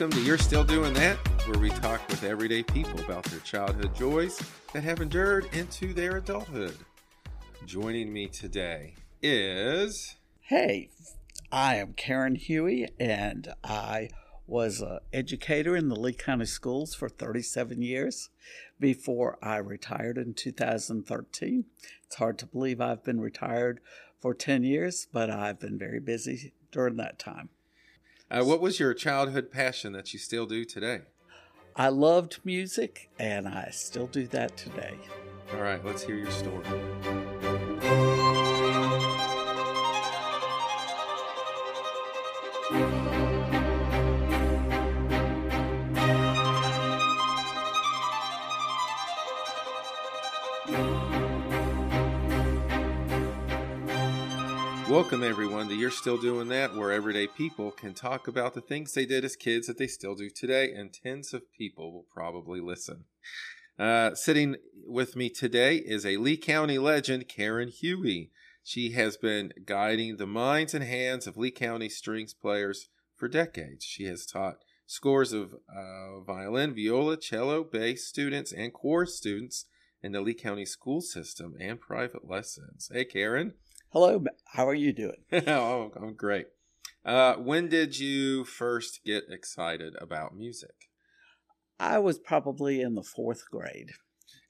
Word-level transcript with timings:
welcome 0.00 0.18
to 0.18 0.24
You're 0.24 0.38
Still 0.38 0.64
Doing 0.64 0.94
That, 0.94 1.18
where 1.46 1.58
we 1.58 1.68
talk 1.68 2.00
with 2.08 2.24
everyday 2.24 2.62
people 2.62 2.98
about 3.00 3.22
their 3.24 3.40
childhood 3.40 3.94
joys 3.94 4.40
that 4.72 4.82
have 4.82 5.02
endured 5.02 5.46
into 5.52 5.92
their 5.92 6.16
adulthood. 6.16 6.74
Joining 7.66 8.10
me 8.10 8.26
today 8.26 8.94
is. 9.20 10.16
Hey, 10.40 10.88
I 11.52 11.74
am 11.74 11.92
Karen 11.92 12.36
Huey, 12.36 12.88
and 12.98 13.52
I 13.62 14.08
was 14.46 14.80
an 14.80 15.00
educator 15.12 15.76
in 15.76 15.90
the 15.90 16.00
Lee 16.00 16.14
County 16.14 16.46
Schools 16.46 16.94
for 16.94 17.10
37 17.10 17.82
years 17.82 18.30
before 18.78 19.36
I 19.42 19.58
retired 19.58 20.16
in 20.16 20.32
2013. 20.32 21.66
It's 22.04 22.16
hard 22.16 22.38
to 22.38 22.46
believe 22.46 22.80
I've 22.80 23.04
been 23.04 23.20
retired 23.20 23.80
for 24.18 24.32
10 24.32 24.64
years, 24.64 25.08
but 25.12 25.28
I've 25.28 25.60
been 25.60 25.78
very 25.78 26.00
busy 26.00 26.54
during 26.72 26.96
that 26.96 27.18
time. 27.18 27.50
Uh, 28.30 28.44
what 28.44 28.60
was 28.60 28.78
your 28.78 28.94
childhood 28.94 29.50
passion 29.50 29.92
that 29.92 30.12
you 30.12 30.18
still 30.18 30.46
do 30.46 30.64
today? 30.64 31.00
I 31.74 31.88
loved 31.88 32.38
music, 32.44 33.10
and 33.18 33.48
I 33.48 33.70
still 33.72 34.06
do 34.06 34.28
that 34.28 34.56
today. 34.56 34.94
All 35.52 35.62
right, 35.62 35.84
let's 35.84 36.02
hear 36.02 36.14
your 36.14 36.30
story. 36.30 36.64
Welcome, 55.00 55.22
everyone, 55.24 55.66
to 55.68 55.74
You're 55.74 55.90
Still 55.90 56.18
Doing 56.18 56.48
That, 56.48 56.76
where 56.76 56.92
everyday 56.92 57.26
people 57.26 57.70
can 57.70 57.94
talk 57.94 58.28
about 58.28 58.52
the 58.52 58.60
things 58.60 58.92
they 58.92 59.06
did 59.06 59.24
as 59.24 59.34
kids 59.34 59.66
that 59.66 59.78
they 59.78 59.86
still 59.86 60.14
do 60.14 60.28
today, 60.28 60.70
and 60.74 60.92
tens 60.92 61.32
of 61.32 61.50
people 61.56 61.90
will 61.90 62.04
probably 62.12 62.60
listen. 62.60 63.04
Uh, 63.78 64.14
sitting 64.14 64.56
with 64.86 65.16
me 65.16 65.30
today 65.30 65.76
is 65.76 66.04
a 66.04 66.18
Lee 66.18 66.36
County 66.36 66.76
legend, 66.76 67.28
Karen 67.28 67.70
Huey. 67.70 68.30
She 68.62 68.92
has 68.92 69.16
been 69.16 69.54
guiding 69.64 70.18
the 70.18 70.26
minds 70.26 70.74
and 70.74 70.84
hands 70.84 71.26
of 71.26 71.38
Lee 71.38 71.50
County 71.50 71.88
strings 71.88 72.34
players 72.34 72.90
for 73.16 73.26
decades. 73.26 73.86
She 73.86 74.04
has 74.04 74.26
taught 74.26 74.58
scores 74.86 75.32
of 75.32 75.54
uh, 75.54 76.20
violin, 76.20 76.74
viola, 76.74 77.16
cello, 77.16 77.64
bass 77.64 78.06
students, 78.06 78.52
and 78.52 78.74
chorus 78.74 79.16
students 79.16 79.64
in 80.02 80.12
the 80.12 80.20
Lee 80.20 80.34
County 80.34 80.66
school 80.66 81.00
system 81.00 81.54
and 81.58 81.80
private 81.80 82.28
lessons. 82.28 82.90
Hey, 82.92 83.06
Karen. 83.06 83.54
Hello, 83.92 84.22
how 84.52 84.68
are 84.68 84.74
you 84.74 84.92
doing? 84.92 85.16
oh, 85.48 85.90
I'm 85.96 86.14
great. 86.14 86.46
Uh, 87.04 87.34
when 87.34 87.68
did 87.68 87.98
you 87.98 88.44
first 88.44 89.00
get 89.04 89.24
excited 89.28 89.96
about 90.00 90.36
music? 90.36 90.90
I 91.80 91.98
was 91.98 92.16
probably 92.16 92.82
in 92.82 92.94
the 92.94 93.02
fourth 93.02 93.50
grade. 93.50 93.90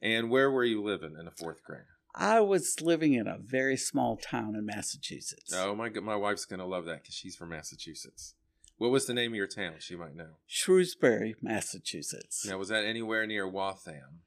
And 0.02 0.28
where 0.28 0.50
were 0.50 0.64
you 0.64 0.83
living 0.83 1.16
in 1.18 1.24
the 1.24 1.30
fourth 1.30 1.62
grade? 1.62 1.84
I 2.14 2.41
was 2.41 2.83
living 2.83 3.14
in 3.14 3.27
a 3.27 3.38
very 3.41 3.78
small 3.78 4.18
town 4.18 4.56
in 4.56 4.66
Massachusetts. 4.66 5.55
Oh 5.56 5.74
my! 5.74 5.88
My 5.88 6.16
wife's 6.16 6.44
gonna 6.44 6.66
love 6.66 6.84
that 6.84 7.02
because 7.02 7.14
she's 7.14 7.36
from 7.36 7.48
Massachusetts. 7.48 8.34
What 8.77 8.91
was 8.91 9.06
the 9.06 9.14
name 9.14 9.33
of 9.33 9.36
your 9.36 9.46
town? 9.46 9.74
She 9.78 9.96
might 9.96 10.16
know. 10.16 10.36
Shrewsbury, 10.46 11.34
Massachusetts. 11.41 12.44
Now, 12.46 12.58
was 12.58 12.68
that 12.68 12.84
anywhere 12.84 13.27
near 13.27 13.48
Waltham? 13.48 14.20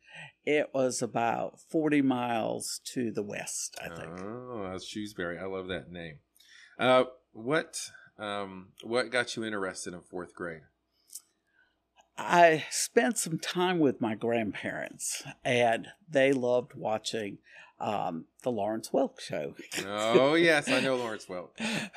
It 0.46 0.70
was 0.74 1.02
about 1.02 1.60
40 1.60 2.02
miles 2.02 2.82
to 2.94 3.12
the 3.12 3.24
west, 3.24 3.78
I 3.82 3.90
think. 3.90 4.20
Oh, 4.20 4.70
that's 4.72 4.86
Shrewsbury. 4.86 5.40
I 5.40 5.46
love 5.46 5.68
that 5.68 5.92
name. 5.92 6.20
Uh, 6.78 7.06
what 7.32 7.90
um, 8.18 8.70
what 8.84 9.10
got 9.12 9.36
you 9.36 9.44
interested 9.44 9.94
in 9.94 10.02
fourth 10.02 10.34
grade? 10.36 10.62
I 12.18 12.66
spent 12.70 13.18
some 13.18 13.40
time 13.40 13.80
with 13.80 14.00
my 14.00 14.14
grandparents, 14.14 15.24
and 15.44 15.88
they 16.08 16.32
loved 16.32 16.76
watching 16.76 17.40
um, 17.84 18.26
the 18.44 18.52
Lawrence 18.52 18.90
Welk 18.94 19.20
show. 19.20 19.56
oh 19.86 20.34
yes, 20.36 20.70
I 20.70 20.80
know 20.80 20.96
Lawrence 20.96 21.26
Welk. 21.26 21.50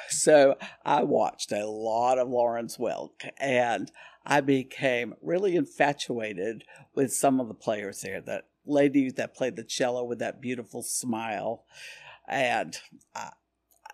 so 0.08 0.56
I 0.84 1.04
watched 1.04 1.52
a 1.52 1.64
lot 1.66 2.18
of 2.18 2.28
Lawrence 2.28 2.76
Welk, 2.76 3.30
and 3.38 3.90
I 4.24 4.40
became 4.40 5.14
really 5.22 5.54
infatuated 5.54 6.64
with 6.94 7.12
some 7.12 7.40
of 7.40 7.46
the 7.46 7.54
players 7.54 8.00
there. 8.00 8.20
That 8.20 8.48
lady 8.66 9.10
that 9.12 9.36
played 9.36 9.54
the 9.54 9.62
cello 9.62 10.02
with 10.02 10.18
that 10.18 10.40
beautiful 10.40 10.82
smile, 10.82 11.64
and 12.28 12.76
uh, 13.14 13.30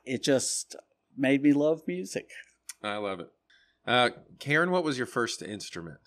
it 0.07 0.23
just 0.23 0.75
made 1.17 1.43
me 1.43 1.53
love 1.53 1.83
music. 1.87 2.31
I 2.83 2.97
love 2.97 3.21
it. 3.21 3.29
Uh, 3.87 4.11
Karen, 4.39 4.71
what 4.71 4.85
was 4.85 4.97
your 4.97 5.07
first 5.07 5.43
instrument? 5.43 5.99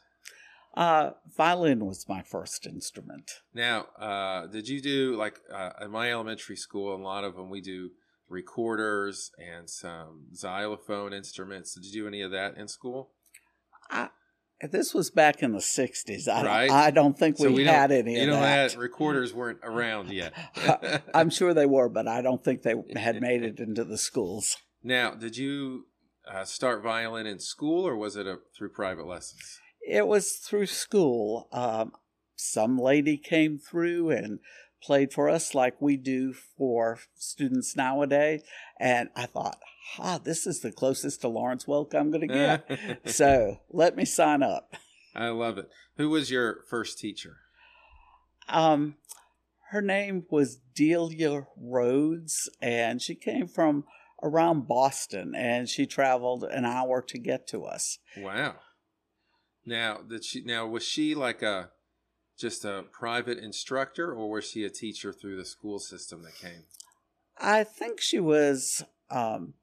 Uh, 0.75 1.11
violin 1.37 1.85
was 1.85 2.05
my 2.09 2.21
first 2.21 2.67
instrument. 2.67 3.31
Now, 3.53 3.85
uh, 3.97 4.47
did 4.47 4.67
you 4.67 4.81
do 4.81 5.15
like 5.15 5.39
uh, 5.53 5.71
at 5.81 5.89
my 5.89 6.11
elementary 6.11 6.57
school? 6.57 6.93
A 6.93 6.97
lot 6.97 7.23
of 7.23 7.35
them 7.35 7.49
we 7.49 7.61
do 7.61 7.91
recorders 8.27 9.31
and 9.37 9.69
some 9.69 10.25
xylophone 10.33 11.13
instruments. 11.13 11.73
Did 11.75 11.85
you 11.85 12.03
do 12.03 12.07
any 12.07 12.21
of 12.21 12.31
that 12.31 12.57
in 12.57 12.67
school? 12.67 13.11
I, 13.89 14.09
this 14.61 14.93
was 14.93 15.11
back 15.11 15.41
in 15.41 15.53
the 15.53 15.59
'60s. 15.59 16.27
I, 16.27 16.43
right? 16.43 16.67
don't, 16.67 16.77
I 16.77 16.91
don't 16.91 17.17
think 17.17 17.37
So 17.37 17.47
we, 17.47 17.53
we 17.53 17.65
had 17.65 17.91
any 17.91 18.19
You 18.19 18.27
know 18.27 18.33
that. 18.33 18.71
that 18.71 18.77
recorders 18.77 19.33
weren't 19.33 19.59
around 19.63 20.11
yet. 20.11 20.33
I'm 21.13 21.29
sure 21.29 21.53
they 21.53 21.65
were, 21.65 21.87
but 21.87 22.07
I 22.07 22.21
don't 22.21 22.43
think 22.43 22.63
they 22.63 22.75
had 22.95 23.21
made 23.21 23.43
it 23.43 23.59
into 23.59 23.83
the 23.83 23.97
schools. 23.97 24.57
now, 24.83 25.11
did 25.11 25.37
you 25.37 25.85
uh, 26.29 26.43
start 26.43 26.83
violin 26.83 27.27
in 27.27 27.39
school, 27.39 27.87
or 27.87 27.95
was 27.95 28.15
it 28.15 28.27
a, 28.27 28.39
through 28.57 28.69
private 28.69 29.05
lessons? 29.05 29.59
It 29.87 30.07
was 30.07 30.33
through 30.33 30.67
school. 30.67 31.47
Um, 31.51 31.93
some 32.35 32.77
lady 32.77 33.17
came 33.17 33.57
through 33.57 34.09
and 34.09 34.39
played 34.81 35.13
for 35.13 35.29
us 35.29 35.55
like 35.55 35.81
we 35.81 35.97
do 35.97 36.33
for 36.33 36.99
students 37.15 37.75
nowadays. 37.75 38.43
And 38.79 39.09
I 39.15 39.25
thought, 39.25 39.57
ah, 39.99 40.19
this 40.23 40.45
is 40.45 40.61
the 40.61 40.71
closest 40.71 41.21
to 41.21 41.27
Lawrence 41.27 41.65
Welk 41.65 41.93
I'm 41.95 42.11
going 42.11 42.27
to 42.27 42.33
get. 42.33 42.79
so 43.11 43.61
let 43.69 43.95
me 43.95 44.05
sign 44.05 44.43
up. 44.43 44.75
I 45.15 45.29
love 45.29 45.57
it. 45.57 45.69
Who 45.97 46.09
was 46.09 46.29
your 46.29 46.63
first 46.69 46.99
teacher? 46.99 47.37
Um, 48.49 48.95
her 49.71 49.81
name 49.81 50.25
was 50.29 50.59
Delia 50.75 51.47
Rhodes, 51.57 52.49
and 52.61 53.01
she 53.01 53.15
came 53.15 53.47
from 53.47 53.85
around 54.21 54.67
Boston, 54.67 55.33
and 55.35 55.67
she 55.67 55.85
traveled 55.85 56.43
an 56.43 56.65
hour 56.65 57.01
to 57.01 57.17
get 57.17 57.47
to 57.47 57.63
us. 57.63 57.99
Wow. 58.17 58.55
Now, 59.65 59.97
did 59.97 60.23
she? 60.23 60.41
Now, 60.43 60.67
was 60.67 60.83
she 60.83 61.15
like 61.15 61.41
a 61.41 61.71
just 62.37 62.65
a 62.65 62.83
private 62.91 63.37
instructor, 63.37 64.13
or 64.13 64.29
was 64.29 64.45
she 64.45 64.63
a 64.63 64.69
teacher 64.69 65.13
through 65.13 65.37
the 65.37 65.45
school 65.45 65.79
system 65.79 66.23
that 66.23 66.35
came? 66.35 66.63
I 67.37 67.63
think 67.63 68.01
she 68.01 68.19
was 68.19 68.83
um, 69.09 69.53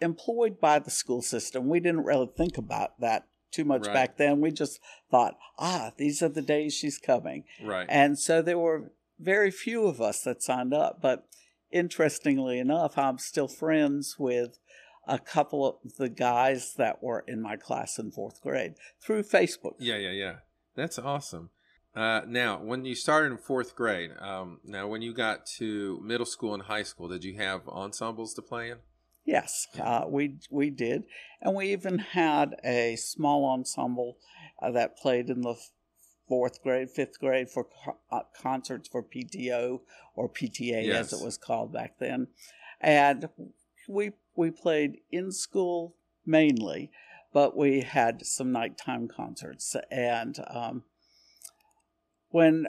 employed 0.00 0.60
by 0.60 0.78
the 0.78 0.90
school 0.90 1.22
system. 1.22 1.68
We 1.68 1.80
didn't 1.80 2.04
really 2.04 2.28
think 2.36 2.58
about 2.58 3.00
that 3.00 3.26
too 3.52 3.64
much 3.64 3.86
Right. 3.86 3.94
back 3.94 4.16
then. 4.16 4.40
We 4.40 4.50
just 4.50 4.80
thought, 5.10 5.36
ah, 5.58 5.92
these 5.96 6.22
are 6.22 6.28
the 6.28 6.42
days 6.42 6.74
she's 6.74 6.98
coming. 6.98 7.44
Right. 7.62 7.86
And 7.88 8.18
so 8.18 8.42
there 8.42 8.58
were 8.58 8.92
very 9.18 9.50
few 9.50 9.86
of 9.86 10.00
us 10.00 10.22
that 10.22 10.42
signed 10.42 10.74
up. 10.74 11.00
But 11.00 11.26
interestingly 11.70 12.58
enough, 12.58 12.98
I'm 12.98 13.18
still 13.18 13.48
friends 13.48 14.16
with 14.18 14.58
a 15.06 15.18
couple 15.18 15.66
of 15.66 15.94
the 15.96 16.08
guys 16.08 16.74
that 16.74 17.02
were 17.02 17.24
in 17.26 17.40
my 17.40 17.56
class 17.56 17.98
in 17.98 18.10
fourth 18.10 18.40
grade 18.42 18.74
through 19.00 19.22
Facebook. 19.22 19.74
Yeah, 19.78 19.96
yeah, 19.96 20.10
yeah. 20.10 20.34
That's 20.74 20.98
awesome. 20.98 21.50
Uh, 21.94 22.20
now, 22.26 22.58
when 22.62 22.84
you 22.84 22.94
started 22.94 23.32
in 23.32 23.38
fourth 23.38 23.74
grade, 23.74 24.10
um, 24.20 24.60
now 24.64 24.86
when 24.86 25.00
you 25.00 25.14
got 25.14 25.46
to 25.46 25.98
middle 26.04 26.26
school 26.26 26.52
and 26.52 26.64
high 26.64 26.82
school, 26.82 27.08
did 27.08 27.24
you 27.24 27.36
have 27.36 27.66
ensembles 27.68 28.34
to 28.34 28.42
play 28.42 28.70
in? 28.70 28.78
Yes, 29.24 29.66
uh, 29.80 30.04
we 30.06 30.36
we 30.50 30.70
did, 30.70 31.04
and 31.40 31.56
we 31.56 31.72
even 31.72 31.98
had 31.98 32.54
a 32.64 32.94
small 32.96 33.44
ensemble 33.44 34.18
uh, 34.62 34.70
that 34.70 34.96
played 34.96 35.30
in 35.30 35.40
the 35.40 35.56
fourth 36.28 36.62
grade, 36.62 36.90
fifth 36.90 37.18
grade 37.18 37.50
for 37.50 37.64
co- 37.64 37.98
uh, 38.12 38.20
concerts 38.40 38.88
for 38.88 39.02
PTO 39.02 39.80
or 40.14 40.28
PTA 40.28 40.84
Yes. 40.84 41.12
as 41.12 41.20
it 41.20 41.24
was 41.24 41.38
called 41.38 41.72
back 41.72 41.98
then, 41.98 42.28
and 42.80 43.28
we 43.88 44.12
we 44.36 44.50
played 44.50 44.98
in 45.10 45.32
school 45.32 45.96
mainly, 46.24 46.90
but 47.32 47.56
we 47.56 47.80
had 47.80 48.24
some 48.24 48.52
nighttime 48.52 49.08
concerts. 49.08 49.74
And 49.90 50.36
um, 50.48 50.84
when 52.30 52.66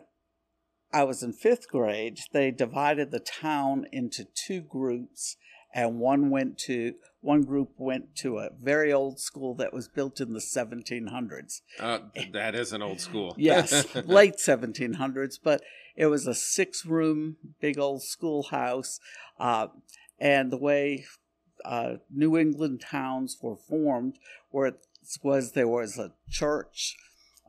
I 0.94 1.04
was 1.04 1.24
in 1.24 1.34
fifth 1.34 1.68
grade, 1.70 2.20
they 2.32 2.52
divided 2.52 3.12
the 3.12 3.20
town 3.20 3.86
into 3.92 4.26
two 4.26 4.62
groups 4.62 5.38
and 5.74 6.00
one 6.00 6.30
went 6.30 6.58
to 6.58 6.94
one 7.22 7.44
group 7.44 7.72
went 7.78 8.16
to 8.16 8.40
a 8.40 8.50
very 8.60 8.94
old 8.94 9.20
school 9.20 9.54
that 9.56 9.74
was 9.74 9.88
built 9.88 10.20
in 10.22 10.34
the 10.34 10.40
1700s. 10.40 11.62
Uh, 11.80 12.00
that 12.32 12.56
is 12.56 12.74
an 12.74 12.82
old 12.82 13.00
school. 13.02 13.36
Yes, 13.38 13.86
late 14.06 14.38
1700s, 14.38 15.38
but 15.44 15.62
it 15.96 16.08
was 16.08 16.26
a 16.26 16.34
six-room 16.34 17.38
big 17.60 17.78
old 17.78 18.04
schoolhouse, 18.04 19.00
uh, 19.40 19.68
and 20.20 20.52
the 20.52 20.58
way 20.58 21.06
uh, 21.66 21.96
New 22.10 22.38
England 22.38 22.82
towns 22.82 23.38
were 23.42 23.56
formed 23.56 24.18
where 24.52 24.68
it 24.68 24.80
was 25.24 25.52
there 25.54 25.68
was 25.68 25.98
a 25.98 26.12
church, 26.30 26.96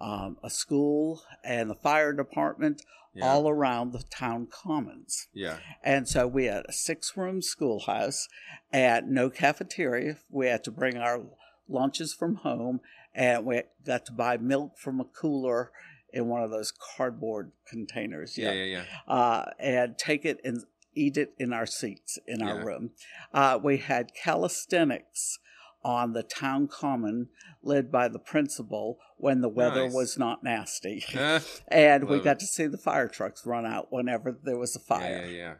um, 0.00 0.36
a 0.42 0.50
school, 0.50 1.22
and 1.44 1.68
the 1.70 1.74
fire 1.74 2.12
department 2.12 2.82
Yeah. 3.14 3.26
all 3.26 3.48
around 3.48 3.92
the 3.92 4.04
town 4.10 4.46
commons. 4.50 5.26
yeah. 5.32 5.58
And 5.82 6.06
so 6.08 6.26
we 6.28 6.44
had 6.44 6.64
a 6.68 6.72
six 6.72 7.16
room 7.16 7.42
schoolhouse 7.42 8.28
and 8.72 9.08
no 9.10 9.28
cafeteria. 9.30 10.18
We 10.30 10.46
had 10.46 10.62
to 10.64 10.70
bring 10.70 10.96
our 10.98 11.22
lunches 11.68 12.14
from 12.14 12.36
home 12.36 12.80
and 13.14 13.44
we 13.44 13.62
got 13.84 14.06
to 14.06 14.12
buy 14.12 14.36
milk 14.36 14.78
from 14.78 15.00
a 15.00 15.04
cooler 15.04 15.72
in 16.12 16.28
one 16.28 16.42
of 16.42 16.50
those 16.50 16.70
cardboard 16.72 17.50
containers. 17.68 18.38
Yeah. 18.38 18.52
Yeah. 18.52 18.64
Yeah. 18.64 18.84
Uh, 19.12 19.50
and 19.58 19.98
take 19.98 20.24
it 20.24 20.40
and 20.44 20.62
eat 20.98 21.16
it 21.16 21.34
in 21.38 21.52
our 21.52 21.66
seats 21.66 22.18
in 22.26 22.42
our 22.42 22.56
Yeah. 22.58 22.64
room. 22.64 22.90
Uh, 23.32 23.58
we 23.62 23.78
had 23.78 24.12
calisthenics 24.14 25.38
on 25.84 26.12
the 26.12 26.22
town 26.24 26.66
common 26.68 27.28
led 27.62 27.90
by 27.90 28.08
the 28.08 28.18
principal 28.18 28.98
when 29.16 29.40
the 29.40 29.48
weather 29.48 29.84
Nice. 29.84 29.94
was 29.94 30.18
not 30.18 30.42
nasty. 30.42 31.04
And 31.68 32.08
we 32.08 32.18
got 32.20 32.36
it. 32.36 32.40
to 32.40 32.46
see 32.46 32.66
the 32.66 32.78
fire 32.78 33.08
trucks 33.08 33.46
run 33.46 33.64
out 33.64 33.92
whenever 33.92 34.32
there 34.32 34.58
was 34.58 34.74
a 34.76 34.80
fire. 34.80 35.22
Yeah, 35.22 35.24
yeah, 35.26 35.36
yeah. 35.36 35.54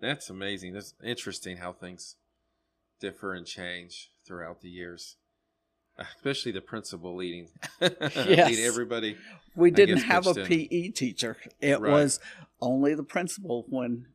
That's 0.00 0.28
amazing. 0.28 0.72
That's 0.74 0.94
interesting 1.02 1.58
how 1.58 1.72
things 1.72 2.16
differ 3.00 3.32
and 3.34 3.46
change 3.46 4.10
throughout 4.26 4.60
the 4.60 4.68
years. 4.68 5.16
Especially 5.96 6.50
the 6.50 6.60
principal 6.60 7.14
leading, 7.14 7.48
Yes. 7.80 8.16
lead 8.50 8.58
everybody. 8.66 9.16
We 9.54 9.70
didn't 9.70 9.98
have 9.98 10.26
a 10.26 10.30
in. 10.30 10.46
PE 10.46 10.88
teacher. 10.88 11.36
It 11.60 11.78
Right. 11.80 11.92
was 11.92 12.18
only 12.60 12.96
the 12.96 13.04
principal 13.04 13.64
when 13.68 14.06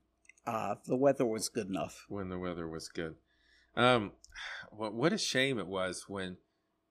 uh, 0.50 0.76
the 0.86 0.96
weather 0.96 1.26
was 1.26 1.50
good 1.50 1.68
enough. 1.68 2.06
when 2.10 2.30
the 2.30 2.40
weather 2.40 2.68
was 2.68 2.88
good. 2.90 3.16
Um, 3.76 4.12
what 4.72 4.94
what 4.94 5.14
a 5.14 5.18
shame 5.18 5.60
it 5.60 5.68
was 5.68 6.06
when 6.08 6.38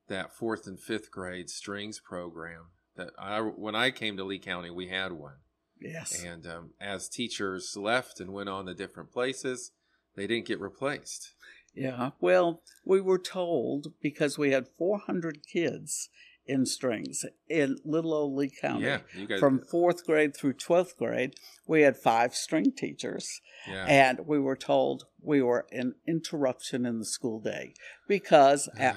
that 0.09 0.35
fourth 0.35 0.67
and 0.67 0.79
fifth 0.81 1.11
grade 1.11 1.51
strings 1.51 2.01
program 2.01 2.67
that 2.97 3.11
I 3.19 3.41
when 3.41 3.75
I 3.75 3.91
came 3.91 4.17
to 4.17 4.25
Lee 4.25 4.39
County 4.39 4.71
we 4.71 4.89
had 4.89 5.13
one, 5.13 5.39
Yes. 5.81 6.23
and 6.25 6.47
um, 6.47 6.71
as 6.81 7.09
teachers 7.09 7.77
left 7.77 8.21
and 8.21 8.33
went 8.33 8.49
on 8.49 8.67
to 8.67 8.75
different 8.75 9.11
places, 9.13 9.73
they 10.17 10.27
didn't 10.27 10.47
get 10.47 10.61
replaced. 10.61 11.35
Yeah. 11.75 12.11
Well, 12.21 12.63
we 12.85 13.01
were 13.01 13.19
told 13.21 13.93
because 14.03 14.37
we 14.39 14.51
had 14.51 14.67
400 14.79 15.47
kids 15.47 16.09
in 16.49 16.65
strings 16.65 17.25
in 17.49 17.77
little 17.85 18.15
old 18.15 18.35
Lee 18.35 18.51
County. 18.51 18.87
Yeah, 18.87 19.01
guys. 19.29 19.39
From 19.39 19.61
fourth 19.61 20.05
grade 20.05 20.35
through 20.35 20.55
12th 20.55 20.97
grade, 20.97 21.35
we 21.67 21.83
had 21.83 21.97
five 21.97 22.35
string 22.35 22.73
teachers. 22.73 23.41
yeah, 23.69 23.85
And 23.87 24.21
we 24.27 24.39
were 24.39 24.57
told 24.57 25.05
we 25.21 25.43
were 25.43 25.67
an 25.71 25.95
interruption 26.07 26.87
in 26.87 26.99
the 26.99 27.05
school 27.05 27.41
day 27.41 27.75
because 28.09 28.69
at, 28.79 28.97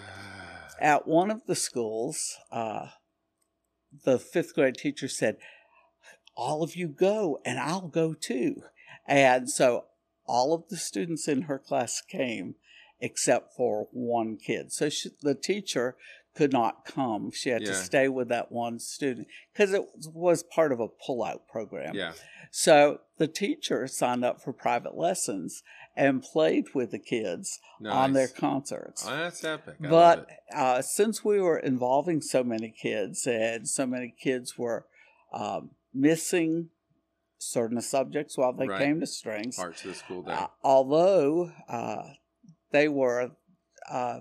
at 0.80 1.07
one 1.07 1.30
of 1.30 1.45
the 1.45 1.56
schools, 1.56 2.38
uh, 2.51 2.88
the 4.06 4.18
fifth 4.18 4.56
grade 4.56 4.75
teacher 4.75 5.09
said, 5.09 5.38
All 6.36 6.63
of 6.63 6.75
you 6.75 6.88
go, 6.88 7.39
and 7.45 7.59
I'll 7.59 7.89
go 7.89 8.13
too. 8.13 8.63
And 9.06 9.50
so 9.50 9.86
all 10.25 10.53
of 10.53 10.69
the 10.69 10.77
students 10.77 11.27
in 11.27 11.44
her 11.44 11.59
class 11.59 12.01
came 12.01 12.56
except 13.01 13.56
for 13.56 13.88
one 13.92 14.38
kid. 14.38 14.71
So 14.71 14.89
she, 14.89 15.09
the 15.21 15.36
teacher 15.36 15.98
could 16.36 16.54
not 16.54 16.86
come. 16.86 17.31
She 17.31 17.50
had 17.50 17.66
to 17.66 17.74
stay 17.75 18.07
with 18.07 18.30
that 18.30 18.51
one 18.51 18.80
student 18.80 19.28
because 19.54 19.74
it 19.74 19.83
was 20.13 20.44
part 20.44 20.72
of 20.72 20.80
a 20.80 20.88
pull-out 20.88 21.48
program. 21.48 21.94
yeah, 21.95 22.13
So 22.51 23.01
the 23.18 23.28
teacher 23.28 23.86
signed 23.88 24.24
up 24.24 24.42
for 24.42 24.54
private 24.54 24.95
lessons 24.95 25.62
and 25.95 26.22
played 26.24 26.74
with 26.74 26.92
the 26.92 27.00
kids 27.00 27.60
on 27.86 28.13
their 28.13 28.30
concerts. 28.30 29.06
Oh, 29.06 29.16
that's 29.16 29.44
epic. 29.44 29.75
I 29.83 29.88
but 29.89 30.28
uh, 30.56 30.81
since 30.81 31.24
we 31.25 31.42
were 31.42 31.60
involving 31.60 32.22
so 32.22 32.44
many 32.44 32.69
kids 32.81 33.27
and 33.27 33.68
so 33.68 33.86
many 33.86 34.13
kids 34.18 34.57
were 34.57 34.86
um, 35.34 35.72
missing 35.94 36.69
certain 37.38 37.81
subjects 37.81 38.38
while 38.38 38.54
they 38.54 38.68
Right. 38.68 38.80
came 38.86 39.00
to 39.01 39.07
strings, 39.07 39.57
parts 39.57 39.84
of 39.84 39.89
the 39.89 39.95
school 39.95 40.22
day. 40.22 40.31
uh, 40.31 40.48
although 40.63 41.51
uh, 41.68 42.04
they 42.72 42.88
were 42.88 43.31
uh, 43.89 44.19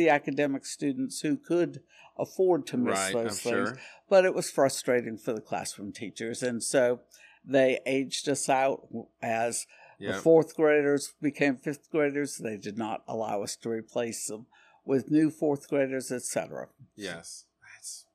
the 0.00 0.08
academic 0.08 0.64
students 0.64 1.20
who 1.20 1.36
could 1.36 1.82
afford 2.18 2.66
to 2.66 2.78
miss 2.78 2.98
right, 2.98 3.12
those 3.12 3.44
I'm 3.44 3.52
things, 3.52 3.68
sure. 3.68 3.78
but 4.08 4.24
it 4.24 4.34
was 4.34 4.50
frustrating 4.50 5.18
for 5.18 5.34
the 5.34 5.42
classroom 5.42 5.92
teachers, 5.92 6.42
and 6.42 6.62
so 6.62 7.00
they 7.44 7.80
aged 7.84 8.26
us 8.26 8.48
out 8.48 8.88
as 9.20 9.66
Yeah, 9.98 10.12
the 10.12 10.18
fourth 10.22 10.56
graders 10.56 11.12
became 11.20 11.56
fifth 11.56 11.90
graders. 11.90 12.38
They 12.38 12.56
did 12.56 12.78
not 12.78 13.02
allow 13.06 13.42
us 13.42 13.56
to 13.56 13.68
replace 13.68 14.26
them 14.26 14.46
with 14.86 15.10
new 15.10 15.30
fourth 15.30 15.68
graders, 15.68 16.10
etc. 16.10 16.68
Yes, 16.96 17.44
that's 17.74 18.06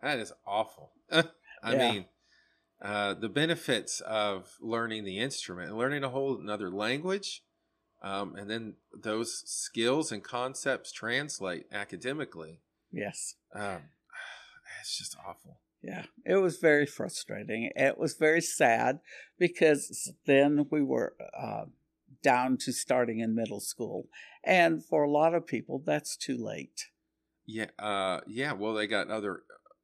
that 0.00 0.18
is 0.18 0.32
awful. 0.46 0.92
I 1.12 1.24
Yeah. 1.74 1.92
mean, 1.92 2.04
uh, 2.80 3.12
the 3.12 3.28
benefits 3.28 4.00
of 4.00 4.56
learning 4.62 5.04
the 5.04 5.18
instrument 5.18 5.68
and 5.68 5.78
learning 5.78 6.04
a 6.04 6.08
whole 6.08 6.40
another 6.40 6.70
language, 6.70 7.42
um, 8.04 8.36
and 8.36 8.50
then 8.50 8.74
those 8.92 9.42
skills 9.46 10.12
and 10.12 10.22
concepts 10.22 10.92
translate 10.92 11.64
academically. 11.72 12.60
Yes. 12.92 13.36
Um, 13.54 13.88
it's 14.80 14.98
just 14.98 15.16
awful. 15.26 15.60
Yeah, 15.82 16.04
it 16.24 16.36
was 16.36 16.58
very 16.58 16.86
frustrating. 16.86 17.70
It 17.74 17.98
was 17.98 18.14
very 18.14 18.40
sad 18.40 19.00
because 19.38 20.12
then 20.26 20.66
we 20.70 20.82
were 20.82 21.14
uh, 21.38 21.64
down 22.22 22.58
to 22.58 22.72
starting 22.72 23.20
in 23.20 23.34
middle 23.34 23.60
school, 23.60 24.08
and 24.42 24.82
for 24.82 25.02
a 25.02 25.10
lot 25.10 25.34
of 25.34 25.46
people, 25.46 25.82
that's 25.84 26.16
too 26.16 26.42
late. 26.42 26.86
Yeah, 27.44 27.66
uh, 27.78 28.20
yeah. 28.26 28.52
Well, 28.52 28.72
they 28.72 28.86
got 28.86 29.10
other 29.10 29.42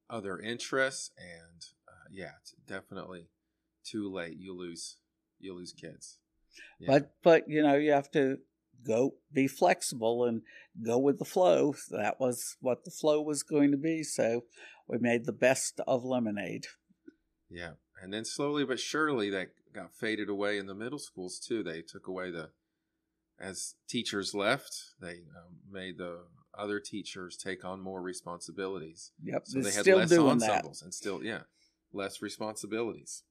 other 0.08 0.38
interests, 0.38 1.10
and 1.18 1.62
uh, 1.86 2.08
yeah, 2.10 2.32
it's 2.40 2.54
definitely 2.66 3.28
too 3.84 4.10
late. 4.10 4.38
You 4.38 4.56
lose 4.56 4.96
you 5.38 5.54
lose 5.54 5.74
kids. 5.74 6.19
Yeah. 6.78 6.86
But 6.88 7.12
but 7.22 7.44
you 7.48 7.62
know 7.62 7.76
you 7.76 7.92
have 7.92 8.10
to 8.12 8.38
go 8.86 9.14
be 9.32 9.46
flexible 9.46 10.24
and 10.24 10.42
go 10.82 10.98
with 10.98 11.18
the 11.18 11.24
flow. 11.24 11.74
That 11.90 12.18
was 12.18 12.56
what 12.60 12.84
the 12.84 12.90
flow 12.90 13.20
was 13.20 13.42
going 13.42 13.70
to 13.70 13.76
be. 13.76 14.02
So 14.02 14.44
we 14.88 14.98
made 14.98 15.26
the 15.26 15.32
best 15.32 15.80
of 15.86 16.04
lemonade. 16.04 16.66
Yeah, 17.48 17.72
and 18.02 18.12
then 18.12 18.24
slowly 18.24 18.64
but 18.64 18.80
surely 18.80 19.30
that 19.30 19.48
got 19.74 19.92
faded 19.94 20.28
away 20.28 20.58
in 20.58 20.66
the 20.66 20.74
middle 20.74 20.98
schools 20.98 21.38
too. 21.38 21.62
They 21.62 21.82
took 21.82 22.06
away 22.06 22.30
the 22.30 22.50
as 23.40 23.74
teachers 23.88 24.34
left, 24.34 24.74
they 25.00 25.22
um, 25.36 25.60
made 25.70 25.96
the 25.96 26.18
other 26.56 26.78
teachers 26.78 27.36
take 27.36 27.64
on 27.64 27.80
more 27.80 28.02
responsibilities. 28.02 29.12
Yep, 29.22 29.42
So 29.46 29.60
they 29.60 29.72
had 29.72 29.82
still 29.82 29.98
less 29.98 30.10
doing 30.10 30.38
that. 30.38 30.50
ensembles 30.50 30.82
and 30.82 30.92
still 30.92 31.24
yeah, 31.24 31.42
less 31.92 32.20
responsibilities. 32.20 33.22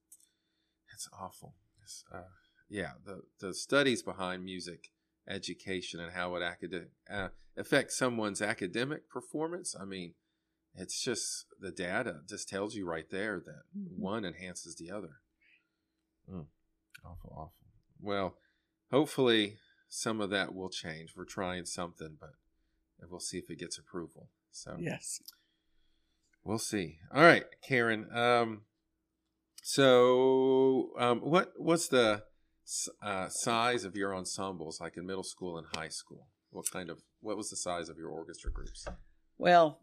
That's 0.92 1.08
awful. 1.14 1.56
It's, 1.84 2.04
uh, 2.12 2.22
yeah, 2.70 2.94
the 3.06 3.24
the 3.40 3.54
studies 3.54 4.04
behind 4.04 4.44
music 4.46 4.90
education 5.28 6.00
and 6.00 6.14
how 6.14 6.36
it 6.36 6.44
academic 6.44 6.90
uh, 7.10 7.30
affects 7.58 7.98
someone's 7.98 8.42
academic 8.42 9.10
performance. 9.10 9.76
I 9.80 9.86
mean, 9.86 10.14
it's 10.76 11.02
just 11.04 11.46
the 11.60 11.72
data 11.72 12.22
just 12.28 12.48
tells 12.50 12.76
you 12.76 12.86
right 12.86 13.10
there 13.10 13.40
that 13.40 13.64
Mhm. 13.78 13.98
one 13.98 14.26
enhances 14.26 14.76
the 14.76 14.90
other. 14.92 15.22
Mm, 16.30 16.48
awful, 17.04 17.32
awful. 17.36 17.68
Well, 18.00 18.38
hopefully 18.92 19.60
some 19.88 20.22
of 20.22 20.30
that 20.30 20.54
will 20.54 20.70
change. 20.70 21.16
We're 21.16 21.26
trying 21.26 21.66
something, 21.66 22.18
but 22.20 22.34
we'll 23.10 23.20
see 23.20 23.40
if 23.40 23.50
it 23.50 23.58
gets 23.60 23.78
approval. 23.78 24.30
So 24.52 24.78
Yes. 24.80 25.22
we'll 26.44 26.60
see. 26.60 27.00
All 27.12 27.24
right, 27.24 27.46
Karen. 27.62 28.12
Um, 28.16 28.66
so 29.64 30.92
um, 30.98 31.20
what 31.22 31.54
what's 31.58 31.88
the 31.88 32.24
uh, 33.02 33.30
size 33.30 33.84
of 33.84 33.96
your 33.96 34.16
ensembles, 34.16 34.80
like 34.80 34.98
in 34.98 35.06
middle 35.06 35.24
school 35.24 35.58
and 35.58 35.68
high 35.76 35.90
school? 35.90 36.28
What 36.52 36.70
kind 36.72 36.90
of 36.90 37.02
what 37.22 37.38
was 37.38 37.50
the 37.50 37.56
size 37.56 37.90
of 37.90 37.98
your 37.98 38.10
orchestra 38.10 38.52
groups? 38.52 38.86
Well, 39.38 39.80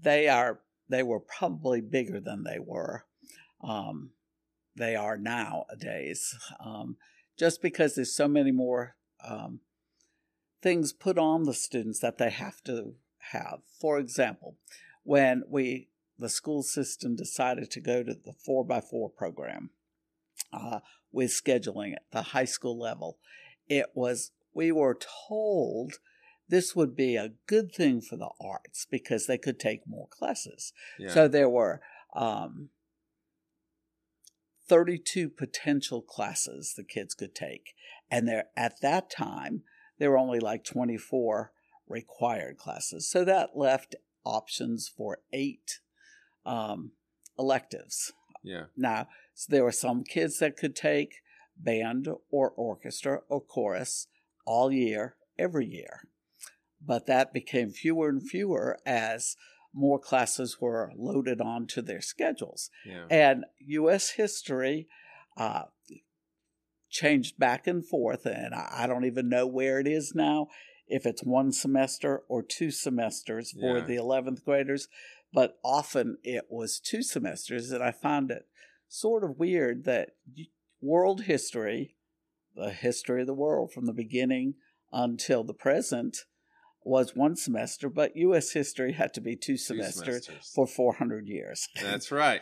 they 0.00 0.28
are 0.28 0.60
they 0.88 1.02
were 1.02 1.20
probably 1.20 1.80
bigger 1.80 2.20
than 2.20 2.44
they 2.44 2.58
were. 2.58 3.04
Um, 3.62 4.10
they 4.76 4.94
are 4.94 5.18
nowadays, 5.18 6.34
um, 6.64 6.96
just 7.36 7.60
because 7.60 7.94
there's 7.94 8.14
so 8.14 8.28
many 8.28 8.52
more 8.52 8.96
um, 9.26 9.60
things 10.62 10.92
put 10.92 11.18
on 11.18 11.44
the 11.44 11.54
students 11.54 11.98
that 12.00 12.18
they 12.18 12.30
have 12.30 12.62
to 12.64 12.94
have. 13.32 13.60
For 13.80 13.98
example, 13.98 14.56
when 15.02 15.42
we 15.48 15.88
the 16.18 16.28
school 16.28 16.62
system 16.62 17.14
decided 17.14 17.70
to 17.70 17.80
go 17.80 18.02
to 18.02 18.14
the 18.14 18.32
four 18.32 18.64
by 18.64 18.80
four 18.80 19.08
program 19.08 19.70
uh, 20.52 20.80
with 21.12 21.30
scheduling 21.30 21.92
at 21.92 22.02
the 22.12 22.22
high 22.22 22.44
school 22.44 22.78
level, 22.78 23.18
it 23.68 23.86
was 23.94 24.32
we 24.54 24.72
were 24.72 24.98
told 25.28 25.94
this 26.48 26.74
would 26.74 26.96
be 26.96 27.16
a 27.16 27.32
good 27.46 27.72
thing 27.72 28.00
for 28.00 28.16
the 28.16 28.30
arts 28.40 28.86
because 28.90 29.26
they 29.26 29.38
could 29.38 29.60
take 29.60 29.86
more 29.86 30.08
classes. 30.08 30.72
Yeah. 30.98 31.10
So 31.10 31.28
there 31.28 31.48
were 31.48 31.80
um, 32.14 32.70
32 34.68 35.28
potential 35.28 36.02
classes 36.02 36.74
the 36.76 36.84
kids 36.84 37.14
could 37.14 37.34
take. 37.34 37.74
And 38.10 38.26
there 38.26 38.46
at 38.56 38.80
that 38.80 39.10
time, 39.10 39.62
there 39.98 40.10
were 40.10 40.18
only 40.18 40.40
like 40.40 40.64
24 40.64 41.52
required 41.86 42.56
classes. 42.56 43.08
So 43.10 43.24
that 43.24 43.50
left 43.56 43.94
options 44.24 44.88
for 44.88 45.18
eight 45.32 45.80
um, 46.44 46.92
electives. 47.38 48.12
Yeah. 48.42 48.64
Now, 48.76 49.08
so 49.38 49.52
there 49.52 49.62
were 49.62 49.70
some 49.70 50.02
kids 50.02 50.40
that 50.40 50.56
could 50.56 50.74
take 50.74 51.22
band 51.56 52.08
or 52.28 52.50
orchestra 52.56 53.20
or 53.28 53.40
chorus 53.40 54.08
all 54.44 54.72
year, 54.72 55.14
every 55.38 55.64
year. 55.64 56.00
But 56.84 57.06
that 57.06 57.32
became 57.32 57.70
fewer 57.70 58.08
and 58.08 58.20
fewer 58.20 58.78
as 58.84 59.36
more 59.72 60.00
classes 60.00 60.56
were 60.60 60.90
loaded 60.96 61.40
onto 61.40 61.80
their 61.80 62.00
schedules. 62.00 62.68
Yeah. 62.84 63.04
And 63.08 63.44
U.S. 63.60 64.10
history 64.10 64.88
uh, 65.36 65.66
changed 66.90 67.38
back 67.38 67.68
and 67.68 67.86
forth, 67.86 68.26
and 68.26 68.52
I 68.56 68.88
don't 68.88 69.04
even 69.04 69.28
know 69.28 69.46
where 69.46 69.78
it 69.78 69.86
is 69.86 70.16
now, 70.16 70.48
if 70.88 71.06
it's 71.06 71.22
one 71.22 71.52
semester 71.52 72.22
or 72.28 72.42
two 72.42 72.72
semesters 72.72 73.52
for 73.52 73.78
Yeah. 73.78 73.84
the 73.84 73.96
11th 73.98 74.44
graders, 74.44 74.88
but 75.32 75.60
often 75.62 76.18
it 76.24 76.46
was 76.50 76.80
two 76.80 77.04
semesters, 77.04 77.70
and 77.70 77.84
I 77.84 77.92
found 77.92 78.32
it 78.32 78.48
sort 78.88 79.24
of 79.24 79.38
weird 79.38 79.84
that 79.84 80.10
world 80.80 81.22
history, 81.22 81.96
the 82.54 82.70
history 82.70 83.20
of 83.22 83.26
the 83.26 83.34
world 83.34 83.72
from 83.72 83.86
the 83.86 83.92
beginning 83.92 84.54
until 84.92 85.44
the 85.44 85.54
present, 85.54 86.18
was 86.84 87.14
one 87.14 87.36
semester, 87.36 87.90
but 87.90 88.16
U.S. 88.16 88.52
history 88.52 88.92
had 88.92 89.12
to 89.14 89.20
be 89.20 89.36
two 89.36 89.54
Two 89.54 89.56
semesters 89.58 90.24
semesters. 90.26 90.52
for 90.54 90.66
400 90.66 91.26
years. 91.26 91.68
That's 91.82 92.10
right. 92.10 92.40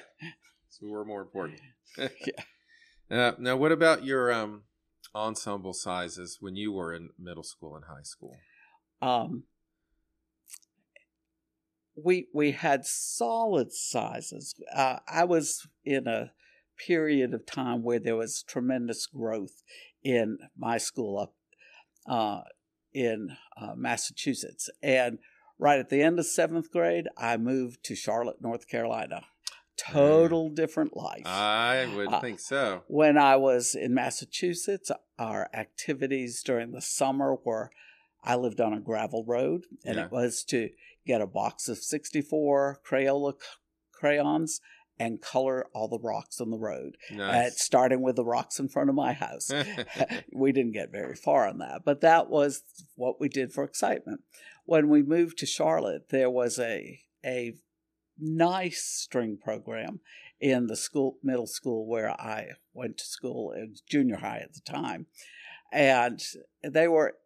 So 0.69 0.87
we're 0.89 1.05
more 1.05 1.23
important. 1.23 1.61
Yeah. 1.99 3.29
Uh, 3.29 3.33
now, 3.39 3.57
what 3.57 3.73
about 3.73 4.05
your 4.05 4.33
um, 4.33 4.63
ensemble 5.15 5.73
sizes 5.73 6.39
when 6.41 6.57
you 6.57 6.73
were 6.73 6.93
in 6.93 7.11
middle 7.19 7.43
school 7.45 7.75
and 7.77 7.85
high 7.87 8.03
school? 8.03 8.37
um, 9.01 9.45
we 11.97 12.29
we 12.33 12.53
had 12.53 12.85
solid 12.85 13.73
sizes. 13.73 14.55
Uh, 14.75 14.99
I 15.09 15.25
was 15.25 15.67
in 15.85 16.07
a 16.07 16.33
period 16.87 17.33
of 17.33 17.47
time 17.47 17.83
where 17.83 17.99
there 17.99 18.17
was 18.17 18.43
tremendous 18.43 19.07
growth 19.07 19.63
in 20.03 20.39
my 20.57 20.79
school 20.79 21.19
up 21.19 21.35
uh, 22.07 22.43
in 22.93 23.37
uh, 23.61 23.75
Massachusetts, 23.77 24.69
and 24.83 25.19
right 25.59 25.79
at 25.79 25.89
the 25.89 26.03
end 26.03 26.19
of 26.19 26.27
seventh 26.27 26.71
grade, 26.71 27.09
I 27.17 27.37
moved 27.39 27.83
to 27.85 27.95
Charlotte, 27.95 28.41
North 28.41 28.69
Carolina. 28.69 29.23
Total 29.79 30.49
different 30.49 30.97
life. 30.97 31.27
I 31.27 31.87
would 31.95 32.09
Uh, 32.13 32.21
think 32.21 32.41
so. 32.41 32.83
When 32.89 33.19
I 33.19 33.37
was 33.37 33.75
in 33.75 33.93
Massachusetts, 33.93 34.91
our 35.19 35.51
activities 35.53 36.43
during 36.43 36.73
the 36.73 36.81
summer 36.81 37.35
were 37.45 37.71
I 38.25 38.37
lived 38.37 38.61
on 38.61 38.73
a 38.73 38.81
gravel 38.81 39.25
road, 39.27 39.67
and 39.85 39.97
Yeah. 39.97 40.07
it 40.07 40.11
was 40.11 40.43
to 40.45 40.71
get 41.07 41.21
a 41.21 41.27
box 41.27 41.69
of 41.69 41.79
64 41.79 42.81
Crayola 42.89 43.35
crayons 43.93 44.61
and 44.99 45.21
color 45.21 45.67
all 45.75 45.89
the 45.89 45.99
rocks 45.99 46.41
on 46.41 46.51
the 46.51 46.59
road, 46.59 46.97
uh, 47.19 47.51
starting 47.51 48.01
with 48.01 48.17
the 48.17 48.25
rocks 48.25 48.59
in 48.59 48.69
front 48.69 48.89
of 48.89 48.97
my 48.97 49.13
house. 49.13 49.51
we 50.33 50.53
didn't 50.53 50.73
get 50.73 50.91
very 50.91 51.15
far 51.15 51.47
on 51.47 51.59
that, 51.59 51.83
but 51.85 52.01
that 52.01 52.31
was 52.31 52.63
what 52.95 53.21
we 53.21 53.29
did 53.29 53.53
for 53.53 53.65
excitement. 53.65 54.21
When 54.65 54.89
we 54.89 55.03
moved 55.03 55.39
to 55.39 55.47
Charlotte, 55.47 56.09
there 56.11 56.31
was 56.31 56.59
a 56.59 57.01
a 57.25 57.55
nice 58.19 58.83
string 58.83 59.37
program 59.43 60.01
in 60.41 60.67
the 60.67 60.77
school 60.77 61.19
middle 61.23 61.47
school 61.47 61.87
where 61.87 62.11
I 62.11 62.53
went 62.73 62.99
to 62.99 63.05
school, 63.05 63.53
it 63.53 63.71
was 63.71 63.81
junior 63.83 64.17
high 64.17 64.39
at 64.39 64.55
the 64.55 64.61
time, 64.61 65.07
and 65.73 66.23
they 66.63 66.89
were 66.89 67.17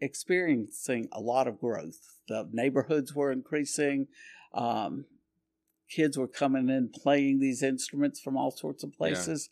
experiencing 0.00 1.08
a 1.12 1.20
lot 1.20 1.46
of 1.48 1.60
growth. 1.60 2.15
The 2.28 2.48
neighborhoods 2.52 3.14
were 3.14 3.32
increasing. 3.32 4.08
Um, 4.54 5.04
kids 5.88 6.18
were 6.18 6.28
coming 6.28 6.68
in 6.68 6.88
playing 6.88 7.38
these 7.38 7.62
instruments 7.62 8.20
from 8.20 8.36
all 8.36 8.50
sorts 8.50 8.82
of 8.82 8.92
places. 8.92 9.48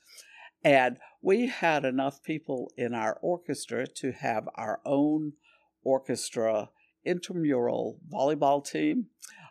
And 0.64 0.99
we 1.21 1.47
had 1.49 1.85
enough 1.85 2.23
people 2.23 2.73
in 2.76 2.95
our 2.95 3.19
orchestra 3.21 3.87
to 3.87 4.12
have 4.12 4.49
our 4.54 4.81
own 4.85 5.35
orchestra 5.83 6.71
intramural 7.04 7.99
volleyball 8.11 8.64
team, 8.66 9.07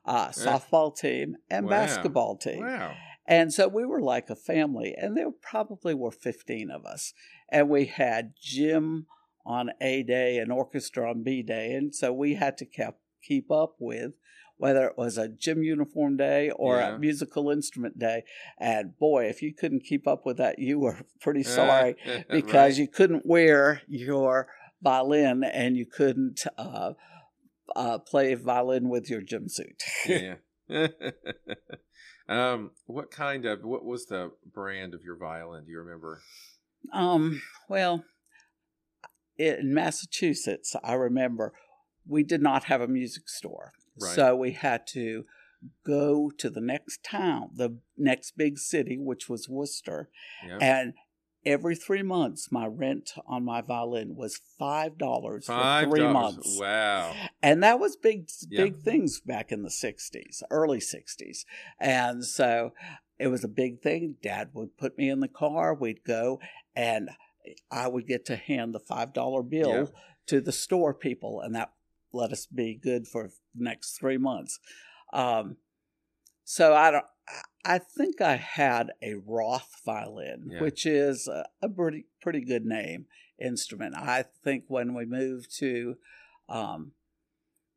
uh, 0.05 0.29
softball 0.29 0.95
team, 0.95 1.37
and 1.49 1.65
Wow. 1.65 1.69
basketball 1.69 2.35
team. 2.37 2.61
wow. 2.65 2.95
And 3.25 3.53
so 3.53 3.69
we 3.69 3.85
were 3.85 4.01
like 4.01 4.29
a 4.29 4.35
family, 4.35 4.93
and 4.97 5.15
there 5.15 5.31
probably 5.31 5.93
were 5.93 6.11
15 6.11 6.69
of 6.69 6.85
us. 6.85 7.13
And 7.49 7.69
we 7.69 7.85
had 7.85 8.33
gym 8.35 9.07
on 9.45 9.71
A 9.79 10.03
day 10.03 10.39
and 10.39 10.51
orchestra 10.51 11.09
on 11.09 11.23
B 11.23 11.41
day. 11.41 11.71
And 11.73 11.95
so 11.95 12.11
we 12.11 12.33
had 12.35 12.57
to 12.57 12.65
keep, 12.65 12.95
keep 13.27 13.49
up 13.51 13.75
with 13.79 14.13
whether 14.57 14.85
it 14.85 14.97
was 14.97 15.17
a 15.17 15.27
gym 15.27 15.63
uniform 15.63 16.15
day 16.15 16.49
or 16.51 16.79
Yeah. 16.79 16.95
a 16.95 16.99
musical 16.99 17.49
instrument 17.49 17.97
day. 17.99 18.23
And 18.57 18.97
boy, 18.97 19.25
if 19.25 19.41
you 19.41 19.53
couldn't 19.53 19.83
keep 19.83 20.07
up 20.07 20.25
with 20.25 20.37
that, 20.37 20.59
you 20.59 20.79
were 20.79 20.99
pretty 21.19 21.43
sorry 21.43 21.95
because 22.29 22.77
you 22.77 22.87
couldn't 22.87 23.25
wear 23.25 23.81
your 23.87 24.47
violin 24.81 25.43
and 25.43 25.75
you 25.75 25.85
couldn't 25.85 26.45
uh, 26.57 26.93
uh, 27.75 27.97
play 27.99 28.35
violin 28.35 28.89
with 28.89 29.09
your 29.09 29.21
gym 29.21 29.49
suit. 29.49 29.83
yeah. 30.07 30.35
um, 32.29 32.71
what 32.85 33.11
kind 33.11 33.45
of 33.45 33.63
what 33.63 33.83
was 33.83 34.05
the 34.05 34.31
brand 34.53 34.93
of 34.93 35.03
your 35.03 35.17
violin? 35.17 35.65
Do 35.65 35.71
you 35.71 35.79
remember? 35.79 36.21
Um, 36.91 37.41
well, 37.67 38.05
in 39.37 39.73
Massachusetts, 39.73 40.75
I 40.83 40.93
remember 40.93 41.53
we 42.07 42.23
did 42.23 42.41
not 42.41 42.65
have 42.65 42.81
a 42.81 42.87
music 42.87 43.29
store. 43.29 43.73
Right. 43.99 44.15
So 44.15 44.35
we 44.35 44.51
had 44.53 44.87
to 44.87 45.25
go 45.85 46.31
to 46.37 46.49
the 46.49 46.61
next 46.61 47.03
town, 47.03 47.49
the 47.55 47.77
next 47.97 48.31
big 48.37 48.57
city, 48.57 48.97
which 48.97 49.29
was 49.29 49.47
Worcester. 49.47 50.09
Yeah. 50.45 50.57
And 50.59 50.93
every 51.45 51.75
three 51.75 52.03
months, 52.03 52.51
my 52.51 52.65
rent 52.65 53.11
on 53.27 53.45
my 53.45 53.61
violin 53.61 54.15
was 54.15 54.39
$5 54.59 55.45
for 55.45 55.89
three 55.89 56.07
months. 56.07 56.57
Wow. 56.59 57.13
And 57.41 57.63
that 57.63 57.79
was 57.79 57.95
big, 57.95 58.29
Yeah. 58.49 58.63
big 58.63 58.77
things 58.77 59.19
back 59.21 59.51
in 59.51 59.61
the 59.63 59.69
60s, 59.69 60.41
early 60.49 60.79
60s. 60.79 61.45
And 61.79 62.25
so 62.25 62.73
it 63.19 63.27
was 63.27 63.43
a 63.43 63.49
big 63.49 63.81
thing. 63.81 64.15
Dad 64.21 64.49
would 64.53 64.77
put 64.77 64.97
me 64.97 65.09
in 65.09 65.19
the 65.19 65.27
car, 65.27 65.73
we'd 65.73 66.03
go, 66.03 66.39
and 66.75 67.09
I 67.69 67.87
would 67.87 68.07
get 68.07 68.25
to 68.25 68.35
hand 68.35 68.73
the 68.73 68.79
$5 68.79 69.43
bill 69.43 69.69
Yeah. 69.69 69.85
to 70.27 70.41
the 70.41 70.51
store 70.53 70.93
people, 70.93 71.41
and 71.41 71.53
that 71.55 71.73
let 72.13 72.31
us 72.31 72.45
be 72.45 72.75
good 72.81 73.07
for 73.07 73.27
the 73.27 73.63
next 73.63 73.97
three 73.97 74.17
months. 74.17 74.59
Um, 75.11 75.57
so 76.43 76.73
I 76.73 76.91
don't. 76.91 77.05
I 77.65 77.77
think 77.79 78.19
I 78.19 78.35
had 78.35 78.91
a 79.01 79.15
Roth 79.15 79.81
violin, 79.85 80.49
Yeah. 80.51 80.61
which 80.61 80.85
is 80.85 81.27
a, 81.27 81.45
a 81.61 81.69
pretty 81.69 82.05
pretty 82.21 82.41
good 82.41 82.65
name 82.65 83.05
instrument. 83.41 83.95
I 83.95 84.25
think 84.43 84.65
when 84.67 84.93
we 84.93 85.05
moved 85.05 85.55
to 85.59 85.95
um, 86.49 86.91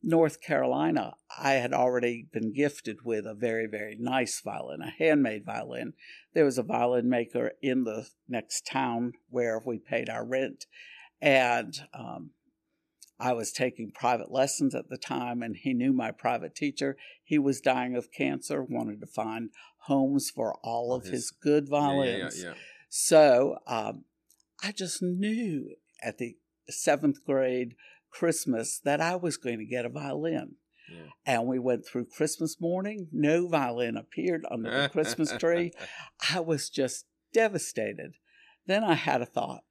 North 0.03 0.41
Carolina, 0.41 1.15
I 1.39 1.55
had 1.55 1.73
already 1.73 2.27
been 2.33 2.53
gifted 2.53 2.99
with 3.05 3.25
a 3.27 3.35
very 3.35 3.67
very 3.67 3.97
nice 3.99 4.41
violin, 4.41 4.83
a 4.83 4.91
handmade 4.91 5.45
violin. 5.45 5.93
There 6.35 6.45
was 6.45 6.59
a 6.59 6.63
violin 6.65 7.09
maker 7.09 7.53
in 7.63 7.85
the 7.85 8.09
next 8.29 8.67
town 8.67 9.13
where 9.31 9.61
we 9.65 9.79
paid 9.79 10.09
our 10.11 10.25
rent, 10.27 10.67
and 11.21 11.73
um, 11.95 12.31
I 13.19 13.33
was 13.33 13.51
taking 13.53 13.93
private 13.93 14.31
lessons 14.31 14.75
at 14.75 14.89
the 14.89 14.99
time, 14.99 15.43
and 15.43 15.57
he 15.57 15.73
knew 15.73 15.93
my 15.93 16.11
private 16.11 16.55
teacher. 16.55 16.97
He 17.25 17.39
was 17.39 17.61
dying 17.61 17.97
of 17.97 18.13
cancer, 18.13 18.63
wanted 18.63 19.01
to 19.01 19.07
find 19.07 19.51
homes 19.87 20.31
for 20.31 20.59
all 20.63 20.93
of 20.95 21.05
His- 21.05 21.13
his, 21.13 21.31
good 21.31 21.65
Yeah, 21.65 21.71
violins. 21.71 22.43
yeah, 22.43 22.51
yeah, 22.51 22.55
So 22.89 23.59
um, 23.67 24.05
I 24.63 24.73
just 24.73 25.03
knew 25.03 25.77
at 26.03 26.19
the 26.19 26.37
seventh 26.69 27.25
grade 27.25 27.75
Christmas 28.11 28.79
that 28.85 29.01
I 29.01 29.17
was 29.17 29.37
going 29.37 29.59
to 29.59 29.65
get 29.65 29.85
a 29.87 29.89
violin. 29.91 30.57
yeah. 30.91 31.07
And 31.25 31.47
we 31.47 31.59
went 31.59 31.87
through 31.87 32.07
Christmas 32.07 32.61
morning, 32.61 33.09
no 33.13 33.49
violin 33.49 33.97
appeared 33.97 34.45
under 34.51 34.71
the 34.71 34.89
Christmas 34.89 35.33
tree. 35.39 35.73
I 36.35 36.41
was 36.41 36.69
just 36.71 37.07
devastated. 37.33 38.15
Then 38.67 38.85
I 38.85 38.95
had 38.95 39.23
a 39.23 39.27
thought 39.27 39.65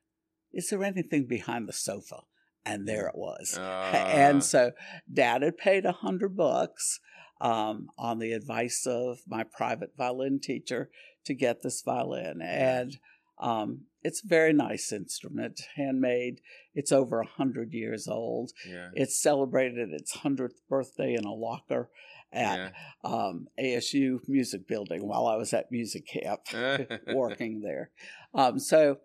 is 0.54 0.70
there 0.70 0.84
anything 0.84 1.26
behind 1.26 1.68
the 1.68 1.74
sofa? 1.74 2.22
And 2.66 2.88
there 2.88 3.08
it 3.08 3.16
was. 3.16 3.58
Ah. 3.60 3.92
and 3.94 4.44
so 4.44 4.72
dad 5.12 5.44
had 5.44 5.58
paid 5.58 5.86
a 5.86 5.92
hundred 5.92 6.36
bucks 6.36 7.00
um, 7.42 7.90
on 7.98 8.20
the 8.20 8.32
advice 8.32 8.86
of 8.88 9.20
my 9.28 9.44
private 9.44 9.92
violin 9.98 10.40
teacher 10.40 10.90
to 11.26 11.34
get 11.34 11.62
this 11.62 11.82
violin. 11.82 12.42
And 12.42 12.98
um, 13.40 13.82
it's 14.02 14.24
a 14.24 14.28
very 14.28 14.54
nice 14.54 14.92
instrument, 14.92 15.62
handmade. 15.76 16.40
It's 16.74 16.92
over 16.92 17.20
a 17.20 17.28
hundred 17.28 17.74
years 17.74 18.08
old. 18.08 18.52
yeah. 18.68 18.90
It's 18.94 19.22
celebrated 19.22 19.90
its 19.92 20.18
hundredth 20.18 20.62
birthday 20.70 21.16
in 21.16 21.26
a 21.26 21.34
locker 21.34 21.90
at 22.32 22.58
yeah. 22.58 22.70
um, 23.04 23.48
ASU 23.60 24.20
Music 24.28 24.68
Building 24.68 25.08
while 25.08 25.28
I 25.28 25.36
was 25.36 25.54
at 25.54 25.72
music 25.72 26.08
camp 26.08 26.42
working 27.14 27.62
there. 27.62 27.92
Um, 28.34 28.60
so, 28.60 28.98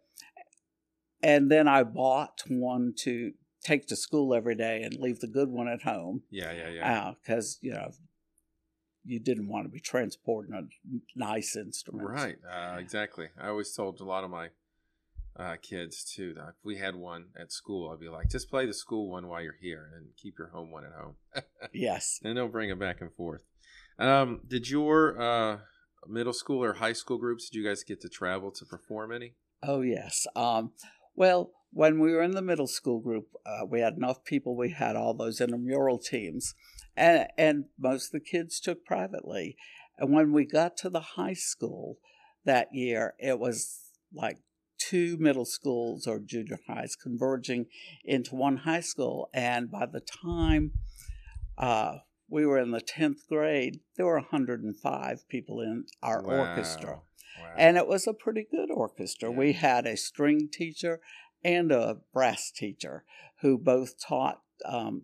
and 1.23 1.50
then 1.50 1.69
I 1.69 1.83
bought 1.83 2.43
one 2.49 2.95
to 3.00 3.33
take 3.62 3.87
to 3.88 3.97
school 3.97 4.35
every 4.35 4.55
day 4.55 4.83
and 4.83 4.97
leave 4.99 5.21
the 5.21 5.26
good 5.26 5.50
one 5.50 5.69
at 5.69 5.83
home. 5.83 6.23
Yeah, 6.31 6.52
yeah, 6.52 6.69
yeah. 6.71 7.12
Because, 7.23 7.59
you 7.61 7.73
know, 7.73 7.90
you 9.05 9.19
didn't 9.19 9.49
want 9.49 9.64
to 9.64 9.71
be 9.71 9.81
transporting 9.81 10.55
a 10.55 10.62
nice 11.17 11.57
instrument. 11.57 12.09
Right, 12.09 12.37
uh, 12.50 12.76
exactly. 12.79 13.29
I 13.40 13.49
always 13.49 13.73
told 13.73 14.00
a 14.00 14.05
lot 14.05 14.25
of 14.25 14.31
my 14.31 14.49
uh, 15.38 15.57
kids 15.62 16.05
too 16.05 16.35
that 16.35 16.49
if 16.49 16.55
we 16.64 16.76
had 16.76 16.95
one 16.95 17.26
at 17.38 17.52
school, 17.52 17.90
I'd 17.90 18.00
be 18.00 18.09
like, 18.09 18.29
just 18.29 18.50
play 18.50 18.67
the 18.67 18.75
school 18.75 19.11
one 19.11 19.26
while 19.29 19.43
you're 19.43 19.57
here 19.61 19.90
and 19.97 20.09
keep 20.17 20.38
your 20.38 20.49
home 20.49 20.71
one 20.71 20.85
at 20.85 20.93
home. 20.93 21.14
yes. 21.73 22.21
And 22.23 22.37
they'll 22.37 22.49
bring 22.49 22.71
it 22.71 22.79
back 22.79 23.00
and 23.00 23.12
forth. 23.12 23.43
Um, 23.99 24.40
did 24.47 24.69
your 24.69 25.21
uh, 25.21 25.59
middle 26.07 26.33
school 26.33 26.62
or 26.62 26.75
high 26.75 26.93
school 26.93 27.19
groups, 27.19 27.49
did 27.49 27.59
you 27.59 27.64
guys 27.64 27.83
get 27.83 28.00
to 28.02 28.09
travel 28.09 28.50
to 28.52 28.64
perform 28.64 29.12
any? 29.12 29.35
Oh, 29.62 29.83
yes. 29.83 30.26
Um, 30.35 30.73
well, 31.14 31.50
when 31.73 32.00
we 32.00 32.12
were 32.12 32.23
in 32.23 32.33
the 32.33 32.43
middle 32.43 32.67
school 32.67 33.00
group, 33.00 33.29
uh, 33.47 33.65
we 33.67 33.81
had 33.81 33.95
enough 33.95 34.25
people. 34.25 34.57
We 34.57 34.71
had 34.71 34.97
all 34.97 35.15
those 35.15 35.41
intramural 35.41 35.99
teams, 35.99 36.55
and 36.97 37.29
and 37.39 37.65
most 37.79 38.07
of 38.07 38.12
the 38.12 38.21
kids 38.21 38.61
took 38.61 38.85
privately. 38.85 39.57
And 39.99 40.12
when 40.12 40.33
we 40.33 40.47
got 40.47 40.77
to 40.79 40.91
the 40.91 41.00
high 41.00 41.35
school 41.35 41.99
that 42.45 42.69
year, 42.73 43.15
it 43.19 43.39
was 43.39 43.81
like 44.12 44.39
two 44.79 45.17
middle 45.19 45.45
schools 45.45 46.07
or 46.07 46.19
junior 46.19 46.59
highs 46.67 46.97
converging 46.97 47.67
into 48.05 48.35
one 48.35 48.59
high 48.59 48.81
school. 48.81 49.29
And 49.35 49.71
by 49.71 49.87
the 49.87 50.00
time 50.00 50.73
uh, 51.59 51.99
we 52.29 52.47
were 52.47 52.59
in 52.59 52.71
the 52.71 52.81
10th 52.81 53.27
grade, 53.29 53.81
there 53.97 54.07
were 54.07 54.19
105 54.21 55.29
people 55.29 55.61
in 55.61 55.85
our 56.03 56.23
Wow. 56.23 56.49
orchestra. 56.49 57.03
Wow. 57.39 57.55
And 57.57 57.77
it 57.77 57.87
was 57.87 58.07
a 58.07 58.15
pretty 58.15 58.47
good 58.50 58.71
orchestra. 58.71 59.31
Yeah. 59.31 59.37
We 59.37 59.53
had 59.53 59.87
a 59.87 59.97
string 59.97 60.49
teacher 60.50 61.00
and 61.44 61.73
a 61.73 61.99
brass 62.12 62.50
teacher 62.50 63.04
who 63.40 63.59
both 63.59 63.94
taught 64.00 64.42
um, 64.64 65.02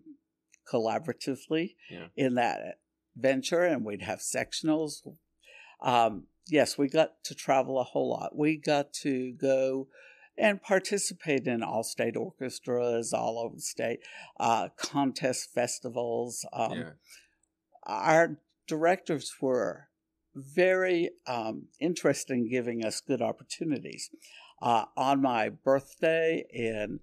collaboratively 0.71 1.75
Yeah. 1.89 2.07
in 2.15 2.35
that 2.35 2.79
venture, 3.15 3.63
and 3.63 3.83
we'd 3.83 4.01
have 4.03 4.19
sectionals. 4.19 5.01
Um, 5.81 6.27
yes, 6.47 6.77
we 6.77 6.87
got 6.89 7.23
to 7.25 7.35
travel 7.35 7.79
a 7.79 7.83
whole 7.83 8.09
lot. 8.09 8.35
We 8.35 8.57
got 8.57 8.93
to 9.01 9.31
go 9.33 9.87
and 10.37 10.61
participate 10.61 11.47
in 11.47 11.63
all 11.63 11.83
state 11.83 12.15
orchestras 12.15 13.11
all 13.11 13.39
over 13.39 13.55
the 13.55 13.61
state, 13.61 13.99
uh, 14.39 14.69
contest 14.77 15.51
festivals. 15.53 16.45
Um, 16.53 16.77
yeah. 16.77 16.89
our 17.83 18.37
directors 18.67 19.33
were 19.41 19.87
very 20.35 21.09
um, 21.25 21.67
interested 21.79 22.33
in 22.33 22.49
giving 22.49 22.85
us 22.85 23.01
good 23.01 23.21
opportunities. 23.21 24.11
Uh, 24.61 24.85
on 24.95 25.21
my 25.21 25.49
birthday, 25.49 26.43
in 26.51 26.99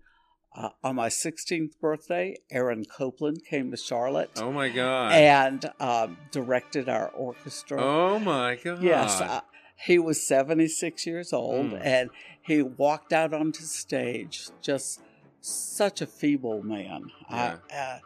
uh, 0.56 0.68
on 0.84 0.94
my 0.96 1.08
16th 1.08 1.78
birthday, 1.80 2.36
Aaron 2.50 2.84
Copland 2.84 3.44
came 3.44 3.70
to 3.72 3.76
Charlotte 3.76 4.30
Oh 4.36 4.52
my 4.52 4.68
god. 4.68 5.12
and 5.12 5.70
um, 5.80 6.16
directed 6.30 6.88
our 6.88 7.08
orchestra. 7.08 7.80
oh 7.82 8.18
my 8.20 8.56
god. 8.56 8.82
Yes, 8.82 9.20
uh, 9.20 9.40
he 9.76 9.98
was 9.98 10.22
76 10.22 11.06
years 11.06 11.32
old, 11.32 11.72
Mm. 11.72 11.80
and 11.84 12.10
he 12.42 12.62
walked 12.62 13.12
out 13.12 13.32
onto 13.34 13.62
stage 13.64 14.48
just 14.60 15.00
such 15.40 16.00
a 16.00 16.06
feeble 16.06 16.62
man. 16.62 17.10
I- 17.28 17.56
uh, 17.74 17.98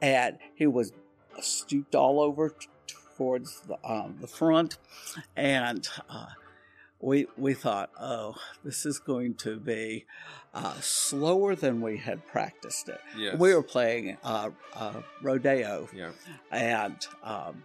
and 0.00 0.38
he 0.54 0.66
was 0.66 0.92
stooped 1.40 1.94
all 1.94 2.20
over 2.20 2.50
t- 2.50 2.66
towards 3.16 3.60
the, 3.62 3.76
um, 3.88 4.16
the 4.20 4.26
front, 4.26 4.78
and 5.36 5.86
uh, 6.10 6.26
we 7.02 7.26
we 7.36 7.52
thought, 7.54 7.90
oh, 8.00 8.36
this 8.64 8.86
is 8.86 8.98
going 8.98 9.34
to 9.34 9.58
be 9.58 10.06
uh, 10.54 10.74
slower 10.80 11.54
than 11.54 11.80
we 11.80 11.98
had 11.98 12.26
practiced 12.26 12.88
it. 12.88 13.00
yes. 13.18 13.36
We 13.38 13.54
were 13.54 13.62
playing 13.62 14.16
uh, 14.24 14.50
uh, 14.74 15.02
rodeo, 15.20 15.88
Yeah. 15.94 16.12
and 16.50 16.96
um, 17.24 17.64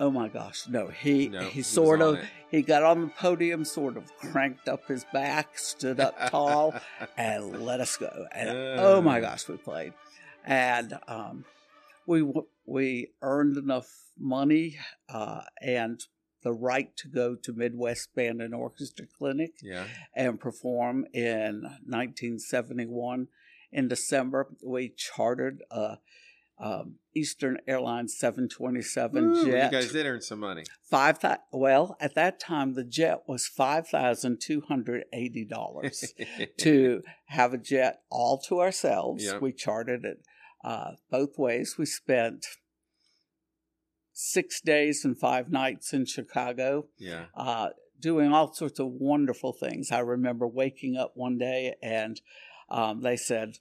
oh 0.00 0.10
my 0.10 0.28
gosh, 0.28 0.66
no, 0.68 0.88
he 0.88 1.28
No, 1.28 1.40
he 1.40 1.62
sort 1.62 2.00
on 2.00 2.08
of 2.16 2.22
it. 2.22 2.24
he 2.50 2.62
got 2.62 2.82
on 2.82 3.00
the 3.02 3.08
podium, 3.08 3.64
sort 3.64 3.96
of 3.96 4.04
cranked 4.16 4.68
up 4.68 4.86
his 4.88 5.04
back, 5.12 5.58
stood 5.58 6.00
up 6.00 6.14
tall, 6.30 6.74
and 7.16 7.62
let 7.64 7.80
us 7.80 7.96
go. 7.96 8.26
And 8.32 8.48
oh 8.80 9.02
my 9.02 9.18
Uh. 9.18 9.22
gosh, 9.22 9.48
we 9.48 9.56
played, 9.58 9.92
and 10.44 10.98
um, 11.08 11.44
we 12.06 12.24
we 12.64 13.10
earned 13.22 13.56
enough 13.56 13.88
money 14.18 14.76
uh, 15.08 15.42
and 15.60 16.00
the 16.42 16.52
right 16.52 16.96
to 16.96 17.08
go 17.08 17.34
to 17.34 17.52
Midwest 17.52 18.14
Band 18.14 18.40
and 18.40 18.54
Orchestra 18.54 19.06
Clinic 19.06 19.52
yeah. 19.62 19.84
and 20.14 20.40
perform 20.40 21.04
in 21.12 21.62
1971. 21.86 23.28
In 23.70 23.88
December, 23.88 24.48
we 24.62 24.88
chartered 24.96 25.62
a 25.70 25.98
um, 26.60 26.96
Eastern 27.14 27.58
Airlines 27.66 28.16
727 28.18 29.30
Woo, 29.30 29.44
jet. 29.44 29.72
You 29.72 29.78
guys 29.78 29.92
did 29.92 30.06
earn 30.06 30.20
some 30.20 30.40
money. 30.40 30.64
Five 30.82 31.20
thou- 31.20 31.38
well, 31.52 31.96
at 32.00 32.14
that 32.16 32.40
time, 32.40 32.74
the 32.74 32.84
jet 32.84 33.22
was 33.28 33.46
five 33.46 33.86
thousand 33.86 34.40
two 34.40 34.62
hundred 34.62 35.04
eighty 35.12 35.44
dollars 35.44 36.12
to 36.58 37.02
have 37.26 37.54
a 37.54 37.58
jet 37.58 38.00
all 38.10 38.38
to 38.48 38.60
ourselves. 38.60 39.24
Yeah. 39.24 39.38
We 39.38 39.52
chartered 39.52 40.04
it 40.04 40.20
uh, 40.64 40.92
both 41.10 41.38
ways. 41.38 41.76
We 41.78 41.86
spent 41.86 42.44
six 44.20 44.60
days 44.60 45.04
and 45.04 45.16
five 45.16 45.48
nights 45.48 45.92
in 45.92 46.04
Chicago 46.04 46.86
yeah. 46.98 47.26
uh, 47.36 47.68
doing 48.00 48.32
all 48.32 48.52
sorts 48.52 48.80
of 48.80 48.88
wonderful 48.88 49.52
things. 49.52 49.92
I 49.92 50.00
remember 50.00 50.44
waking 50.44 50.96
up 50.96 51.12
one 51.14 51.38
day 51.38 51.76
and 51.80 52.20
um, 52.68 53.02
they 53.02 53.16
said, 53.16 53.58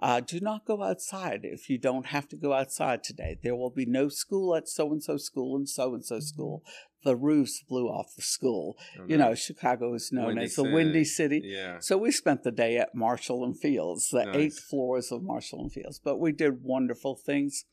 uh, 0.00 0.20
Do 0.20 0.40
not 0.40 0.64
go 0.64 0.82
outside 0.82 1.40
if 1.42 1.68
you 1.68 1.76
don't 1.76 2.06
have 2.06 2.26
to 2.30 2.36
go 2.36 2.54
outside 2.54 3.04
today. 3.04 3.36
There 3.42 3.54
will 3.54 3.68
be 3.68 3.84
no 3.84 4.08
school 4.08 4.56
at 4.56 4.70
so 4.70 4.90
and 4.90 5.02
so 5.02 5.18
school 5.18 5.54
and 5.54 5.68
so 5.68 5.92
and 5.92 6.02
so 6.02 6.18
school. 6.18 6.64
The 7.04 7.14
roofs 7.14 7.62
blew 7.68 7.88
off 7.88 8.16
the 8.16 8.22
school. 8.22 8.78
Oh, 8.98 9.04
You 9.06 9.18
no. 9.18 9.28
know, 9.28 9.34
Chicago 9.34 9.92
is 9.92 10.10
known 10.10 10.28
Windy 10.28 10.44
as 10.44 10.54
the 10.54 10.62
Windy 10.62 11.04
City. 11.04 11.42
Yeah. 11.44 11.78
So 11.80 11.98
we 11.98 12.10
spent 12.10 12.42
the 12.42 12.50
day 12.50 12.78
at 12.78 12.94
Marshall 12.94 13.44
and 13.44 13.54
Fields, 13.60 14.08
the 14.08 14.24
Nice. 14.24 14.36
eighth 14.36 14.60
floors 14.60 15.12
of 15.12 15.22
Marshall 15.22 15.60
and 15.60 15.70
Fields. 15.70 16.00
But 16.02 16.18
we 16.18 16.32
did 16.32 16.62
wonderful 16.62 17.16
things. 17.16 17.66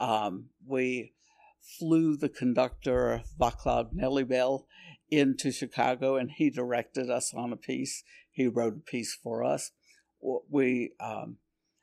Um, 0.00 0.46
we 0.66 1.12
flew 1.62 2.16
the 2.16 2.28
conductor 2.28 3.22
Vaclav 3.38 3.94
Nelhybel 3.94 4.64
into 5.10 5.52
Chicago, 5.52 6.16
and 6.16 6.30
he 6.30 6.50
directed 6.50 7.10
us 7.10 7.32
on 7.34 7.52
a 7.52 7.56
piece. 7.56 8.02
He 8.30 8.46
wrote 8.46 8.76
a 8.76 8.80
piece 8.80 9.14
for 9.14 9.44
us. 9.44 9.70
We 10.50 10.92
um, 11.00 11.36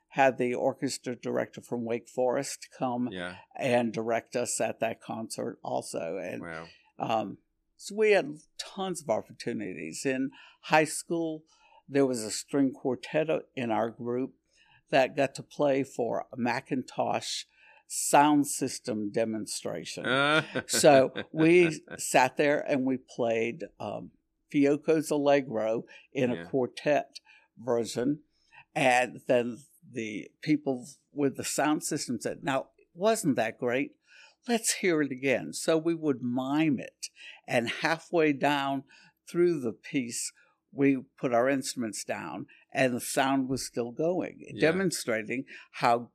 had 0.10 0.38
the 0.38 0.54
orchestra 0.56 1.16
director 1.16 1.62
from 1.62 1.86
Wake 1.86 2.10
Forest 2.10 2.68
come 2.78 3.10
Yeah. 3.12 3.36
and 3.56 3.94
direct 3.94 4.36
us 4.36 4.60
at 4.60 4.80
that 4.80 5.02
concert 5.02 5.60
also. 5.64 6.18
And 6.18 6.42
Wow. 6.42 6.68
um, 6.98 7.38
so 7.78 7.96
we 7.96 8.12
had 8.12 8.40
tons 8.58 9.02
of 9.02 9.10
opportunities. 9.10 10.06
In 10.06 10.32
high 10.64 10.86
school, 10.86 11.44
there 11.88 12.06
was 12.06 12.24
a 12.24 12.32
string 12.32 12.72
quartet 12.74 13.28
in 13.56 13.72
our 13.72 13.90
group 13.90 14.34
that 14.90 15.16
got 15.16 15.36
to 15.36 15.44
play 15.44 15.84
for 15.84 16.26
McIntosh 16.38 17.46
sound 17.92 18.46
system 18.48 19.10
demonstration. 19.12 20.06
so 20.68 21.12
we 21.32 21.82
sat 21.98 22.38
there 22.38 22.60
and 22.70 22.86
we 22.86 22.98
played 22.98 23.64
um, 23.80 24.12
Fiocco's 24.54 25.10
Allegro 25.12 25.84
in 26.14 26.32
Yeah. 26.32 26.42
a 26.44 26.46
quartet 26.46 27.20
version. 27.58 28.20
And 28.76 29.20
then 29.28 29.58
the 29.92 30.30
people 30.44 30.86
with 31.12 31.36
the 31.36 31.44
sound 31.44 31.84
system 31.84 32.20
said, 32.22 32.44
Now, 32.44 32.68
wasn't 32.94 33.36
that 33.38 33.58
great? 33.58 33.92
Let's 34.48 34.76
hear 34.76 35.02
it 35.02 35.12
again. 35.12 35.52
So 35.54 35.76
we 35.78 35.96
would 35.96 36.22
mime 36.22 36.80
it. 36.80 37.08
And 37.48 37.70
halfway 37.82 38.34
down 38.34 38.84
through 39.30 39.60
the 39.62 39.74
piece, 39.74 40.32
we 40.72 40.98
put 41.20 41.34
our 41.34 41.50
instruments 41.50 42.04
down 42.04 42.46
and 42.72 42.94
the 42.94 43.00
sound 43.02 43.50
was 43.50 43.66
still 43.66 43.92
going, 43.92 44.38
Yeah. 44.54 44.62
demonstrating 44.72 45.46
how 45.74 46.12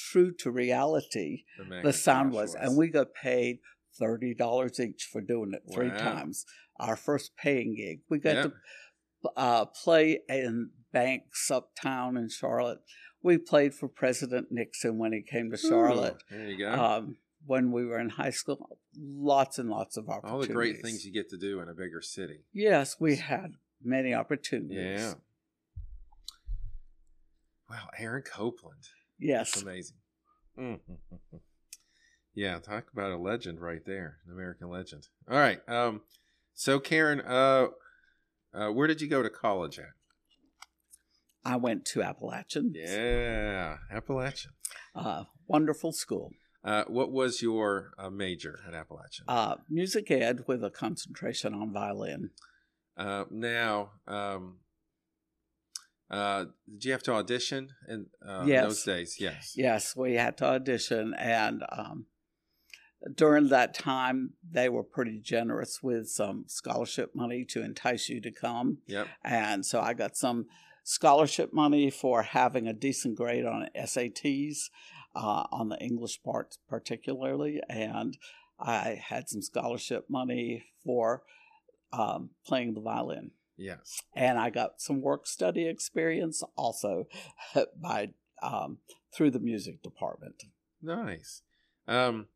true 0.00 0.32
to 0.40 0.50
reality 0.50 1.44
the 1.82 1.92
sound 1.92 2.32
was. 2.32 2.54
And 2.54 2.76
we 2.76 2.88
got 2.88 3.14
paid 3.14 3.58
thirty 3.98 4.34
dollars 4.34 4.80
each 4.80 5.08
for 5.12 5.20
doing 5.20 5.52
it 5.52 5.62
three 5.72 5.88
Wow. 5.90 5.98
times. 5.98 6.46
Our 6.78 6.96
first 6.96 7.36
paying 7.36 7.74
gig. 7.74 8.00
We 8.08 8.18
got 8.18 8.36
Yeah. 8.36 8.42
to 8.44 8.52
uh, 9.36 9.64
play 9.66 10.20
in 10.28 10.70
banks 10.92 11.50
uptown 11.50 12.16
in 12.16 12.28
Charlotte. 12.30 12.80
We 13.22 13.36
played 13.36 13.74
for 13.74 13.86
President 13.88 14.48
Nixon 14.50 14.96
when 14.96 15.12
he 15.12 15.20
came 15.22 15.50
to 15.50 15.56
Charlotte. 15.58 16.16
There 16.30 16.46
you 16.48 16.56
go. 16.58 16.72
Um, 16.72 17.16
when 17.44 17.70
we 17.70 17.84
were 17.84 17.98
in 17.98 18.08
high 18.10 18.30
school, 18.30 18.78
lots 18.98 19.58
and 19.58 19.68
lots 19.68 19.96
of 19.98 20.08
opportunities. 20.08 20.32
All 20.32 20.40
the 20.48 20.54
great 20.54 20.82
things 20.82 21.04
you 21.04 21.12
get 21.12 21.28
to 21.30 21.36
do 21.36 21.60
in 21.60 21.68
a 21.68 21.74
bigger 21.74 22.00
city. 22.00 22.44
Yes, 22.54 22.96
we 22.98 23.16
had 23.16 23.56
many 23.82 24.14
opportunities. 24.14 24.78
Yeah. 25.00 25.14
Wow, 27.68 27.88
Aaron 27.98 28.22
Copland. 28.22 28.88
Yes. 29.20 29.60
Amazing. 29.60 29.96
Mm. 30.58 30.80
Yeah, 32.34 32.58
talk 32.58 32.86
about 32.92 33.12
a 33.12 33.16
legend 33.16 33.60
right 33.60 33.84
there, 33.84 34.18
an 34.26 34.32
American 34.32 34.68
legend. 34.68 35.08
All 35.30 35.38
right. 35.38 35.60
Um, 35.68 36.02
so 36.54 36.80
Karen, 36.80 37.20
uh, 37.20 37.66
uh, 38.54 38.68
where 38.68 38.86
did 38.86 39.00
you 39.00 39.08
go 39.08 39.22
to 39.22 39.30
college 39.30 39.78
at? 39.78 39.86
I 41.44 41.56
went 41.56 41.84
to 41.86 42.02
Appalachian. 42.02 42.72
Yeah, 42.74 43.78
Appalachian. 43.90 44.52
Uh, 44.94 45.24
wonderful 45.46 45.92
school. 45.92 46.32
Uh, 46.62 46.84
what 46.86 47.10
was 47.10 47.40
your 47.40 47.92
uh, 47.98 48.10
major 48.10 48.60
at 48.68 48.74
Appalachian? 48.74 49.24
Uh, 49.26 49.56
music 49.68 50.10
ed 50.10 50.44
with 50.46 50.62
a 50.62 50.70
concentration 50.70 51.54
on 51.54 51.72
violin. 51.72 52.30
Uh, 52.96 53.24
now, 53.30 53.92
um, 54.06 54.58
uh, 56.10 56.46
did 56.72 56.84
you 56.84 56.92
have 56.92 57.02
to 57.04 57.12
audition 57.12 57.70
in 57.88 58.06
uh, 58.26 58.44
Yes. 58.46 58.64
those 58.64 58.84
days? 58.84 59.16
Yes. 59.20 59.54
Yes, 59.56 59.96
we 59.96 60.14
had 60.14 60.36
to 60.38 60.44
audition, 60.46 61.14
and 61.14 61.62
um, 61.70 62.06
during 63.14 63.48
that 63.48 63.74
time, 63.74 64.34
they 64.48 64.68
were 64.68 64.82
pretty 64.82 65.18
generous 65.18 65.82
with 65.82 66.08
some 66.08 66.44
scholarship 66.48 67.14
money 67.14 67.44
to 67.46 67.62
entice 67.62 68.08
you 68.08 68.20
to 68.20 68.30
come. 68.30 68.78
Yep. 68.86 69.08
And 69.24 69.64
so 69.64 69.80
I 69.80 69.94
got 69.94 70.16
some 70.16 70.46
scholarship 70.84 71.52
money 71.52 71.90
for 71.90 72.22
having 72.22 72.66
a 72.66 72.72
decent 72.72 73.16
grade 73.16 73.46
on 73.46 73.68
SATs, 73.76 74.70
uh, 75.14 75.44
on 75.50 75.68
the 75.68 75.78
English 75.78 76.22
part 76.22 76.56
particularly, 76.68 77.60
and 77.68 78.16
I 78.58 79.00
had 79.02 79.28
some 79.28 79.42
scholarship 79.42 80.10
money 80.10 80.64
for 80.84 81.22
um, 81.92 82.30
playing 82.46 82.74
the 82.74 82.80
violin. 82.80 83.30
Yes. 83.60 84.02
And 84.16 84.38
I 84.38 84.48
got 84.48 84.80
some 84.80 85.02
work 85.02 85.26
study 85.26 85.68
experience 85.68 86.42
also 86.56 87.06
by 87.76 88.08
um, 88.42 88.78
through 89.14 89.30
the 89.30 89.38
music 89.38 89.82
department. 89.82 90.42
Nice. 90.82 91.42
Um, 91.86 92.28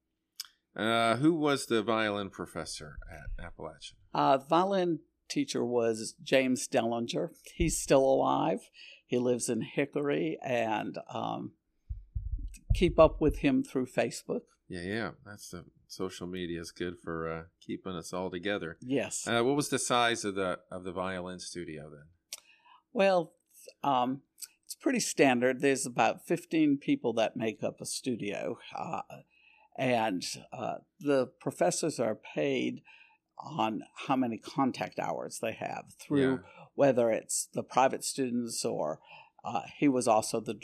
uh, 0.77 1.17
who 1.17 1.33
was 1.33 1.67
the 1.67 1.83
violin 1.83 2.29
professor 2.29 2.99
at 3.11 3.45
Appalachian? 3.45 3.97
Uh, 4.13 4.39
violin 4.39 5.01
teacher 5.29 5.65
was 5.65 6.15
James 6.23 6.69
Dellinger. 6.69 7.31
He's 7.55 7.81
still 7.81 8.05
alive. 8.05 8.69
He 9.07 9.19
lives 9.19 9.49
in 9.49 9.63
Hickory, 9.63 10.39
and 10.45 10.99
um, 11.09 11.53
keep 12.75 12.99
up 12.99 13.21
with 13.21 13.39
him 13.39 13.63
through 13.63 13.87
Facebook. 13.87 14.43
Yeah, 14.69 14.83
yeah. 14.83 15.11
That's 15.25 15.51
the 15.51 15.65
social 15.95 16.27
media 16.27 16.61
is 16.61 16.71
good 16.73 16.99
for 17.03 17.31
uh, 17.31 17.43
keeping 17.65 17.93
us 17.93 18.13
all 18.13 18.31
together. 18.31 18.77
Yes. 18.81 19.27
Uh, 19.27 19.43
what 19.43 19.57
was 19.57 19.69
the 19.69 19.79
size 19.79 20.25
of 20.25 20.35
the 20.35 20.59
of 20.71 20.85
the 20.85 20.93
violin 20.93 21.39
studio 21.39 21.89
then? 21.91 22.07
Well, 22.93 23.33
um, 23.83 24.23
it's 24.65 24.75
pretty 24.75 25.01
standard. 25.01 25.61
There's 25.61 25.87
about 25.87 26.27
15 26.27 26.79
people 26.79 27.13
that 27.15 27.37
make 27.37 27.63
up 27.63 27.81
a 27.81 27.87
studio, 27.87 28.59
uh, 28.77 29.03
and 29.79 30.23
uh, 30.53 30.77
the 31.01 31.29
professors 31.41 31.99
are 31.99 32.19
paid 32.35 32.83
on 33.39 33.83
how 34.07 34.17
many 34.17 34.39
contact 34.39 34.99
hours 34.99 35.41
they 35.43 35.53
have 35.53 35.87
through 36.01 36.31
Yeah. 36.35 36.39
whether 36.75 37.11
it's 37.11 37.49
the 37.53 37.65
private 37.65 38.05
students 38.05 38.65
or 38.65 39.01
uh, 39.45 39.63
he 39.77 39.89
was 39.89 40.07
also 40.07 40.41
the 40.41 40.55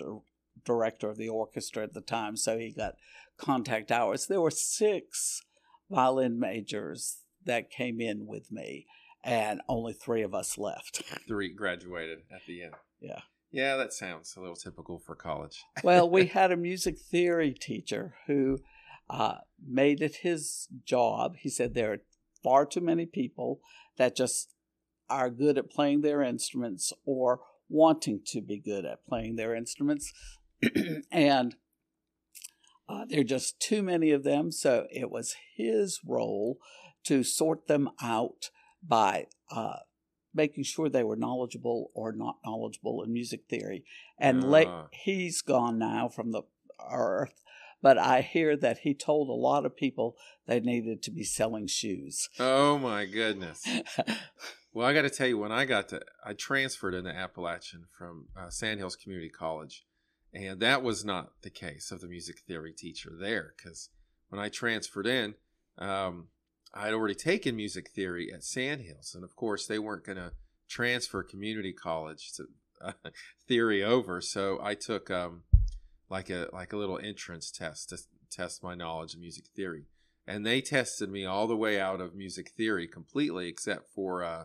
director 0.65 1.09
of 1.09 1.17
the 1.17 1.29
orchestra 1.29 1.83
at 1.83 1.95
the 1.95 2.01
time, 2.01 2.37
so 2.37 2.59
he 2.59 2.73
got 2.73 2.95
contact 3.37 3.91
hours. 3.91 4.27
There 4.27 4.41
were 4.41 4.51
six 4.51 5.43
violin 5.91 6.39
majors 6.39 7.19
that 7.45 7.71
came 7.71 8.01
in 8.01 8.27
with 8.27 8.53
me, 8.53 8.87
and 9.25 9.61
only 9.69 9.93
three 9.93 10.23
of 10.23 10.35
us 10.35 10.59
left. 10.59 11.03
Three 11.29 11.53
graduated 11.53 12.21
at 12.31 12.43
the 12.47 12.63
end. 12.63 12.75
Yeah. 13.01 13.21
Yeah, 13.53 13.77
that 13.77 13.93
sounds 13.93 14.35
a 14.37 14.41
little 14.41 14.57
typical 14.57 15.01
for 15.05 15.17
college. 15.17 15.65
well, 15.85 16.09
we 16.09 16.27
had 16.27 16.53
a 16.53 16.57
music 16.57 16.99
theory 16.99 17.53
teacher 17.53 18.15
who 18.27 18.59
uh, 19.09 19.39
made 19.67 20.01
it 20.01 20.17
his 20.23 20.69
job. 20.85 21.35
He 21.37 21.49
said 21.49 21.75
there 21.75 21.93
are 21.93 21.99
far 22.43 22.65
too 22.65 22.81
many 22.81 23.07
people 23.07 23.61
that 23.99 24.17
just 24.17 24.55
are 25.09 25.31
good 25.31 25.59
at 25.59 25.71
playing 25.71 26.03
their 26.03 26.23
instruments 26.23 26.93
or 27.05 27.41
wanting 27.69 28.21
to 28.27 28.41
be 28.41 28.59
good 28.59 28.85
at 28.85 29.05
playing 29.07 29.37
their 29.37 29.55
instruments. 29.55 30.13
and 31.13 31.57
uh, 32.89 33.05
there 33.09 33.21
are 33.21 33.25
just 33.25 33.61
too 33.61 33.83
many 33.83 34.11
of 34.11 34.25
them. 34.25 34.51
So 34.53 34.87
it 34.91 35.11
was 35.11 35.37
his 35.57 36.01
role 36.07 36.59
to 37.05 37.23
sort 37.23 37.67
them 37.67 37.91
out 38.03 38.51
by 38.87 39.27
uh, 39.51 39.77
making 40.35 40.65
sure 40.65 40.89
they 40.89 41.05
were 41.05 41.17
knowledgeable 41.17 41.91
or 41.95 42.13
not 42.13 42.37
knowledgeable 42.45 43.03
in 43.03 43.13
music 43.13 43.43
theory. 43.49 43.85
And 44.19 44.45
Ah. 44.45 44.89
he's 44.93 45.41
gone 45.43 45.79
now 45.79 46.09
from 46.09 46.33
the 46.33 46.43
earth, 46.91 47.43
but 47.83 47.99
I 47.99 48.21
hear 48.23 48.57
that 48.57 48.79
he 48.79 48.95
told 48.95 49.29
a 49.29 49.33
lot 49.33 49.65
of 49.67 49.77
people 49.77 50.17
they 50.47 50.61
needed 50.61 51.03
to 51.05 51.11
be 51.11 51.25
selling 51.25 51.67
shoes. 51.67 52.29
Oh 52.39 52.79
my 52.79 53.07
goodness. 53.07 53.67
Well, 54.73 54.87
I 54.87 54.95
got 54.95 55.03
to 55.03 55.11
tell 55.11 55.27
you, 55.27 55.37
when 55.37 55.51
I 55.51 55.65
got 55.65 55.89
to, 55.89 56.01
I 56.25 56.33
transferred 56.33 56.95
into 56.95 57.11
Appalachian 57.11 57.87
from 57.99 58.29
uh, 58.37 58.51
Sandhills 58.51 58.95
Community 58.95 59.29
College, 59.29 59.85
and 60.33 60.61
that 60.61 60.83
was 60.83 61.05
not 61.05 61.33
the 61.43 61.51
case 61.51 61.91
of 61.91 62.01
the 62.01 62.09
music 62.09 62.41
theory 62.47 62.73
teacher 62.73 63.13
there. 63.19 63.55
Because 63.57 63.89
when 64.29 64.41
I 64.41 64.49
transferred 64.49 65.07
in, 65.07 65.35
um, 65.79 66.29
I 66.73 66.85
had 66.85 66.95
already 66.95 67.15
taken 67.15 67.57
music 67.57 67.91
theory 67.91 68.33
at 68.33 68.45
Sandhills, 68.45 69.15
and 69.15 69.25
of 69.25 69.35
course, 69.35 69.67
they 69.67 69.79
weren't 69.79 70.05
going 70.05 70.19
to 70.19 70.33
transfer 70.69 71.23
community 71.23 71.73
college 71.73 72.33
to 72.35 72.45
uh, 72.81 72.93
theory 73.49 73.83
over. 73.83 74.21
So 74.21 74.61
I 74.63 74.75
took 74.75 75.11
um, 75.11 75.43
like 76.09 76.31
a 76.31 76.49
like 76.53 76.73
a 76.73 76.77
little 76.77 76.99
entrance 76.99 77.51
test 77.51 77.89
to 77.91 77.99
test 78.31 78.63
my 78.63 78.75
knowledge 78.75 79.15
of 79.15 79.21
music 79.21 79.47
theory 79.57 79.87
and 80.27 80.47
they 80.47 80.61
tested 80.61 81.11
me 81.11 81.25
all 81.25 81.47
the 81.47 81.57
way 81.57 81.81
out 81.81 82.01
of 82.01 82.15
music 82.15 82.51
theory 82.57 82.87
completely 82.87 83.49
except 83.49 83.93
for 83.93 84.23
uh, 84.23 84.45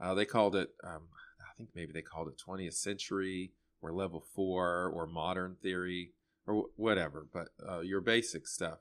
uh, 0.00 0.14
they 0.14 0.24
called 0.24 0.54
it 0.56 0.70
um, 0.84 1.08
i 1.40 1.56
think 1.56 1.70
maybe 1.74 1.92
they 1.92 2.02
called 2.02 2.28
it 2.28 2.40
20th 2.46 2.74
century 2.74 3.52
or 3.84 3.92
level 3.92 4.24
four 4.34 4.90
or 4.94 5.06
modern 5.06 5.56
theory 5.62 6.10
or 6.46 6.64
whatever 6.76 7.26
but 7.32 7.48
uh, 7.68 7.80
your 7.80 8.00
basic 8.00 8.46
stuff 8.46 8.78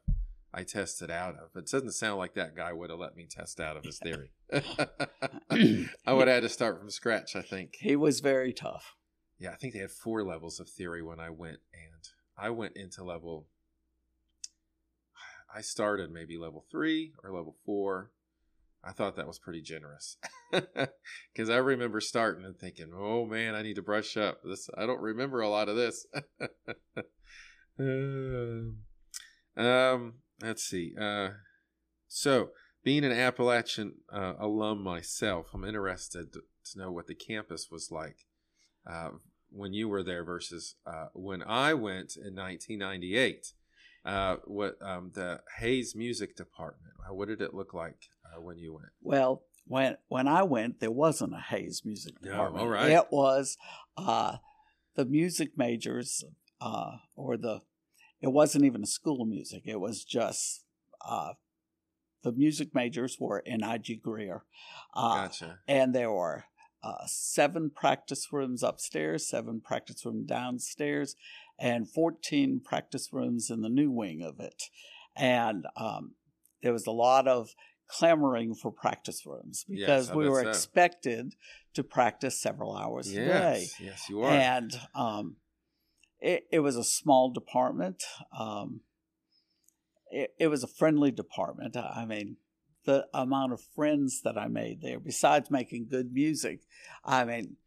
i 0.53 0.63
tested 0.63 1.11
out 1.11 1.35
of 1.35 1.49
it 1.55 1.69
doesn't 1.69 1.91
sound 1.91 2.17
like 2.17 2.33
that 2.33 2.55
guy 2.55 2.71
would 2.73 2.89
have 2.89 2.99
let 2.99 3.15
me 3.15 3.27
test 3.29 3.59
out 3.59 3.77
of 3.77 3.83
his 3.83 3.99
theory 3.99 4.31
i 6.05 6.13
would 6.13 6.27
have 6.27 6.35
had 6.35 6.43
to 6.43 6.49
start 6.49 6.79
from 6.79 6.89
scratch 6.89 7.35
i 7.35 7.41
think 7.41 7.75
he 7.79 7.95
was 7.95 8.19
very 8.21 8.53
tough. 8.53 8.95
yeah, 9.39 9.51
I 9.51 9.55
think 9.55 9.73
they 9.73 9.79
had 9.79 9.91
four 9.91 10.23
levels 10.23 10.59
of 10.59 10.69
theory 10.69 11.01
when 11.03 11.19
I 11.19 11.29
went, 11.29 11.59
and 11.73 12.03
I 12.37 12.49
went 12.51 12.77
into 12.77 13.03
level. 13.03 13.47
I 15.53 15.61
started 15.61 16.11
maybe 16.11 16.37
level 16.37 16.65
three 16.71 17.13
or 17.23 17.31
level 17.31 17.55
four. 17.65 18.11
I 18.85 18.91
thought 18.91 19.15
that 19.15 19.27
was 19.27 19.39
pretty 19.39 19.61
generous 19.61 20.17
because 20.51 21.49
I 21.49 21.57
remember 21.57 22.01
starting 22.01 22.43
and 22.43 22.57
thinking, 22.57 22.91
"Oh 22.93 23.25
man, 23.25 23.55
I 23.55 23.61
need 23.61 23.75
to 23.75 23.81
brush 23.81 24.17
up. 24.17 24.41
This 24.43 24.69
I 24.77 24.85
don't 24.85 25.01
remember 25.01 25.39
a 25.39 25.49
lot 25.49 25.69
of 25.69 25.77
this." 25.77 26.05
um, 27.79 28.77
um, 29.55 30.13
let's 30.41 30.63
see. 30.63 30.93
Uh, 30.99 31.29
so, 32.09 32.49
being 32.83 33.05
an 33.05 33.13
Appalachian 33.13 33.95
uh, 34.11 34.33
alum 34.37 34.83
myself, 34.83 35.47
I'm 35.53 35.63
interested 35.63 36.33
to, 36.33 36.41
to 36.71 36.79
know 36.79 36.91
what 36.91 37.07
the 37.07 37.15
campus 37.15 37.69
was 37.71 37.89
like 37.89 38.17
uh, 38.85 39.11
when 39.49 39.71
you 39.71 39.87
were 39.87 40.03
there 40.03 40.25
versus 40.25 40.75
uh, 40.85 41.07
when 41.13 41.41
I 41.41 41.73
went 41.73 42.17
in 42.17 42.35
1998. 42.35 43.53
Uh, 44.05 44.35
what 44.43 44.75
um, 44.81 45.11
the 45.13 45.39
Hayes 45.59 45.95
Music 45.95 46.35
Department? 46.35 46.95
What 47.09 47.29
did 47.29 47.39
it 47.39 47.53
look 47.53 47.73
like 47.73 48.09
uh, 48.35 48.41
when 48.41 48.57
you 48.57 48.73
went? 48.73 48.89
Well, 49.01 49.43
when 49.65 49.97
when 50.07 50.27
I 50.27 50.43
went, 50.43 50.79
there 50.79 50.91
wasn't 50.91 51.33
a 51.33 51.39
Hayes 51.39 51.83
music 51.85 52.19
department. 52.21 52.63
all 52.63 52.69
right. 52.69 52.91
It 52.91 53.07
was 53.11 53.57
uh, 53.97 54.37
the 54.95 55.05
music 55.05 55.51
majors, 55.57 56.23
uh, 56.61 56.97
or 57.15 57.37
the. 57.37 57.61
It 58.21 58.31
wasn't 58.31 58.63
even 58.65 58.83
a 58.83 58.87
school 58.87 59.21
of 59.21 59.27
music. 59.27 59.63
It 59.65 59.79
was 59.81 60.03
just 60.05 60.63
uh, 61.05 61.33
the 62.23 62.31
music 62.31 62.73
majors 62.73 63.17
were 63.19 63.39
in 63.39 63.63
IG 63.63 64.01
Greer, 64.01 64.43
uh, 64.93 65.23
Gotcha. 65.27 65.59
and 65.67 65.93
there 65.93 66.11
were 66.11 66.45
uh, 66.81 67.05
seven 67.05 67.69
practice 67.69 68.27
rooms 68.31 68.63
upstairs, 68.63 69.27
seven 69.29 69.61
practice 69.61 70.05
rooms 70.05 70.25
downstairs, 70.27 71.15
and 71.59 71.89
14 71.89 72.61
practice 72.63 73.09
rooms 73.11 73.49
in 73.49 73.61
the 73.61 73.69
new 73.69 73.91
wing 73.91 74.21
of 74.21 74.39
it. 74.39 74.63
And 75.15 75.65
um, 75.75 76.13
there 76.61 76.73
was 76.73 76.87
a 76.87 76.91
lot 76.91 77.27
of 77.27 77.53
clamoring 77.87 78.55
for 78.55 78.71
practice 78.71 79.25
rooms 79.25 79.65
because 79.67 80.09
I 80.09 80.15
we 80.15 80.29
were 80.29 80.43
so. 80.43 80.49
expected 80.49 81.35
to 81.73 81.83
practice 81.83 82.39
several 82.39 82.75
hours 82.75 83.11
a 83.11 83.15
day. 83.15 83.67
Yes, 83.69 83.79
yes, 83.79 84.09
you 84.09 84.21
are. 84.21 84.31
And 84.31 84.79
um, 84.95 85.35
it, 86.19 86.45
it 86.51 86.59
was 86.59 86.75
a 86.77 86.83
small 86.83 87.31
department. 87.31 88.03
Um, 88.37 88.81
it, 90.09 90.33
it 90.39 90.47
was 90.47 90.63
a 90.63 90.67
friendly 90.67 91.11
department. 91.11 91.75
I 91.75 92.05
mean, 92.05 92.37
the 92.85 93.07
amount 93.13 93.53
of 93.53 93.61
friends 93.75 94.21
that 94.23 94.37
I 94.37 94.47
made 94.47 94.81
there, 94.81 94.99
besides 94.99 95.49
making 95.49 95.87
good 95.89 96.13
music, 96.13 96.61
I 97.03 97.25
mean, 97.25 97.57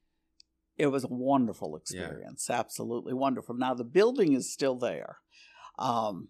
it 0.76 0.88
was 0.88 1.05
a 1.05 1.09
wonderful 1.09 1.76
experience. 1.76 2.50
Absolutely 2.50 3.14
wonderful. 3.14 3.55
Now, 3.55 3.74
the 3.74 3.85
building 3.85 4.35
is 4.35 4.52
still 4.52 4.76
there. 4.76 5.18
Um, 5.79 6.29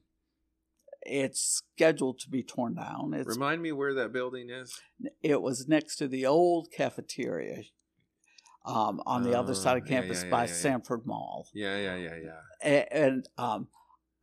it's 1.03 1.63
scheduled 1.75 2.19
to 2.21 2.31
be 2.31 2.43
torn 2.43 2.75
down. 2.75 3.13
It's 3.15 3.29
Remind 3.29 3.63
me 3.63 3.73
where 3.73 3.95
that 3.95 4.13
building 4.13 4.51
is. 4.51 4.79
it 5.23 5.41
was 5.43 5.67
next 5.69 5.97
to 5.97 6.09
the 6.09 6.27
old 6.27 6.69
cafeteria. 6.71 7.63
um, 8.65 9.01
on 9.07 9.23
the 9.23 9.39
other 9.39 9.53
Oh, 9.53 9.55
side 9.55 9.77
of 9.81 9.87
campus 9.87 10.19
yeah, 10.21 10.25
yeah, 10.25 10.31
by 10.31 10.41
yeah. 10.47 10.53
Sanford 10.53 11.07
Mall. 11.07 11.47
Yeah, 11.55 11.77
yeah, 11.77 11.97
yeah, 11.97 12.15
yeah. 12.25 12.41
A- 12.65 12.93
And, 12.93 13.29
um, 13.39 13.69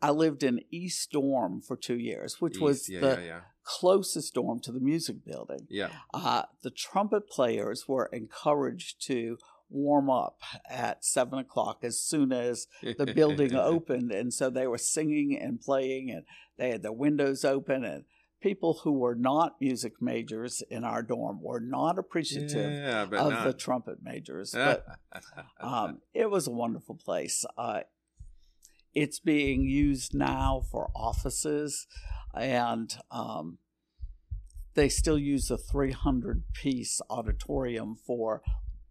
I 0.01 0.09
lived 0.11 0.43
in 0.43 0.59
East 0.69 1.11
Dorm 1.13 1.61
for 1.61 1.77
two 1.77 1.97
years, 1.97 2.41
which 2.41 2.57
was 2.57 2.81
East, 2.81 2.89
yeah, 2.89 2.99
the 2.99 3.41
closest 3.63 4.33
dorm 4.33 4.59
to 4.63 4.73
the 4.73 4.81
music 4.81 5.23
building. 5.23 5.65
yeah. 5.69 5.91
Uh, 6.13 6.43
the 6.61 6.71
trumpet 6.71 7.29
players 7.29 7.87
were 7.87 8.07
encouraged 8.07 9.01
to 9.07 9.37
warm 9.69 10.09
up 10.09 10.41
at 10.69 11.05
seven 11.05 11.39
o'clock 11.39 11.79
as 11.83 11.97
soon 12.01 12.33
as 12.33 12.67
the 12.97 13.05
building 13.15 13.55
opened 13.73 14.11
and 14.11 14.33
so 14.33 14.49
they 14.49 14.67
were 14.67 14.77
singing 14.77 15.39
and 15.39 15.61
playing 15.61 16.11
and 16.11 16.25
they 16.57 16.69
had 16.69 16.83
their 16.83 16.91
windows 16.91 17.43
open 17.43 17.83
and 17.83 18.05
people 18.41 18.81
who 18.83 18.91
were 18.91 19.15
not 19.15 19.55
music 19.61 19.93
majors 20.01 20.61
in 20.69 20.83
our 20.83 21.01
dorm 21.01 21.41
were 21.41 21.61
not 21.61 21.97
appreciative 21.97 22.71
yeah, 22.71 23.03
of 23.03 23.11
not. 23.11 23.45
the 23.45 23.53
trumpet 23.53 23.99
majors 24.03 24.51
but 24.53 24.85
um, 25.59 25.99
it 26.13 26.29
was 26.29 26.47
a 26.47 26.51
wonderful 26.51 26.95
place 26.95 27.45
uh, 27.57 27.81
it's 28.93 29.19
being 29.19 29.63
used 29.63 30.13
now 30.13 30.61
for 30.71 30.89
offices 30.95 31.87
and 32.35 32.97
um, 33.11 33.57
they 34.75 34.89
still 34.89 35.17
use 35.17 35.51
a 35.51 35.57
300 35.57 36.43
piece 36.53 37.01
auditorium 37.09 37.95
for 37.95 38.41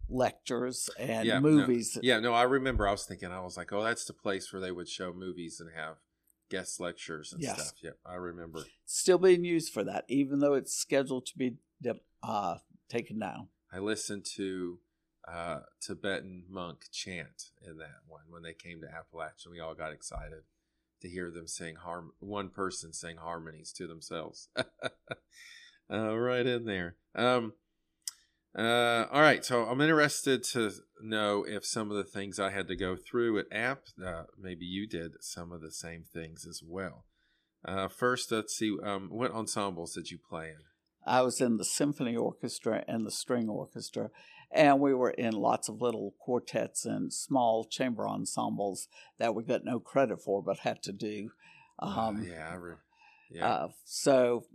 lectures 0.09 0.89
and 0.99 1.27
Yeah, 1.27 1.35
no, 1.35 1.41
movies 1.41 1.97
yeah, 2.01 2.19
no, 2.19 2.33
I 2.33 2.43
remember. 2.43 2.87
I 2.87 2.91
was 2.91 3.05
thinking, 3.05 3.31
I 3.31 3.39
was 3.39 3.57
like, 3.57 3.71
oh, 3.73 3.83
that's 3.83 4.05
the 4.05 4.13
place 4.13 4.51
where 4.51 4.61
they 4.61 4.71
would 4.71 4.87
show 4.87 5.13
movies 5.13 5.59
and 5.59 5.69
have 5.75 5.97
guest 6.53 6.79
lectures 6.79 7.33
and 7.33 7.41
Yes. 7.41 7.55
stuff. 7.69 7.83
Yep, 7.83 7.97
I 8.05 8.13
remember. 8.13 8.63
still 8.85 9.17
being 9.17 9.43
used 9.43 9.73
for 9.73 9.83
that, 9.83 10.05
even 10.07 10.39
though 10.39 10.53
it's 10.53 10.75
scheduled 10.75 11.25
to 11.25 11.37
be 11.37 11.57
uh, 12.21 12.57
taken 12.89 13.17
down. 13.19 13.47
I 13.71 13.79
listened 13.79 14.23
to 14.35 14.79
uh, 15.27 15.61
Tibetan 15.81 16.45
monk 16.47 16.85
chant 16.91 17.49
in 17.65 17.77
that 17.77 18.01
one 18.07 18.21
when 18.29 18.43
they 18.43 18.53
came 18.53 18.81
to 18.81 18.87
Appalachia. 18.87 19.47
We 19.49 19.59
all 19.59 19.73
got 19.73 19.91
excited 19.93 20.43
to 21.01 21.09
hear 21.09 21.31
them 21.31 21.47
sing 21.47 21.75
harm. 21.75 22.11
One 22.19 22.49
person 22.49 22.93
sing 22.93 23.17
harmonies 23.17 23.73
to 23.73 23.87
themselves. 23.87 24.49
uh, 24.55 26.15
right 26.15 26.45
in 26.45 26.65
there. 26.65 26.97
Um, 27.15 27.53
uh, 28.57 29.05
all 29.11 29.21
right, 29.21 29.43
so 29.43 29.65
I'm 29.65 29.81
interested 29.81 30.43
to 30.51 30.71
know 31.01 31.43
if 31.47 31.65
some 31.65 31.89
of 31.89 31.97
the 31.97 32.03
things 32.03 32.39
I 32.39 32.51
had 32.51 32.67
to 32.67 32.75
go 32.75 32.95
through 32.95 33.39
at 33.39 33.45
App, 33.51 33.83
uh, 34.03 34.23
maybe 34.39 34.65
you 34.65 34.87
did 34.87 35.13
some 35.21 35.51
of 35.51 35.61
the 35.61 35.71
same 35.71 36.03
things 36.03 36.45
as 36.47 36.61
well. 36.65 37.05
Uh, 37.65 37.87
first, 37.87 38.31
let's 38.31 38.55
see. 38.55 38.75
Um, 38.83 39.09
what 39.09 39.31
ensembles 39.31 39.93
did 39.93 40.11
you 40.11 40.17
play 40.17 40.49
in? 40.49 40.57
I 41.05 41.21
was 41.21 41.41
in 41.41 41.57
the 41.57 41.65
symphony 41.65 42.15
orchestra 42.15 42.83
and 42.87 43.05
the 43.05 43.11
string 43.11 43.49
orchestra, 43.49 44.09
and 44.51 44.79
we 44.79 44.93
were 44.93 45.11
in 45.11 45.33
lots 45.33 45.67
of 45.67 45.81
little 45.81 46.13
quartets 46.19 46.85
and 46.85 47.11
small 47.11 47.65
chamber 47.65 48.07
ensembles 48.07 48.87
that 49.17 49.35
we 49.35 49.43
got 49.43 49.65
no 49.65 49.79
credit 49.79 50.21
for 50.21 50.41
but 50.41 50.59
had 50.59 50.81
to 50.83 50.91
do. 50.91 51.31
Um, 51.79 52.25
yeah, 52.29 52.49
I 52.51 52.55
re- 52.55 52.75
yeah. 53.31 53.47
uh, 53.47 53.67
so, 53.83 54.45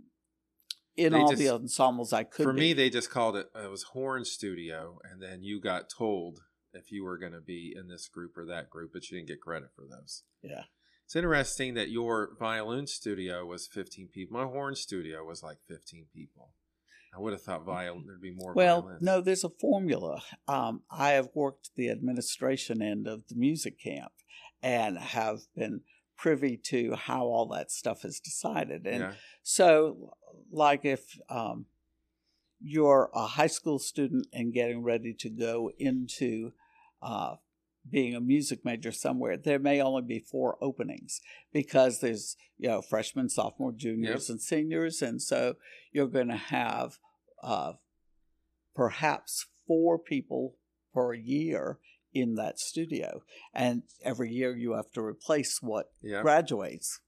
in 1.05 1.13
all 1.13 1.29
just- 1.29 1.39
the 1.39 1.49
ensembles 1.49 2.13
I 2.13 2.23
could 2.23 2.43
For 2.43 2.53
be. 2.53 2.59
me, 2.59 2.73
they 2.73 2.89
just 2.89 3.09
called 3.09 3.35
it. 3.35 3.47
It 3.55 3.69
was 3.69 3.83
horn 3.83 4.25
studio, 4.25 4.99
and 5.09 5.21
then 5.21 5.41
you 5.43 5.59
got 5.61 5.89
told 5.89 6.39
if 6.73 6.91
you 6.91 7.03
were 7.03 7.17
going 7.17 7.31
to 7.33 7.41
be 7.41 7.73
in 7.75 7.87
this 7.87 8.07
group 8.07 8.37
or 8.37 8.45
that 8.45 8.69
group, 8.69 8.91
but 8.93 9.09
you 9.09 9.17
didn't 9.17 9.29
get 9.29 9.41
credit 9.41 9.69
for 9.75 9.85
those. 9.89 10.23
yeah. 10.41 10.63
It's 11.05 11.15
interesting 11.15 11.73
that 11.73 11.89
your 11.89 12.35
violin 12.39 12.85
studio 12.85 13.43
was 13.43 13.65
15 13.65 14.09
people. 14.13 14.37
My 14.39 14.45
horn 14.45 14.75
studio 14.75 15.23
was 15.25 15.41
like 15.41 15.57
15 15.67 16.05
people. 16.13 16.51
I 17.11 17.19
would 17.19 17.33
have 17.33 17.41
thought 17.41 17.65
violin 17.65 18.03
there'd 18.05 18.21
be 18.21 18.29
more. 18.35 18.53
Well, 18.53 18.81
violins. 18.83 19.01
no, 19.01 19.19
there's 19.19 19.43
a 19.43 19.49
formula. 19.49 20.21
Um, 20.47 20.83
I 20.91 21.13
have 21.13 21.29
worked 21.33 21.71
the 21.75 21.89
administration 21.89 22.83
end 22.83 23.07
of 23.07 23.23
the 23.27 23.33
music 23.35 23.79
camp 23.83 24.11
and 24.61 24.99
have 24.99 25.39
been 25.55 25.81
privy 26.19 26.57
to 26.57 26.95
how 26.95 27.23
all 27.23 27.47
that 27.47 27.71
stuff 27.71 28.03
is 28.03 28.19
decided. 28.19 28.85
And 28.85 28.99
yeah, 28.99 29.11
so, 29.41 30.13
like 30.51 30.83
if 30.83 31.17
um, 31.29 31.65
you're 32.61 33.09
a 33.13 33.25
high 33.25 33.47
school 33.47 33.79
student 33.79 34.27
and 34.33 34.53
getting 34.53 34.83
ready 34.83 35.13
to 35.13 35.29
go 35.29 35.71
into 35.79 36.51
uh, 37.01 37.35
being 37.89 38.15
a 38.15 38.19
music 38.19 38.65
major 38.65 38.91
somewhere, 38.91 39.37
there 39.37 39.59
may 39.59 39.81
only 39.81 40.01
be 40.01 40.19
four 40.19 40.57
openings 40.61 41.21
because 41.53 42.01
there's 42.01 42.35
you 42.57 42.67
know 42.67 42.81
freshmen, 42.81 43.29
sophomore, 43.29 43.71
juniors, 43.71 44.29
and 44.29 44.41
seniors, 44.41 45.01
and 45.01 45.21
so 45.21 45.55
you're 45.93 46.07
going 46.07 46.27
to 46.27 46.35
have 46.35 46.99
uh, 47.41 47.73
perhaps 48.75 49.45
four 49.65 49.97
people 49.97 50.55
per 50.93 51.13
year 51.13 51.79
in 52.13 52.35
that 52.35 52.59
studio, 52.59 53.21
and 53.53 53.83
every 54.03 54.31
year 54.31 54.55
you 54.55 54.73
have 54.73 54.91
to 54.91 55.01
replace 55.01 55.59
what 55.61 55.91
yeah. 56.01 56.21
graduates. 56.21 56.99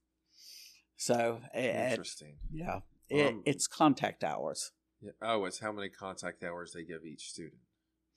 So, 0.96 1.40
Interesting. 1.54 2.36
yeah, 2.52 2.80
it, 3.08 3.26
Um, 3.28 3.42
it's 3.44 3.66
contact 3.66 4.22
hours. 4.22 4.70
Yeah. 5.00 5.10
Oh, 5.20 5.44
it's 5.46 5.58
how 5.58 5.72
many 5.72 5.88
contact 5.88 6.44
hours 6.44 6.72
they 6.72 6.84
give 6.84 7.04
each 7.04 7.28
student. 7.30 7.60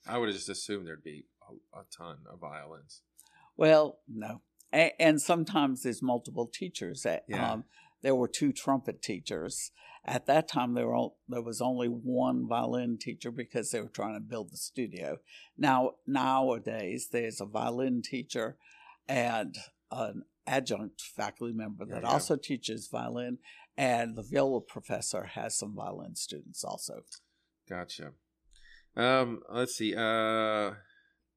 I 0.06 0.18
would 0.18 0.28
have 0.28 0.36
just 0.36 0.48
assumed 0.48 0.86
there'd 0.86 1.02
be 1.02 1.24
a, 1.74 1.80
a 1.80 1.82
ton 1.96 2.18
of 2.30 2.38
violins. 2.38 3.02
Well, 3.56 3.98
no, 4.06 4.42
and, 4.72 4.92
and 5.00 5.20
sometimes 5.20 5.82
there's 5.82 6.00
multiple 6.02 6.46
teachers. 6.46 7.04
At, 7.04 7.24
Yeah. 7.26 7.52
um, 7.54 7.64
there 8.06 8.14
were 8.14 8.28
two 8.28 8.52
trumpet 8.52 9.02
teachers 9.02 9.72
at 10.04 10.26
that 10.26 10.46
time. 10.46 10.74
There 10.74 10.86
were 10.86 11.08
there 11.28 11.42
was 11.42 11.60
only 11.60 11.88
one 11.88 12.46
violin 12.46 12.98
teacher 13.00 13.32
because 13.32 13.72
they 13.72 13.80
were 13.80 13.88
trying 13.88 14.14
to 14.14 14.20
build 14.20 14.52
the 14.52 14.56
studio. 14.56 15.16
Now 15.58 15.94
nowadays 16.06 17.08
there's 17.10 17.40
a 17.40 17.46
violin 17.46 18.02
teacher 18.02 18.58
and 19.08 19.56
an 19.90 20.22
adjunct 20.46 21.00
faculty 21.00 21.52
member 21.52 21.84
Yeah, 21.88 21.96
that 21.96 22.04
yeah. 22.04 22.10
also 22.12 22.36
teaches 22.36 22.86
violin, 22.86 23.38
and 23.76 24.14
the 24.14 24.22
viola 24.22 24.60
professor 24.60 25.24
has 25.24 25.58
some 25.58 25.74
violin 25.74 26.14
students 26.14 26.62
also. 26.62 27.00
Gotcha. 27.68 28.12
Um, 28.94 29.40
let's 29.52 29.74
see. 29.74 29.96
Uh, 29.96 30.74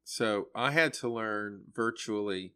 so 0.03 0.49
I 0.53 0.69
had 0.69 0.93
to 1.01 1.09
learn 1.09 1.63
virtually 1.73 2.53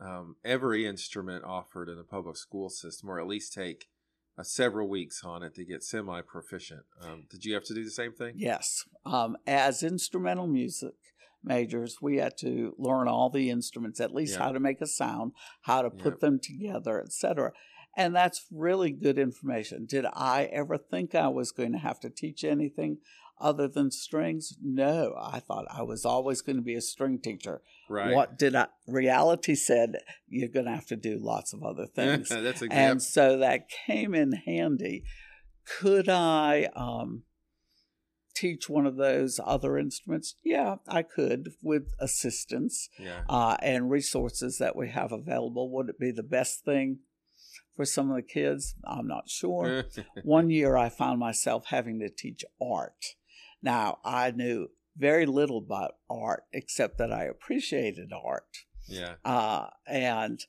um, 0.00 0.36
every 0.44 0.86
instrument 0.86 1.44
offered 1.44 1.88
in 1.88 1.96
the 1.96 2.04
public 2.04 2.36
school 2.36 2.68
system, 2.70 3.10
or 3.10 3.18
at 3.20 3.26
least 3.26 3.52
take 3.52 3.86
uh, 4.38 4.42
several 4.42 4.88
weeks 4.88 5.22
on 5.24 5.42
it 5.42 5.54
to 5.56 5.64
get 5.64 5.82
semi 5.82 6.20
proficient. 6.22 6.82
Um, 7.00 7.24
did 7.30 7.44
you 7.44 7.54
have 7.54 7.64
to 7.64 7.74
do 7.74 7.84
the 7.84 7.90
same 7.90 8.12
thing? 8.12 8.34
Yes. 8.36 8.84
Um, 9.04 9.36
as 9.46 9.82
instrumental 9.82 10.46
music 10.46 10.94
majors, 11.42 11.98
we 12.02 12.16
had 12.16 12.36
to 12.38 12.74
learn 12.78 13.08
all 13.08 13.30
the 13.30 13.50
instruments, 13.50 14.00
at 14.00 14.14
least 14.14 14.34
Yeah. 14.34 14.44
how 14.44 14.52
to 14.52 14.60
make 14.60 14.80
a 14.80 14.86
sound, 14.86 15.32
how 15.62 15.82
to 15.82 15.90
put 15.90 16.14
Yep. 16.14 16.20
them 16.20 16.40
together, 16.40 17.00
etc. 17.00 17.52
And 17.96 18.14
that's 18.14 18.46
really 18.52 18.92
good 18.92 19.18
information. 19.18 19.86
Did 19.86 20.04
I 20.12 20.44
ever 20.52 20.78
think 20.78 21.14
I 21.14 21.28
was 21.28 21.50
going 21.52 21.72
to 21.72 21.78
have 21.78 21.98
to 22.00 22.10
teach 22.10 22.44
anything 22.44 22.98
other 23.40 23.68
than 23.68 23.90
strings? 23.90 24.54
No, 24.62 25.14
I 25.20 25.40
thought 25.40 25.66
I 25.70 25.82
was 25.82 26.04
always 26.04 26.40
going 26.40 26.56
to 26.56 26.62
be 26.62 26.74
a 26.74 26.80
string 26.80 27.18
teacher. 27.18 27.62
Right. 27.88 28.14
What 28.14 28.38
did 28.38 28.54
I? 28.54 28.68
Reality 28.86 29.54
said 29.54 29.96
you're 30.28 30.48
going 30.48 30.66
to 30.66 30.72
have 30.72 30.86
to 30.86 30.96
do 30.96 31.18
lots 31.20 31.52
of 31.52 31.62
other 31.62 31.86
things. 31.86 32.28
That's 32.30 32.62
and 32.70 33.02
so 33.02 33.38
that 33.38 33.68
came 33.68 34.14
in 34.14 34.32
handy. 34.32 35.04
Could 35.80 36.08
I 36.08 36.68
um, 36.74 37.24
teach 38.34 38.68
one 38.68 38.86
of 38.86 38.96
those 38.96 39.40
other 39.44 39.76
instruments? 39.76 40.34
Yeah, 40.44 40.76
I 40.86 41.02
could 41.02 41.50
with 41.62 41.92
assistance 41.98 42.88
yeah. 42.98 43.22
uh, 43.28 43.56
and 43.62 43.90
resources 43.90 44.58
that 44.58 44.76
we 44.76 44.88
have 44.90 45.12
available. 45.12 45.70
Would 45.72 45.88
it 45.88 45.98
be 45.98 46.10
the 46.10 46.22
best 46.22 46.64
thing 46.64 47.00
for 47.76 47.84
some 47.84 48.10
of 48.10 48.16
the 48.16 48.22
kids? 48.22 48.74
I'm 48.84 49.08
not 49.08 49.28
sure. 49.28 49.84
One 50.22 50.50
year 50.50 50.76
I 50.76 50.88
found 50.88 51.18
myself 51.18 51.66
having 51.66 51.98
to 52.00 52.08
teach 52.08 52.44
art. 52.62 53.04
Now, 53.62 53.98
I 54.04 54.30
knew 54.30 54.68
very 54.96 55.26
little 55.26 55.58
about 55.58 55.96
art 56.10 56.44
except 56.52 56.98
that 56.98 57.12
I 57.12 57.24
appreciated 57.24 58.12
art. 58.12 58.64
yeah. 58.86 59.14
Uh, 59.24 59.68
and 59.86 60.40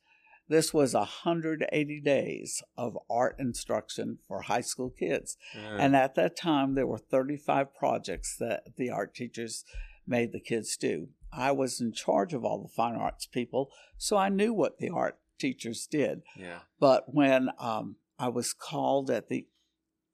this 0.48 0.74
was 0.74 0.96
180 0.96 2.02
days 2.02 2.64
of 2.76 2.98
art 3.10 3.36
instruction 3.40 4.18
for 4.28 4.42
high 4.42 4.62
school 4.62 4.90
kids. 4.90 5.38
Yeah. 5.56 5.78
And 5.80 5.96
at 5.96 6.16
that 6.16 6.36
time, 6.36 6.74
there 6.74 6.88
were 6.88 6.98
35 6.98 7.76
projects 7.76 8.36
that 8.40 8.76
the 8.76 8.90
art 8.90 9.14
teachers 9.14 9.64
made 10.08 10.32
the 10.32 10.40
kids 10.40 10.76
do. 10.76 11.10
I 11.32 11.52
was 11.52 11.80
in 11.80 11.94
charge 11.94 12.34
of 12.34 12.44
all 12.44 12.64
the 12.64 12.74
fine 12.74 12.96
arts 12.96 13.28
people, 13.28 13.70
so 13.98 14.18
I 14.18 14.30
knew 14.30 14.52
what 14.52 14.80
the 14.80 14.90
art 14.90 15.20
teachers 15.38 15.86
did. 15.86 16.24
yeah. 16.36 16.62
But 16.80 17.14
when 17.14 17.50
um, 17.60 17.98
I 18.18 18.30
was 18.30 18.52
called 18.52 19.12
at 19.12 19.30
the 19.30 19.46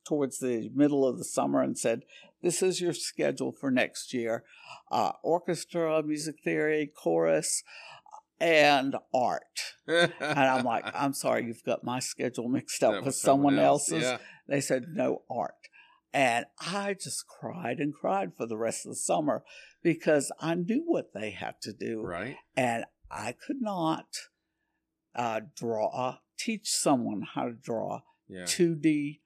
towards 0.06 0.38
the 0.38 0.70
middle 0.76 1.08
of 1.08 1.18
the 1.18 1.24
summer 1.24 1.62
and 1.62 1.78
said, 1.78 2.04
"This 2.46 2.62
is 2.62 2.80
your 2.80 2.94
schedule 2.94 3.52
for 3.52 3.70
next 3.72 4.14
year: 4.14 4.44
uh, 4.92 5.14
orchestra, 5.24 6.04
music 6.04 6.36
theory, 6.44 6.84
chorus, 7.04 7.64
and 8.40 8.96
art." 9.14 9.58
And 9.88 10.12
I'm 10.54 10.64
like, 10.74 10.86
"I'm 10.94 11.14
sorry, 11.14 11.46
you've 11.48 11.64
got 11.72 11.84
my 11.84 12.00
schedule 12.00 12.48
mixed 12.48 12.84
up 12.84 12.94
That 12.94 13.04
with 13.06 13.16
someone 13.16 13.58
else. 13.60 13.92
else's." 13.92 14.04
Yeah. 14.04 14.18
They 14.48 14.62
said 14.62 14.84
no 14.90 15.24
art. 15.30 15.56
And 16.14 16.46
I 16.62 16.94
just 16.94 17.28
cried 17.28 17.80
and 17.80 17.94
cried 17.94 18.30
for 18.38 18.46
the 18.46 18.58
rest 18.58 18.86
of 18.86 18.92
the 18.92 18.96
summer 19.12 19.44
because 19.84 20.32
I 20.40 20.56
knew 20.56 20.84
what 20.86 21.14
they 21.14 21.32
had 21.32 21.56
to 21.64 21.74
do. 21.74 22.02
Right. 22.02 22.38
And 22.56 22.86
I 23.12 23.34
could 23.34 23.62
not 23.62 24.06
uh, 25.14 25.42
draw, 25.58 26.20
teach 26.38 26.70
someone 26.72 27.22
how 27.34 27.46
to 27.46 27.54
draw 27.54 28.02
Yeah. 28.30 28.44
2D 28.44 29.20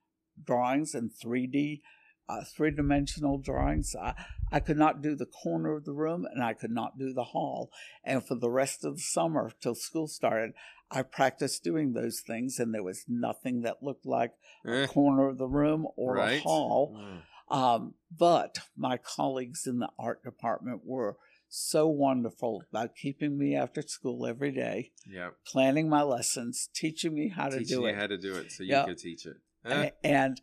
drawings 0.43 0.95
and 0.95 1.11
3D, 1.11 1.81
uh, 2.29 2.43
three 2.55 2.71
dimensional 2.71 3.37
drawings. 3.39 3.95
I, 3.99 4.13
I 4.51 4.59
could 4.59 4.77
not 4.77 5.01
do 5.01 5.15
the 5.15 5.25
corner 5.25 5.75
of 5.75 5.83
the 5.85 5.93
room 5.93 6.25
and 6.31 6.43
I 6.43 6.53
could 6.53 6.71
not 6.71 6.97
do 6.97 7.11
the 7.13 7.23
hall. 7.25 7.71
And 8.03 8.23
for 8.25 8.35
the 8.35 8.49
rest 8.51 8.85
of 8.85 8.95
the 8.95 9.01
summer 9.01 9.51
till 9.61 9.75
school 9.75 10.07
started, 10.07 10.51
I 10.91 11.01
practiced 11.03 11.63
doing 11.63 11.93
those 11.93 12.21
things, 12.25 12.57
and 12.59 12.73
there 12.73 12.81
was 12.83 13.05
nothing 13.07 13.61
that 13.61 13.83
looked 13.83 14.05
like 14.07 14.31
Eh, 14.65 14.83
a 14.83 14.87
corner 14.87 15.27
of 15.29 15.37
the 15.37 15.47
room 15.47 15.87
or 15.95 16.17
a 16.17 16.39
hall. 16.39 16.97
Mm. 16.97 17.55
Um, 17.55 17.93
but 18.15 18.57
my 18.77 18.97
colleagues 18.97 19.65
in 19.67 19.79
the 19.79 19.89
art 19.99 20.23
department 20.23 20.81
were 20.85 21.17
so 21.47 21.87
wonderful 21.87 22.63
about 22.71 22.95
keeping 22.95 23.37
me 23.37 23.55
after 23.55 23.81
school 23.83 24.25
every 24.27 24.51
day, 24.51 24.91
Yeah. 25.07 25.29
planning 25.47 25.89
my 25.89 26.03
lessons, 26.03 26.69
teaching 26.75 27.13
me 27.15 27.29
how 27.29 27.49
to 27.49 27.59
Teaching 27.59 27.77
do 27.77 27.81
you 27.83 27.87
it. 27.89 27.95
how 27.95 28.07
to 28.07 28.17
do 28.17 28.35
it 28.35 28.51
so 28.51 28.63
you 28.63 28.69
Yeah. 28.69 28.85
could 28.85 28.97
teach 28.99 29.25
it. 29.25 29.37
Eh, 29.65 29.89
A- 29.89 30.05
and 30.05 30.39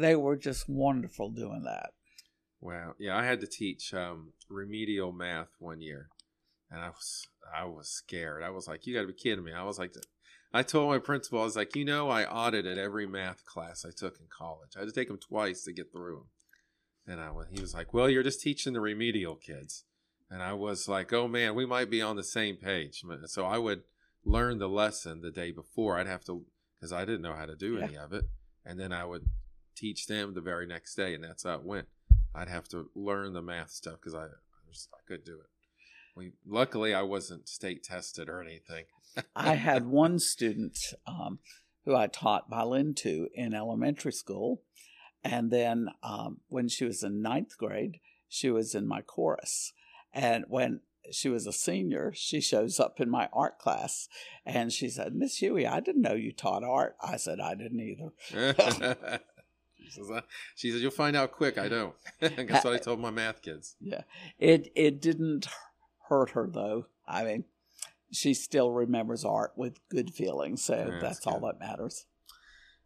they 0.00 0.16
were 0.16 0.36
just 0.36 0.68
wonderful 0.68 1.30
doing 1.30 1.62
that. 1.64 1.90
Wow. 2.60 2.94
Yeah, 2.98 3.16
I 3.16 3.24
had 3.24 3.40
to 3.40 3.46
teach 3.46 3.92
um, 3.92 4.32
remedial 4.48 5.12
math 5.12 5.50
one 5.58 5.80
year, 5.80 6.08
and 6.70 6.80
I 6.80 6.88
was 6.88 7.26
I 7.54 7.64
was 7.64 7.88
scared. 7.88 8.42
I 8.42 8.50
was 8.50 8.66
like, 8.66 8.86
"You 8.86 8.94
got 8.94 9.02
to 9.02 9.06
be 9.08 9.12
kidding 9.12 9.44
me!" 9.44 9.52
I 9.52 9.64
was 9.64 9.78
like, 9.78 9.94
I 10.52 10.62
told 10.62 10.88
my 10.90 10.98
principal, 10.98 11.40
I 11.40 11.44
was 11.44 11.56
like, 11.56 11.76
"You 11.76 11.84
know, 11.84 12.08
I 12.08 12.24
audited 12.24 12.78
every 12.78 13.06
math 13.06 13.44
class 13.44 13.84
I 13.84 13.90
took 13.90 14.18
in 14.18 14.26
college. 14.30 14.70
I 14.76 14.80
had 14.80 14.88
to 14.88 14.94
take 14.94 15.08
them 15.08 15.18
twice 15.18 15.62
to 15.64 15.72
get 15.72 15.92
through 15.92 16.16
them." 16.16 16.28
And 17.06 17.20
I 17.20 17.30
was, 17.32 17.48
he 17.50 17.60
was 17.60 17.74
like, 17.74 17.92
"Well, 17.92 18.08
you're 18.08 18.22
just 18.22 18.40
teaching 18.40 18.72
the 18.72 18.80
remedial 18.80 19.36
kids," 19.36 19.84
and 20.30 20.42
I 20.42 20.54
was 20.54 20.88
like, 20.88 21.12
"Oh 21.12 21.28
man, 21.28 21.54
we 21.54 21.66
might 21.66 21.90
be 21.90 22.00
on 22.00 22.16
the 22.16 22.24
same 22.24 22.56
page." 22.56 23.02
So 23.26 23.44
I 23.44 23.58
would 23.58 23.82
learn 24.24 24.58
the 24.58 24.70
lesson 24.70 25.20
the 25.20 25.30
day 25.30 25.50
before. 25.50 25.98
I'd 25.98 26.06
have 26.06 26.24
to 26.24 26.46
because 26.80 26.92
I 26.92 27.04
didn't 27.04 27.22
know 27.22 27.34
how 27.34 27.46
to 27.46 27.56
do 27.56 27.76
Yeah. 27.76 27.84
any 27.84 27.96
of 27.98 28.14
it, 28.14 28.24
and 28.64 28.80
then 28.80 28.90
I 28.90 29.04
would 29.04 29.26
teach 29.74 30.06
them 30.06 30.34
the 30.34 30.40
very 30.40 30.66
next 30.66 30.94
day, 30.94 31.14
and 31.14 31.24
that's 31.24 31.44
how 31.44 31.54
it 31.54 31.64
went. 31.64 31.86
I'd 32.34 32.48
have 32.48 32.68
to 32.68 32.90
learn 32.94 33.32
the 33.32 33.42
math 33.42 33.70
stuff 33.70 33.96
because 34.00 34.14
I, 34.14 34.24
I, 34.24 34.70
just, 34.72 34.88
I 34.92 34.98
could 35.06 35.24
do 35.24 35.34
it. 35.34 35.46
We 36.16 36.32
luckily 36.46 36.94
I 36.94 37.02
wasn't 37.02 37.48
state 37.48 37.84
tested 37.84 38.28
or 38.28 38.40
anything. 38.42 38.84
I 39.36 39.54
had 39.54 39.86
one 39.86 40.18
student 40.18 40.78
um, 41.06 41.38
who 41.84 41.94
I 41.94 42.06
taught 42.06 42.50
violin 42.50 42.94
to 42.98 43.28
in 43.34 43.54
elementary 43.54 44.12
school. 44.12 44.62
And 45.22 45.50
then 45.50 45.88
um, 46.02 46.40
when 46.48 46.68
she 46.68 46.84
was 46.84 47.02
in 47.02 47.22
ninth 47.22 47.56
grade, 47.56 48.00
she 48.28 48.50
was 48.50 48.74
in 48.74 48.86
my 48.86 49.00
chorus. 49.00 49.72
And 50.12 50.44
when 50.48 50.80
she 51.10 51.28
was 51.28 51.46
a 51.46 51.52
senior, 51.52 52.12
she 52.14 52.40
shows 52.40 52.78
up 52.80 53.00
in 53.00 53.10
my 53.10 53.28
art 53.32 53.58
class 53.58 54.08
and 54.44 54.72
she 54.72 54.88
said, 54.88 55.14
Miss 55.14 55.36
Huey, 55.36 55.66
I 55.66 55.80
didn't 55.80 56.02
know 56.02 56.14
you 56.14 56.32
taught 56.32 56.64
art. 56.64 56.96
I 57.02 57.16
said, 57.16 57.40
I 57.40 57.54
didn't 57.54 57.80
either. 57.80 59.20
she, 59.84 59.90
says, 59.90 60.10
"Uh," 60.10 60.20
she 60.54 60.70
says, 60.70 60.82
"You'll 60.82 60.90
find 60.90 61.16
out 61.16 61.32
quick." 61.32 61.58
I 61.58 61.68
don't. 61.68 61.94
That's 62.20 62.64
what 62.64 62.74
I 62.74 62.78
told 62.78 63.00
my 63.00 63.10
math 63.10 63.42
kids. 63.42 63.76
Yeah. 63.80 64.02
It, 64.38 64.70
it 64.74 65.00
didn't 65.00 65.46
hurt 66.08 66.30
her, 66.30 66.48
though. 66.50 66.86
I 67.06 67.24
mean, 67.24 67.44
she 68.10 68.34
still 68.34 68.70
remembers 68.70 69.24
art 69.24 69.52
with 69.56 69.78
good 69.88 70.12
feelings. 70.14 70.64
So 70.64 70.76
Yeah, 70.76 70.98
that's 71.00 71.02
that's 71.02 71.26
all 71.26 71.40
that 71.40 71.58
matters. 71.58 72.06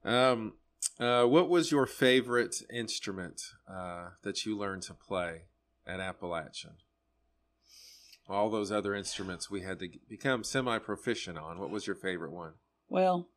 Um, 0.05 0.55
uh, 0.99 1.25
what 1.25 1.49
was 1.49 1.71
your 1.71 1.87
favorite 1.87 2.63
instrument 2.73 3.43
uh, 3.69 4.11
that 4.23 4.45
you 4.45 4.57
learned 4.57 4.83
to 4.83 4.95
play 4.95 5.43
at 5.87 6.01
Appalachian? 6.01 6.75
All 8.29 8.51
those 8.51 8.71
other 8.71 8.95
instruments 8.95 9.51
we 9.51 9.63
had 9.63 9.79
to 9.79 9.89
become 10.09 10.45
semi 10.45 10.79
proficient 10.79 11.39
on. 11.39 11.59
What 11.59 11.71
was 11.71 11.87
your 11.87 11.97
favorite 11.97 12.33
one? 12.33 12.55
Well, 12.89 13.29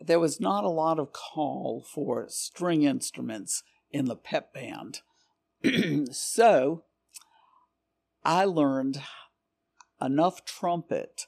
there 0.00 0.20
was 0.20 0.40
not 0.40 0.64
a 0.64 0.68
lot 0.68 0.98
of 0.98 1.12
call 1.12 1.84
for 1.92 2.26
string 2.28 2.82
instruments 2.82 3.62
in 3.90 4.06
the 4.06 4.16
pep 4.16 4.52
band. 4.52 5.00
so 6.12 6.84
I 8.24 8.44
learned 8.44 9.00
enough 10.00 10.44
trumpet 10.44 11.26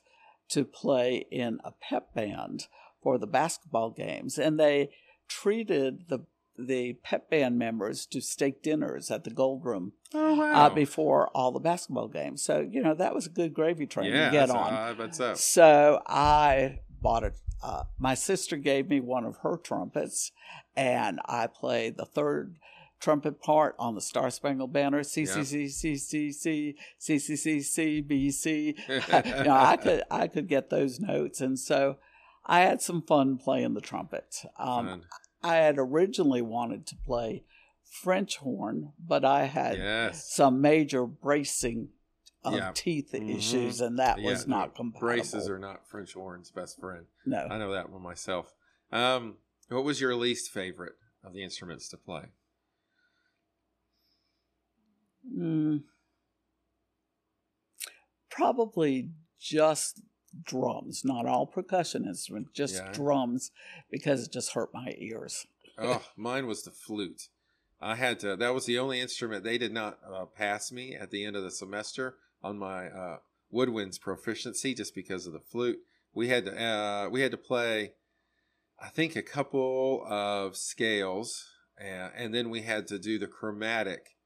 to 0.50 0.64
play 0.64 1.26
in 1.30 1.59
a 1.64 1.72
pep 1.72 2.14
band 2.14 2.66
for 3.02 3.18
the 3.18 3.26
basketball 3.26 3.90
games, 3.90 4.38
and 4.38 4.59
they 4.59 4.90
treated 5.28 6.09
the 6.09 6.20
the 6.59 6.92
pep 7.02 7.30
band 7.30 7.59
members 7.59 8.04
to 8.04 8.20
steak 8.20 8.62
dinners 8.62 9.11
at 9.11 9.24
the 9.24 9.30
Gold 9.30 9.64
Room 9.64 9.92
Oh 10.12 10.42
uh, 10.42 10.68
before 10.68 11.28
all 11.28 11.52
the 11.52 11.61
basketball 11.61 12.09
games. 12.09 12.42
So 12.42 12.61
you 12.61 12.83
know 12.83 12.94
that 12.94 13.14
was 13.14 13.26
a 13.26 13.30
good 13.30 13.54
gravy 13.54 13.87
train 13.87 14.12
yeah, 14.12 14.26
to 14.26 14.30
get 14.30 14.50
on. 14.50 14.72
uh, 15.20 15.30
up. 15.30 15.37
So 15.38 16.02
I 16.06 16.80
bought 17.00 17.24
it. 17.24 17.35
Uh, 17.62 17.85
my 17.99 18.14
sister 18.14 18.57
gave 18.57 18.88
me 18.88 19.01
one 19.01 19.25
of 19.25 19.38
her 19.38 19.57
trumpets, 19.57 20.33
and 20.77 21.20
I 21.27 21.46
played 21.46 21.96
the 21.96 22.07
third 22.07 22.57
trumpet 23.01 23.40
part 23.40 23.75
on 23.79 23.94
the 23.94 24.01
Star 24.01 24.31
Spangled 24.31 24.73
Banner. 24.73 25.03
C 25.03 25.27
C 25.27 25.44
C 25.44 25.68
C 25.68 25.96
C 25.96 26.33
C 26.33 26.77
C 26.99 27.18
C 27.18 27.37
C 27.37 27.61
C 27.61 28.01
B 28.01 28.31
C. 28.31 28.75
You 28.88 29.44
know, 29.44 29.57
I 29.57 29.77
could 29.77 30.03
I 30.11 30.27
could 30.29 30.49
get 30.49 30.70
those 30.70 31.01
notes, 31.01 31.40
and 31.40 31.59
so 31.59 31.96
I 32.46 32.61
had 32.61 32.81
some 32.81 33.03
fun 33.03 33.38
playing 33.38 33.75
the 33.75 33.81
trumpet. 33.81 34.42
Um, 34.59 35.03
I 35.42 35.57
had 35.57 35.77
originally 35.79 36.42
wanted 36.42 36.87
to 36.88 36.96
play 36.96 37.44
French 37.85 38.37
horn, 38.38 38.92
but 38.99 39.25
I 39.25 39.44
had 39.44 39.79
yes. 39.79 40.33
some 40.33 40.61
major 40.61 41.07
bracing 41.07 41.88
of 42.42 42.55
Yeah. 42.55 42.72
teeth 42.74 43.11
Mhm. 43.12 43.29
issues, 43.37 43.81
and 43.81 43.98
that 43.98 44.20
was 44.20 44.46
not 44.46 44.74
compatible. 44.74 45.09
Braces 45.09 45.48
are 45.48 45.59
not 45.59 45.87
French 45.87 46.14
horn's 46.14 46.50
best 46.50 46.79
friend. 46.81 47.07
no. 47.26 47.46
I 47.50 47.59
know 47.59 47.72
that 47.72 47.90
one 47.90 48.03
myself. 48.03 48.55
Um, 48.92 49.38
what 49.68 49.85
was 49.85 50.00
your 50.00 50.14
least 50.16 50.50
favorite 50.50 50.96
of 51.22 51.33
the 51.33 51.42
instruments 51.42 51.88
to 51.90 51.96
play? 51.96 52.33
Mm, 55.31 55.85
probably 58.31 59.11
just 59.38 60.00
drums, 60.42 61.05
not 61.05 61.26
all 61.26 61.46
percussion 61.46 62.07
instruments, 62.07 62.50
just 62.55 62.74
Yeah. 62.76 62.92
drums, 62.92 63.50
because 63.90 64.26
it 64.26 64.33
just 64.33 64.53
hurt 64.53 64.72
my 64.72 64.94
ears. 64.98 65.46
Oh, 65.76 66.05
mine 66.16 66.46
was 66.46 66.62
the 66.62 66.70
flute. 66.70 67.29
I 67.81 67.96
had 67.96 68.20
to. 68.20 68.37
That 68.37 68.55
was 68.55 68.66
the 68.66 68.79
only 68.79 69.00
instrument 69.00 69.44
they 69.44 69.59
did 69.59 69.72
not 69.72 69.98
uh, 70.05 70.26
pass 70.26 70.70
me 70.72 70.94
at 70.94 71.11
the 71.11 71.24
end 71.24 71.37
of 71.37 71.42
the 71.42 71.50
semester 71.50 72.18
on 72.42 72.59
my 72.59 72.88
uh, 72.88 73.18
woodwinds 73.53 74.00
proficiency, 74.00 74.74
just 74.74 74.94
because 74.94 75.26
of 75.26 75.33
the 75.33 75.40
flute. 75.40 75.79
We 76.14 76.29
had 76.29 76.46
to. 76.46 76.62
Uh, 76.62 77.09
we 77.11 77.20
had 77.20 77.31
to 77.31 77.37
play. 77.37 77.92
I 78.81 78.88
think 78.88 79.14
a 79.14 79.22
couple 79.22 80.05
of 80.09 80.57
scales, 80.57 81.46
and, 81.79 82.12
and 82.16 82.35
then 82.35 82.48
we 82.48 82.62
had 82.62 82.87
to 82.88 82.98
do 82.98 83.18
the 83.18 83.26
chromatic. 83.26 84.16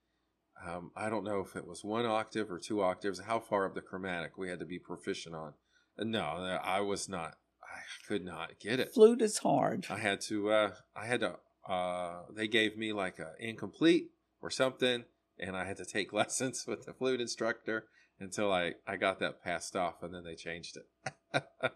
Um, 0.64 0.92
I 0.96 1.10
don't 1.10 1.24
know 1.24 1.40
if 1.40 1.56
it 1.56 1.66
was 1.66 1.84
one 1.84 2.06
octave 2.06 2.50
or 2.50 2.58
two 2.58 2.80
octaves. 2.80 3.20
How 3.20 3.40
far 3.40 3.66
up 3.66 3.74
the 3.74 3.80
chromatic 3.80 4.38
we 4.38 4.48
had 4.48 4.60
to 4.60 4.66
be 4.66 4.78
proficient 4.78 5.34
on. 5.34 5.54
No, 5.98 6.22
I 6.22 6.80
was 6.80 7.08
not. 7.08 7.34
I 7.62 8.06
could 8.06 8.24
not 8.24 8.60
get 8.60 8.80
it. 8.80 8.92
Flute 8.94 9.22
is 9.22 9.38
hard. 9.38 9.86
I 9.90 9.98
had 9.98 10.20
to 10.22 10.50
uh 10.50 10.70
I 10.94 11.06
had 11.06 11.20
to 11.20 11.36
uh 11.68 12.22
they 12.34 12.48
gave 12.48 12.76
me 12.76 12.92
like 12.92 13.18
a 13.18 13.32
incomplete 13.38 14.10
or 14.40 14.50
something 14.50 15.04
and 15.38 15.56
I 15.56 15.64
had 15.64 15.76
to 15.78 15.84
take 15.84 16.12
lessons 16.12 16.64
with 16.66 16.86
the 16.86 16.92
flute 16.92 17.20
instructor 17.20 17.86
until 18.20 18.52
I 18.52 18.74
I 18.86 18.96
got 18.96 19.18
that 19.20 19.42
passed 19.42 19.76
off 19.76 20.02
and 20.02 20.14
then 20.14 20.24
they 20.24 20.34
changed 20.34 20.76
it. 20.76 21.42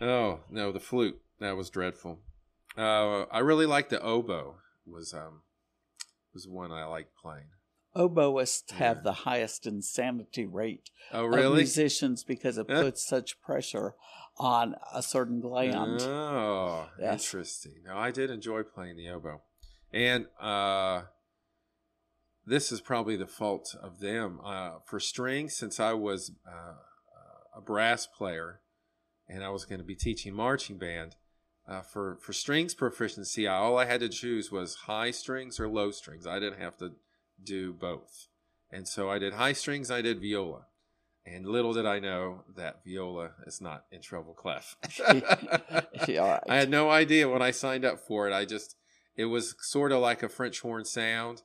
oh, 0.00 0.40
no, 0.50 0.72
the 0.72 0.80
flute. 0.80 1.20
That 1.40 1.56
was 1.56 1.70
dreadful. 1.70 2.20
Uh 2.76 3.22
I 3.24 3.38
really 3.40 3.66
liked 3.66 3.90
the 3.90 4.00
oboe 4.00 4.56
was 4.86 5.12
um 5.14 5.42
was 6.32 6.46
one 6.48 6.72
I 6.72 6.84
liked 6.84 7.14
playing. 7.16 7.46
Oboists 7.96 8.72
Yeah. 8.72 8.78
have 8.78 9.04
the 9.04 9.12
highest 9.12 9.66
insanity 9.66 10.46
rate 10.46 10.90
Oh, 11.12 11.32
of 11.32 11.52
musicians 11.54 12.24
because 12.24 12.58
it 12.58 12.66
puts 12.66 13.04
such 13.06 13.40
pressure 13.40 13.94
on 14.36 14.74
a 14.92 15.00
certain 15.00 15.38
gland. 15.40 16.00
Oh, 16.02 16.88
Yes. 16.98 17.12
interesting. 17.22 17.82
Now 17.84 17.96
I 17.98 18.10
did 18.10 18.30
enjoy 18.30 18.64
playing 18.64 18.96
the 18.96 19.08
oboe, 19.10 19.42
and 19.92 20.26
uh, 20.40 21.02
this 22.46 22.70
is 22.70 22.80
probably 22.80 23.16
the 23.16 23.26
fault 23.26 23.74
of 23.82 24.00
them 24.00 24.40
uh, 24.44 24.78
for 24.84 25.00
strings. 25.00 25.56
Since 25.56 25.80
I 25.80 25.92
was 25.92 26.32
uh, 26.46 26.74
a 27.56 27.60
brass 27.60 28.06
player, 28.06 28.60
and 29.28 29.42
I 29.42 29.50
was 29.50 29.64
going 29.64 29.78
to 29.78 29.84
be 29.84 29.94
teaching 29.94 30.34
marching 30.34 30.78
band. 30.78 31.16
Uh, 31.66 31.80
for 31.80 32.18
for 32.20 32.34
strings 32.34 32.74
proficiency, 32.74 33.48
I, 33.48 33.56
all 33.56 33.78
I 33.78 33.86
had 33.86 34.00
to 34.00 34.08
choose 34.08 34.52
was 34.52 34.74
high 34.74 35.10
strings 35.10 35.58
or 35.58 35.66
low 35.66 35.90
strings. 35.90 36.26
I 36.26 36.38
didn't 36.38 36.60
have 36.60 36.76
to 36.78 36.92
do 37.42 37.72
both, 37.72 38.28
and 38.70 38.86
so 38.86 39.10
I 39.10 39.18
did 39.18 39.34
high 39.34 39.54
strings. 39.54 39.90
I 39.90 40.02
did 40.02 40.20
viola. 40.20 40.66
And 41.26 41.46
little 41.46 41.72
did 41.72 41.86
I 41.86 42.00
know 42.00 42.44
that 42.54 42.84
viola 42.84 43.30
is 43.46 43.62
not 43.62 43.86
in 43.90 44.02
treble 44.02 44.34
clef. 44.34 44.76
I 46.46 46.56
had 46.56 46.68
no 46.68 46.90
idea 46.90 47.30
when 47.30 47.40
I 47.40 47.50
signed 47.50 47.86
up 47.86 47.98
for 47.98 48.28
it. 48.28 48.34
I 48.34 48.44
just 48.44 48.76
it 49.16 49.26
was 49.26 49.54
sort 49.60 49.92
of 49.92 50.00
like 50.00 50.22
a 50.22 50.28
French 50.28 50.60
horn 50.60 50.84
sound, 50.84 51.42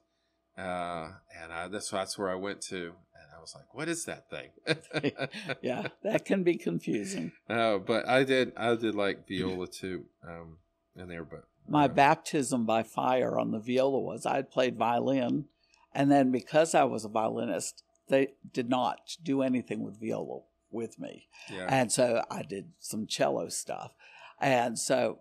uh, 0.60 1.10
and 1.41 1.53
I, 1.53 1.68
that's 1.68 1.89
that's 1.89 2.18
where 2.18 2.30
I 2.30 2.36
went 2.36 2.62
to, 2.64 2.78
and 2.78 3.28
I 3.36 3.39
was 3.39 3.55
like, 3.55 3.74
"What 3.74 3.88
is 3.88 4.05
that 4.05 4.30
thing?" 4.30 4.49
yeah, 5.62 5.88
that 6.03 6.26
can 6.26 6.43
be 6.43 6.55
confusing. 6.57 7.32
Uh, 7.49 7.78
but 7.78 8.07
I 8.07 8.24
did 8.24 8.53
I 8.57 8.76
did 8.76 8.95
like 8.95 9.28
viola 9.28 9.68
too, 9.68 10.05
um, 10.28 10.57
in 10.95 11.07
there. 11.07 11.24
But 11.24 11.45
My 11.68 11.86
uh, 11.86 11.89
baptism 11.89 12.66
by 12.66 12.84
fire 12.84 13.39
on 13.39 13.51
the 13.51 13.60
viola 13.60 13.99
was 13.99 14.26
I 14.26 14.36
had 14.36 14.51
played 14.51 14.78
violin, 14.78 15.45
and 15.93 16.12
then 16.12 16.32
because 16.32 16.76
I 16.76 16.84
was 16.84 17.05
a 17.05 17.10
violinist, 17.10 17.84
they 18.10 18.30
did 18.51 18.70
not 18.70 18.99
do 19.24 19.41
anything 19.41 19.84
with 19.84 19.99
viola 19.99 20.41
with 20.72 20.99
me. 20.99 21.28
yeah, 21.51 21.66
And 21.68 21.91
so 21.91 22.24
I 22.30 22.43
did 22.43 22.72
some 22.80 23.07
cello 23.07 23.49
stuff. 23.49 23.91
And 24.39 24.78
so 24.78 25.20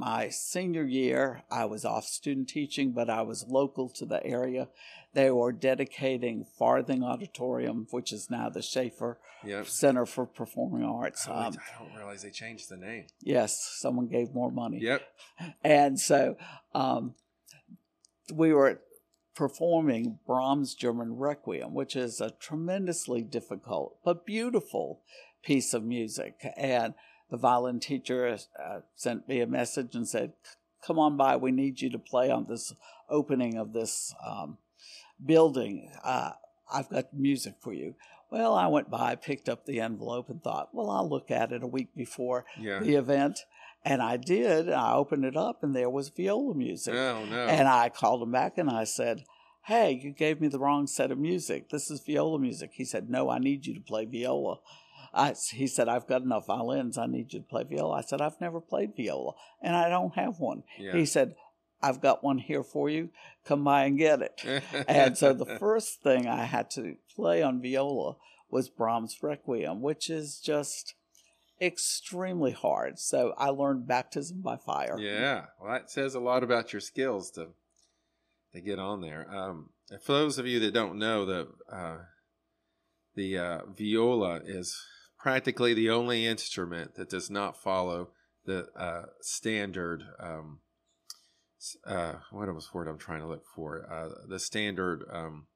my 0.00 0.30
senior 0.30 0.84
year, 0.84 1.42
I 1.50 1.66
was 1.66 1.84
off 1.84 2.06
student 2.06 2.48
teaching, 2.48 2.92
but 2.92 3.10
I 3.10 3.20
was 3.20 3.44
local 3.46 3.90
to 3.90 4.06
the 4.06 4.24
area. 4.24 4.68
They 5.12 5.30
were 5.30 5.52
dedicating 5.52 6.46
Farthing 6.58 7.04
Auditorium, 7.04 7.86
which 7.90 8.10
is 8.10 8.30
now 8.30 8.48
the 8.48 8.62
Schaefer 8.62 9.18
yeah. 9.44 9.62
Center 9.64 10.06
for 10.06 10.24
Performing 10.24 10.84
Arts. 10.84 11.26
Oh, 11.28 11.34
Um, 11.34 11.54
I 11.58 11.84
don't 11.84 11.94
realize 11.94 12.22
they 12.22 12.30
changed 12.30 12.70
the 12.70 12.78
name. 12.78 13.08
yes, 13.20 13.76
someone 13.78 14.08
gave 14.08 14.32
more 14.32 14.50
money. 14.50 14.78
Yep. 14.80 15.02
And 15.62 16.00
so 16.00 16.36
um, 16.74 17.14
we 18.32 18.54
were 18.54 18.80
performing 19.34 20.18
Brahms' 20.26 20.74
German 20.74 21.16
Requiem, 21.16 21.74
which 21.74 21.94
is 21.94 22.22
a 22.22 22.30
tremendously 22.30 23.20
difficult 23.20 23.98
but 24.02 24.24
beautiful 24.24 25.02
piece 25.42 25.74
of 25.74 25.84
music. 25.84 26.36
And 26.56 26.94
the 27.30 27.36
violin 27.36 27.80
teacher 27.80 28.36
uh, 28.58 28.80
sent 28.96 29.28
me 29.28 29.40
a 29.40 29.46
message 29.46 29.94
and 29.94 30.08
said, 30.08 30.32
Come 30.86 30.98
on 30.98 31.16
by, 31.16 31.36
we 31.36 31.50
need 31.52 31.80
you 31.80 31.90
to 31.90 31.98
play 31.98 32.30
on 32.30 32.46
this 32.48 32.72
opening 33.08 33.56
of 33.58 33.72
this 33.72 34.14
um, 34.26 34.58
building. 35.24 35.90
Uh, 36.02 36.32
I've 36.72 36.88
got 36.88 37.12
music 37.12 37.54
for 37.60 37.72
you. 37.72 37.94
Well, 38.30 38.54
I 38.54 38.68
went 38.68 38.90
by, 38.90 39.16
picked 39.16 39.48
up 39.48 39.66
the 39.66 39.80
envelope, 39.80 40.28
and 40.30 40.40
thought, 40.42 40.68
well, 40.72 40.88
I'll 40.88 41.08
look 41.08 41.30
at 41.30 41.50
it 41.52 41.62
a 41.64 41.66
week 41.66 41.88
before 41.96 42.44
Yeah. 42.58 42.78
the 42.80 42.94
event. 42.94 43.40
And 43.84 44.00
I 44.02 44.18
did. 44.18 44.66
and 44.66 44.74
I 44.76 44.94
opened 44.94 45.24
it 45.24 45.36
up, 45.36 45.62
and 45.62 45.74
there 45.74 45.90
was 45.90 46.10
viola 46.10 46.54
music. 46.54 46.94
Oh 46.94 47.24
no. 47.24 47.46
And 47.46 47.66
I 47.66 47.88
called 47.88 48.22
him 48.22 48.30
back 48.30 48.58
and 48.58 48.70
I 48.70 48.84
said, 48.84 49.24
Hey, 49.64 50.00
you 50.02 50.12
gave 50.12 50.40
me 50.40 50.48
the 50.48 50.58
wrong 50.58 50.86
set 50.86 51.10
of 51.10 51.18
music. 51.18 51.70
This 51.70 51.90
is 51.90 52.00
viola 52.00 52.38
music. 52.38 52.70
He 52.74 52.84
said, 52.84 53.08
No, 53.10 53.30
I 53.30 53.38
need 53.38 53.66
you 53.66 53.74
to 53.74 53.80
play 53.80 54.04
viola. 54.04 54.58
I, 55.12 55.34
he 55.52 55.66
said, 55.66 55.88
I've 55.88 56.06
got 56.06 56.22
enough 56.22 56.46
violins. 56.46 56.96
I 56.98 57.06
need 57.06 57.32
you 57.32 57.40
to 57.40 57.46
play 57.46 57.64
viola. 57.64 57.98
I 57.98 58.00
said, 58.02 58.20
I've 58.20 58.40
never 58.40 58.60
played 58.60 58.94
viola 58.96 59.32
and 59.62 59.74
I 59.74 59.88
don't 59.88 60.14
have 60.14 60.38
one. 60.38 60.62
yeah. 60.78 60.92
He 60.94 61.06
said, 61.06 61.34
I've 61.82 62.00
got 62.00 62.22
one 62.22 62.38
here 62.38 62.62
for 62.62 62.90
you. 62.90 63.08
Come 63.44 63.64
by 63.64 63.84
and 63.84 63.98
get 63.98 64.20
it. 64.20 64.62
and 64.86 65.16
so 65.16 65.32
the 65.32 65.46
first 65.58 66.02
thing 66.02 66.26
I 66.26 66.44
had 66.44 66.70
to 66.72 66.96
play 67.16 67.42
on 67.42 67.62
viola 67.62 68.16
was 68.50 68.68
Brahms' 68.68 69.16
Requiem, 69.22 69.80
which 69.80 70.10
is 70.10 70.40
just 70.40 70.94
extremely 71.60 72.52
hard. 72.52 72.98
So 72.98 73.34
I 73.38 73.48
learned 73.48 73.86
baptism 73.86 74.40
by 74.42 74.56
fire. 74.56 74.98
Yeah, 74.98 75.46
well, 75.60 75.72
that 75.72 75.90
says 75.90 76.14
a 76.14 76.20
lot 76.20 76.42
about 76.42 76.72
your 76.72 76.80
skills 76.80 77.30
to 77.32 77.48
to 78.52 78.60
get 78.60 78.78
on 78.78 79.00
there. 79.00 79.26
Um, 79.32 79.70
for 80.02 80.12
those 80.12 80.38
of 80.38 80.46
you 80.46 80.58
that 80.60 80.74
don't 80.74 80.98
know, 80.98 81.24
the 81.24 81.48
uh, 81.72 81.98
the 83.14 83.38
uh, 83.38 83.58
viola 83.68 84.40
is 84.44 84.76
practically 85.20 85.74
the 85.74 85.90
only 85.90 86.26
instrument 86.26 86.94
that 86.94 87.10
does 87.10 87.30
not 87.30 87.60
follow 87.60 88.08
the 88.46 88.68
uh, 88.76 89.02
standard. 89.20 90.02
Um, 90.18 90.60
uh, 91.86 92.14
what 92.30 92.52
was 92.54 92.70
the 92.70 92.76
word 92.76 92.88
I'm 92.88 92.98
trying 92.98 93.20
to 93.20 93.28
look 93.28 93.44
for? 93.54 93.86
Uh, 93.90 94.26
the 94.28 94.38
standard. 94.38 95.04
Um, 95.12 95.46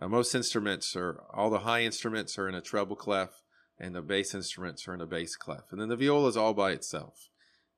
uh, 0.00 0.08
most 0.08 0.34
instruments 0.34 0.94
are 0.94 1.22
all 1.32 1.50
the 1.50 1.60
high 1.60 1.82
instruments 1.82 2.38
are 2.38 2.48
in 2.48 2.54
a 2.54 2.60
treble 2.60 2.96
clef, 2.96 3.42
and 3.78 3.94
the 3.94 4.02
bass 4.02 4.34
instruments 4.34 4.86
are 4.86 4.94
in 4.94 5.00
a 5.00 5.06
bass 5.06 5.36
clef, 5.36 5.64
and 5.70 5.80
then 5.80 5.88
the 5.88 5.96
viola 5.96 6.28
is 6.28 6.36
all 6.36 6.54
by 6.54 6.72
itself 6.72 7.28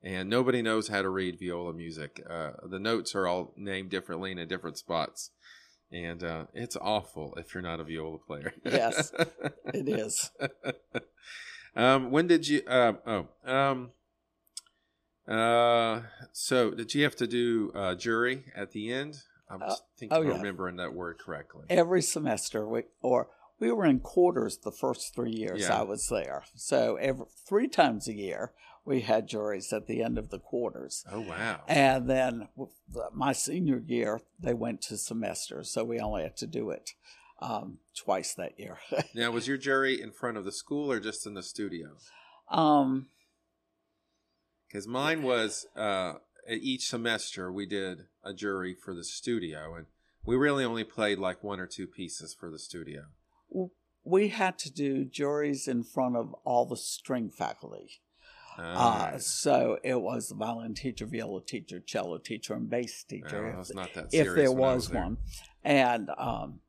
and 0.02 0.30
nobody 0.30 0.62
knows 0.62 0.88
how 0.88 1.02
to 1.02 1.08
read 1.08 1.38
viola 1.38 1.72
music. 1.72 2.24
Uh, 2.28 2.52
the 2.68 2.78
notes 2.78 3.14
are 3.14 3.26
all 3.26 3.52
named 3.56 3.90
differently 3.90 4.32
in 4.32 4.48
different 4.48 4.78
spots, 4.78 5.30
and 5.92 6.22
uh, 6.22 6.44
it's 6.54 6.76
awful 6.76 7.34
if 7.36 7.52
you're 7.54 7.62
not 7.62 7.80
a 7.80 7.84
viola 7.84 8.18
player. 8.18 8.52
Yes. 8.64 9.12
It 9.74 9.88
is. 9.88 10.30
um, 11.76 12.10
when 12.10 12.26
did 12.26 12.48
you? 12.48 12.62
Um, 12.66 12.98
oh, 13.06 13.28
um, 13.44 13.90
uh, 15.28 16.02
so 16.32 16.70
did 16.72 16.94
you 16.94 17.04
have 17.04 17.16
to 17.16 17.26
do 17.26 17.70
uh, 17.74 17.94
jury 17.94 18.44
at 18.56 18.72
the 18.72 18.92
end? 18.92 19.22
I'm 19.48 19.62
Uh, 19.62 19.74
thinking 19.98 20.16
oh, 20.16 20.22
yeah. 20.22 20.36
remembering 20.36 20.76
that 20.76 20.94
word 20.94 21.18
correctly. 21.18 21.64
every 21.68 22.02
semester 22.02 22.68
we, 22.68 22.84
or 23.02 23.28
we 23.58 23.70
were 23.72 23.84
in 23.84 23.98
quarters 24.00 24.58
the 24.58 24.70
first 24.72 25.12
three 25.14 25.32
years 25.32 25.60
Yeah. 25.62 25.80
i 25.80 25.82
was 25.82 26.06
there 26.08 26.44
so 26.54 26.96
every 26.96 27.26
three 27.48 27.66
times 27.68 28.06
a 28.08 28.12
year 28.14 28.52
we 28.84 29.02
had 29.02 29.28
juries 29.28 29.72
at 29.72 29.86
the 29.86 30.02
end 30.02 30.18
of 30.18 30.30
the 30.30 30.38
quarters 30.38 31.04
Oh 31.10 31.20
wow! 31.20 31.60
and 31.68 32.08
then 32.08 32.48
my 33.12 33.32
senior 33.32 33.82
year 33.86 34.20
they 34.38 34.54
went 34.54 34.80
to 34.82 34.96
semesters 34.96 35.70
so 35.70 35.84
we 35.84 36.00
only 36.00 36.22
had 36.22 36.36
to 36.38 36.46
do 36.46 36.70
it 36.70 36.90
um, 37.40 37.78
twice 37.96 38.34
that 38.34 38.58
year 38.58 38.78
Now, 39.14 39.30
was 39.30 39.48
your 39.48 39.56
jury 39.56 40.00
in 40.00 40.12
front 40.12 40.36
of 40.36 40.44
the 40.44 40.52
school 40.52 40.90
or 40.92 41.00
just 41.00 41.26
in 41.26 41.34
the 41.34 41.42
studio? 41.42 41.96
um, 42.50 43.06
Because 44.68 44.86
mine 44.86 45.22
was 45.22 45.66
uh, 45.76 46.14
each 46.48 46.88
semester 46.88 47.50
we 47.50 47.66
did 47.66 48.06
a 48.22 48.34
jury 48.34 48.74
for 48.74 48.94
the 48.94 49.04
studio, 49.04 49.74
and 49.74 49.86
we 50.24 50.36
really 50.36 50.64
only 50.64 50.84
played 50.84 51.18
like 51.18 51.42
one 51.42 51.60
or 51.60 51.66
two 51.66 51.86
pieces 51.86 52.34
for 52.38 52.50
the 52.50 52.58
studio. 52.58 53.04
we 54.04 54.28
had 54.28 54.58
to 54.58 54.70
do 54.70 55.04
juries 55.04 55.66
in 55.66 55.82
front 55.82 56.16
of 56.16 56.34
all 56.44 56.66
the 56.66 56.76
string 56.76 57.30
faculty 57.30 58.00
Uh, 58.60 58.76
Alright. 58.76 59.22
so 59.22 59.78
it 59.82 60.00
was 60.00 60.28
the 60.28 60.34
violin 60.34 60.74
teacher, 60.74 61.06
viola 61.06 61.40
teacher, 61.42 61.80
cello 61.80 62.18
teacher, 62.18 62.54
and 62.54 62.68
bass 62.68 63.04
teacher. 63.04 63.44
Well, 63.44 63.54
if, 63.54 63.60
it's 63.60 63.74
not 63.74 63.94
that 63.94 64.08
if 64.12 64.34
there 64.34 64.46
I 64.46 64.48
was, 64.48 64.88
there. 64.88 65.02
one, 65.02 65.16
and 65.64 66.10
um, 66.18 66.60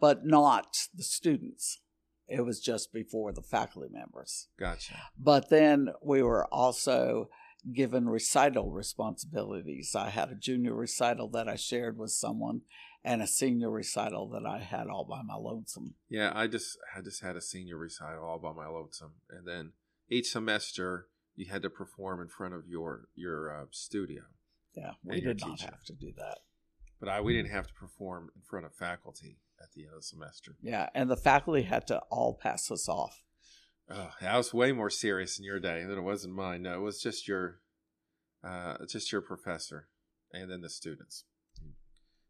but 0.00 0.24
not 0.24 0.76
the 0.94 1.02
students. 1.02 1.80
It 2.28 2.44
was 2.44 2.58
just 2.58 2.92
before 2.92 3.32
the 3.32 3.42
faculty 3.42 3.88
members. 3.92 4.48
Gotcha. 4.58 4.94
But 5.16 5.48
then 5.48 5.90
we 6.02 6.22
were 6.22 6.46
also 6.52 7.28
given 7.72 8.08
recital 8.08 8.70
responsibilities. 8.70 9.94
I 9.94 10.10
had 10.10 10.30
a 10.30 10.34
junior 10.34 10.74
recital 10.74 11.28
that 11.30 11.48
I 11.48 11.56
shared 11.56 11.98
with 11.98 12.10
someone, 12.10 12.62
and 13.04 13.22
a 13.22 13.26
senior 13.26 13.70
recital 13.70 14.28
that 14.30 14.44
I 14.44 14.58
had 14.58 14.88
all 14.88 15.04
by 15.04 15.22
my 15.22 15.36
lonesome. 15.36 15.94
Yeah, 16.08 16.32
I 16.34 16.46
just 16.46 16.78
I 16.96 17.00
just 17.00 17.22
had 17.22 17.36
a 17.36 17.40
senior 17.40 17.76
recital 17.76 18.24
all 18.24 18.38
by 18.38 18.52
my 18.52 18.66
lonesome, 18.66 19.12
and 19.30 19.46
then 19.46 19.72
each 20.08 20.30
semester 20.30 21.06
you 21.36 21.46
had 21.50 21.62
to 21.62 21.70
perform 21.70 22.20
in 22.20 22.28
front 22.28 22.54
of 22.54 22.66
your 22.66 23.08
your 23.14 23.62
uh, 23.62 23.66
studio. 23.70 24.22
Yeah, 24.74 24.92
we 25.04 25.20
did 25.20 25.40
not 25.40 25.58
teacher. 25.58 25.70
have 25.70 25.84
to 25.84 25.94
do 25.94 26.12
that. 26.16 26.38
But 26.98 27.08
I 27.08 27.20
we 27.20 27.34
didn't 27.34 27.52
have 27.52 27.66
to 27.68 27.74
perform 27.74 28.30
in 28.34 28.42
front 28.42 28.66
of 28.66 28.74
faculty 28.74 29.38
at 29.62 29.72
the 29.74 29.82
end 29.82 29.92
of 29.92 30.00
the 30.00 30.02
semester. 30.02 30.56
Yeah, 30.62 30.88
and 30.94 31.10
the 31.10 31.16
faculty 31.16 31.62
had 31.62 31.86
to 31.88 31.98
all 32.10 32.34
pass 32.34 32.70
us 32.70 32.88
off. 32.88 33.22
Oh, 33.88 34.10
that 34.20 34.36
was 34.36 34.52
way 34.52 34.72
more 34.72 34.90
serious 34.90 35.38
in 35.38 35.44
your 35.44 35.60
day 35.60 35.84
than 35.84 35.98
it 35.98 36.02
was 36.02 36.24
in 36.24 36.32
mine. 36.32 36.62
No, 36.62 36.74
it 36.74 36.80
was 36.80 37.00
just 37.00 37.28
your, 37.28 37.60
uh, 38.42 38.78
just 38.88 39.12
your 39.12 39.20
professor, 39.20 39.88
and 40.32 40.50
then 40.50 40.60
the 40.60 40.68
students. 40.68 41.24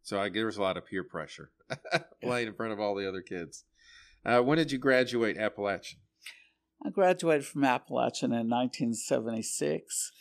So 0.02 0.20
I 0.20 0.28
there 0.28 0.46
was 0.46 0.58
a 0.58 0.62
lot 0.62 0.76
of 0.76 0.86
peer 0.86 1.02
pressure 1.02 1.50
playing 2.22 2.48
in 2.48 2.54
front 2.54 2.72
of 2.72 2.78
all 2.78 2.94
the 2.94 3.08
other 3.08 3.22
kids. 3.22 3.64
Uh, 4.24 4.40
when 4.40 4.58
did 4.58 4.70
you 4.70 4.78
graduate 4.78 5.36
Appalachian? 5.36 6.00
I 6.84 6.90
graduated 6.90 7.46
from 7.46 7.64
Appalachian 7.64 8.32
in 8.32 8.48
1976, 8.48 10.12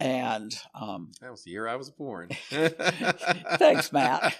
and 0.00 0.56
um, 0.74 1.12
That 1.20 1.30
was 1.30 1.44
the 1.44 1.50
year 1.50 1.68
I 1.68 1.76
was 1.76 1.90
born. 1.90 2.30
Thanks, 2.50 3.92
Matt. 3.92 4.34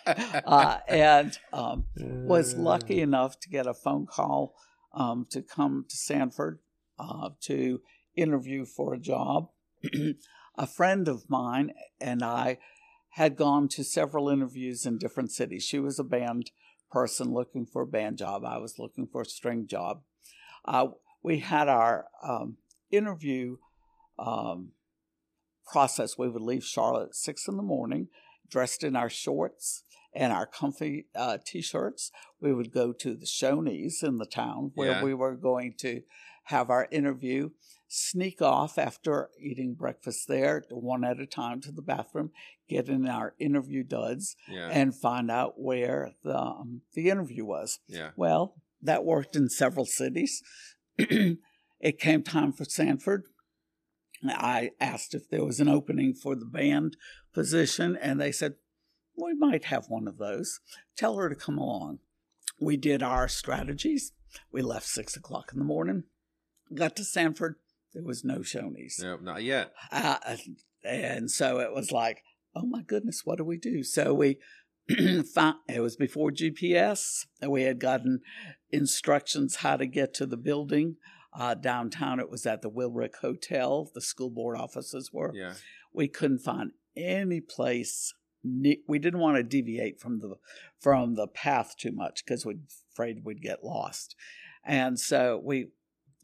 uh, 0.46 0.78
and 0.88 1.36
um, 1.52 1.84
was 1.96 2.54
lucky 2.54 3.00
enough 3.00 3.38
to 3.40 3.48
get 3.48 3.66
a 3.66 3.74
phone 3.74 4.06
call 4.06 4.54
um, 4.92 5.26
to 5.30 5.42
come 5.42 5.84
to 5.88 5.96
Sanford 5.96 6.60
uh, 6.98 7.30
to 7.42 7.80
interview 8.16 8.64
for 8.64 8.94
a 8.94 8.98
job. 8.98 9.50
a 10.56 10.66
friend 10.66 11.08
of 11.08 11.28
mine 11.28 11.72
and 12.00 12.22
I 12.22 12.58
had 13.10 13.36
gone 13.36 13.68
to 13.68 13.84
several 13.84 14.28
interviews 14.28 14.86
in 14.86 14.98
different 14.98 15.30
cities. 15.30 15.64
She 15.64 15.78
was 15.78 15.98
a 15.98 16.04
band 16.04 16.50
person 16.90 17.32
looking 17.32 17.66
for 17.66 17.82
a 17.82 17.86
band 17.86 18.18
job. 18.18 18.44
I 18.44 18.58
was 18.58 18.78
looking 18.78 19.06
for 19.06 19.22
a 19.22 19.26
string 19.26 19.66
job. 19.66 20.02
Uh, 20.64 20.88
we 21.24 21.38
had 21.40 21.68
our 21.68 22.06
um, 22.22 22.58
interview 22.92 23.56
um, 24.18 24.68
process. 25.66 26.16
We 26.16 26.28
would 26.28 26.42
leave 26.42 26.62
Charlotte 26.64 27.08
at 27.08 27.14
six 27.16 27.48
in 27.48 27.56
the 27.56 27.62
morning, 27.62 28.08
dressed 28.48 28.84
in 28.84 28.94
our 28.94 29.10
shorts 29.10 29.82
and 30.12 30.32
our 30.32 30.46
comfy 30.46 31.06
uh, 31.16 31.38
t-shirts. 31.44 32.12
We 32.40 32.52
would 32.54 32.72
go 32.72 32.92
to 32.92 33.14
the 33.16 33.26
Shoney's 33.26 34.02
in 34.02 34.18
the 34.18 34.26
town 34.26 34.70
where 34.76 34.92
Yeah. 34.92 35.02
we 35.02 35.14
were 35.14 35.34
going 35.34 35.74
to 35.78 36.02
have 36.48 36.68
our 36.70 36.86
interview, 36.92 37.50
sneak 37.88 38.42
off 38.42 38.76
after 38.78 39.30
eating 39.40 39.72
breakfast 39.74 40.28
there, 40.28 40.62
one 40.70 41.02
at 41.04 41.18
a 41.18 41.26
time 41.26 41.62
to 41.62 41.72
the 41.72 41.80
bathroom, 41.82 42.30
get 42.68 42.88
in 42.90 43.08
our 43.08 43.34
interview 43.38 43.82
duds, 43.82 44.36
Yeah. 44.46 44.68
and 44.68 44.94
find 44.94 45.30
out 45.30 45.58
where 45.58 46.12
the 46.22 46.38
um, 46.38 46.82
the 46.92 47.08
interview 47.08 47.46
was. 47.46 47.80
yeah. 47.88 48.10
Well, 48.14 48.56
that 48.82 49.04
worked 49.06 49.34
in 49.34 49.48
several 49.48 49.86
cities. 49.86 50.42
it 51.80 51.98
came 51.98 52.22
time 52.22 52.52
for 52.52 52.64
Sanford. 52.64 53.24
I 54.26 54.70
asked 54.80 55.14
if 55.14 55.28
there 55.28 55.44
was 55.44 55.60
an 55.60 55.68
opening 55.68 56.14
for 56.14 56.34
the 56.34 56.46
band 56.46 56.96
position, 57.34 57.96
and 58.00 58.20
they 58.20 58.32
said, 58.32 58.54
We 59.16 59.34
might 59.34 59.64
have 59.64 59.86
one 59.88 60.08
of 60.08 60.18
those. 60.18 60.60
Tell 60.96 61.16
her 61.16 61.28
to 61.28 61.34
come 61.34 61.58
along. 61.58 61.98
We 62.60 62.76
did 62.76 63.02
our 63.02 63.28
strategies. 63.28 64.12
We 64.50 64.62
left 64.62 64.86
six 64.86 65.16
o'clock 65.16 65.50
in 65.52 65.58
the 65.58 65.64
morning, 65.64 66.04
got 66.72 66.96
to 66.96 67.04
Sanford. 67.04 67.56
There 67.92 68.02
was 68.02 68.24
no 68.24 68.38
Shoney's. 68.38 68.98
Nope, 69.00 69.22
not 69.22 69.42
yet. 69.42 69.72
Uh, 69.92 70.16
and 70.84 71.30
so 71.30 71.60
it 71.60 71.72
was 71.72 71.92
like, 71.92 72.22
oh 72.56 72.66
my 72.66 72.82
goodness, 72.82 73.22
what 73.24 73.38
do 73.38 73.44
we 73.44 73.56
do? 73.56 73.84
So 73.84 74.12
we 74.12 74.38
it 74.88 75.80
was 75.80 75.96
before 75.96 76.30
GPS. 76.30 77.26
and 77.40 77.50
We 77.50 77.62
had 77.62 77.78
gotten 77.78 78.20
instructions 78.70 79.56
how 79.56 79.76
to 79.76 79.86
get 79.86 80.14
to 80.14 80.26
the 80.26 80.36
building. 80.36 80.96
Uh, 81.36 81.54
downtown, 81.54 82.20
it 82.20 82.30
was 82.30 82.46
at 82.46 82.62
the 82.62 82.70
Wilrik 82.70 83.16
Hotel. 83.20 83.90
The 83.94 84.00
school 84.00 84.30
board 84.30 84.56
offices 84.56 85.10
were. 85.12 85.32
Yeah. 85.34 85.54
We 85.92 86.06
couldn't 86.08 86.40
find 86.40 86.72
any 86.96 87.40
place. 87.40 88.14
ne- 88.44 88.82
We 88.86 88.98
didn't 88.98 89.20
want 89.20 89.36
to 89.36 89.42
deviate 89.42 90.00
from 90.00 90.20
the 90.20 90.36
from 90.80 91.14
the 91.14 91.26
path 91.26 91.74
too 91.78 91.92
much 91.92 92.24
because 92.24 92.44
we're 92.46 92.58
afraid 92.92 93.24
we'd 93.24 93.42
get 93.42 93.64
lost. 93.64 94.14
And 94.64 94.98
so 94.98 95.40
we 95.42 95.68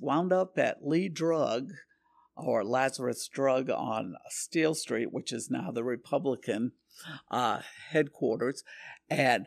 wound 0.01 0.33
up 0.33 0.57
at 0.59 0.87
Lee 0.87 1.09
Drug 1.09 1.71
or 2.37 2.65
Lazarus 2.65 3.29
Drug 3.29 3.69
on 3.71 4.15
Steele 4.29 4.75
Street, 4.75 5.13
which 5.13 5.33
is 5.33 5.51
now 5.51 5.71
the 5.71 5.85
Republican 5.85 6.73
uh, 7.31 7.61
headquarters, 7.91 8.63
and 9.09 9.47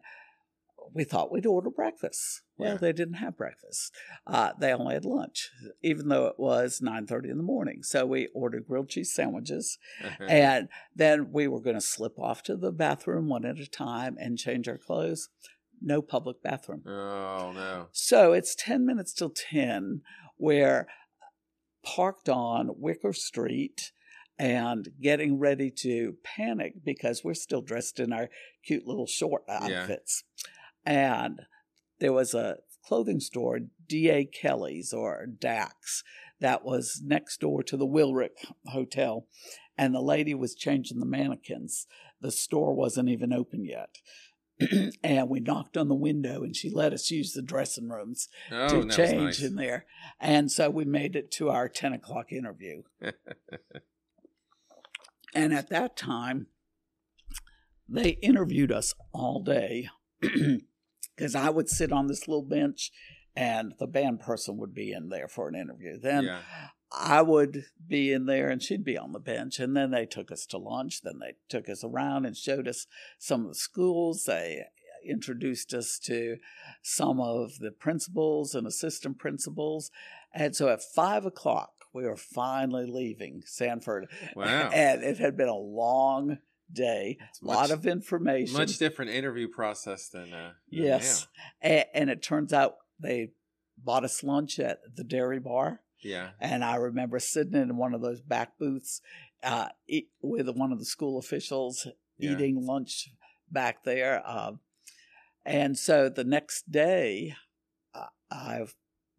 we 0.94 1.04
thought 1.04 1.32
we'd 1.32 1.46
order 1.46 1.70
breakfast. 1.70 2.42
Well, 2.58 2.74
Yeah. 2.74 2.78
they 2.78 2.94
didn't 2.94 3.16
have 3.16 3.38
breakfast. 3.38 3.94
Uh, 4.28 4.52
they 4.60 4.72
only 4.74 4.94
had 4.94 5.06
lunch, 5.06 5.50
even 5.82 6.08
though 6.10 6.28
it 6.28 6.38
was 6.38 6.82
nine 6.82 7.08
thirty 7.08 7.30
in 7.30 7.38
the 7.38 7.44
morning. 7.44 7.82
So 7.84 8.06
we 8.06 8.28
ordered 8.34 8.68
grilled 8.68 8.90
cheese 8.90 9.14
sandwiches, 9.14 9.78
and 10.20 10.68
then 10.96 11.32
we 11.32 11.48
were 11.48 11.62
going 11.62 11.76
to 11.78 11.82
slip 11.82 12.20
off 12.20 12.44
to 12.44 12.56
the 12.56 12.72
bathroom 12.72 13.28
one 13.30 13.46
at 13.46 13.60
a 13.60 13.68
time 13.68 14.18
and 14.20 14.38
change 14.38 14.68
our 14.68 14.78
clothes. 14.78 15.30
No 15.82 16.02
public 16.02 16.42
bathroom. 16.44 16.84
oh 16.88 17.52
no. 17.54 17.88
So 17.92 18.34
it's 18.34 18.56
10 18.56 18.86
minutes 18.86 19.14
till 19.14 19.32
10. 19.32 20.02
We're 20.38 20.88
parked 21.84 22.30
on 22.30 22.70
Wicker 22.78 23.14
Street 23.14 23.92
and 24.40 24.90
getting 25.02 25.40
ready 25.40 25.70
to 25.70 26.16
panic 26.24 26.74
because 26.84 27.24
we're 27.24 27.34
still 27.34 27.62
dressed 27.62 28.00
in 28.00 28.12
our 28.12 28.30
cute 28.66 28.88
little 28.88 29.08
short 29.08 29.44
outfits. 29.48 30.24
And 30.86 31.44
there 32.00 32.14
was 32.14 32.34
a 32.34 32.58
clothing 32.86 33.20
store, 33.20 33.60
D.A. 33.88 34.26
Kelly's 34.26 34.92
or 34.92 35.26
Dax, 35.26 36.04
that 36.40 36.66
was 36.66 37.02
next 37.04 37.40
door 37.40 37.64
to 37.64 37.78
the 37.78 37.88
Wilrik 37.88 38.46
Hotel. 38.68 39.28
And 39.78 39.96
the 39.96 40.02
lady 40.02 40.36
was 40.36 40.54
changing 40.54 41.00
the 41.00 41.06
mannequins. 41.06 41.88
The 42.20 42.32
store 42.32 42.74
wasn't 42.74 43.10
even 43.10 43.32
open 43.32 43.64
yet. 43.64 43.98
and 45.04 45.30
we 45.30 45.40
knocked 45.40 45.78
on 45.78 45.88
the 45.88 45.96
window 45.96 46.44
and 46.44 46.56
she 46.56 46.70
let 46.70 46.94
us 46.94 47.10
use 47.12 47.34
the 47.34 47.42
dressing 47.42 47.90
rooms 47.90 48.28
Oh, 48.52 48.82
to 48.84 48.90
change 48.90 49.40
nice. 49.40 49.42
in 49.42 49.56
there. 49.56 49.86
And 50.20 50.52
so 50.52 50.70
we 50.70 50.86
made 50.86 51.16
it 51.16 51.32
to 51.32 51.50
our 51.50 51.68
10 51.70 51.94
o'clock 51.94 52.32
interview. 52.32 52.84
and 55.36 55.54
at 55.54 55.70
that 55.70 55.96
time, 55.98 56.48
they 57.90 58.12
interviewed 58.22 58.72
us 58.72 58.94
all 59.14 59.42
day 59.44 59.90
because 60.22 61.36
I 61.36 61.50
would 61.50 61.70
sit 61.70 61.92
on 61.92 62.08
this 62.08 62.28
little 62.28 62.44
bench 62.46 62.92
and 63.36 63.74
the 63.80 63.88
band 63.88 64.20
person 64.20 64.58
would 64.58 64.74
be 64.74 64.92
in 64.92 65.10
there 65.10 65.28
for 65.28 65.48
an 65.48 65.56
interview. 65.56 66.00
Then 66.00 66.26
yeah. 66.26 66.40
I 66.94 67.22
would 67.22 67.66
be 67.88 68.12
in 68.12 68.26
there 68.26 68.50
and 68.50 68.62
she'd 68.62 68.84
be 68.84 68.98
on 68.98 69.12
the 69.12 69.20
bench. 69.20 69.60
And 69.60 69.76
then 69.76 69.92
they 69.92 70.06
took 70.06 70.32
us 70.32 70.46
to 70.48 70.58
lunch. 70.58 71.02
Then 71.02 71.20
they 71.20 71.34
took 71.50 71.68
us 71.70 71.84
around 71.84 72.26
and 72.26 72.38
showed 72.38 72.68
us 72.68 72.88
some 73.18 73.42
of 73.42 73.48
the 73.50 73.56
schools. 73.56 74.26
They 74.26 74.64
introduced 75.08 75.74
us 75.74 76.00
to 76.00 76.38
some 76.82 77.20
of 77.20 77.60
the 77.60 77.72
principals 77.72 78.56
and 78.56 78.68
assistant 78.68 79.18
principals. 79.18 79.92
And 80.34 80.56
so 80.56 80.70
at 80.70 80.84
five 80.84 81.26
o'clock, 81.26 81.72
we 81.94 82.04
were 82.04 82.18
finally 82.18 82.86
leaving 82.88 83.44
Sanford. 83.46 84.08
Wow. 84.36 84.70
And 84.74 85.04
it 85.04 85.18
had 85.18 85.38
been 85.38 85.50
a 85.50 85.56
long 85.56 86.40
day, 86.72 87.18
a 87.42 87.46
lot 87.46 87.72
of 87.72 87.86
information. 87.86 88.58
Much 88.58 88.78
different 88.78 89.12
interview 89.12 89.48
process 89.48 90.10
than 90.10 90.34
uh 90.34 90.54
than 90.72 90.84
yes. 90.86 91.28
And, 91.62 91.86
and 91.94 92.10
it 92.10 92.24
turns 92.24 92.54
out 92.54 92.78
they 93.00 93.32
bought 93.78 94.04
us 94.04 94.24
lunch 94.24 94.60
at 94.60 94.80
the 94.96 95.04
dairy 95.04 95.40
bar. 95.40 95.82
Yeah. 96.04 96.32
And 96.40 96.64
I 96.64 96.76
remember 96.76 97.20
sitting 97.20 97.54
in 97.60 97.78
one 97.78 97.94
of 97.94 98.02
those 98.02 98.22
back 98.22 98.58
booths 98.58 99.02
uh, 99.44 99.70
eat, 99.88 100.10
with 100.22 100.50
one 100.50 100.72
of 100.72 100.80
the 100.80 100.86
school 100.86 101.18
officials 101.20 101.88
Yeah. 102.18 102.32
eating 102.34 102.66
lunch 102.66 103.10
back 103.52 103.84
there. 103.84 104.22
Um, 104.28 104.60
and 105.46 105.78
so 105.78 106.10
the 106.10 106.24
next 106.24 106.72
day, 106.72 107.36
uh, 107.94 108.08
I 108.32 108.66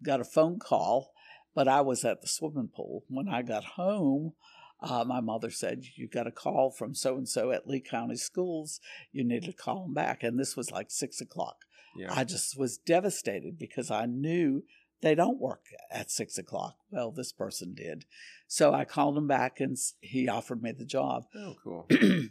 got 0.03 0.21
a 0.21 0.25
phone 0.25 0.59
call, 0.59 1.13
but 1.55 1.69
I 1.69 1.81
was 1.83 2.05
at 2.05 2.21
the 2.23 2.29
swimming 2.29 2.71
pool. 2.75 3.05
When 3.09 3.29
I 3.29 3.43
got 3.43 3.65
home, 3.65 4.33
uh, 4.81 5.05
my 5.05 5.21
mother 5.21 5.51
said, 5.51 5.85
You 5.97 6.09
got 6.09 6.27
a 6.27 6.33
call 6.33 6.71
from 6.71 6.95
so 6.95 7.17
and 7.17 7.29
so 7.29 7.51
at 7.53 7.67
Lee 7.67 7.81
County 7.81 8.17
Schools. 8.17 8.81
You 9.13 9.25
need 9.25 9.45
to 9.45 9.53
call 9.53 9.83
them 9.85 9.95
back. 9.95 10.23
And 10.23 10.39
this 10.39 10.57
was 10.57 10.71
like 10.71 10.91
six 10.91 11.21
o'clock. 11.21 11.57
Yeah. 11.97 12.09
I 12.11 12.25
just 12.25 12.59
was 12.59 12.77
devastated 12.77 13.57
because 13.59 13.91
I 13.91 14.07
knew 14.07 14.65
they 15.03 15.15
don't 15.15 15.41
work 15.41 15.67
at 15.91 16.11
six 16.11 16.39
o'clock. 16.39 16.77
Well, 16.91 17.11
this 17.11 17.33
person 17.33 17.75
did. 17.75 18.05
So 18.47 18.73
I 18.73 18.85
called 18.85 19.19
him 19.19 19.27
back 19.27 19.61
and 19.61 19.77
he 20.01 20.29
offered 20.29 20.63
me 20.63 20.73
the 20.73 20.85
job. 20.85 21.25
oh, 21.35 21.57
cool. 21.63 21.87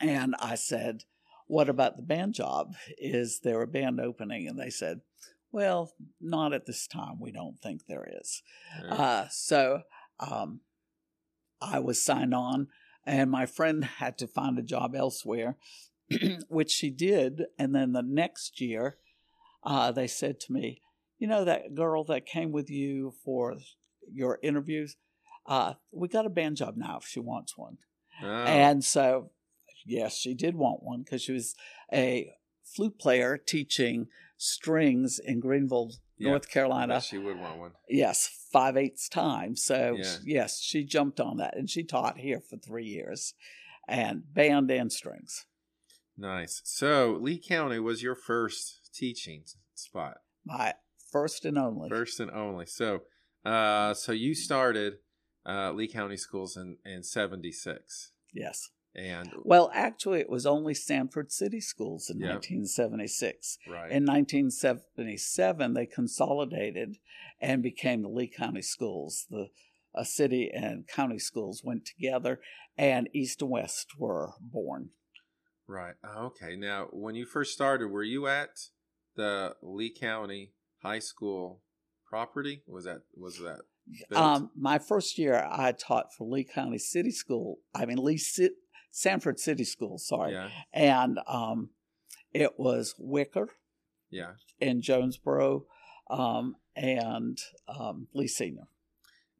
and 0.00 0.34
I 0.38 0.54
said, 0.54 1.04
What 1.46 1.68
about 1.68 1.96
the 1.96 2.02
band 2.02 2.34
job? 2.34 2.74
Is 2.98 3.40
there 3.40 3.62
a 3.62 3.66
band 3.66 4.00
opening? 4.00 4.46
And 4.46 4.58
they 4.58 4.70
said, 4.70 5.00
Well, 5.50 5.92
not 6.20 6.52
at 6.52 6.66
this 6.66 6.86
time. 6.86 7.18
We 7.20 7.32
don't 7.32 7.58
think 7.60 7.86
there 7.86 8.06
is. 8.20 8.42
Uh, 8.88 9.26
so 9.30 9.82
um, 10.20 10.60
I 11.60 11.78
was 11.78 12.02
signed 12.02 12.34
on, 12.34 12.68
and 13.04 13.30
my 13.30 13.46
friend 13.46 13.84
had 13.84 14.18
to 14.18 14.26
find 14.26 14.58
a 14.58 14.62
job 14.62 14.94
elsewhere, 14.94 15.56
which 16.48 16.70
she 16.70 16.90
did. 16.90 17.44
And 17.58 17.74
then 17.74 17.92
the 17.92 18.02
next 18.02 18.60
year, 18.60 18.98
uh, 19.64 19.90
they 19.92 20.06
said 20.06 20.38
to 20.40 20.52
me, 20.52 20.82
You 21.18 21.26
know, 21.28 21.44
that 21.44 21.74
girl 21.74 22.04
that 22.04 22.26
came 22.26 22.52
with 22.52 22.70
you 22.70 23.14
for 23.24 23.56
your 24.10 24.38
interviews? 24.42 24.96
Uh, 25.46 25.74
we 25.92 26.08
got 26.08 26.26
a 26.26 26.30
band 26.30 26.56
job 26.56 26.76
now 26.76 26.98
if 27.00 27.06
she 27.06 27.20
wants 27.20 27.56
one. 27.56 27.78
Oh, 28.22 28.26
And 28.26 28.84
so, 28.84 29.30
yes, 29.84 30.16
she 30.16 30.34
did 30.34 30.56
want 30.56 30.82
one 30.82 31.02
because 31.02 31.22
she 31.22 31.32
was 31.32 31.54
a 31.92 32.32
flute 32.64 32.98
player 32.98 33.38
teaching 33.38 34.08
strings 34.36 35.18
in 35.18 35.40
Greenville, 35.40 35.92
Yeah. 36.18 36.30
North 36.30 36.50
Carolina. 36.50 37.00
she 37.00 37.18
would 37.18 37.38
want 37.38 37.58
one. 37.58 37.72
Yes, 37.88 38.26
five 38.52 38.76
eighths 38.76 39.08
time. 39.08 39.56
So 39.56 39.96
Yeah. 39.98 40.16
yes, 40.24 40.60
she 40.60 40.84
jumped 40.84 41.20
on 41.20 41.36
that, 41.38 41.56
and 41.56 41.70
she 41.70 41.84
taught 41.84 42.18
here 42.18 42.40
for 42.40 42.56
three 42.56 42.86
years, 42.86 43.34
and 43.88 44.32
band 44.34 44.70
and 44.70 44.92
strings. 44.92 45.46
Nice. 46.16 46.60
So 46.64 47.18
Lee 47.20 47.38
County 47.38 47.78
was 47.78 48.02
your 48.02 48.14
first 48.16 48.90
teaching 48.94 49.44
spot, 49.74 50.18
My 50.44 50.74
first 51.10 51.44
and 51.44 51.58
only. 51.58 51.88
first 51.88 52.20
and 52.20 52.30
only. 52.30 52.66
So, 52.66 53.00
uh, 53.44 53.94
so 53.94 54.12
you 54.12 54.34
started 54.34 54.94
uh, 55.44 55.72
Lee 55.72 55.88
County 55.88 56.16
Schools 56.16 56.56
in 56.56 56.78
in 56.84 57.02
'76, 57.02 58.12
Yes. 58.32 58.70
and 58.94 59.30
Well, 59.44 59.70
actually, 59.72 60.20
it 60.20 60.28
was 60.30 60.46
only 60.46 60.74
Sanford 60.74 61.30
City 61.32 61.60
Schools 61.60 62.10
in 62.10 62.18
Yeah. 62.18 62.34
1976. 62.34 63.58
right, 63.68 63.90
In 63.92 64.04
1977, 64.04 65.74
they 65.74 65.86
consolidated 65.86 66.96
and 67.40 67.62
became 67.62 68.02
the 68.02 68.08
Lee 68.08 68.28
County 68.28 68.62
Schools. 68.62 69.26
The 69.30 69.48
uh, 69.94 70.04
city 70.04 70.50
and 70.52 70.86
county 70.86 71.18
schools 71.18 71.62
went 71.64 71.86
together, 71.86 72.40
and 72.76 73.08
East 73.14 73.40
and 73.42 73.50
West 73.50 73.98
were 73.98 74.32
born. 74.40 74.90
right. 75.66 75.94
Okay. 76.16 76.56
Now, 76.56 76.88
when 76.92 77.14
you 77.14 77.24
first 77.26 77.52
started, 77.52 77.88
were 77.88 78.02
you 78.04 78.26
at 78.26 78.50
the 79.16 79.56
Lee 79.62 79.90
County 79.90 80.52
High 80.82 81.00
School 81.00 81.60
property? 82.06 82.62
Was 82.66 82.84
that 82.84 83.02
was 83.14 83.38
that? 83.38 83.60
Um, 84.16 84.50
my 84.56 84.78
first 84.78 85.16
year, 85.18 85.46
I 85.50 85.72
taught 85.72 86.12
for 86.12 86.26
Lee 86.26 86.44
County 86.44 86.78
City 86.78 87.10
School. 87.10 87.58
I 87.74 87.86
mean, 87.86 87.98
Lee 87.98 88.18
Ci- 88.18 88.50
Sanford 88.90 89.38
City 89.38 89.64
School. 89.64 89.98
Sorry, 89.98 90.32
yeah, 90.32 90.48
and 90.72 91.20
um, 91.26 91.70
it 92.32 92.58
was 92.58 92.94
Wicker 92.98 93.50
yeah, 94.10 94.32
in 94.60 94.82
Jonesboro, 94.82 95.66
um, 96.10 96.56
and 96.74 97.38
um, 97.68 98.08
Lee 98.14 98.28
Senior. 98.28 98.68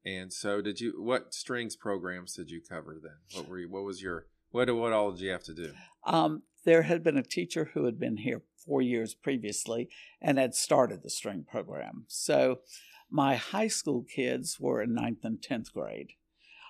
And 0.05 0.33
so, 0.33 0.61
did 0.63 0.81
you? 0.81 1.03
What 1.03 1.35
strings 1.35 1.75
programs 1.75 2.35
did 2.35 2.51
you 2.51 2.61
cover 2.61 2.97
then? 3.03 3.17
What 3.35 3.49
were 3.49 3.59
you? 3.59 3.69
What 3.69 3.85
was 3.85 4.03
your? 4.03 4.27
What 4.51 4.75
what 4.75 4.93
all 4.93 5.11
did 5.11 5.21
you 5.21 5.31
have 5.31 5.45
to 5.45 5.55
do? 5.55 5.73
Um, 6.05 6.43
there 6.65 6.83
had 6.83 7.03
been 7.03 7.17
a 7.17 7.23
teacher 7.23 7.71
who 7.75 7.85
had 7.85 7.99
been 7.99 8.19
here 8.19 8.43
four 8.67 8.83
years 8.83 9.15
previously 9.15 9.89
and 10.21 10.39
had 10.39 10.55
started 10.55 11.03
the 11.03 11.11
string 11.11 11.45
program. 11.49 12.05
So, 12.09 12.61
my 13.09 13.37
high 13.37 13.69
school 13.69 14.03
kids 14.03 14.59
were 14.59 14.83
in 14.83 14.93
ninth 14.93 15.21
and 15.23 15.41
tenth 15.41 15.73
grade, 15.73 16.15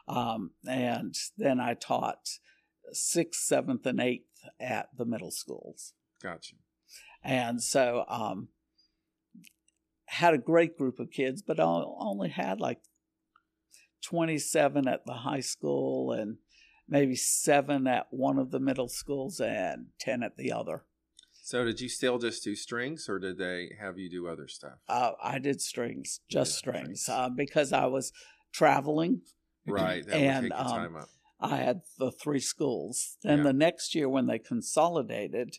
um, 0.06 0.50
and 0.68 1.14
then 1.38 1.60
I 1.60 1.74
taught 1.74 2.38
sixth, 2.92 3.40
seventh, 3.40 3.86
and 3.86 4.00
eighth 4.00 4.44
at 4.60 4.90
the 4.96 5.06
middle 5.06 5.30
schools. 5.30 5.94
Gotcha. 6.22 6.56
And 7.24 7.62
so, 7.62 8.04
um, 8.08 8.48
had 10.06 10.34
a 10.34 10.38
great 10.38 10.76
group 10.76 11.00
of 11.00 11.10
kids, 11.10 11.42
but 11.42 11.58
I 11.58 11.64
only 11.64 12.28
had 12.28 12.60
like 12.60 12.80
27 14.02 14.86
at 14.86 15.04
the 15.04 15.14
high 15.14 15.40
school 15.40 16.12
and 16.12 16.36
maybe 16.88 17.16
seven 17.16 17.86
at 17.86 18.06
one 18.10 18.38
of 18.38 18.50
the 18.50 18.60
middle 18.60 18.88
schools 18.88 19.40
and 19.40 19.86
10 19.98 20.22
at 20.22 20.36
the 20.36 20.52
other. 20.52 20.84
So, 21.46 21.64
did 21.64 21.80
you 21.80 21.88
still 21.88 22.18
just 22.18 22.42
do 22.42 22.56
strings, 22.56 23.08
or 23.08 23.20
did 23.20 23.38
they 23.38 23.70
have 23.78 24.00
you 24.00 24.10
do 24.10 24.26
other 24.26 24.48
stuff? 24.48 24.80
Uh, 24.88 25.12
I 25.22 25.38
did 25.38 25.60
strings, 25.60 26.18
just 26.28 26.50
did 26.54 26.58
strings, 26.58 27.02
strings. 27.02 27.08
Uh, 27.08 27.28
because 27.28 27.72
I 27.72 27.86
was 27.86 28.12
traveling. 28.52 29.20
Right, 29.64 30.04
that 30.04 30.16
and 30.16 30.52
um, 30.52 30.66
time 30.66 30.96
up. 30.96 31.08
I 31.38 31.58
had 31.58 31.82
the 32.00 32.10
three 32.10 32.40
schools. 32.40 33.16
Then 33.22 33.38
Yeah. 33.38 33.44
the 33.44 33.52
next 33.52 33.94
year, 33.94 34.08
when 34.08 34.26
they 34.26 34.40
consolidated, 34.40 35.58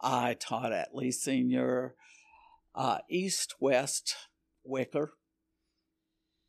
I 0.00 0.34
taught 0.34 0.72
at 0.72 0.94
Lee 0.94 1.10
Senior, 1.10 1.96
uh, 2.76 2.98
East, 3.10 3.56
West, 3.58 4.14
Wicker, 4.62 5.14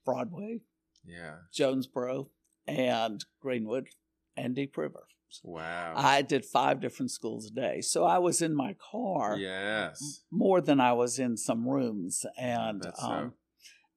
Broadway, 0.05 0.61
Yeah. 1.03 1.37
Jonesboro, 1.51 2.29
and 2.67 3.25
Greenwood, 3.39 3.87
and 4.35 4.53
Deep 4.53 4.77
River. 4.77 5.07
Wow. 5.43 5.93
I 5.95 6.21
did 6.21 6.45
five 6.45 6.79
different 6.79 7.11
schools 7.11 7.47
a 7.47 7.51
day. 7.53 7.81
So 7.81 8.05
I 8.05 8.17
was 8.17 8.41
in 8.41 8.55
my 8.55 8.75
car 8.91 9.37
yes. 9.37 10.21
more 10.31 10.61
than 10.61 10.79
I 10.79 10.93
was 10.93 11.19
in 11.19 11.37
some 11.37 11.67
rooms. 11.67 12.25
And 12.37 12.81
That's 12.81 13.01
so. 13.01 13.07
um, 13.07 13.33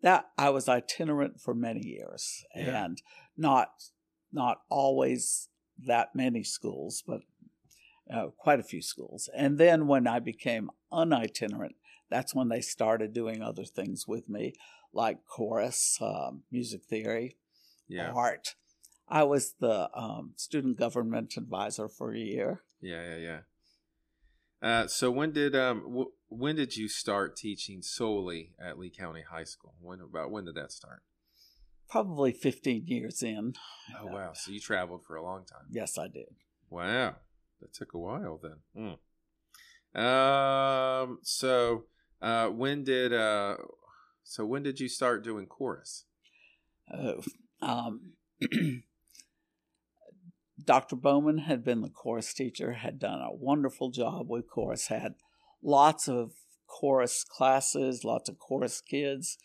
that 0.03 0.31
I 0.39 0.51
was 0.51 0.69
itinerant 0.69 1.41
for 1.41 1.55
many 1.55 1.87
years 1.87 2.45
Yeah. 2.55 2.85
and 2.85 3.03
not 3.37 3.73
not 4.33 4.63
always 4.69 5.49
that 5.87 6.15
many 6.15 6.45
schools, 6.45 7.03
but 7.07 7.23
uh, 8.13 8.29
quite 8.39 8.61
a 8.61 8.65
few 8.65 8.81
schools. 8.83 9.29
And 9.35 9.59
then 9.59 9.87
when 9.89 10.07
I 10.07 10.19
became 10.21 10.71
unitinerant, 10.93 11.75
that's 12.11 12.35
when 12.35 12.49
they 12.49 12.61
started 12.61 13.13
doing 13.13 13.43
other 13.43 13.65
things 13.65 14.07
with 14.07 14.29
me, 14.29 14.53
like 14.93 15.27
chorus, 15.27 15.99
um, 16.01 16.43
music 16.51 16.85
theory, 16.85 17.37
Yeah. 17.89 18.13
art. 18.13 18.55
I 19.11 19.25
was 19.25 19.55
the 19.59 19.91
um, 19.95 20.33
student 20.37 20.79
government 20.79 21.37
advisor 21.37 21.89
for 21.89 22.15
a 22.15 22.19
year. 22.19 22.63
Yeah. 22.81 23.03
Yeah. 23.03 23.17
Yeah. 23.17 23.41
Uh, 24.63 24.87
so 24.87 25.11
when 25.11 25.33
did 25.33 25.57
um 25.57 25.81
w- 25.83 26.13
when 26.29 26.55
did 26.55 26.77
you 26.77 26.87
start 26.87 27.35
teaching 27.35 27.81
solely 27.83 28.53
at 28.63 28.79
Lee 28.79 28.91
County 28.91 29.23
High 29.23 29.45
School? 29.45 29.75
When 29.81 30.01
about 30.01 30.31
when 30.31 30.45
did 30.45 30.55
that 30.57 30.71
start? 30.71 31.03
Probably 31.89 32.31
15 32.33 32.85
years 32.87 33.23
in. 33.23 33.55
Oh 33.99 34.07
wow! 34.07 34.33
So 34.35 34.53
you 34.53 34.61
traveled 34.61 35.05
for 35.05 35.17
a 35.17 35.23
long 35.23 35.45
time. 35.45 35.65
Yes, 35.71 35.99
I 35.99 36.09
did. 36.09 36.29
Wow, 36.69 37.17
that 37.61 37.73
took 37.73 37.95
a 37.95 37.99
while 37.99 38.39
then. 38.43 38.99
Hmm. 39.95 40.01
Um. 40.01 41.19
So, 41.23 41.87
uh, 42.23 42.49
when 42.49 42.85
did 42.85 43.13
uh, 43.13 43.57
so 44.23 44.45
when 44.45 44.63
did 44.63 44.79
you 44.79 44.89
start 44.89 45.25
doing 45.25 45.47
chorus? 45.47 46.05
Oh, 46.93 47.23
um, 47.63 48.13
Dr. 50.65 50.97
Bowman 50.97 51.39
had 51.39 51.65
been 51.65 51.81
the 51.81 51.89
chorus 51.89 52.33
teacher, 52.35 52.73
had 52.73 52.99
done 52.99 53.21
a 53.21 53.33
wonderful 53.33 53.91
job 53.91 54.29
with 54.29 54.49
chorus, 54.49 54.89
had 54.89 55.15
lots 55.63 56.09
of 56.09 56.33
chorus 56.67 57.25
classes, 57.25 58.05
lots 58.05 58.29
of 58.29 58.39
chorus 58.39 58.81
kids. 58.81 59.39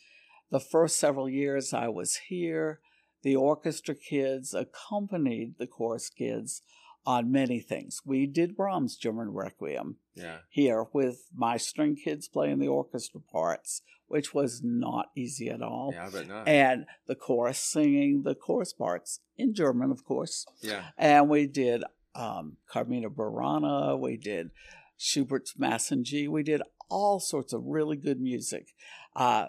The 0.51 0.59
first 0.59 0.99
several 0.99 1.29
years 1.29 1.73
I 1.73 1.87
was 1.87 2.15
here, 2.27 2.79
the 3.23 3.35
orchestra 3.35 3.95
kids 3.95 4.53
accompanied 4.53 5.55
the 5.57 5.67
chorus 5.67 6.09
kids 6.09 6.61
on 7.05 7.31
many 7.31 7.59
things. 7.59 8.01
We 8.05 8.25
did 8.25 8.55
Brahms' 8.57 8.95
German 8.97 9.31
Requiem 9.33 9.97
Yeah. 10.15 10.39
here 10.49 10.85
with 10.93 11.27
my 11.33 11.57
string 11.57 11.95
kids 11.95 12.27
playing 12.27 12.59
the 12.59 12.67
orchestra 12.67 13.21
parts, 13.21 13.81
which 14.07 14.33
was 14.33 14.61
not 14.63 15.11
easy 15.15 15.49
at 15.49 15.61
all 15.61 15.91
Yeah, 15.93 16.07
I 16.07 16.09
bet 16.09 16.27
not. 16.27 16.47
and 16.47 16.85
the 17.07 17.15
chorus 17.15 17.59
singing 17.59 18.23
the 18.23 18.35
chorus 18.35 18.73
parts 18.73 19.19
in 19.37 19.53
German, 19.53 19.91
of 19.91 20.03
course. 20.03 20.45
yeah. 20.61 20.85
And 20.97 21.29
we 21.29 21.45
did 21.47 21.83
um, 22.15 22.57
Carmina 22.67 23.09
Burana, 23.09 23.99
we 23.99 24.15
did 24.17 24.51
Schubert's 24.97 25.57
Mass 25.59 25.91
in 25.91 26.03
G, 26.03 26.27
we 26.27 26.43
did 26.43 26.61
all 26.89 27.19
sorts 27.19 27.51
of 27.51 27.65
really 27.65 27.97
good 27.97 28.21
music. 28.21 28.73
Uh, 29.15 29.47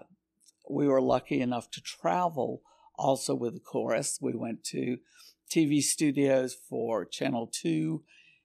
we 0.69 0.89
were 0.89 1.01
lucky 1.01 1.41
enough 1.41 1.71
to 1.71 1.81
travel 1.81 2.63
also 2.99 3.35
with 3.35 3.55
the 3.55 3.61
chorus. 3.61 4.19
We 4.21 4.33
went 4.35 4.65
to 4.65 4.99
TV 5.51 5.83
studios 5.83 6.55
for 6.69 7.05
Channel 7.05 7.49
2 7.53 8.03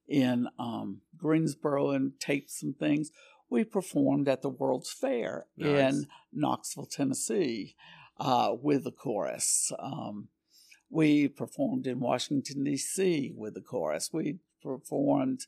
in 0.07 0.47
um, 0.59 1.01
Greensboro 1.17 1.91
and 1.91 2.19
taped 2.19 2.51
some 2.51 2.73
things. 2.73 3.11
We 3.49 3.63
performed 3.63 4.27
at 4.27 4.41
the 4.41 4.49
World's 4.49 4.91
Fair 4.91 5.45
Nice. 5.57 5.93
in 5.93 6.07
Knoxville, 6.31 6.85
Tennessee, 6.85 7.75
uh, 8.17 8.53
with 8.61 8.83
the 8.83 8.91
chorus. 8.91 9.71
Um, 9.79 10.29
we 10.89 11.27
performed 11.27 11.87
in 11.87 11.99
Washington, 11.99 12.63
D.C. 12.63 13.33
with 13.35 13.53
the 13.53 13.61
chorus. 13.61 14.11
We 14.11 14.39
performed 14.61 15.47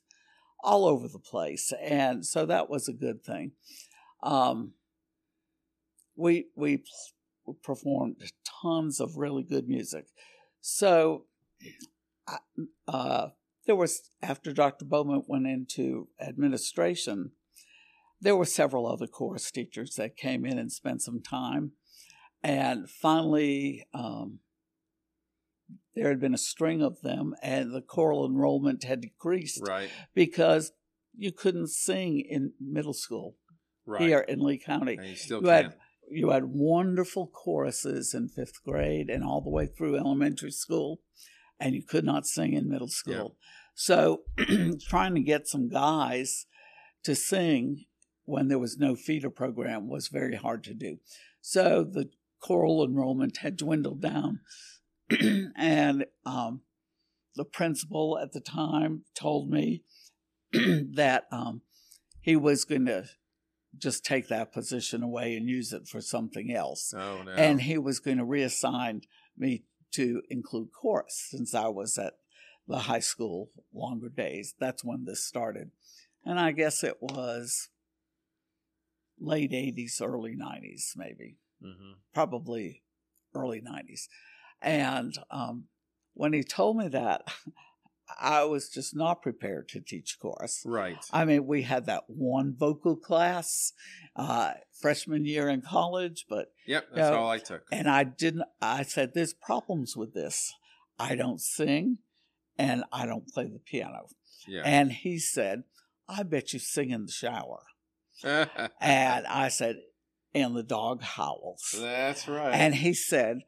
all 0.64 0.86
over 0.86 1.08
the 1.08 1.20
place. 1.20 1.74
And 1.82 2.26
so 2.26 2.46
that 2.46 2.70
was 2.70 2.88
a 2.88 2.94
good 2.94 3.24
thing. 3.24 3.52
Um, 4.22 4.72
we, 6.16 6.48
we 6.56 6.84
performed 7.64 8.18
tons 8.62 9.00
of 9.00 9.18
really 9.18 9.44
good 9.44 9.68
music. 9.68 10.08
So 10.62 11.26
I- 12.28 12.40
uh, 12.88 13.30
there 13.66 13.76
was, 13.76 14.10
after 14.22 14.52
Dr. 14.54 14.86
Bowman 14.86 15.24
went 15.28 15.48
into 15.48 16.10
administration, 16.20 17.32
there 18.22 18.36
were 18.36 18.46
several 18.46 18.88
other 18.88 19.08
chorus 19.08 19.50
teachers 19.52 19.96
that 19.96 20.16
came 20.18 20.46
in 20.46 20.58
and 20.58 20.72
spent 20.72 21.02
some 21.02 21.22
time. 21.22 21.74
And 22.42 22.90
finally, 22.90 23.86
um, 23.94 24.40
there 25.96 26.10
had 26.10 26.20
been 26.20 26.34
a 26.34 26.38
string 26.38 26.82
of 26.82 27.02
them, 27.02 27.36
and 27.42 27.74
the 27.74 27.82
choral 27.82 28.26
enrollment 28.26 28.84
had 28.84 29.02
decreased 29.02 29.62
Right. 29.68 29.90
because 30.14 30.72
you 31.16 31.32
couldn't 31.32 31.68
sing 31.68 32.20
in 32.20 32.54
middle 32.60 32.94
school 32.94 33.38
Right. 33.86 34.02
here 34.02 34.20
in 34.20 34.40
Lee 34.40 34.58
County. 34.58 34.96
And 34.98 35.08
you 35.08 35.16
still 35.16 35.40
You 35.42 35.48
can. 35.48 35.64
had 35.66 35.80
you 36.12 36.30
had 36.32 36.44
wonderful 36.46 37.28
choruses 37.28 38.14
in 38.14 38.28
fifth 38.28 38.62
grade 38.64 39.10
and 39.10 39.24
all 39.24 39.40
the 39.42 39.50
way 39.50 39.66
through 39.66 39.96
elementary 39.96 40.52
school, 40.52 41.02
and 41.60 41.76
you 41.76 41.84
could 41.84 42.06
not 42.06 42.26
sing 42.26 42.54
in 42.54 42.70
middle 42.70 42.88
school. 42.88 43.38
So, 43.76 44.22
trying 44.88 45.16
to 45.16 45.22
get 45.22 45.48
some 45.48 45.68
guys 45.68 46.46
to 47.04 47.16
sing 47.16 47.86
when 48.26 48.48
there 48.48 48.60
was 48.60 48.78
no 48.78 48.96
feeder 48.96 49.30
program 49.30 49.90
was 49.90 50.08
very 50.08 50.36
hard 50.36 50.64
to 50.66 50.74
do. 50.74 50.98
So, 51.42 51.84
the 51.84 52.10
choral 52.40 52.84
enrollment 52.86 53.38
had 53.38 53.58
dwindled 53.58 54.02
down, 54.02 54.42
and 55.58 56.06
um, 56.26 56.62
the 57.36 57.46
principal 57.46 58.20
at 58.22 58.32
the 58.32 58.42
time 58.42 59.06
told 59.16 59.50
me 59.50 59.84
that 60.52 61.26
um, 61.32 61.62
he 62.22 62.36
was 62.36 62.66
going 62.66 62.86
to 62.86 63.06
just 63.78 64.06
take 64.06 64.28
that 64.28 64.54
position 64.54 65.02
away 65.02 65.36
and 65.36 65.50
use 65.50 65.74
it 65.74 65.88
for 65.88 66.00
something 66.00 66.54
else. 66.54 66.94
oh 66.96 67.24
no. 67.24 67.32
And 67.32 67.62
he 67.62 67.78
was 67.78 68.00
going 68.00 68.18
to 68.18 68.24
reassign 68.24 69.02
me 69.38 69.64
to 69.94 70.22
include 70.30 70.72
chorus 70.72 71.28
since 71.30 71.54
I 71.54 71.68
was 71.68 71.98
at 71.98 72.14
the 72.68 72.80
high 72.80 73.00
school 73.00 73.52
longer 73.74 74.10
days. 74.10 74.54
That's 74.60 74.84
when 74.84 75.06
this 75.06 75.24
started. 75.24 75.72
And 76.26 76.40
I 76.40 76.52
guess 76.52 76.84
it 76.84 76.98
was 77.02 77.70
late 79.20 79.52
80s, 79.52 80.02
early 80.02 80.36
90s, 80.36 80.94
maybe, 80.96 81.38
hmm 81.62 81.94
probably 82.14 82.84
early 83.34 83.60
90s. 83.60 84.08
And 84.62 85.16
um, 85.32 85.66
when 86.14 86.32
he 86.34 86.44
told 86.44 86.78
me 86.78 86.88
that, 86.90 87.24
I 88.20 88.44
was 88.44 88.70
just 88.70 88.96
not 88.96 89.22
prepared 89.22 89.70
to 89.70 89.80
teach 89.80 90.18
chorus. 90.22 90.62
Right. 90.66 90.98
I 91.12 91.26
mean, 91.26 91.48
we 91.48 91.62
had 91.64 91.86
that 91.86 92.04
one 92.08 92.54
vocal 92.58 92.96
class 92.96 93.72
uh, 94.16 94.54
freshman 94.82 95.26
year 95.26 95.48
in 95.50 95.62
college, 95.62 96.26
but 96.30 96.52
Yep. 96.68 96.88
That's 96.94 97.10
No. 97.12 97.18
all 97.20 97.30
I 97.30 97.38
took. 97.40 97.64
and 97.72 97.90
I 97.90 98.04
didn't. 98.04 98.44
I 98.62 98.84
said, 98.84 99.14
"There's 99.14 99.34
problems 99.34 99.96
with 99.96 100.14
this. 100.14 100.52
I 101.00 101.16
don't 101.16 101.40
sing, 101.42 102.00
and 102.58 102.84
I 102.92 103.06
don't 103.06 103.28
play 103.28 103.46
the 103.46 103.60
piano." 103.60 104.08
Yeah. 104.48 104.62
And 104.66 104.92
he 104.92 105.18
said, 105.20 105.64
"I 106.08 106.24
bet 106.24 106.54
you 106.54 106.60
sing 106.60 106.92
in 106.92 107.06
the 107.06 107.12
shower." 107.12 107.64
And 108.24 109.26
I 109.28 109.48
said, 109.50 109.78
and 110.36 110.56
the 110.56 110.64
dog 110.64 111.02
howls. 111.02 111.76
That's 111.78 112.28
right. 112.28 112.54
And 112.54 112.74
he 112.76 112.94
said, 112.94 113.40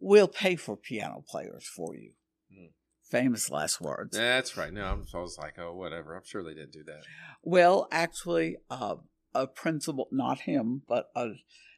We'll 0.00 0.28
pay 0.28 0.56
for 0.56 0.76
piano 0.76 1.24
players 1.28 1.66
for 1.74 1.94
you. 1.96 2.12
Hmm. 2.52 2.66
Famous 3.10 3.50
last 3.50 3.80
words. 3.80 4.16
That's 4.16 4.56
right. 4.56 4.72
No, 4.72 4.84
I'm, 4.84 5.06
I 5.14 5.18
was 5.18 5.38
like, 5.38 5.58
oh, 5.58 5.74
whatever. 5.74 6.14
I'm 6.14 6.24
sure 6.24 6.42
they 6.42 6.54
didn't 6.54 6.72
do 6.72 6.84
that. 6.84 7.02
Well, 7.42 7.88
actually, 7.90 8.56
uh, 8.70 8.96
a 9.34 9.46
principal, 9.46 10.08
not 10.12 10.40
him, 10.40 10.82
but 10.86 11.10
a, 11.16 11.30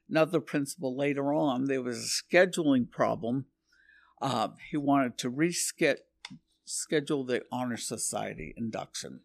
another 0.09 0.41
principal 0.41 0.97
later 0.97 1.33
on, 1.33 1.67
there 1.67 1.83
was 1.83 1.99
a 1.99 2.35
scheduling 2.35 2.91
problem. 2.91 3.47
Uh, 4.21 4.49
he 4.71 4.77
wanted 4.77 5.17
to 5.19 5.31
reschedule 5.31 7.27
the 7.27 7.43
Honor 7.53 7.77
Society 7.77 8.53
induction. 8.57 9.21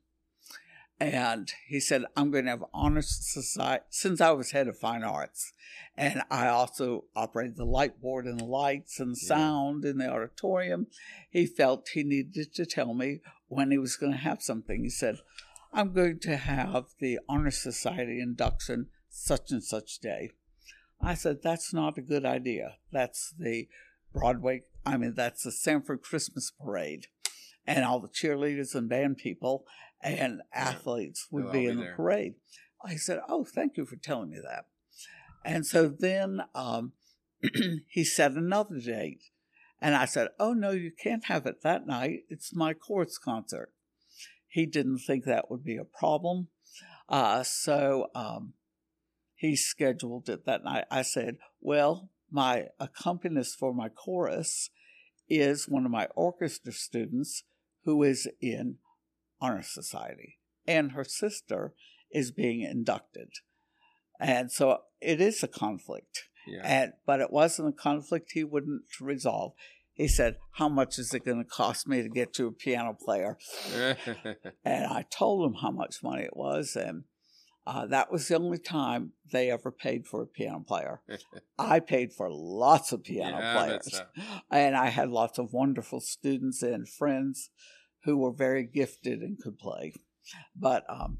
And 1.00 1.52
he 1.68 1.80
said, 1.80 2.06
I'm 2.16 2.32
going 2.32 2.46
to 2.46 2.52
have 2.52 2.64
Honor 2.74 3.02
Society, 3.02 3.84
since 3.90 4.22
I 4.22 4.32
was 4.32 4.52
head 4.52 4.68
of 4.68 4.78
fine 4.78 5.04
arts, 5.04 5.52
and 5.98 6.22
I 6.32 6.48
also 6.48 7.06
operated 7.16 7.58
the 7.58 7.66
light 7.66 8.02
board 8.02 8.26
and 8.26 8.40
the 8.40 8.46
lights 8.46 9.00
and 9.00 9.16
Yeah. 9.22 9.28
sound 9.28 9.84
in 9.84 9.98
the 9.98 10.10
auditorium. 10.10 10.88
He 11.30 11.46
felt 11.46 11.90
he 11.90 12.04
needed 12.04 12.54
to 12.54 12.66
tell 12.66 12.94
me 12.94 13.20
when 13.48 13.72
he 13.72 13.78
was 13.78 13.98
going 13.98 14.14
to 14.14 14.18
have 14.18 14.42
something. 14.42 14.84
He 14.84 14.90
said, 14.90 15.18
I'm 15.74 15.92
going 15.92 16.20
to 16.20 16.38
have 16.38 16.86
the 17.00 17.20
Honor 17.28 17.52
Society 17.52 18.22
induction 18.22 18.88
such 19.10 19.52
and 19.52 19.64
such 19.64 20.00
day. 20.00 20.32
I 21.02 21.14
said, 21.14 21.42
That's 21.44 21.74
not 21.74 21.98
a 21.98 22.02
good 22.02 22.26
idea. 22.26 22.78
That's 22.92 23.34
the 23.38 23.68
Broadway, 24.14 24.64
I 24.86 24.96
mean, 24.96 25.14
that's 25.14 25.44
the 25.44 25.52
Sanford 25.52 26.02
Christmas 26.02 26.52
Parade. 26.52 27.08
And 27.68 27.84
all 27.84 28.00
the 28.00 28.08
cheerleaders 28.08 28.74
and 28.76 28.88
band 28.88 29.18
people 29.18 29.66
and 30.06 30.42
athletes 30.54 31.28
would 31.32 31.52
be 31.52 31.66
in 31.66 31.80
the 31.80 31.92
parade. 31.96 32.36
I 32.84 32.96
said, 32.96 33.20
Oh, 33.28 33.44
thank 33.44 33.76
you 33.76 33.86
for 33.86 33.96
telling 33.96 34.30
me 34.30 34.38
that. 34.44 34.66
And 35.44 35.66
so 35.66 35.88
then 35.88 36.42
um, 36.54 36.94
he 37.88 38.04
set 38.04 38.32
another 38.34 38.80
date. 38.80 39.24
And 39.82 39.96
I 39.96 40.06
said, 40.06 40.30
Oh, 40.40 40.54
no, 40.54 40.72
you 40.72 40.92
can't 40.92 41.26
have 41.26 41.46
it 41.46 41.64
that 41.64 41.88
night. 41.88 42.22
It's 42.30 42.56
my 42.56 42.74
chorus 42.74 43.18
concert. 43.18 43.74
He 44.48 44.66
didn't 44.66 45.00
think 45.00 45.26
that 45.26 45.50
would 45.50 45.64
be 45.64 45.78
a 45.78 45.84
problem. 45.84 46.50
Uh, 47.10 47.44
so 47.44 48.08
um, 48.16 48.54
he 49.34 49.56
scheduled 49.56 50.30
it 50.30 50.46
that 50.46 50.64
night. 50.64 50.86
I 50.92 51.02
said, 51.02 51.38
Well, 51.60 52.10
my 52.32 52.68
accompanist 52.80 53.58
for 53.58 53.74
my 53.74 53.90
chorus 53.90 54.70
is 55.28 55.68
one 55.68 55.86
of 55.86 55.92
my 55.92 56.08
orchestra 56.16 56.72
students 56.72 57.44
who 57.86 58.04
is 58.04 58.28
in 58.40 58.78
Honor 59.42 59.64
Society, 59.64 60.40
and 60.68 60.92
her 60.92 61.04
sister 61.04 61.74
is 62.12 62.32
being 62.32 62.62
inducted. 62.62 63.30
And 64.20 64.52
so 64.52 64.80
it 65.02 65.20
is 65.20 65.44
a 65.44 65.48
conflict. 65.48 66.30
Yeah. 66.48 66.62
And 66.64 66.94
but 67.06 67.22
it 67.22 67.32
wasn't 67.32 67.70
a 67.70 67.78
conflict 67.78 68.32
he 68.32 68.44
wouldn't 68.44 68.84
resolve. 69.02 69.54
He 69.94 70.08
said, 70.08 70.38
"How 70.54 70.70
much 70.70 71.00
is 71.00 71.14
it 71.14 71.26
going 71.26 71.38
to 71.38 71.50
cost 71.50 71.88
me 71.88 72.02
to 72.02 72.10
get 72.10 72.38
you 72.38 72.48
a 72.48 72.52
piano 72.52 72.94
player?" 72.94 73.38
And 74.64 74.86
I 74.86 75.06
told 75.10 75.46
him 75.50 75.58
how 75.62 75.72
much 75.72 76.04
money 76.04 76.24
it 76.24 76.36
was, 76.36 76.76
and 76.76 77.06
uh, 77.66 77.88
that 77.88 78.12
was 78.12 78.28
the 78.28 78.36
only 78.36 78.60
time 78.60 79.14
they 79.32 79.50
ever 79.50 79.72
paid 79.72 80.06
for 80.06 80.22
a 80.22 80.28
piano 80.28 80.64
player. 80.66 81.02
I 81.60 81.80
paid 81.80 82.14
for 82.14 82.30
lots 82.30 82.92
of 82.92 83.04
piano 83.04 83.40
Yeah, 83.40 83.54
players, 83.54 84.02
and 84.52 84.76
I 84.76 84.90
had 84.90 85.10
lots 85.10 85.40
of 85.40 85.54
wonderful 85.54 86.00
students 86.00 86.62
and 86.62 86.88
friends 86.88 87.50
who 88.06 88.18
were 88.18 88.32
very 88.32 88.64
gifted 88.64 89.22
and 89.22 89.38
could 89.40 89.58
play. 89.60 89.94
But 90.56 90.86
um, 90.90 91.20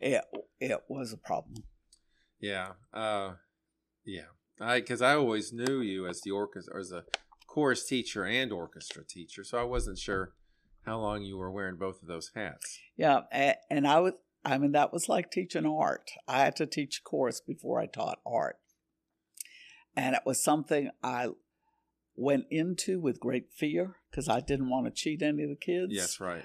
it 0.00 0.22
it 0.60 0.80
was 0.88 1.12
a 1.12 1.16
problem. 1.16 1.64
Yeah. 2.40 2.72
Uh, 2.92 3.32
yeah. 4.04 4.26
I 4.60 4.80
because 4.80 5.02
I 5.02 5.14
always 5.14 5.52
knew 5.52 5.80
you 5.80 6.06
as 6.06 6.20
the 6.20 6.30
orchestra 6.30 6.78
as 6.78 6.92
a 6.92 7.04
chorus 7.46 7.86
teacher 7.86 8.24
and 8.24 8.52
orchestra 8.52 9.04
teacher, 9.04 9.42
so 9.42 9.58
I 9.58 9.64
wasn't 9.64 9.98
sure 9.98 10.34
how 10.84 10.98
long 11.00 11.22
you 11.22 11.36
were 11.36 11.50
wearing 11.50 11.76
both 11.76 12.02
of 12.02 12.08
those 12.08 12.30
hats. 12.34 12.78
Yeah, 12.96 13.20
a- 13.32 13.56
and 13.70 13.86
I 13.86 14.00
was. 14.00 14.12
I 14.44 14.56
mean, 14.56 14.72
that 14.72 14.92
was 14.92 15.08
like 15.08 15.30
teaching 15.30 15.66
art. 15.66 16.10
I 16.26 16.40
had 16.40 16.56
to 16.56 16.66
teach 16.66 17.02
chorus 17.04 17.40
before 17.40 17.78
I 17.78 17.86
taught 17.86 18.20
art, 18.26 18.56
and 19.96 20.14
it 20.14 20.22
was 20.24 20.42
something 20.42 20.90
I 21.02 21.28
went 22.20 22.44
into 22.50 23.00
with 23.00 23.18
great 23.18 23.50
fear 23.50 23.96
because 24.10 24.28
I 24.28 24.40
didn't 24.40 24.68
want 24.68 24.86
to 24.86 24.92
cheat 24.92 25.22
any 25.22 25.42
of 25.42 25.48
the 25.48 25.56
kids. 25.56 25.92
Yes, 25.92 26.20
right. 26.20 26.44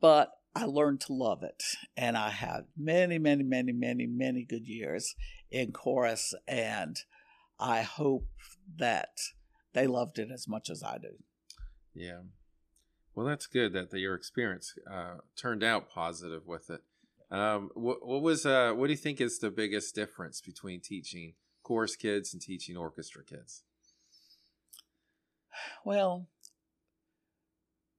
but 0.00 0.32
I 0.56 0.64
learned 0.64 1.00
to 1.02 1.12
love 1.12 1.42
it. 1.44 1.62
And 1.96 2.16
I 2.16 2.30
had 2.30 2.62
many, 2.76 3.18
many, 3.18 3.44
many, 3.44 3.72
many, 3.72 4.06
many 4.06 4.44
good 4.44 4.66
years 4.66 5.14
in 5.50 5.70
chorus. 5.70 6.34
And 6.48 6.98
I 7.60 7.82
hope 7.82 8.26
that 8.76 9.18
they 9.72 9.86
loved 9.86 10.18
it 10.18 10.30
as 10.32 10.48
much 10.48 10.68
as 10.68 10.82
I 10.82 10.98
do. 10.98 11.14
Yeah. 11.94 12.22
Well, 13.14 13.26
that's 13.26 13.46
good 13.46 13.72
that 13.74 13.90
the, 13.90 14.00
your 14.00 14.14
experience 14.14 14.74
uh, 14.90 15.18
turned 15.36 15.62
out 15.62 15.90
positive 15.90 16.46
with 16.46 16.70
it. 16.70 16.80
Um, 17.30 17.70
what, 17.74 18.04
what 18.04 18.22
was 18.22 18.46
uh, 18.46 18.72
what 18.72 18.86
do 18.86 18.92
you 18.92 18.98
think 18.98 19.20
is 19.20 19.38
the 19.38 19.50
biggest 19.50 19.94
difference 19.94 20.40
between 20.40 20.80
teaching 20.80 21.34
chorus 21.62 21.94
kids 21.94 22.32
and 22.32 22.40
teaching 22.40 22.76
orchestra 22.76 23.22
kids? 23.22 23.64
Well, 25.84 26.28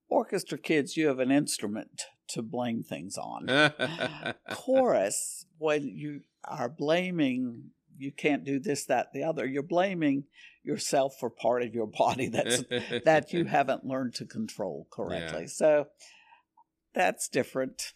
orchestra 0.07 0.57
kids, 0.57 0.97
you 0.97 1.07
have 1.07 1.19
an 1.19 1.31
instrument 1.31 2.03
to 2.29 2.41
blame 2.41 2.83
things 2.83 3.17
on. 3.17 3.47
chorus, 4.51 5.45
when 5.57 5.87
you 5.87 6.21
are 6.45 6.69
blaming, 6.69 7.71
you 7.97 8.11
can't 8.11 8.43
do 8.43 8.59
this, 8.59 8.85
that, 8.85 9.13
the 9.13 9.23
other, 9.23 9.45
you're 9.45 9.63
blaming 9.63 10.25
yourself 10.63 11.15
for 11.19 11.29
part 11.29 11.63
of 11.63 11.73
your 11.73 11.87
body 11.87 12.27
that's 12.27 12.63
that 13.05 13.33
you 13.33 13.45
haven't 13.45 13.85
learned 13.85 14.13
to 14.15 14.25
control 14.25 14.87
correctly. 14.91 15.47
So 15.47 15.87
that's 16.93 17.27
different. 17.27 17.93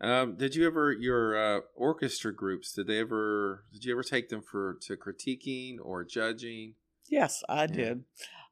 Um, 0.00 0.36
did 0.36 0.54
you 0.54 0.66
ever 0.66 0.92
your 0.92 1.36
uh, 1.36 1.60
orchestra 1.74 2.34
groups? 2.34 2.72
Did 2.72 2.86
they 2.86 3.00
ever? 3.00 3.64
Did 3.72 3.84
you 3.84 3.92
ever 3.92 4.02
take 4.02 4.28
them 4.30 4.42
for 4.42 4.78
to 4.82 4.96
critiquing 4.96 5.76
or 5.82 6.04
judging? 6.04 6.74
Yes, 7.10 7.42
I 7.48 7.66
did. 7.66 8.04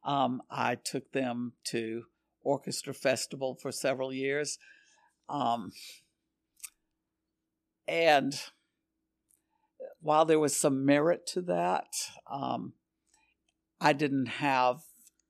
Um, 0.05 0.43
I 0.51 0.75
took 0.75 1.13
them 1.13 1.53
to 1.65 2.05
orchestra 2.43 2.93
festival 2.93 3.55
for 3.55 3.71
several 3.73 4.13
years, 4.13 4.59
um, 5.29 5.73
and 7.87 8.35
while 10.01 10.25
there 10.25 10.39
was 10.39 10.57
some 10.57 10.85
merit 10.85 11.27
to 11.29 11.43
that, 11.43 11.93
um, 12.31 12.75
I 13.81 13.93
didn't 13.93 14.27
have 14.27 14.81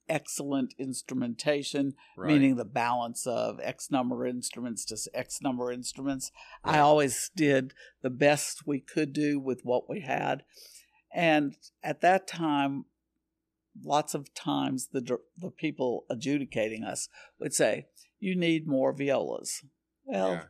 excellent 0.08 0.74
instrumentation, 0.78 1.94
Right. 2.16 2.28
meaning 2.32 2.56
the 2.56 2.64
balance 2.64 3.26
of 3.26 3.60
X 3.62 3.90
number 3.90 4.24
of 4.24 4.34
instruments 4.34 4.84
to 4.86 4.96
X 5.14 5.42
number 5.42 5.70
of 5.70 5.74
instruments. 5.76 6.32
I 6.64 6.78
always 6.78 7.30
did 7.36 7.74
the 8.00 8.10
best 8.10 8.66
we 8.66 8.80
could 8.80 9.12
do 9.12 9.38
with 9.38 9.64
what 9.64 9.88
we 9.88 10.00
had. 10.00 10.44
And 11.12 11.56
at 11.82 12.00
that 12.00 12.26
time, 12.26 12.86
lots 13.82 14.14
of 14.14 14.32
times 14.34 14.88
the 14.92 15.18
the 15.36 15.50
people 15.50 16.04
adjudicating 16.10 16.84
us 16.84 17.08
would 17.38 17.54
say, 17.54 17.86
"You 18.18 18.36
need 18.36 18.66
more 18.66 18.92
violas." 18.92 19.64
Well, 20.04 20.32
Yeah. 20.32 20.44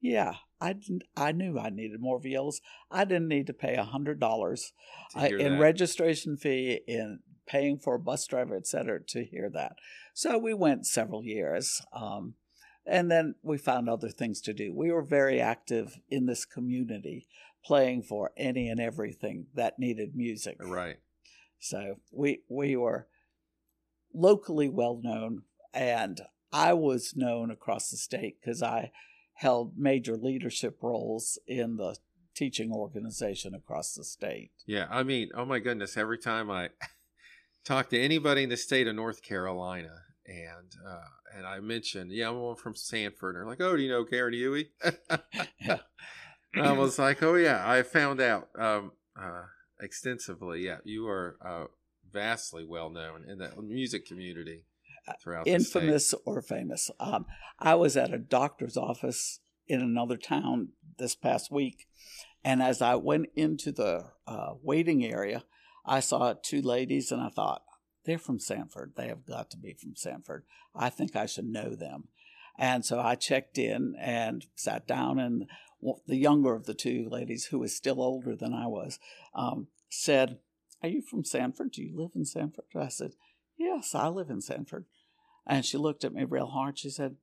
yeah, 0.00 0.34
I 0.60 0.72
didn't. 0.74 1.04
I 1.16 1.32
knew 1.32 1.58
I 1.58 1.70
needed 1.70 2.00
more 2.00 2.20
violas. 2.20 2.60
I 2.90 3.04
didn't 3.04 3.28
need 3.28 3.46
to 3.48 3.54
pay 3.54 3.74
a 3.74 3.84
hundred 3.84 4.20
dollars 4.20 4.72
hear 5.16 5.38
in 5.38 5.52
that. 5.52 5.60
registration 5.60 6.36
fee, 6.36 6.80
in 6.86 7.20
paying 7.46 7.78
for 7.78 7.96
a 7.96 8.00
bus 8.00 8.26
driver, 8.26 8.56
et 8.56 8.66
cetera, 8.66 9.02
to 9.08 9.24
hear 9.24 9.50
that. 9.50 9.76
So 10.14 10.38
we 10.38 10.54
went 10.54 10.86
several 10.86 11.24
years. 11.24 11.82
Um, 11.92 12.34
and 12.86 13.10
then 13.10 13.34
we 13.42 13.58
found 13.58 13.88
other 13.88 14.08
things 14.08 14.40
to 14.42 14.54
do. 14.54 14.72
We 14.74 14.90
were 14.90 15.02
very 15.02 15.40
active 15.40 15.98
in 16.08 16.26
this 16.26 16.44
community, 16.44 17.26
playing 17.64 18.02
for 18.02 18.32
any 18.36 18.68
and 18.68 18.80
everything 18.80 19.46
that 19.54 19.78
needed 19.78 20.14
music. 20.16 20.56
right. 20.60 20.98
So 21.60 21.96
we 22.10 22.40
we 22.48 22.74
were 22.74 23.06
locally 24.12 24.68
well 24.68 25.00
known, 25.02 25.42
and 25.72 26.20
I 26.52 26.72
was 26.72 27.14
known 27.14 27.50
across 27.50 27.90
the 27.90 27.96
state 27.96 28.38
because 28.40 28.62
I 28.62 28.90
held 29.34 29.76
major 29.76 30.16
leadership 30.16 30.78
roles 30.82 31.38
in 31.46 31.76
the 31.76 31.96
teaching 32.34 32.72
organization 32.72 33.54
across 33.54 33.94
the 33.94 34.04
state. 34.04 34.50
Yeah, 34.66 34.86
I 34.90 35.02
mean, 35.02 35.30
oh 35.34 35.44
my 35.44 35.58
goodness! 35.58 35.96
Every 35.96 36.18
time 36.18 36.50
I 36.50 36.70
talk 37.64 37.90
to 37.90 38.00
anybody 38.00 38.42
in 38.42 38.48
the 38.48 38.56
state 38.56 38.88
of 38.88 38.96
North 38.96 39.22
Carolina, 39.22 40.02
and 40.26 40.72
uh, 40.88 41.36
and 41.36 41.46
I 41.46 41.60
mentioned, 41.60 42.10
yeah, 42.10 42.30
I'm 42.30 42.56
from 42.56 42.74
Sanford, 42.74 43.36
they're 43.36 43.46
like, 43.46 43.60
oh, 43.60 43.76
do 43.76 43.82
you 43.82 43.90
know 43.90 44.04
Karen 44.04 44.32
Huey? 44.32 44.70
I 46.54 46.72
was 46.72 46.98
like, 46.98 47.22
oh 47.22 47.34
yeah, 47.34 47.62
I 47.64 47.82
found 47.82 48.20
out 48.20 48.48
um, 48.58 48.92
uh, 49.20 49.42
extensively. 49.80 50.64
Yeah, 50.64 50.78
you 50.84 51.06
are 51.08 51.36
uh, 51.44 51.64
vastly 52.12 52.64
well 52.64 52.90
known 52.90 53.24
in 53.28 53.38
the 53.38 53.50
music 53.62 54.06
community 54.06 54.64
throughout 55.22 55.44
the 55.44 55.58
state. 55.58 55.82
infamous 55.82 56.14
or 56.24 56.42
famous. 56.42 56.90
Um, 57.00 57.26
I 57.58 57.74
was 57.74 57.96
at 57.96 58.12
a 58.12 58.18
doctor's 58.18 58.76
office 58.76 59.40
in 59.66 59.80
another 59.80 60.16
town 60.16 60.70
this 60.98 61.14
past 61.14 61.50
week, 61.50 61.86
And 62.42 62.62
as 62.62 62.80
I 62.80 62.94
went 62.94 63.26
into 63.34 63.72
the 63.72 64.12
uh, 64.26 64.54
waiting 64.62 65.04
area, 65.04 65.44
I 65.84 66.00
saw 66.00 66.34
two 66.42 66.62
ladies 66.62 67.12
and 67.12 67.20
I 67.20 67.28
thought, 67.28 67.62
they're 68.04 68.18
from 68.18 68.38
Sanford. 68.38 68.94
They 68.96 69.08
have 69.08 69.26
got 69.26 69.50
to 69.50 69.58
be 69.58 69.74
from 69.74 69.94
Sanford. 69.94 70.44
I 70.74 70.88
think 70.88 71.14
I 71.14 71.26
should 71.26 71.44
know 71.44 71.74
them. 71.74 72.04
And 72.58 72.84
so 72.84 72.98
I 72.98 73.14
checked 73.14 73.58
in 73.58 73.94
and 74.00 74.46
sat 74.54 74.86
down, 74.86 75.18
and 75.18 75.46
the 76.06 76.16
younger 76.16 76.54
of 76.54 76.66
the 76.66 76.74
two 76.74 77.08
ladies, 77.10 77.46
who 77.46 77.58
was 77.58 77.74
still 77.74 78.00
older 78.00 78.36
than 78.36 78.52
I 78.52 78.66
was, 78.66 78.98
um, 79.34 79.68
said, 79.88 80.38
Are 80.82 80.88
you 80.88 81.02
from 81.02 81.24
Sanford? 81.24 81.72
Do 81.72 81.82
you 81.82 81.96
live 81.96 82.12
in 82.14 82.24
Sanford? 82.24 82.64
I 82.74 82.88
said, 82.88 83.12
Yes, 83.56 83.94
I 83.94 84.08
live 84.08 84.30
in 84.30 84.40
Sanford. 84.40 84.86
And 85.46 85.64
she 85.64 85.78
looked 85.78 86.04
at 86.04 86.12
me 86.12 86.24
real 86.24 86.46
hard. 86.46 86.78
She 86.78 86.90
said, 86.90 87.16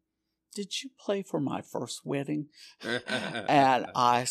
Did 0.55 0.83
you 0.83 0.89
play 0.99 1.23
for 1.23 1.39
my 1.39 1.61
first 1.61 2.05
wedding? 2.05 2.47
and 2.83 3.87
I 3.95 4.25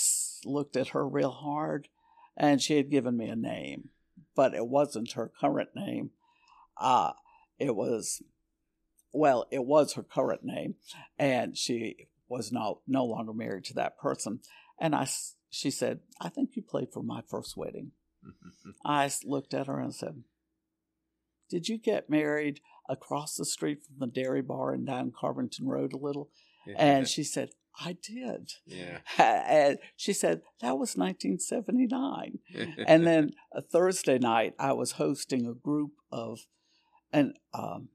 looked 0.45 0.77
at 0.77 0.89
her 0.89 1.07
real 1.07 1.31
hard, 1.33 1.89
and 2.37 2.61
she 2.61 2.77
had 2.77 2.91
given 2.91 3.17
me 3.17 3.29
a 3.29 3.37
name, 3.37 3.91
but 4.35 4.55
it 4.55 4.67
wasn't 4.67 5.13
her 5.13 5.31
current 5.41 5.71
name. 5.75 6.11
Uh, 6.77 7.13
it 7.59 7.75
was, 7.75 8.23
well, 9.13 9.47
it 9.51 9.65
was 9.65 9.95
her 9.95 10.03
current 10.03 10.45
name, 10.45 10.75
and 11.19 11.57
she 11.57 12.09
was 12.29 12.53
no, 12.53 12.81
no 12.87 13.05
longer 13.05 13.33
married 13.33 13.65
to 13.67 13.75
that 13.75 13.99
person. 13.99 14.41
And 14.81 14.95
I, 14.95 15.09
she 15.51 15.71
said, 15.71 16.01
I 16.21 16.29
think 16.29 16.51
you 16.55 16.63
played 16.63 16.93
for 16.93 17.03
my 17.03 17.23
first 17.29 17.57
wedding. 17.57 17.93
I 18.85 19.11
looked 19.25 19.55
at 19.55 19.67
her 19.67 19.79
and 19.79 19.95
said, 19.95 20.25
Did 21.51 21.69
you 21.69 21.79
get 21.79 22.11
married 22.11 22.61
across 22.89 23.37
the 23.37 23.45
street 23.45 23.79
from 23.85 23.97
the 23.99 24.07
dairy 24.07 24.43
bar 24.43 24.73
and 24.73 24.87
down 24.87 25.13
Carbonton 25.13 25.67
Road 25.67 25.93
a 25.93 25.99
little? 25.99 26.31
Yeah. 26.67 26.75
And 26.79 27.09
she 27.09 27.23
said, 27.23 27.51
I 27.79 27.97
did. 28.03 28.53
Yeah. 28.65 28.99
And 29.19 29.79
she 29.97 30.13
said, 30.13 30.43
that 30.61 30.79
was 30.79 30.97
1979. 30.97 32.39
and 32.87 33.07
then 33.07 33.33
a 33.53 33.63
Thursday 33.63 34.19
night, 34.19 34.55
I 34.59 34.73
was 34.73 34.93
hosting 34.93 35.47
a 35.47 35.55
group 35.55 35.93
of, 36.11 36.41
an, 37.13 37.35
um, 37.55 37.89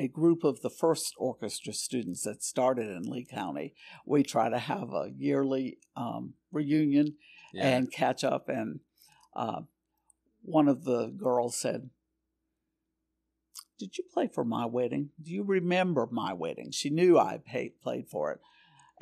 a 0.00 0.08
group 0.08 0.44
of 0.44 0.62
the 0.62 0.70
first 0.70 1.14
orchestra 1.18 1.74
students 1.74 2.22
that 2.22 2.42
started 2.42 2.88
in 2.88 3.02
Lee 3.02 3.26
County. 3.30 3.74
We 4.06 4.22
try 4.22 4.48
to 4.48 4.58
have 4.58 4.94
a 4.94 5.10
yearly 5.14 5.76
um, 5.94 6.32
reunion 6.50 7.16
yeah. 7.52 7.68
and 7.68 7.92
catch 7.92 8.24
up. 8.24 8.48
And 8.48 8.80
uh, 9.36 9.60
one 10.40 10.68
of 10.68 10.84
the 10.84 11.08
girls 11.08 11.60
said, 11.60 11.90
Did 13.78 13.98
you 13.98 14.04
play 14.10 14.30
for 14.32 14.42
my 14.42 14.64
wedding? 14.64 15.10
Do 15.22 15.32
you 15.32 15.42
remember 15.42 16.08
my 16.10 16.32
wedding? 16.32 16.70
She 16.70 16.88
knew 16.88 17.18
I 17.18 17.38
paid, 17.44 17.78
played 17.82 18.08
for 18.08 18.32
it. 18.32 18.40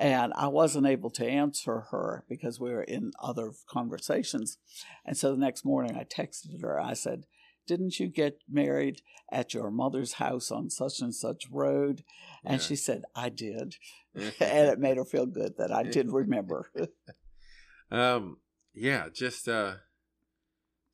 And 0.01 0.33
I 0.35 0.49
wasn't 0.49 0.89
able 0.89 1.11
to 1.11 1.27
answer 1.27 1.87
her 1.93 2.25
because 2.29 2.59
we 2.59 2.71
were 2.71 2.83
in 2.83 3.13
other 3.23 3.53
conversations. 3.69 4.59
And 5.07 5.17
so 5.17 5.31
the 5.31 5.41
next 5.41 5.65
morning 5.65 5.97
I 5.97 6.03
texted 6.03 6.61
her. 6.61 6.81
I 6.81 6.95
said, 6.95 7.25
Didn't 7.69 8.01
you 8.01 8.09
get 8.09 8.41
married 8.49 9.03
at 9.31 9.55
your 9.55 9.71
mother's 9.71 10.15
house 10.15 10.51
on 10.51 10.71
such 10.71 11.01
and 11.01 11.15
such 11.15 11.49
road? 11.51 12.03
And 12.45 12.61
yeah. 12.61 12.67
she 12.67 12.75
said, 12.75 13.03
I 13.15 13.29
did. 13.29 13.77
and 14.15 14.33
it 14.41 14.81
made 14.81 14.97
her 14.97 15.05
feel 15.05 15.27
good 15.27 15.57
that 15.59 15.71
I 15.71 15.85
did 15.85 16.11
remember. 16.13 16.69
um, 17.93 18.39
yeah, 18.75 19.09
just 19.13 19.49
uh, 19.49 19.75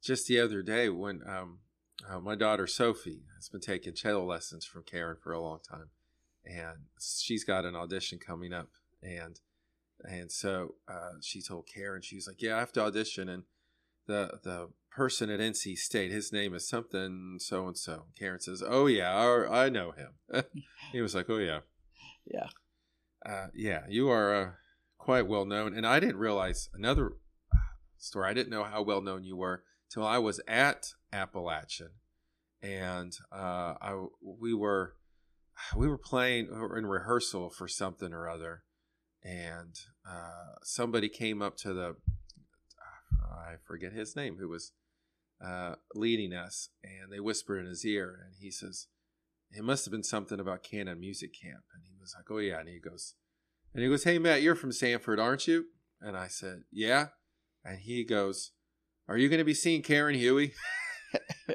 just 0.03 0.27
the 0.27 0.41
other 0.41 0.62
day 0.62 0.91
when 0.91 1.22
um, 1.27 1.61
uh, 2.07 2.20
my 2.20 2.35
daughter 2.35 2.66
Sophie 2.66 3.22
has 3.37 3.49
been 3.49 3.61
taking 3.61 3.95
cello 3.95 4.27
lessons 4.27 4.66
from 4.66 4.83
Karen 4.83 5.16
for 5.22 5.33
a 5.33 5.41
long 5.41 5.61
time, 5.66 5.89
and 6.45 6.87
she's 7.01 7.45
got 7.45 7.64
an 7.64 7.75
audition 7.75 8.18
coming 8.18 8.53
up 8.53 8.68
and 9.03 9.41
and 10.03 10.31
so 10.31 10.75
uh, 10.89 11.12
she 11.22 11.41
told 11.41 11.66
Karen, 11.66 12.03
she 12.03 12.16
was 12.16 12.27
like, 12.27 12.43
"Yeah, 12.43 12.57
I 12.57 12.61
have 12.61 12.72
to 12.72 12.83
audition." 12.83 13.29
And 13.29 13.45
the 14.07 14.39
the 14.43 14.71
person 14.91 15.31
at 15.31 15.41
NC 15.41 15.77
State, 15.77 16.11
his 16.11 16.33
name 16.33 16.55
is 16.55 16.69
something 16.69 17.37
so 17.39 17.67
and 17.67 17.77
so. 17.77 18.07
Karen 18.19 18.41
says, 18.41 18.63
"Oh 18.67 18.87
yeah, 18.87 19.15
I, 19.15 19.65
I 19.65 19.69
know 19.69 19.93
him." 19.93 20.45
he 20.93 21.01
was 21.01 21.15
like, 21.15 21.29
"Oh 21.29 21.39
yeah, 21.39 21.61
yeah, 22.27 22.49
uh, 23.27 23.49
yeah." 23.55 23.83
You 23.89 24.11
are 24.11 24.35
uh, 24.35 24.51
quite 24.99 25.27
well 25.27 25.45
known, 25.45 25.77
and 25.77 25.87
I 25.87 26.01
didn't 26.01 26.17
realize 26.17 26.69
another 26.75 27.13
story. 27.99 28.29
I 28.29 28.35
didn't 28.35 28.51
know 28.51 28.65
how 28.65 28.83
well 28.83 29.01
known 29.01 29.25
you 29.25 29.37
were 29.37 29.63
till 29.91 30.07
I 30.07 30.19
was 30.19 30.41
at 30.47 30.87
Appalachian, 31.13 31.91
and 32.63 33.13
uh, 33.33 33.75
I 33.81 34.05
we 34.23 34.55
were 34.55 34.95
we 35.77 35.89
were 35.89 35.99
playing 35.99 36.49
or 36.51 36.77
in 36.79 36.87
rehearsal 36.87 37.51
for 37.51 37.69
something 37.69 38.13
or 38.13 38.29
other 38.29 38.65
and 39.25 39.75
uh, 40.09 40.55
somebody 40.63 41.09
came 41.09 41.41
up 41.41 41.57
to 41.57 41.73
the 41.73 41.97
I 43.25 43.55
forget 43.64 43.93
his 43.93 44.16
name 44.16 44.37
who 44.39 44.49
was 44.49 44.72
uh, 45.45 45.75
leading 45.95 46.33
us, 46.33 46.70
and 46.83 47.12
they 47.12 47.20
whispered 47.20 47.61
in 47.61 47.66
his 47.66 47.85
ear, 47.85 48.18
and 48.25 48.35
he 48.39 48.51
says, 48.51 48.87
"It 49.51 49.64
must 49.64 49.85
have 49.85 49.93
been 49.93 50.03
something 50.03 50.41
about 50.41 50.62
Cannon 50.62 51.01
Music 51.01 51.31
Camp." 51.41 51.64
And 51.75 51.85
he 51.85 51.97
was 52.01 52.14
like, 52.16 52.31
"Oh 52.31 52.39
yeah," 52.39 52.61
and 52.61 52.68
he 52.68 52.79
goes, 52.79 53.14
and 53.72 53.83
he 53.83 53.89
goes, 53.89 54.05
"Hey 54.05 54.18
Matt, 54.18 54.43
you're 54.43 54.55
from 54.55 54.72
Sanford, 54.72 55.20
aren't 55.20 55.47
you?" 55.47 55.66
And 56.01 56.16
I 56.16 56.29
said, 56.29 56.64
"Yeah," 56.70 57.09
and 57.64 57.81
he 57.81 58.05
goes, 58.05 58.53
"Are 59.09 59.18
you 59.18 59.29
going 59.29 59.39
to 59.39 59.45
be 59.45 59.55
seeing 59.55 59.83
Karen 59.83 60.14
Huey?" 60.14 60.55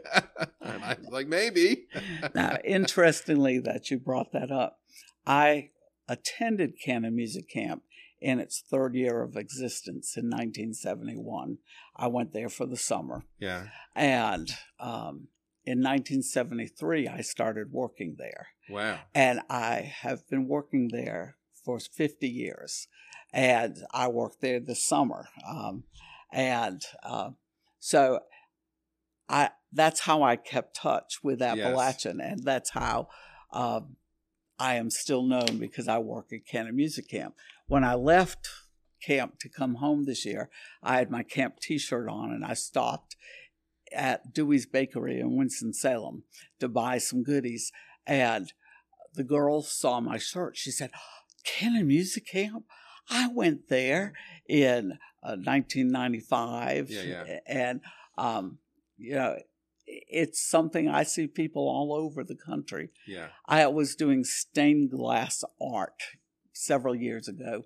and 0.61 0.83
I 0.83 0.95
was 0.99 1.09
like, 1.11 1.27
"Maybe." 1.27 1.87
now, 2.35 2.57
interestingly, 2.63 3.59
that 3.59 3.89
you 3.89 3.97
brought 3.97 4.31
that 4.33 4.51
up, 4.51 4.79
I 5.25 5.71
attended 6.07 6.73
Cannon 6.83 7.15
Music 7.15 7.49
Camp 7.49 7.83
in 8.21 8.39
its 8.39 8.61
third 8.61 8.95
year 8.95 9.21
of 9.21 9.35
existence 9.35 10.15
in 10.17 10.25
1971. 10.25 11.57
I 11.95 12.07
went 12.07 12.33
there 12.33 12.49
for 12.49 12.65
the 12.65 12.77
summer. 12.77 13.23
Yeah. 13.39 13.67
And 13.95 14.49
um, 14.79 15.27
in 15.65 15.79
1973, 15.79 17.07
I 17.07 17.21
started 17.21 17.71
working 17.71 18.15
there. 18.17 18.47
Wow. 18.69 18.99
And 19.15 19.41
I 19.49 19.93
have 20.01 20.27
been 20.29 20.47
working 20.47 20.89
there 20.91 21.37
for 21.63 21.79
50 21.79 22.27
years. 22.27 22.87
And 23.31 23.77
I 23.93 24.07
worked 24.07 24.41
there 24.41 24.59
this 24.59 24.85
summer. 24.85 25.29
Um, 25.47 25.83
and 26.31 26.81
uh, 27.03 27.31
so 27.79 28.21
I 29.27 29.51
that's 29.71 30.01
how 30.01 30.23
I 30.23 30.35
kept 30.35 30.75
touch 30.75 31.19
with 31.23 31.41
Appalachian. 31.41 32.17
Yes. 32.19 32.31
And 32.31 32.43
that's 32.43 32.71
how. 32.71 33.09
Um, 33.51 33.95
I 34.59 34.75
am 34.75 34.89
still 34.89 35.23
known 35.23 35.57
because 35.57 35.87
I 35.87 35.99
work 35.99 36.33
at 36.33 36.45
Cannon 36.45 36.75
Music 36.75 37.09
Camp. 37.09 37.33
When 37.69 37.83
I 37.83 37.93
left 37.93 38.49
camp 39.01 39.39
to 39.39 39.47
come 39.47 39.75
home 39.75 40.05
this 40.05 40.25
year, 40.25 40.49
I 40.83 40.97
had 40.97 41.11
my 41.11 41.23
camp 41.23 41.59
t 41.61 41.77
shirt 41.77 42.09
on 42.09 42.31
and 42.31 42.43
I 42.43 42.55
stopped 42.55 43.15
at 43.93 44.33
Dewey's 44.33 44.65
Bakery 44.65 45.19
in 45.19 45.37
Winston-Salem 45.37 46.23
to 46.59 46.67
buy 46.67 46.97
some 46.97 47.23
goodies. 47.23 47.71
And 48.05 48.51
the 49.13 49.23
girl 49.23 49.61
saw 49.61 49.99
my 49.99 50.17
shirt. 50.17 50.57
She 50.57 50.71
said, 50.71 50.89
Cannon 51.43 51.87
Music 51.87 52.27
Camp? 52.27 52.65
I 53.07 53.29
went 53.33 53.69
there 53.69 54.13
in 54.47 54.93
uh, 55.23 55.37
1995. 55.37 56.89
Yeah, 56.89 57.01
yeah. 57.03 57.39
And, 57.47 57.81
um, 58.17 58.57
you 58.97 59.13
know, 59.13 59.37
it's 59.85 60.41
something 60.41 60.87
I 60.87 61.03
see 61.03 61.27
people 61.27 61.67
all 61.67 61.93
over 61.93 62.23
the 62.23 62.35
country. 62.35 62.89
Yeah. 63.07 63.27
I 63.47 63.65
was 63.67 63.95
doing 63.95 64.23
stained 64.23 64.91
glass 64.91 65.43
art 65.61 66.01
several 66.59 66.95
years 66.95 67.27
ago, 67.27 67.65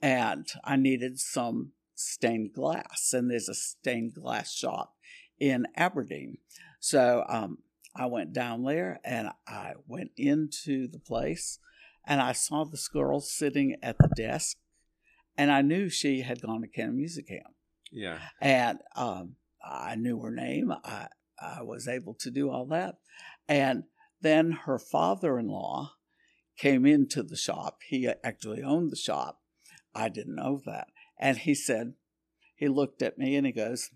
and 0.00 0.46
I 0.64 0.76
needed 0.76 1.18
some 1.18 1.72
stained 1.94 2.52
glass, 2.52 3.12
and 3.12 3.30
there's 3.30 3.48
a 3.48 3.54
stained 3.54 4.14
glass 4.14 4.52
shop 4.52 4.94
in 5.38 5.66
Aberdeen. 5.76 6.38
So 6.80 7.24
um, 7.28 7.58
I 7.94 8.06
went 8.06 8.32
down 8.32 8.64
there 8.64 9.00
and 9.04 9.30
I 9.46 9.72
went 9.86 10.12
into 10.16 10.88
the 10.88 11.00
place, 11.00 11.58
and 12.06 12.20
I 12.20 12.32
saw 12.32 12.64
this 12.64 12.88
girl 12.88 13.20
sitting 13.20 13.76
at 13.82 13.98
the 13.98 14.08
desk, 14.16 14.56
and 15.36 15.50
I 15.50 15.62
knew 15.62 15.88
she 15.88 16.22
had 16.22 16.42
gone 16.42 16.62
to 16.62 16.68
Cannon 16.68 16.96
Music 16.96 17.28
Camp. 17.28 17.54
Yeah. 17.90 18.18
And 18.40 18.78
um, 18.96 19.36
I 19.64 19.96
knew 19.96 20.20
her 20.20 20.30
name. 20.30 20.72
I 20.84 21.08
I 21.40 21.62
was 21.62 21.86
able 21.86 22.14
to 22.14 22.30
do 22.30 22.50
all 22.50 22.66
that. 22.66 22.96
And 23.48 23.84
then 24.20 24.50
her 24.50 24.78
father 24.78 25.38
in 25.38 25.48
law 25.48 25.92
came 26.58 26.84
into 26.84 27.22
the 27.22 27.36
shop. 27.36 27.78
He 27.86 28.08
actually 28.22 28.62
owned 28.62 28.90
the 28.90 28.96
shop. 28.96 29.40
I 29.94 30.08
didn't 30.08 30.36
know 30.36 30.60
that. 30.66 30.88
And 31.18 31.38
he 31.38 31.54
said, 31.54 31.94
he 32.54 32.68
looked 32.68 33.02
at 33.02 33.18
me 33.18 33.36
and 33.36 33.46
he 33.46 33.52
goes, 33.52 33.90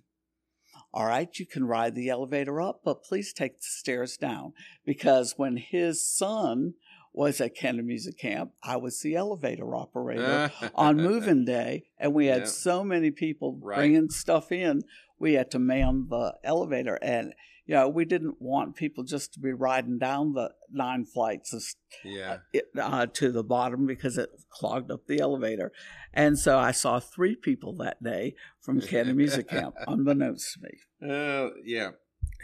All 0.92 1.06
right, 1.06 1.28
you 1.38 1.46
can 1.46 1.66
ride 1.66 1.94
the 1.94 2.08
elevator 2.08 2.60
up, 2.60 2.80
but 2.84 3.02
please 3.04 3.32
take 3.32 3.58
the 3.58 3.66
stairs 3.66 4.16
down. 4.16 4.52
Because 4.84 5.34
when 5.36 5.56
his 5.56 6.06
son 6.06 6.74
was 7.12 7.40
at 7.40 7.54
Cannon 7.54 7.86
Music 7.86 8.18
Camp, 8.18 8.52
I 8.62 8.76
was 8.76 9.00
the 9.00 9.16
elevator 9.16 9.74
operator 9.74 10.50
on 10.74 10.96
moving 11.02 11.44
day, 11.44 11.84
and 11.98 12.14
we 12.14 12.26
had 12.26 12.48
so 12.48 12.82
many 12.82 13.10
people 13.10 13.58
right. 13.60 13.76
bringing 13.76 14.08
stuff 14.08 14.50
in 14.50 14.82
we 15.22 15.34
had 15.34 15.52
to 15.52 15.58
man 15.60 16.08
the 16.10 16.34
elevator 16.42 16.98
and 17.00 17.32
you 17.66 17.74
know, 17.74 17.88
we 17.88 18.04
didn't 18.04 18.40
want 18.40 18.74
people 18.76 19.04
just 19.04 19.32
to 19.34 19.40
be 19.40 19.52
riding 19.52 19.98
down 19.98 20.32
the 20.32 20.52
nine 20.70 21.04
flights 21.04 21.52
of, 21.52 21.62
Yeah. 22.04 22.38
uh, 22.80 23.06
to 23.06 23.30
the 23.30 23.44
bottom 23.44 23.86
because 23.86 24.18
it 24.18 24.30
clogged 24.50 24.90
up 24.90 25.06
the 25.06 25.20
elevator. 25.20 25.72
And 26.12 26.38
so 26.38 26.58
I 26.58 26.72
saw 26.72 26.98
three 26.98 27.36
people 27.36 27.72
that 27.76 28.02
day 28.02 28.34
from 28.60 28.80
Cannon 28.80 29.16
Music 29.22 29.48
Camp, 29.48 29.76
unbeknownst 29.86 30.54
to 30.54 30.60
me. 30.62 31.10
Uh, 31.14 31.50
yeah. 31.64 31.90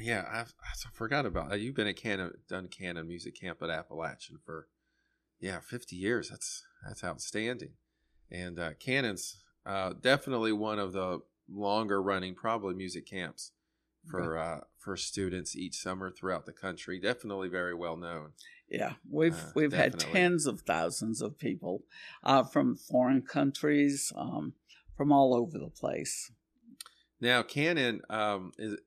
Yeah, 0.00 0.24
I've, 0.30 0.54
I 0.62 0.90
forgot 0.92 1.26
about 1.26 1.50
that. 1.50 1.60
You've 1.60 1.74
been 1.74 1.88
at 1.88 1.96
Cannon, 1.96 2.32
done 2.48 2.68
Cannon 2.68 3.08
Music 3.08 3.34
Camp 3.40 3.60
at 3.62 3.70
Appalachian 3.70 4.38
for, 4.44 4.68
yeah, 5.40 5.58
50 5.60 5.96
years. 5.96 6.30
That's 6.30 6.64
that's 6.86 7.02
outstanding. 7.02 7.70
And 8.30 8.58
uh, 8.60 8.74
Cannon's 8.78 9.42
uh, 9.66 9.94
definitely 10.00 10.52
one 10.52 10.78
of 10.78 10.92
the 10.92 11.20
longer 11.50 12.00
running, 12.00 12.34
probably 12.36 12.74
music 12.74 13.06
camps 13.06 13.52
for 14.10 14.38
uh, 14.38 14.60
for 14.78 14.96
students 14.96 15.56
each 15.56 15.74
summer 15.74 16.10
throughout 16.10 16.46
the 16.46 16.52
country. 16.52 16.98
Definitely 16.98 17.48
very 17.48 17.74
well 17.74 17.96
known. 17.96 18.32
Yeah, 18.68 18.94
we've 19.10 19.34
Uh, 19.34 19.52
we've 19.54 19.72
had 19.72 19.98
tens 19.98 20.46
of 20.46 20.60
thousands 20.60 21.22
of 21.22 21.38
people 21.38 21.84
uh, 22.22 22.42
from 22.42 22.76
foreign 22.76 23.22
countries, 23.22 24.12
um, 24.16 24.54
from 24.96 25.12
all 25.12 25.34
over 25.34 25.58
the 25.58 25.70
place. 25.70 26.30
Now, 27.20 27.42
Cannon 27.42 28.02
um, 28.10 28.52
is 28.58 28.78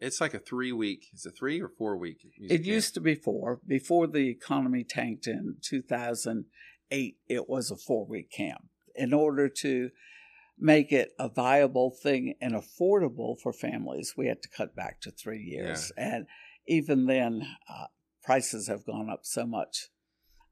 it's 0.00 0.20
like 0.20 0.34
a 0.34 0.38
three 0.38 0.72
week. 0.72 1.08
Is 1.12 1.26
it 1.26 1.36
three 1.36 1.60
or 1.60 1.68
four 1.68 1.96
week? 1.96 2.26
It 2.38 2.64
used 2.64 2.94
to 2.94 3.00
be 3.00 3.14
four. 3.14 3.60
Before 3.66 4.06
the 4.06 4.28
economy 4.28 4.84
tanked 4.84 5.26
in 5.26 5.56
2008, 5.62 7.16
it 7.28 7.48
was 7.48 7.70
a 7.70 7.76
four 7.76 8.06
week 8.06 8.30
camp. 8.30 8.64
In 8.94 9.12
order 9.12 9.48
to 9.48 9.90
make 10.58 10.92
it 10.92 11.12
a 11.18 11.28
viable 11.28 11.90
thing 11.90 12.34
and 12.40 12.54
affordable 12.54 13.38
for 13.40 13.52
families, 13.52 14.14
we 14.16 14.26
had 14.26 14.42
to 14.42 14.48
cut 14.48 14.74
back 14.74 15.00
to 15.02 15.10
three 15.10 15.40
years. 15.42 15.92
And 15.96 16.26
even 16.66 17.06
then, 17.06 17.46
uh, 17.68 17.86
prices 18.22 18.68
have 18.68 18.84
gone 18.84 19.08
up 19.08 19.20
so 19.22 19.46
much. 19.46 19.88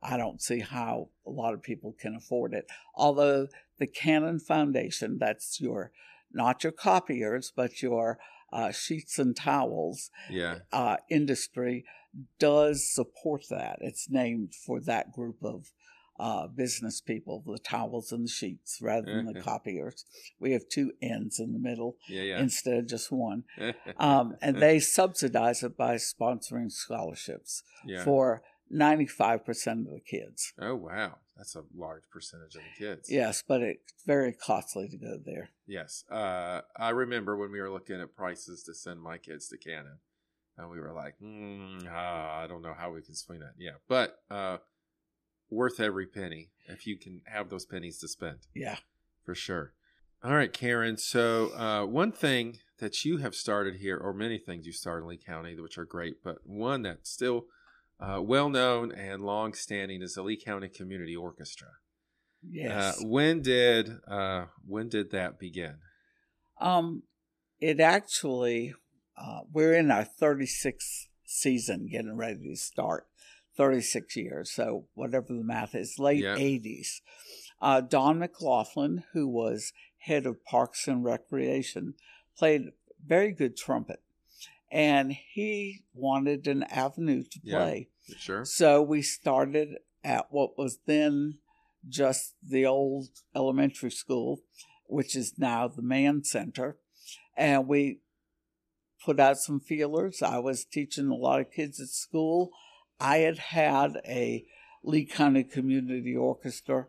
I 0.03 0.17
don't 0.17 0.41
see 0.41 0.61
how 0.61 1.09
a 1.27 1.31
lot 1.31 1.55
of 1.55 1.63
people 1.63 1.95
can 1.99 2.15
afford 2.15 2.55
it. 2.55 2.67
Although 2.95 3.49
the 3.79 3.87
Cannon 3.87 4.39
Foundation, 4.39 5.19
that's 5.19 5.61
your 5.61 5.91
not 6.33 6.63
your 6.63 6.73
copiers, 6.73 7.53
but 7.55 7.83
your 7.83 8.19
uh, 8.53 8.71
sheets 8.71 9.19
and 9.19 9.35
towels, 9.35 10.11
yeah, 10.31 10.59
uh, 10.73 10.97
industry 11.11 11.85
does 12.39 12.87
support 12.89 13.45
that. 13.51 13.79
It's 13.81 14.09
named 14.09 14.55
for 14.55 14.81
that 14.81 15.13
group 15.13 15.37
of 15.43 15.71
uh, 16.19 16.47
business 16.47 17.01
people, 17.01 17.43
the 17.47 17.59
towels 17.59 18.13
and 18.13 18.25
the 18.25 18.31
sheets, 18.31 18.79
rather 18.81 19.07
than 19.07 19.27
the 19.27 19.41
copiers. 19.43 20.05
We 20.41 20.53
have 20.53 20.69
two 20.71 20.93
ends 21.03 21.39
in 21.39 21.53
the 21.53 21.59
middle 21.59 21.97
yeah, 22.09 22.23
yeah. 22.23 22.41
instead 22.41 22.79
of 22.79 22.89
just 22.89 23.13
one. 23.13 23.45
Um, 23.99 24.37
and 24.43 24.61
they 24.61 24.79
subsidize 24.79 25.63
it 25.63 25.77
by 25.77 25.95
sponsoring 25.95 26.71
scholarships 26.71 27.63
yeah. 27.85 28.05
for 28.05 28.43
95% 28.73 29.87
of 29.87 29.93
the 29.93 30.01
kids. 30.01 30.53
Oh 30.61 30.75
wow, 30.75 31.17
that's 31.37 31.55
a 31.55 31.63
large 31.75 32.03
percentage 32.11 32.57
of 32.57 32.63
the 32.63 32.85
kids. 32.85 33.11
Yes, 33.11 33.43
but 33.47 33.63
it's 33.63 33.95
very 34.07 34.33
costly 34.33 34.89
to 34.89 34.99
go 34.99 35.19
there. 35.25 35.51
Yes. 35.67 36.05
Uh, 36.11 36.63
I 36.77 36.91
remember 36.91 37.37
when 37.37 37.53
we 37.53 37.61
were 37.61 37.71
looking 37.71 38.01
at 38.01 38.15
prices 38.15 38.63
to 38.65 38.75
send 38.75 39.01
my 39.01 39.19
kids 39.19 39.49
to 39.49 39.59
Cannon, 39.59 39.99
and 40.59 40.71
we 40.71 40.81
were 40.81 40.93
like, 40.93 41.15
mm, 41.23 41.87
ah, 41.89 42.43
I 42.43 42.47
don't 42.47 42.63
know 42.63 42.75
how 42.77 42.93
we 42.93 43.03
can 43.03 43.15
swing 43.15 43.41
that. 43.41 43.55
Yeah, 43.59 43.77
but 43.89 44.19
uh, 44.31 44.59
worth 45.51 45.81
every 45.81 46.07
penny 46.07 46.51
if 46.69 46.87
you 46.87 46.97
can 46.99 47.23
have 47.27 47.49
those 47.49 47.65
pennies 47.65 47.99
to 47.99 48.09
spend 48.09 48.39
Yeah. 48.55 48.79
for 49.25 49.35
sure. 49.35 49.73
All 50.25 50.35
right, 50.35 50.53
Karen. 50.53 50.97
So 50.97 51.51
uh, 51.57 51.87
one 51.87 52.11
thing 52.11 52.59
that 52.79 53.05
you 53.05 53.19
have 53.19 53.35
started 53.35 53.77
here, 53.77 53.97
or 53.97 54.13
many 54.13 54.39
things 54.39 54.67
you 54.67 54.73
started 54.73 55.03
in 55.05 55.09
Lee 55.11 55.17
County, 55.25 55.59
which 55.61 55.79
are 55.79 55.85
great, 55.85 56.23
but 56.25 56.39
one 56.45 56.83
that's 56.83 57.11
still 57.11 57.47
uh, 58.01 58.21
well 58.21 58.49
known 58.49 58.91
and 58.93 59.23
long 59.25 59.53
standing 59.55 60.03
is 60.03 60.15
the 60.15 60.23
Lee 60.23 60.37
County 60.37 60.69
Community 60.69 61.15
Orchestra. 61.15 61.69
Yes. 62.49 63.01
Uh, 63.01 63.07
when 63.07 63.41
did 63.43 63.91
uh, 64.09 64.47
when 64.67 64.89
did 64.89 65.11
that 65.13 65.39
begin? 65.39 65.77
Um, 66.61 67.03
it 67.61 67.81
actually, 67.81 68.75
uh, 69.17 69.41
we're 69.53 69.75
in 69.75 69.91
our 69.91 70.05
36th 70.21 71.07
season, 71.25 71.89
getting 71.91 72.17
ready 72.17 72.49
to 72.49 72.57
start. 72.57 73.07
36 73.57 74.17
years, 74.17 74.51
so 74.53 74.87
whatever 74.95 75.29
the 75.29 75.43
math 75.43 75.75
is, 75.75 75.99
late 75.99 76.23
Yeah. 76.23 76.37
80s. 76.37 77.01
Uh, 77.61 77.81
Don 77.81 78.19
McLaughlin, 78.19 79.05
who 79.13 79.27
was 79.27 79.73
head 79.99 80.27
of 80.27 80.45
Parks 80.45 80.87
and 80.87 81.03
Recreation, 81.05 81.95
played 82.37 82.73
very 83.05 83.33
good 83.33 83.57
trumpet, 83.57 84.03
and 84.71 85.13
he 85.13 85.85
wanted 85.95 86.47
an 86.47 86.65
avenue 86.65 87.23
to 87.25 87.41
Yeah. 87.43 87.59
play. 87.59 87.89
Sure. 88.19 88.45
So 88.45 88.83
we 88.83 89.03
started 89.03 89.79
at 90.05 90.31
what 90.31 90.57
was 90.59 90.79
then 90.87 91.39
just 91.89 92.35
the 92.43 92.67
old 92.67 93.09
elementary 93.35 93.91
school, 93.91 94.43
which 94.87 95.17
is 95.17 95.39
now 95.39 95.67
the 95.69 95.83
Man 95.83 96.23
Center. 96.25 96.79
And 97.37 97.67
we 97.69 98.01
put 99.05 99.21
out 99.21 99.39
some 99.39 99.61
feelers. 99.61 100.23
I 100.23 100.39
was 100.39 100.65
teaching 100.65 101.09
a 101.09 101.15
lot 101.15 101.41
of 101.41 101.51
kids 101.51 101.81
at 101.81 101.89
school. 101.89 102.51
I 102.99 103.19
had 103.19 103.39
had 103.39 103.99
a 104.07 104.45
Lee 104.83 105.05
County 105.05 105.45
Community 105.45 106.17
Orchestra 106.17 106.87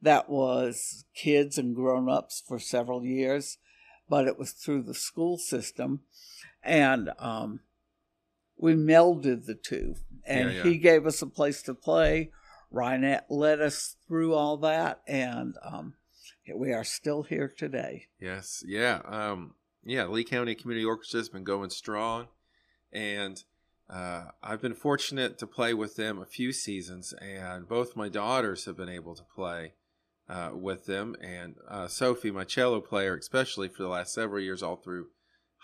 that 0.00 0.28
was 0.28 1.04
kids 1.14 1.58
and 1.58 1.74
grown 1.74 2.08
ups 2.08 2.42
for 2.46 2.58
several 2.58 3.04
years, 3.04 3.58
but 4.08 4.26
it 4.26 4.38
was 4.38 4.52
through 4.52 4.82
the 4.82 4.94
school 4.94 5.38
system. 5.38 6.00
And 6.62 7.10
um, 7.18 7.60
we 8.56 8.74
melded 8.74 9.46
the 9.46 9.54
two. 9.54 9.96
And 10.24 10.50
Yeah, 10.50 10.56
yeah. 10.56 10.62
he 10.64 10.78
gave 10.78 11.06
us 11.06 11.22
a 11.22 11.26
place 11.26 11.62
to 11.62 11.74
play. 11.74 12.30
Ryanette 12.72 13.24
led 13.28 13.60
us 13.60 13.96
through 14.08 14.34
all 14.34 14.56
that. 14.58 15.02
And 15.06 15.56
um, 15.62 15.94
we 16.54 16.72
are 16.72 16.84
still 16.84 17.22
here 17.22 17.52
today. 17.54 18.06
Yes. 18.20 18.62
Yeah. 18.66 19.00
Um, 19.04 19.54
yeah. 19.84 20.06
Lee 20.06 20.24
County 20.24 20.54
Community 20.54 20.84
Orchestra 20.84 21.20
has 21.20 21.28
been 21.28 21.44
going 21.44 21.70
strong, 21.70 22.28
and 22.92 23.42
uh, 23.92 24.30
I've 24.42 24.62
been 24.62 24.74
fortunate 24.74 25.38
to 25.38 25.46
play 25.46 25.74
with 25.74 25.96
them 25.96 26.20
a 26.20 26.26
few 26.26 26.52
seasons, 26.52 27.12
and 27.20 27.68
both 27.68 27.96
my 27.96 28.08
daughters 28.08 28.64
have 28.64 28.76
been 28.76 28.88
able 28.88 29.14
to 29.14 29.22
play 29.22 29.74
uh, 30.28 30.50
with 30.54 30.86
them, 30.86 31.14
and 31.20 31.56
uh, 31.68 31.88
Sophie, 31.88 32.30
my 32.30 32.44
cello 32.44 32.80
player, 32.80 33.16
especially 33.16 33.68
for 33.68 33.82
the 33.82 33.88
last 33.88 34.14
several 34.14 34.42
years, 34.42 34.62
all 34.62 34.76
through 34.76 35.08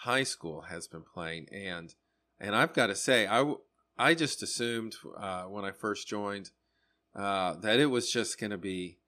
high 0.03 0.25
school, 0.25 0.63
has 0.63 0.87
been 0.87 1.03
playing, 1.03 1.49
and 1.53 1.95
and 2.39 2.55
I've 2.55 2.75
got 2.75 2.89
to 2.89 2.95
say, 2.95 3.27
I 3.27 3.55
I 3.97 4.15
just 4.15 4.43
assumed 4.43 4.97
uh, 5.17 5.45
when 5.45 5.65
I 5.65 5.71
first 5.71 6.07
joined 6.07 6.51
uh, 7.17 7.55
that 7.55 7.81
it 7.81 7.87
was 7.87 8.13
just 8.13 8.39
going 8.39 8.51
to 8.51 8.59
be 8.59 8.99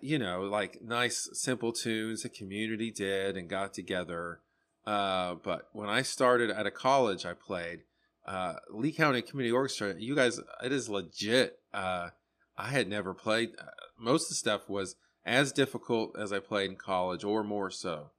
you 0.00 0.18
know, 0.18 0.42
like 0.42 0.82
nice, 0.82 1.28
simple 1.32 1.72
tunes 1.72 2.22
the 2.22 2.28
community 2.28 2.90
did 2.90 3.36
and 3.36 3.48
got 3.48 3.72
together. 3.72 4.40
Uh, 4.86 5.34
but 5.34 5.68
when 5.72 5.88
I 5.88 6.02
started 6.02 6.50
at 6.50 6.66
a 6.66 6.70
college, 6.70 7.24
I 7.24 7.34
played 7.34 7.82
uh, 8.28 8.54
Lee 8.70 8.92
County 8.92 9.22
Community 9.22 9.52
Orchestra. 9.52 9.94
You 9.98 10.14
guys, 10.14 10.38
it 10.62 10.70
is 10.72 10.88
legit. 10.88 11.58
Uh, 11.72 12.10
I 12.56 12.68
had 12.68 12.88
never 12.88 13.14
played. 13.14 13.50
Uh, 13.58 13.64
most 13.98 14.24
of 14.24 14.28
the 14.28 14.34
stuff 14.34 14.68
was 14.68 14.96
as 15.24 15.50
difficult 15.52 16.16
as 16.18 16.32
I 16.32 16.38
played 16.38 16.70
in 16.70 16.76
college, 16.76 17.24
or 17.24 17.42
more 17.42 17.70
so. 17.70 18.10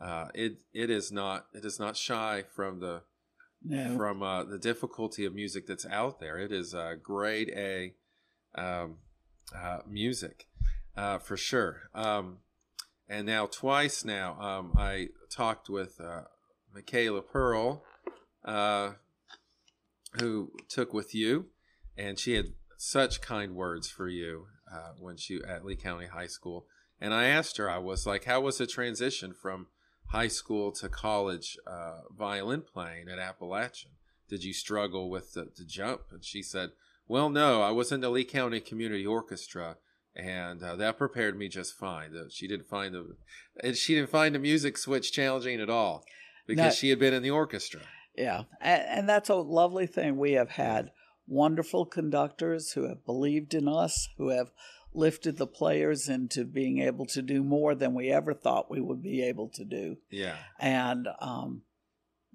Uh, 0.00 0.28
it 0.34 0.58
it 0.74 0.90
is 0.90 1.10
not 1.10 1.46
it 1.54 1.64
is 1.64 1.80
not 1.80 1.96
shy 1.96 2.44
from 2.54 2.80
the 2.80 3.02
No. 3.64 3.96
from 3.96 4.22
uh, 4.22 4.44
the 4.44 4.58
difficulty 4.58 5.24
of 5.24 5.34
music 5.34 5.66
that's 5.66 5.86
out 5.86 6.20
there. 6.20 6.38
It 6.38 6.52
is 6.52 6.74
uh, 6.74 6.94
grade 7.02 7.50
A 7.56 7.94
um, 8.54 8.98
uh, 9.54 9.78
music 9.88 10.46
uh, 10.96 11.18
for 11.18 11.36
sure. 11.38 11.88
Um, 11.94 12.38
and 13.08 13.26
now 13.26 13.46
twice 13.46 14.04
now, 14.04 14.38
um, 14.40 14.72
I 14.76 15.08
talked 15.30 15.70
with 15.70 16.00
uh, 16.00 16.22
Michaela 16.74 17.22
Pearl, 17.22 17.82
uh, 18.44 18.92
who 20.14 20.52
took 20.68 20.92
with 20.92 21.14
you, 21.14 21.46
and 21.96 22.18
she 22.18 22.34
had 22.34 22.46
such 22.78 23.20
kind 23.20 23.54
words 23.54 23.88
for 23.88 24.08
you 24.08 24.46
uh, 24.72 24.92
when 24.98 25.16
she 25.16 25.40
at 25.46 25.64
Lee 25.64 25.76
County 25.76 26.06
High 26.06 26.26
School. 26.26 26.66
And 27.00 27.12
I 27.12 27.26
asked 27.26 27.56
her, 27.58 27.70
I 27.70 27.78
was 27.78 28.06
like, 28.06 28.24
how 28.24 28.40
was 28.40 28.58
the 28.58 28.66
transition 28.66 29.34
from 29.34 29.66
high 30.10 30.28
school 30.28 30.72
to 30.72 30.88
college 30.88 31.56
uh, 31.66 32.00
violin 32.16 32.62
playing 32.62 33.08
at 33.08 33.18
Appalachian? 33.18 33.92
Did 34.28 34.44
you 34.44 34.52
struggle 34.52 35.10
with 35.10 35.34
the, 35.34 35.48
the 35.56 35.64
jump? 35.64 36.02
And 36.10 36.24
she 36.24 36.42
said, 36.42 36.70
well, 37.06 37.28
no, 37.28 37.62
I 37.62 37.70
was 37.70 37.92
in 37.92 38.00
the 38.00 38.10
Lee 38.10 38.24
County 38.24 38.60
Community 38.60 39.06
Orchestra, 39.06 39.76
and 40.16 40.62
uh, 40.62 40.74
that 40.76 40.98
prepared 40.98 41.38
me 41.38 41.48
just 41.48 41.74
fine. 41.74 42.12
She 42.30 42.48
didn't 42.48 42.66
find 42.68 42.94
the 42.94 43.16
and 43.62 43.76
she 43.76 43.94
didn't 43.94 44.10
find 44.10 44.34
the 44.34 44.38
music 44.38 44.78
switch 44.78 45.12
challenging 45.12 45.60
at 45.60 45.70
all 45.70 46.04
because 46.46 46.64
No. 46.64 46.70
she 46.70 46.88
had 46.90 46.98
been 46.98 47.14
in 47.14 47.22
the 47.22 47.30
orchestra. 47.30 47.82
Yeah, 48.16 48.44
and, 48.60 48.82
and 48.88 49.08
that's 49.08 49.28
a 49.28 49.34
lovely 49.36 49.86
thing. 49.86 50.16
We 50.16 50.32
have 50.32 50.50
had 50.50 50.90
wonderful 51.26 51.86
conductors 51.86 52.72
who 52.72 52.88
have 52.88 53.04
believed 53.04 53.54
in 53.54 53.68
us, 53.68 54.08
who 54.16 54.28
have 54.30 54.50
lifted 54.94 55.36
the 55.36 55.46
players 55.46 56.08
into 56.08 56.44
being 56.44 56.78
able 56.80 57.04
to 57.06 57.20
do 57.20 57.42
more 57.42 57.74
than 57.74 57.92
we 57.94 58.10
ever 58.10 58.32
thought 58.32 58.70
we 58.70 58.80
would 58.80 59.02
be 59.02 59.22
able 59.22 59.48
to 59.50 59.64
do. 59.64 59.96
Yeah, 60.10 60.36
And 60.58 61.08
um, 61.20 61.62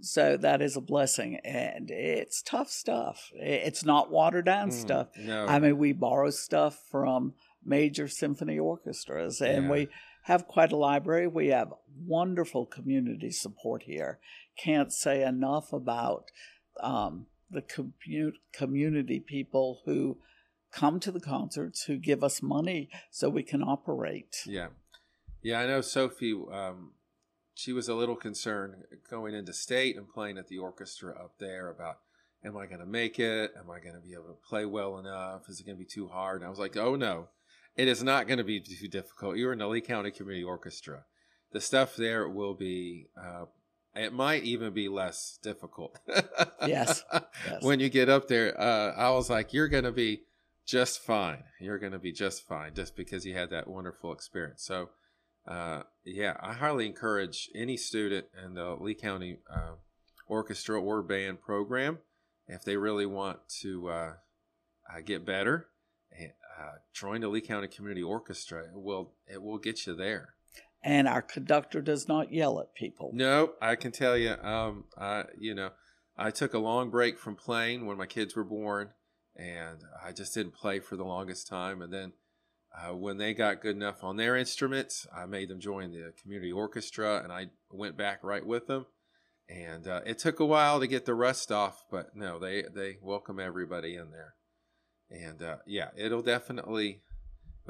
So 0.01 0.35
that 0.37 0.61
is 0.61 0.75
a 0.75 0.81
blessing, 0.81 1.37
and 1.43 1.89
it's 1.91 2.41
tough 2.41 2.69
stuff. 2.69 3.29
It's 3.35 3.85
not 3.85 4.11
watered 4.11 4.45
down 4.45 4.69
Mm, 4.69 4.73
stuff. 4.73 5.07
No, 5.17 5.45
I 5.47 5.59
mean, 5.59 5.77
we 5.77 5.93
borrow 5.93 6.29
stuff 6.31 6.83
from 6.89 7.33
major 7.63 8.07
symphony 8.07 8.57
orchestras, 8.59 9.41
and 9.41 9.65
Yeah. 9.65 9.71
we 9.71 9.89
have 10.23 10.47
quite 10.47 10.71
a 10.71 10.77
library. 10.77 11.27
We 11.27 11.47
have 11.47 11.73
wonderful 12.05 12.65
community 12.65 13.31
support 13.31 13.83
here. 13.83 14.19
Can't 14.63 14.93
say 14.93 15.23
enough 15.23 15.73
about 15.73 16.25
um, 16.81 17.27
the 17.49 17.61
commu- 17.61 18.33
community 18.53 19.19
people 19.19 19.81
who 19.85 20.17
come 20.71 20.99
to 20.99 21.11
the 21.11 21.19
concerts, 21.19 21.83
who 21.83 21.97
give 21.97 22.23
us 22.23 22.41
money 22.41 22.89
so 23.09 23.29
we 23.29 23.43
can 23.43 23.63
operate. 23.63 24.43
Yeah, 24.45 24.67
yeah. 25.41 25.59
I 25.61 25.67
know 25.67 25.81
Sophie. 25.81 26.39
Um, 26.51 26.91
she 27.53 27.73
was 27.73 27.89
a 27.89 27.95
little 27.95 28.15
concerned 28.15 28.75
going 29.09 29.35
into 29.35 29.53
state 29.53 29.97
and 29.97 30.07
playing 30.07 30.37
at 30.37 30.47
the 30.47 30.57
orchestra 30.57 31.13
up 31.13 31.33
there 31.39 31.69
about, 31.69 31.97
am 32.45 32.57
I 32.57 32.65
going 32.65 32.79
to 32.79 32.85
make 32.85 33.19
it? 33.19 33.51
Am 33.57 33.69
I 33.69 33.79
going 33.79 33.95
to 33.95 34.01
be 34.01 34.13
able 34.13 34.33
to 34.33 34.47
play 34.47 34.65
well 34.65 34.97
enough? 34.97 35.49
Is 35.49 35.59
it 35.59 35.65
going 35.65 35.77
to 35.77 35.83
be 35.83 35.89
too 35.89 36.07
hard? 36.07 36.37
And 36.37 36.45
I 36.45 36.49
was 36.49 36.59
like, 36.59 36.77
oh 36.77 36.95
no, 36.95 37.27
it 37.75 37.87
is 37.87 38.03
not 38.03 38.27
going 38.27 38.37
to 38.37 38.43
be 38.43 38.59
too 38.59 38.87
difficult. 38.87 39.37
You're 39.37 39.53
in 39.53 39.59
the 39.59 39.67
Lee 39.67 39.81
County 39.81 40.11
Community 40.11 40.43
Orchestra. 40.43 41.05
The 41.51 41.61
stuff 41.61 41.95
there 41.95 42.29
will 42.29 42.53
be. 42.53 43.07
Uh, 43.19 43.45
it 43.95 44.13
might 44.13 44.43
even 44.43 44.73
be 44.73 44.87
less 44.87 45.37
difficult. 45.43 45.99
Yes, 46.65 47.03
yes. 47.13 47.63
When 47.63 47.79
you 47.79 47.89
get 47.89 48.09
up 48.09 48.27
there, 48.27 48.59
uh, 48.59 48.93
I 48.93 49.09
was 49.11 49.29
like, 49.29 49.53
you're 49.53 49.67
going 49.67 49.83
to 49.83 49.91
be 49.91 50.21
just 50.65 51.01
fine. 51.01 51.43
You're 51.59 51.79
going 51.79 51.91
to 51.91 51.99
be 51.99 52.11
just 52.11 52.47
fine 52.47 52.73
just 52.73 52.95
because 52.95 53.25
you 53.25 53.33
had 53.33 53.49
that 53.49 53.67
wonderful 53.67 54.13
experience. 54.13 54.63
So, 54.63 54.89
uh, 55.47 55.83
yeah, 56.05 56.37
I 56.39 56.53
highly 56.53 56.85
encourage 56.85 57.49
any 57.55 57.77
student 57.77 58.27
in 58.43 58.53
the 58.53 58.75
Lee 58.79 58.93
County 58.93 59.39
uh, 59.53 59.73
Orchestra 60.27 60.79
or 60.79 61.01
Band 61.01 61.41
program 61.41 61.99
if 62.47 62.63
they 62.63 62.77
really 62.77 63.05
want 63.05 63.39
to 63.61 63.89
uh, 63.89 64.13
uh, 64.89 65.01
get 65.03 65.25
better. 65.25 65.67
Uh, 66.13 66.73
join 66.93 67.21
the 67.21 67.27
Lee 67.27 67.41
County 67.41 67.67
Community 67.67 68.03
Orchestra. 68.03 68.63
It 68.65 68.75
will 68.75 69.13
it 69.27 69.41
will 69.41 69.57
get 69.57 69.87
you 69.87 69.95
there. 69.95 70.35
And 70.83 71.07
our 71.07 71.21
conductor 71.21 71.81
does 71.81 72.07
not 72.07 72.33
yell 72.33 72.59
at 72.59 72.73
people. 72.73 73.11
No, 73.13 73.53
I 73.61 73.75
can 73.75 73.91
tell 73.91 74.17
you. 74.17 74.31
Um, 74.31 74.85
I 74.97 75.25
you 75.37 75.53
know, 75.53 75.69
I 76.17 76.31
took 76.31 76.53
a 76.53 76.59
long 76.59 76.89
break 76.89 77.19
from 77.19 77.35
playing 77.35 77.85
when 77.85 77.97
my 77.97 78.07
kids 78.07 78.35
were 78.35 78.43
born, 78.43 78.89
and 79.35 79.83
I 80.03 80.11
just 80.11 80.33
didn't 80.33 80.55
play 80.55 80.79
for 80.79 80.95
the 80.95 81.03
longest 81.03 81.47
time. 81.47 81.81
And 81.81 81.93
then 81.93 82.13
uh, 82.75 82.95
when 82.95 83.17
they 83.17 83.33
got 83.33 83.61
good 83.61 83.75
enough 83.75 84.03
on 84.03 84.17
their 84.17 84.35
instruments, 84.35 85.05
I 85.15 85.25
made 85.25 85.49
them 85.49 85.59
join 85.59 85.91
the 85.91 86.13
community 86.21 86.51
orchestra, 86.51 87.21
and 87.23 87.31
I 87.31 87.47
went 87.69 87.97
back 87.97 88.23
right 88.23 88.45
with 88.45 88.67
them. 88.67 88.85
And 89.49 89.87
uh, 89.87 90.01
it 90.05 90.17
took 90.17 90.39
a 90.39 90.45
while 90.45 90.79
to 90.79 90.87
get 90.87 91.05
the 91.05 91.13
rust 91.13 91.51
off, 91.51 91.83
but 91.91 92.15
no, 92.15 92.39
they 92.39 92.63
they 92.73 92.97
welcome 93.01 93.39
everybody 93.39 93.95
in 93.95 94.11
there. 94.11 94.35
And 95.09 95.41
uh, 95.41 95.57
yeah, 95.67 95.89
it'll 95.97 96.21
definitely 96.21 97.01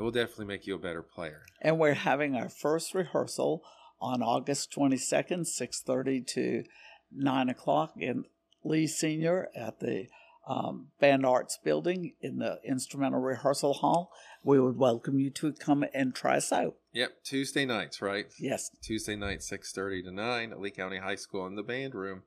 it 0.02 0.04
will 0.04 0.10
definitely 0.10 0.46
make 0.46 0.66
you 0.66 0.74
a 0.74 0.80
better 0.80 1.04
player. 1.04 1.44
and 1.62 1.78
we're 1.78 1.94
having 1.94 2.36
our 2.36 2.50
first 2.50 2.96
rehearsal 2.96 3.64
on 4.02 4.24
August 4.24 4.74
22nd, 4.76 5.46
6.30 5.46 6.26
to 6.26 6.64
9 7.12 7.50
o'clock 7.50 7.94
in 7.98 8.26
Lee 8.64 8.88
Senior 8.88 9.50
at 9.56 9.80
the 9.80 10.08
um, 10.48 10.88
Band 11.00 11.24
Arts 11.24 11.60
Building 11.64 12.16
in 12.20 12.40
the 12.40 12.60
Instrumental 12.68 13.20
Rehearsal 13.20 13.74
Hall. 13.74 14.12
We 14.44 14.60
would 14.60 14.76
welcome 14.76 15.20
you 15.20 15.30
to 15.30 15.54
come 15.54 15.86
and 15.94 16.16
try 16.16 16.38
us 16.38 16.52
out. 16.52 16.78
Yep, 16.94 17.24
Tuesday 17.24 17.66
nights, 17.68 18.02
right? 18.02 18.26
Yes, 18.40 18.72
Tuesday 18.82 19.16
night, 19.16 19.44
six 19.44 19.72
thirty 19.72 20.02
to 20.02 20.12
nine 20.12 20.52
at 20.52 20.60
Lee 20.60 20.72
County 20.72 20.98
High 20.98 21.16
School 21.16 21.46
in 21.46 21.54
the 21.54 21.62
band 21.62 21.94
room. 21.94 22.24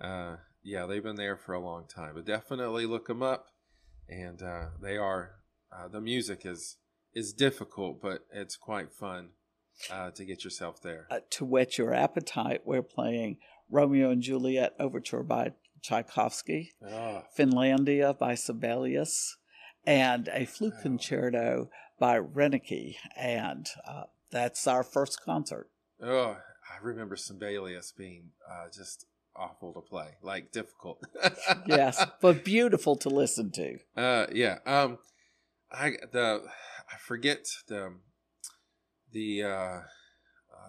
Uh, 0.00 0.36
yeah, 0.62 0.86
they've 0.86 1.02
been 1.02 1.16
there 1.16 1.36
for 1.36 1.52
a 1.52 1.60
long 1.60 1.84
time, 1.94 2.12
but 2.14 2.24
definitely 2.24 2.86
look 2.86 3.06
them 3.06 3.22
up. 3.22 3.48
And 4.08 4.42
uh, 4.42 4.68
they 4.80 4.96
are 4.96 5.32
uh, 5.70 5.88
the 5.88 6.00
music 6.00 6.42
is 6.44 6.78
is 7.14 7.32
difficult, 7.32 8.00
but 8.00 8.20
it's 8.32 8.56
quite 8.56 8.92
fun 8.92 9.30
uh, 9.90 10.10
to 10.12 10.24
get 10.24 10.44
yourself 10.44 10.80
there. 10.82 11.06
uh, 11.10 11.20
to 11.30 11.44
whet 11.44 11.78
your 11.78 11.92
appetite, 11.94 12.62
we're 12.64 12.82
playing 12.82 13.38
Romeo 13.70 14.10
and 14.10 14.22
Juliet 14.22 14.74
Overture 14.78 15.22
by 15.22 15.52
Tchaikovsky, 15.82 16.72
Oh, 16.86 17.22
Finlandia 17.36 18.16
by 18.18 18.34
Sibelius, 18.34 19.36
and 19.86 20.28
a 20.32 20.44
flute 20.44 20.74
Wow. 20.76 20.82
concerto 20.82 21.70
by 21.98 22.18
Reinecke. 22.20 22.96
And 23.16 23.66
uh, 23.86 24.04
that's 24.30 24.66
our 24.66 24.82
first 24.84 25.20
concert. 25.24 25.68
oh, 26.02 26.36
I 26.70 26.78
remember 26.82 27.16
Sibelius 27.16 27.92
being 27.96 28.30
uh, 28.50 28.66
just 28.74 29.06
awful 29.36 29.72
to 29.74 29.80
play, 29.80 30.16
like 30.22 30.52
difficult. 30.52 31.00
Yes, 31.66 32.04
but 32.20 32.44
beautiful 32.44 32.96
to 32.96 33.08
listen 33.08 33.50
to. 33.52 33.78
Uh, 33.96 34.26
yeah. 34.32 34.58
Um, 34.64 34.98
I 35.70 35.92
the 36.12 36.44
I 36.92 36.98
forget 36.98 37.46
the 37.68 37.94
the 39.12 39.42
uh, 39.42 39.48
uh, 39.48 39.80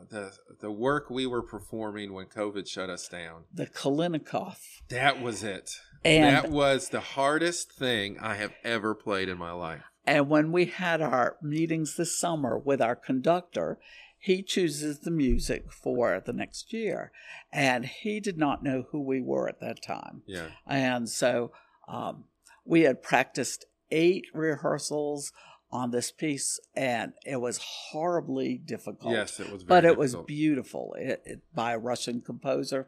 the 0.10 0.32
the 0.62 0.72
work 0.72 1.10
we 1.10 1.26
were 1.26 1.44
performing 1.44 2.14
when 2.14 2.26
COVID 2.28 2.68
shut 2.68 2.90
us 2.90 3.08
down. 3.08 3.44
The 3.54 3.68
Kalinnikov. 3.68 4.58
That 4.90 5.22
was 5.22 5.44
it. 5.44 5.72
And 6.06 6.36
that 6.36 6.52
was 6.52 6.90
the 6.90 7.00
hardest 7.00 7.72
thing 7.72 8.18
I 8.20 8.36
have 8.36 8.54
ever 8.64 8.94
played 8.94 9.30
in 9.30 9.38
my 9.38 9.52
life. 9.52 9.84
And 10.06 10.30
when 10.30 10.52
we 10.52 10.66
had 10.66 11.02
our 11.02 11.38
meetings 11.42 11.96
this 11.96 12.20
summer 12.20 12.58
with 12.58 12.82
our 12.82 12.96
conductor, 12.96 13.80
he 14.20 14.44
chooses 14.44 15.00
the 15.00 15.12
music 15.12 15.72
for 15.72 16.22
the 16.26 16.34
next 16.34 16.74
year. 16.74 17.12
And 17.52 17.86
he 17.86 18.20
did 18.20 18.38
not 18.38 18.64
know 18.64 18.86
who 18.92 19.02
we 19.02 19.22
were 19.22 19.48
at 19.48 19.62
that 19.62 19.82
time. 19.82 20.24
Yeah. 20.26 20.48
And 20.68 21.10
so 21.10 21.52
um, 21.88 22.26
we 22.66 22.82
had 22.82 23.02
practiced 23.02 23.66
eight 23.92 24.26
rehearsals 24.34 25.32
on 25.74 25.90
this 25.90 26.12
piece, 26.12 26.60
and 26.76 27.14
it 27.26 27.42
was 27.42 27.58
horribly 27.58 28.58
difficult. 28.60 29.12
Yes, 29.12 29.40
it 29.40 29.52
was. 29.52 29.64
But 29.64 29.84
it 29.86 29.98
was 29.98 30.16
beautiful 30.16 30.96
it, 31.00 31.22
it, 31.26 31.42
by 31.54 31.74
a 31.74 31.80
Russian 31.80 32.22
composer. 32.22 32.88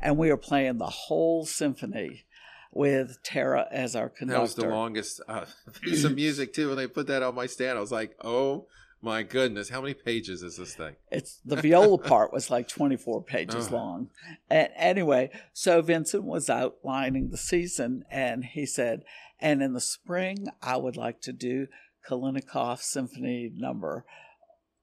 And 0.00 0.18
we 0.18 0.28
were 0.28 0.36
playing 0.36 0.76
the 0.78 0.86
whole 0.86 1.46
symphony 1.46 2.24
with 2.72 3.22
Tara 3.22 3.66
as 3.70 3.94
our 3.96 4.10
conductor. 4.10 4.38
That 4.38 4.42
was 4.42 4.54
the 4.56 4.68
longest 4.68 5.20
uh, 5.28 5.46
piece 5.80 6.04
of 6.04 6.14
music 6.16 6.52
too. 6.52 6.68
When 6.68 6.76
they 6.76 6.88
put 6.88 7.06
that 7.06 7.22
on 7.22 7.34
my 7.36 7.46
stand, 7.46 7.78
I 7.78 7.80
was 7.80 7.92
like, 7.92 8.16
"Oh 8.22 8.66
my 9.00 9.22
goodness, 9.22 9.70
how 9.70 9.80
many 9.80 9.94
pages 9.94 10.42
is 10.42 10.56
this 10.56 10.74
thing?" 10.74 10.96
It's 11.12 11.40
the 11.44 11.56
viola 11.56 11.96
part 12.12 12.32
was 12.32 12.50
like 12.50 12.66
24 12.68 13.22
pages 13.22 13.68
Oh. 13.70 13.76
long. 13.76 14.10
And 14.50 14.68
anyway, 14.74 15.30
so 15.52 15.80
Vincent 15.80 16.24
was 16.24 16.50
outlining 16.50 17.30
the 17.30 17.38
season 17.38 18.04
and 18.10 18.44
he 18.44 18.66
said, 18.66 19.04
and 19.40 19.62
in 19.62 19.72
the 19.74 19.80
spring, 19.80 20.46
I 20.62 20.76
would 20.76 20.96
like 20.96 21.20
to 21.22 21.32
do 21.32 21.68
Kalinnikov 22.08 22.80
Symphony 22.80 23.50
number, 23.54 24.04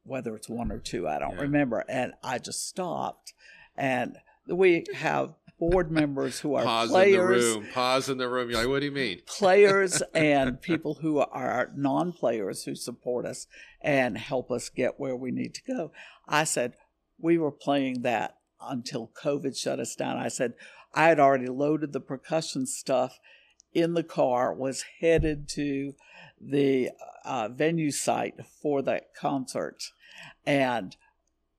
whether 0.04 0.36
it's 0.36 0.50
one 0.50 0.72
or 0.72 0.80
two, 0.80 1.08
I 1.08 1.20
don't 1.20 1.36
Yeah. 1.36 1.42
remember. 1.42 1.84
And 1.88 2.14
I 2.24 2.38
just 2.40 2.68
stopped. 2.68 3.34
And 3.76 4.18
we 4.48 4.86
have 4.94 5.34
board 5.60 5.90
members 5.92 6.40
who 6.42 6.56
are 6.56 6.64
Pause 6.64 6.90
players 6.90 7.14
in 7.14 7.22
the 7.22 7.60
room. 7.62 7.72
Pause 7.74 8.10
in 8.10 8.18
the 8.18 8.28
room. 8.30 8.50
You're 8.50 8.60
like, 8.60 8.68
"What 8.68 8.80
do 8.80 8.86
you 8.86 8.92
mean?" 8.92 9.22
players 9.26 10.02
and 10.14 10.62
people 10.62 10.96
who 10.96 11.20
are 11.20 11.72
non-players 11.76 12.64
who 12.66 12.76
support 12.76 13.26
us 13.26 13.48
and 13.82 14.18
help 14.18 14.52
us 14.52 14.70
get 14.70 15.00
where 15.00 15.16
we 15.16 15.32
need 15.32 15.54
to 15.56 15.64
go. 15.64 15.92
I 16.28 16.44
said 16.44 16.74
we 17.20 17.38
were 17.38 17.52
playing 17.52 18.02
that 18.02 18.38
until 18.60 19.12
COVID 19.22 19.56
shut 19.58 19.80
us 19.80 19.96
down. 19.96 20.18
I 20.18 20.28
said 20.28 20.54
I 20.94 21.08
had 21.08 21.20
already 21.20 21.48
loaded 21.48 21.94
the 21.94 22.00
percussion 22.02 22.66
stuff 22.66 23.20
in 23.74 23.94
the 23.94 24.04
car, 24.04 24.54
was 24.54 24.84
headed 25.00 25.48
to 25.50 25.96
the 26.50 26.92
uh, 27.26 27.50
venue 27.50 27.92
site 27.92 28.36
for 28.62 28.82
that 28.84 29.14
concert, 29.16 29.84
and 30.46 30.96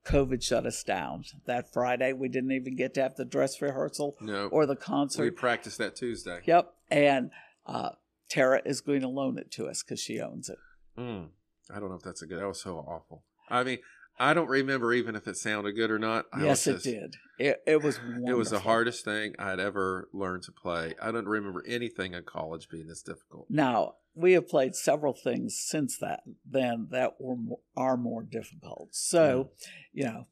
COVID 0.05 0.43
shut 0.43 0.67
us 0.67 0.83
down. 0.83 1.25
That 1.47 1.73
Friday, 1.73 2.13
we 2.13 2.29
didn't 2.29 2.53
even 2.53 2.77
get 2.77 2.95
to 2.95 3.03
have 3.03 3.17
the 3.17 3.25
dress 3.25 3.61
rehearsal 3.63 4.17
No, 4.21 4.49
or 4.49 4.67
the 4.67 4.77
concert. 4.77 5.23
we 5.23 5.31
practiced 5.31 5.79
that 5.79 5.97
Tuesday. 5.97 6.41
Yep. 6.45 6.73
And 6.91 7.31
uh, 7.67 7.91
Tara 8.29 8.61
is 8.65 8.81
going 8.83 9.01
to 9.01 9.09
loan 9.09 9.39
it 9.39 9.51
to 9.53 9.67
us 9.67 9.83
because 9.83 10.01
she 10.01 10.21
owns 10.21 10.49
it. 10.51 10.59
Mm, 10.99 11.29
I 11.75 11.81
don't 11.81 11.89
know 11.89 11.97
if 11.97 12.03
that's 12.03 12.23
a 12.23 12.27
good. 12.27 12.41
That 12.41 12.47
was 12.49 12.61
so 12.61 12.77
awful. 12.77 13.23
I 13.49 13.65
mean, 13.65 13.79
I 14.19 14.33
don't 14.33 14.49
remember 14.49 14.93
even 14.93 15.17
if 15.17 15.27
it 15.27 15.37
sounded 15.37 15.73
good 15.73 15.91
or 15.91 15.99
not. 15.99 16.27
I 16.33 16.45
yes, 16.45 16.67
was 16.67 16.87
it 16.87 16.91
did. 16.91 17.17
It, 17.39 17.63
it 17.67 17.83
was 17.83 17.99
wonderful. 17.99 18.29
It 18.29 18.37
was 18.37 18.51
the 18.51 18.61
hardest 18.61 19.05
thing 19.05 19.35
I'd 19.39 19.59
ever 19.59 20.09
learned 20.13 20.45
to 20.45 20.53
play. 20.53 20.95
I 21.03 21.11
don't 21.11 21.27
remember 21.27 21.65
anything 21.67 22.15
in 22.15 22.23
college 22.23 22.69
being 22.69 22.87
this 22.87 23.03
difficult. 23.03 23.47
Now, 23.51 23.95
we 24.15 24.33
have 24.35 24.49
played 24.49 24.77
several 24.77 25.15
things 25.15 25.59
since 25.59 25.99
that 25.99 26.23
then 26.49 26.89
that 26.93 27.21
were 27.21 27.37
mo- 27.37 27.61
are 27.77 27.97
more 27.97 28.23
difficult. 28.23 28.91
So, 28.93 29.51
you 29.93 30.05
know, 30.05 30.27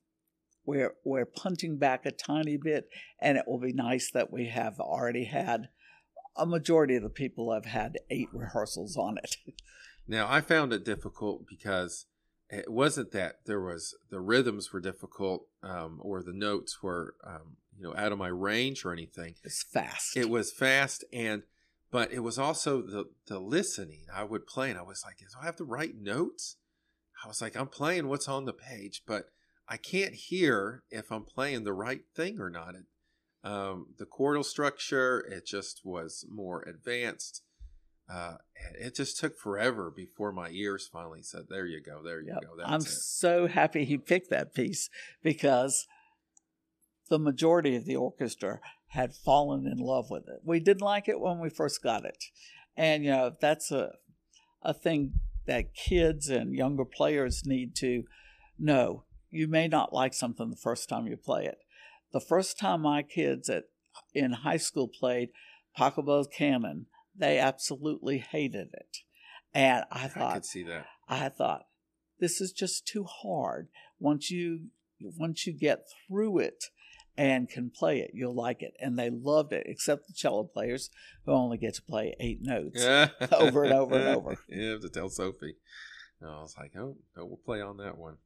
we're 0.65 0.95
we're 1.05 1.27
punting 1.27 1.79
back 1.79 2.07
a 2.07 2.13
tiny 2.13 2.57
bit, 2.57 2.89
and 3.21 3.37
it 3.37 3.45
will 3.49 3.59
be 3.59 3.73
nice 3.73 4.13
that 4.13 4.33
we 4.33 4.47
have 4.47 4.79
already 4.79 5.25
had 5.25 5.69
a 6.37 6.47
majority 6.47 6.95
of 6.95 7.03
the 7.03 7.11
people 7.11 7.53
have 7.53 7.67
had 7.67 7.99
eight 8.11 8.29
rehearsals 8.33 8.97
on 8.97 9.19
it. 9.19 9.37
Now, 10.09 10.27
I 10.29 10.41
found 10.41 10.73
it 10.73 10.85
difficult 10.85 11.47
because 11.49 12.07
it 12.53 12.71
wasn't 12.71 13.13
that 13.13 13.37
there 13.47 13.61
was 13.61 13.95
the 14.11 14.21
rhythms 14.21 14.73
were 14.73 14.81
difficult 14.81 15.47
um, 15.63 15.99
or 16.03 16.23
the 16.23 16.35
notes 16.35 16.83
were 16.83 17.15
um, 17.27 17.57
you 17.77 17.83
know 17.83 17.95
out 17.97 18.13
of 18.13 18.19
my 18.19 18.29
range 18.29 18.85
or 18.85 18.93
anything. 18.93 19.35
It's 19.43 19.63
fast. 19.63 20.17
It 20.17 20.29
was 20.29 20.53
fast 20.53 21.05
and 21.13 21.43
but 21.91 22.13
it 22.13 22.21
was 22.21 22.39
also 22.39 22.83
the 22.83 23.07
the 23.27 23.39
listening. 23.39 24.05
I 24.15 24.25
would 24.25 24.47
play 24.47 24.71
and 24.71 24.79
I 24.79 24.83
was 24.83 25.03
like, 25.05 25.19
do 25.19 25.25
I 25.41 25.47
have 25.47 25.57
to 25.57 25.65
write 25.65 25.97
notes? 25.97 26.57
I 27.25 27.29
was 27.29 27.41
like, 27.41 27.57
I'm 27.57 27.69
playing 27.69 28.09
what's 28.09 28.29
on 28.29 28.45
the 28.45 28.53
page, 28.53 29.03
but 29.07 29.27
I 29.69 29.79
can't 29.79 30.15
hear 30.15 30.83
if 30.91 31.11
I'm 31.11 31.25
playing 31.25 31.65
the 31.65 31.73
right 31.73 32.03
thing 32.15 32.39
or 32.39 32.51
not. 32.51 32.75
It, 32.75 32.85
um, 33.45 33.87
the 33.99 34.07
chordal 34.07 34.45
structure, 34.45 35.21
it 35.21 35.47
just 35.47 35.81
was 35.85 36.25
more 36.29 36.63
advanced. 36.63 37.43
Uh, 38.09 38.35
it 38.79 38.95
just 38.95 39.19
took 39.19 39.39
forever 39.39 39.93
before 39.95 40.33
my 40.33 40.51
ears 40.51 40.89
finally 40.93 41.23
said, 41.23 41.43
"There 41.49 41.67
you 41.67 41.81
go, 41.81 42.03
there 42.03 42.21
you 42.21 42.29
yep. 42.29 42.43
go." 42.43 42.63
I'm 42.65 42.81
it. 42.81 42.87
so 42.87 43.47
happy 43.47 43.85
he 43.85 43.99
picked 43.99 44.31
that 44.31 44.55
piece 44.55 44.91
because 45.23 45.87
the 47.09 47.19
majority 47.19 47.77
of 47.77 47.85
the 47.85 47.97
orchestra 47.97 48.61
had 48.89 49.15
fallen 49.15 49.67
in 49.67 49.79
love 49.79 50.11
with 50.11 50.29
it. 50.29 50.41
We 50.45 50.61
didn't 50.61 50.83
like 50.83 51.09
it 51.09 51.21
when 51.21 51.39
we 51.39 51.49
first 51.49 51.83
got 51.83 52.05
it, 52.05 52.25
and 52.77 53.05
you 53.05 53.11
know 53.11 53.33
that's 53.41 53.71
a 53.71 53.93
a 54.63 54.75
thing 54.75 55.15
that 55.47 55.75
kids 55.75 56.29
and 56.29 56.55
younger 56.55 56.85
players 56.85 57.43
need 57.45 57.75
to 57.77 58.05
know. 58.59 59.05
You 59.31 59.49
may 59.49 59.67
not 59.69 59.93
like 59.93 60.15
something 60.15 60.51
the 60.51 60.57
first 60.57 60.89
time 60.89 61.07
you 61.07 61.17
play 61.17 61.47
it. 61.47 61.59
The 62.13 62.21
first 62.21 62.59
time 62.59 62.83
my 62.83 63.03
kids 63.03 63.49
at 63.49 63.65
in 64.15 64.33
high 64.33 64.59
school 64.59 64.89
played 64.89 65.31
Pachelbel's 65.77 66.29
Canon, 66.29 66.87
they 67.17 67.39
absolutely 67.39 68.19
hated 68.19 68.69
it. 68.73 68.99
And 69.55 69.85
I 69.91 70.09
thought 70.09 70.31
I 70.31 70.35
could 70.35 70.45
see 70.45 70.63
that. 70.65 70.87
I 71.09 71.29
thought 71.29 71.67
this 72.19 72.41
is 72.41 72.53
just 72.53 72.87
too 72.87 73.05
hard. 73.05 73.69
Once 73.99 74.31
you 74.31 74.69
once 75.01 75.47
you 75.47 75.53
get 75.53 75.85
through 76.09 76.39
it 76.39 76.65
and 77.17 77.51
can 77.51 77.71
play 77.71 78.01
it, 78.01 78.13
you'll 78.15 78.35
like 78.35 78.63
it. 78.63 78.75
And 78.81 78.99
they 78.99 79.11
loved 79.11 79.53
it, 79.53 79.67
except 79.67 80.07
the 80.07 80.15
cello 80.15 80.45
players 80.45 80.91
who 81.25 81.33
only 81.33 81.59
get 81.59 81.75
to 81.75 81.83
play 81.83 82.15
eight 82.21 82.39
notes 82.41 82.83
over 83.33 83.65
and 83.65 83.73
over 83.73 83.97
and 83.97 84.17
over. 84.17 84.39
You 84.49 84.71
have 84.71 84.81
to 84.83 84.89
tell 84.89 85.11
Sophie. 85.11 85.57
No, 86.21 86.29
I 86.29 86.43
was 86.43 86.55
like, 86.57 86.73
oh, 86.77 86.97
no, 87.17 87.27
we'll 87.27 87.41
play 87.45 87.61
on 87.61 87.79
that 87.79 87.99
one. 87.99 88.19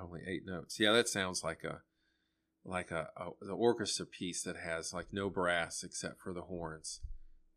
Only 0.00 0.20
eight 0.26 0.42
notes. 0.44 0.78
Yeah, 0.78 0.92
that 0.92 1.08
sounds 1.08 1.42
like 1.42 1.64
a 1.64 1.82
like 2.64 2.90
a, 2.90 3.08
a 3.16 3.30
the 3.40 3.54
orchestra 3.54 4.04
piece 4.04 4.42
that 4.42 4.56
has 4.56 4.92
like 4.92 5.06
no 5.12 5.30
brass 5.30 5.82
except 5.82 6.20
for 6.20 6.34
the 6.34 6.42
horns 6.42 7.00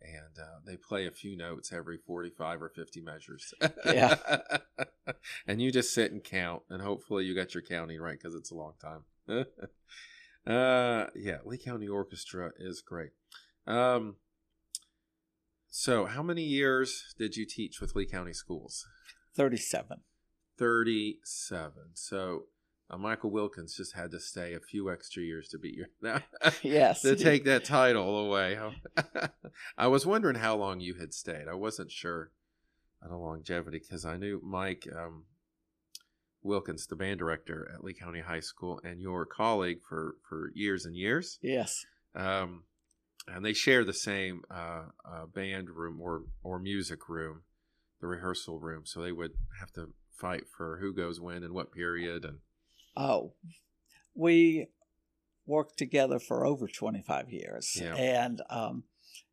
and 0.03 0.37
uh, 0.39 0.59
they 0.65 0.77
play 0.77 1.07
a 1.07 1.11
few 1.11 1.37
notes 1.37 1.71
every 1.71 1.97
45 1.97 2.61
or 2.61 2.69
50 2.69 3.01
measures. 3.01 3.53
Yeah. 3.85 4.15
and 5.47 5.61
you 5.61 5.71
just 5.71 5.93
sit 5.93 6.11
and 6.11 6.23
count, 6.23 6.63
and 6.69 6.81
hopefully 6.81 7.25
you 7.25 7.35
got 7.35 7.53
your 7.53 7.63
counting 7.63 7.99
right 7.99 8.17
because 8.19 8.35
it's 8.35 8.51
a 8.51 8.55
long 8.55 8.73
time. 8.81 9.05
uh, 10.47 11.07
yeah, 11.15 11.37
Lee 11.45 11.57
County 11.57 11.87
Orchestra 11.87 12.51
is 12.57 12.81
great. 12.81 13.11
Um, 13.65 14.17
so, 15.69 16.05
how 16.05 16.21
many 16.21 16.43
years 16.43 17.15
did 17.17 17.35
you 17.35 17.45
teach 17.45 17.81
with 17.81 17.95
Lee 17.95 18.05
County 18.05 18.33
Schools? 18.33 18.85
37. 19.35 20.01
37. 20.57 21.71
So, 21.93 22.43
uh, 22.93 22.97
Michael 22.97 23.31
Wilkins 23.31 23.75
just 23.75 23.95
had 23.95 24.11
to 24.11 24.19
stay 24.19 24.53
a 24.53 24.59
few 24.59 24.91
extra 24.91 25.23
years 25.23 25.49
to 25.49 25.57
beat 25.57 25.75
you. 25.75 25.85
yes 26.61 27.01
to 27.01 27.15
take 27.15 27.45
that 27.45 27.63
title 27.63 28.25
away. 28.25 28.57
I 29.77 29.87
was 29.87 30.05
wondering 30.05 30.35
how 30.35 30.55
long 30.55 30.79
you 30.79 30.95
had 30.95 31.13
stayed. 31.13 31.47
I 31.49 31.55
wasn't 31.55 31.91
sure 31.91 32.31
on 33.01 33.09
the 33.09 33.17
longevity 33.17 33.79
because 33.79 34.05
I 34.05 34.17
knew 34.17 34.41
Mike 34.43 34.87
um, 34.95 35.25
Wilkins, 36.41 36.87
the 36.87 36.95
band 36.95 37.19
director 37.19 37.69
at 37.73 37.83
Lee 37.83 37.93
County 37.93 38.21
High 38.21 38.41
School, 38.41 38.79
and 38.83 39.01
your 39.01 39.25
colleague 39.25 39.79
for 39.87 40.15
for 40.27 40.51
years 40.53 40.85
and 40.85 40.95
years. 40.95 41.39
Yes. 41.41 41.85
Um, 42.15 42.63
and 43.27 43.43
they 43.43 43.53
share 43.53 43.85
the 43.85 43.93
same 43.93 44.41
uh, 44.51 44.83
uh, 45.09 45.25
band 45.25 45.69
room 45.69 45.99
or 46.01 46.23
or 46.43 46.59
music 46.59 47.09
room, 47.09 47.43
the 48.01 48.07
rehearsal 48.07 48.59
room. 48.59 48.83
So 48.85 49.01
they 49.01 49.11
would 49.11 49.31
have 49.59 49.71
to 49.73 49.93
fight 50.11 50.43
for 50.55 50.77
who 50.79 50.93
goes 50.93 51.19
when 51.19 51.43
and 51.43 51.53
what 51.53 51.71
period 51.71 52.23
and 52.23 52.39
Oh, 52.95 53.33
we 54.15 54.67
worked 55.45 55.77
together 55.77 56.19
for 56.19 56.45
over 56.45 56.67
25 56.67 57.31
years, 57.31 57.77
yeah. 57.79 57.95
and 57.95 58.41
um, 58.49 58.83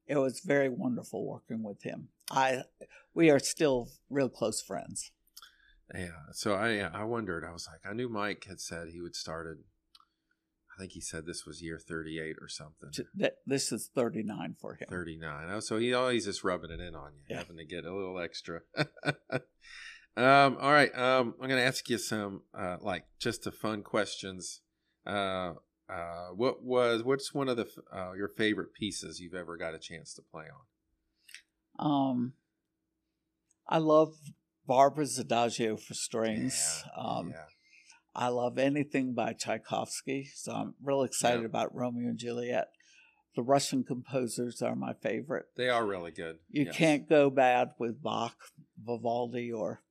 it 0.06 0.16
was 0.16 0.40
very 0.40 0.68
wonderful 0.68 1.26
working 1.26 1.62
with 1.62 1.82
him. 1.82 2.08
I 2.30 2.62
we 3.14 3.30
are 3.30 3.38
still 3.38 3.88
real 4.08 4.28
close 4.28 4.62
friends. 4.62 5.12
Yeah. 5.94 6.08
So 6.32 6.54
I 6.54 6.78
I 6.78 7.04
wondered. 7.04 7.44
I 7.44 7.52
was 7.52 7.68
like, 7.70 7.90
I 7.90 7.94
knew 7.94 8.08
Mike 8.08 8.46
had 8.48 8.60
said 8.60 8.88
he 8.88 9.00
would 9.00 9.16
started. 9.16 9.58
I 10.74 10.80
think 10.80 10.92
he 10.92 11.00
said 11.00 11.26
this 11.26 11.44
was 11.44 11.60
year 11.60 11.78
38 11.78 12.36
or 12.40 12.48
something. 12.48 12.90
This 13.44 13.70
is 13.70 13.90
39 13.94 14.56
for 14.58 14.74
him. 14.76 14.86
39. 14.88 15.48
Oh, 15.50 15.60
so 15.60 15.76
he 15.76 15.92
always 15.92 16.24
just 16.24 16.42
rubbing 16.42 16.70
it 16.70 16.80
in 16.80 16.94
on 16.94 17.12
you, 17.16 17.22
yeah. 17.28 17.38
having 17.38 17.58
to 17.58 17.66
get 17.66 17.84
a 17.84 17.94
little 17.94 18.18
extra. 18.18 18.60
Um, 20.16 20.56
all 20.60 20.72
right. 20.72 20.96
Um, 20.96 21.34
I'm 21.40 21.48
going 21.48 21.60
to 21.60 21.66
ask 21.66 21.88
you 21.88 21.98
some, 21.98 22.42
uh, 22.52 22.76
like, 22.80 23.04
just 23.18 23.44
the 23.44 23.52
fun 23.52 23.82
questions. 23.82 24.60
Uh, 25.06 25.54
uh, 25.88 26.28
what 26.36 26.62
was 26.62 27.02
what's 27.02 27.34
one 27.34 27.48
of 27.48 27.56
the 27.56 27.66
uh, 27.92 28.12
your 28.12 28.28
favorite 28.28 28.72
pieces 28.74 29.18
you've 29.20 29.34
ever 29.34 29.56
got 29.56 29.74
a 29.74 29.78
chance 29.78 30.14
to 30.14 30.22
play 30.22 30.44
on? 31.78 31.84
Um, 31.84 32.32
I 33.68 33.78
love 33.78 34.14
Barber's 34.66 35.18
Adagio 35.18 35.76
for 35.76 35.94
strings. 35.94 36.84
Yeah, 36.86 37.02
um, 37.02 37.30
yeah. 37.30 37.44
I 38.14 38.28
love 38.28 38.58
anything 38.58 39.14
by 39.14 39.32
Tchaikovsky, 39.32 40.28
so 40.34 40.52
I'm 40.52 40.74
real 40.82 41.02
excited 41.02 41.44
about 41.44 41.74
Romeo 41.74 42.08
and 42.08 42.18
Juliet. 42.18 42.68
The 43.36 43.42
Russian 43.42 43.84
composers 43.84 44.60
are 44.62 44.74
my 44.74 44.92
favorite. 44.94 45.46
They 45.56 45.68
are 45.68 45.86
really 45.86 46.10
good. 46.10 46.38
You 46.50 46.66
yes. 46.66 46.76
can't 46.76 47.08
go 47.08 47.30
bad 47.30 47.70
with 47.78 48.02
Bach, 48.02 48.36
Vivaldi, 48.84 49.52
or 49.52 49.82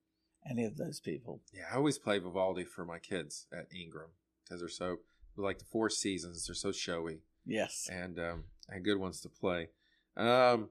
any 0.50 0.66
of 0.66 0.78
those 0.78 1.00
people. 1.00 1.42
Yeah, 1.54 1.64
I 1.72 1.76
always 1.76 1.98
play 1.98 2.20
Vivaldi 2.20 2.64
for 2.64 2.86
my 2.86 3.00
kids 3.00 3.48
at 3.52 3.68
Ingram 3.76 4.10
because 4.44 4.62
they're 4.62 4.70
so 4.70 4.98
like 5.36 5.60
the 5.60 5.66
four 5.66 5.90
seasons. 5.90 6.46
They're 6.46 6.56
so 6.56 6.72
showy. 6.72 7.22
Yes, 7.46 7.88
and 7.92 8.20
um, 8.20 8.44
and 8.68 8.84
good 8.84 8.98
ones 8.98 9.22
to 9.22 9.30
play. 9.30 9.70
Um, 10.18 10.70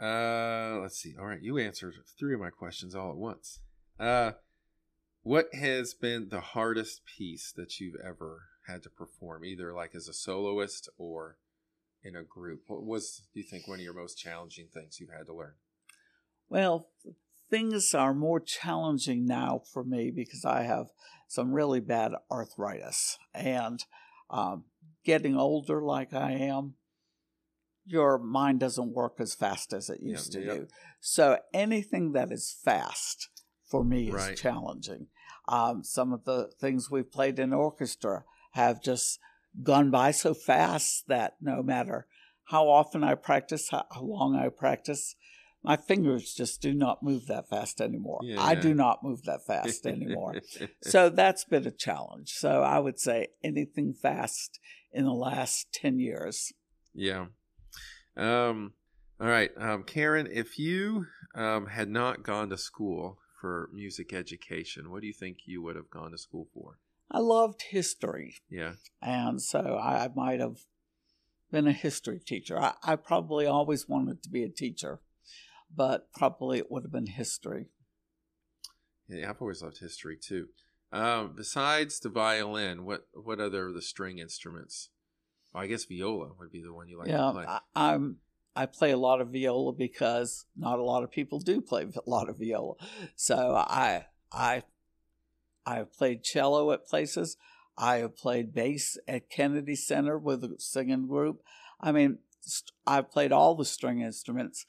uh, 0.00 0.78
let's 0.80 0.98
see. 0.98 1.14
All 1.18 1.26
right, 1.26 1.42
you 1.42 1.58
answered 1.58 1.94
three 2.18 2.34
of 2.34 2.40
my 2.40 2.50
questions 2.50 2.94
all 2.94 3.10
at 3.10 3.16
once. 3.16 3.60
Uh, 3.98 4.32
what 5.22 5.54
has 5.54 5.94
been 5.94 6.28
the 6.30 6.40
hardest 6.40 7.02
piece 7.06 7.52
that 7.52 7.78
you've 7.78 8.00
ever 8.04 8.42
had 8.66 8.82
to 8.82 8.90
perform, 8.90 9.44
either 9.44 9.72
like 9.72 9.94
as 9.94 10.08
a 10.08 10.12
soloist 10.12 10.88
or 10.98 11.38
in 12.02 12.16
a 12.16 12.24
group? 12.24 12.62
What 12.66 12.84
was, 12.84 13.22
do 13.32 13.40
you 13.40 13.46
think, 13.46 13.68
one 13.68 13.78
of 13.78 13.84
your 13.84 13.94
most 13.94 14.18
challenging 14.18 14.66
things 14.72 14.98
you've 14.98 15.16
had 15.16 15.26
to 15.26 15.34
learn? 15.34 15.54
Well, 16.52 16.90
things 17.48 17.94
are 17.94 18.12
more 18.12 18.38
challenging 18.38 19.24
now 19.24 19.62
for 19.72 19.82
me 19.82 20.10
because 20.10 20.44
I 20.44 20.64
have 20.64 20.88
some 21.26 21.54
really 21.54 21.80
bad 21.80 22.12
arthritis. 22.30 23.16
And 23.32 23.82
um, 24.28 24.64
getting 25.02 25.34
older 25.34 25.80
like 25.80 26.12
I 26.12 26.32
am, 26.32 26.74
your 27.86 28.18
mind 28.18 28.60
doesn't 28.60 28.92
work 28.92 29.14
as 29.18 29.34
fast 29.34 29.72
as 29.72 29.88
it 29.88 30.02
used 30.02 30.34
yep, 30.34 30.42
to 30.42 30.46
yep. 30.46 30.56
do. 30.58 30.66
So 31.00 31.38
anything 31.54 32.12
that 32.12 32.30
is 32.30 32.54
fast 32.62 33.30
for 33.64 33.82
me 33.82 34.08
is 34.08 34.14
right. 34.14 34.36
challenging. 34.36 35.06
Um, 35.48 35.82
some 35.82 36.12
of 36.12 36.24
the 36.24 36.50
things 36.60 36.90
we've 36.90 37.10
played 37.10 37.38
in 37.38 37.54
orchestra 37.54 38.24
have 38.50 38.82
just 38.82 39.18
gone 39.62 39.90
by 39.90 40.10
so 40.10 40.34
fast 40.34 41.08
that 41.08 41.36
no 41.40 41.62
matter 41.62 42.06
how 42.44 42.68
often 42.68 43.02
I 43.02 43.14
practice, 43.14 43.70
how 43.70 43.86
long 44.02 44.36
I 44.36 44.50
practice, 44.50 45.16
my 45.62 45.76
fingers 45.76 46.34
just 46.34 46.60
do 46.60 46.74
not 46.74 47.02
move 47.02 47.26
that 47.26 47.48
fast 47.48 47.80
anymore. 47.80 48.20
Yeah. 48.22 48.42
I 48.42 48.54
do 48.54 48.74
not 48.74 49.04
move 49.04 49.22
that 49.24 49.46
fast 49.46 49.86
anymore. 49.86 50.40
so 50.82 51.08
that's 51.08 51.44
been 51.44 51.66
a 51.66 51.70
challenge. 51.70 52.32
So 52.32 52.62
I 52.62 52.78
would 52.80 52.98
say 52.98 53.28
anything 53.44 53.94
fast 53.94 54.58
in 54.92 55.04
the 55.04 55.12
last 55.12 55.72
10 55.72 56.00
years. 56.00 56.52
Yeah. 56.94 57.26
Um, 58.16 58.72
all 59.20 59.28
right. 59.28 59.50
Um, 59.56 59.84
Karen, 59.84 60.28
if 60.30 60.58
you 60.58 61.06
um, 61.34 61.66
had 61.66 61.88
not 61.88 62.24
gone 62.24 62.50
to 62.50 62.58
school 62.58 63.18
for 63.40 63.70
music 63.72 64.12
education, 64.12 64.90
what 64.90 65.00
do 65.00 65.06
you 65.06 65.12
think 65.12 65.38
you 65.46 65.62
would 65.62 65.76
have 65.76 65.90
gone 65.90 66.10
to 66.10 66.18
school 66.18 66.48
for? 66.52 66.78
I 67.10 67.18
loved 67.18 67.62
history. 67.70 68.36
Yeah. 68.50 68.72
And 69.00 69.40
so 69.40 69.78
I 69.80 70.08
might 70.16 70.40
have 70.40 70.56
been 71.52 71.68
a 71.68 71.72
history 71.72 72.18
teacher. 72.18 72.58
I, 72.58 72.72
I 72.82 72.96
probably 72.96 73.46
always 73.46 73.88
wanted 73.88 74.22
to 74.24 74.28
be 74.28 74.42
a 74.42 74.48
teacher 74.48 75.00
but 75.74 76.12
probably 76.12 76.58
it 76.58 76.70
would 76.70 76.84
have 76.84 76.92
been 76.92 77.06
history. 77.06 77.66
Yeah, 79.08 79.30
I've 79.30 79.40
always 79.40 79.62
loved 79.62 79.78
history 79.78 80.16
too. 80.16 80.48
Um, 80.92 81.32
besides 81.34 82.00
the 82.00 82.10
violin, 82.10 82.84
what 82.84 83.06
what 83.14 83.40
other 83.40 83.72
the 83.72 83.82
string 83.82 84.18
instruments? 84.18 84.90
Well, 85.52 85.62
I 85.62 85.66
guess 85.66 85.84
viola 85.84 86.32
would 86.38 86.52
be 86.52 86.62
the 86.62 86.72
one 86.72 86.88
you 86.88 86.98
like 86.98 87.08
yeah, 87.08 87.26
to 87.26 87.32
play. 87.32 87.44
I, 87.46 87.60
I'm 87.74 88.16
I 88.54 88.66
play 88.66 88.90
a 88.90 88.98
lot 88.98 89.20
of 89.20 89.28
viola 89.28 89.72
because 89.72 90.44
not 90.56 90.78
a 90.78 90.84
lot 90.84 91.02
of 91.02 91.10
people 91.10 91.40
do 91.40 91.60
play 91.60 91.84
a 91.84 92.10
lot 92.10 92.28
of 92.28 92.38
viola. 92.38 92.74
So 93.16 93.54
I 93.56 94.06
I 94.30 94.62
I 95.64 95.76
have 95.76 95.92
played 95.92 96.22
cello 96.22 96.72
at 96.72 96.86
places. 96.86 97.36
I 97.78 97.96
have 97.96 98.16
played 98.16 98.52
bass 98.52 98.98
at 99.08 99.30
Kennedy 99.30 99.76
Center 99.76 100.18
with 100.18 100.44
a 100.44 100.54
singing 100.58 101.06
group. 101.06 101.42
I 101.80 101.92
mean, 101.92 102.18
I've 102.86 103.10
played 103.10 103.32
all 103.32 103.54
the 103.54 103.64
string 103.64 104.00
instruments. 104.00 104.66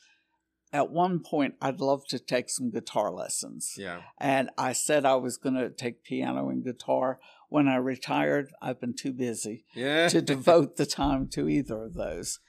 At 0.74 0.90
one 0.90 1.20
point, 1.20 1.54
I'd 1.62 1.80
love 1.80 2.06
to 2.08 2.18
take 2.18 2.50
some 2.50 2.72
guitar 2.72 3.12
lessons. 3.12 3.76
Yeah. 3.78 4.02
And 4.18 4.50
I 4.58 4.74
said 4.74 5.06
I 5.06 5.16
was 5.16 5.38
going 5.38 5.54
to 5.54 5.70
take 5.70 6.04
piano 6.04 6.50
and 6.50 6.64
guitar. 6.64 7.20
When 7.50 7.68
I 7.68 7.76
retired, 7.76 8.52
I've 8.60 8.82
been 8.82 8.96
too 8.96 9.14
busy 9.14 9.66
Yeah. 9.76 10.08
to 10.10 10.20
devote 10.20 10.76
the 10.78 10.88
time 10.88 11.28
to 11.30 11.48
either 11.48 11.84
of 11.84 11.94
those. 11.94 12.40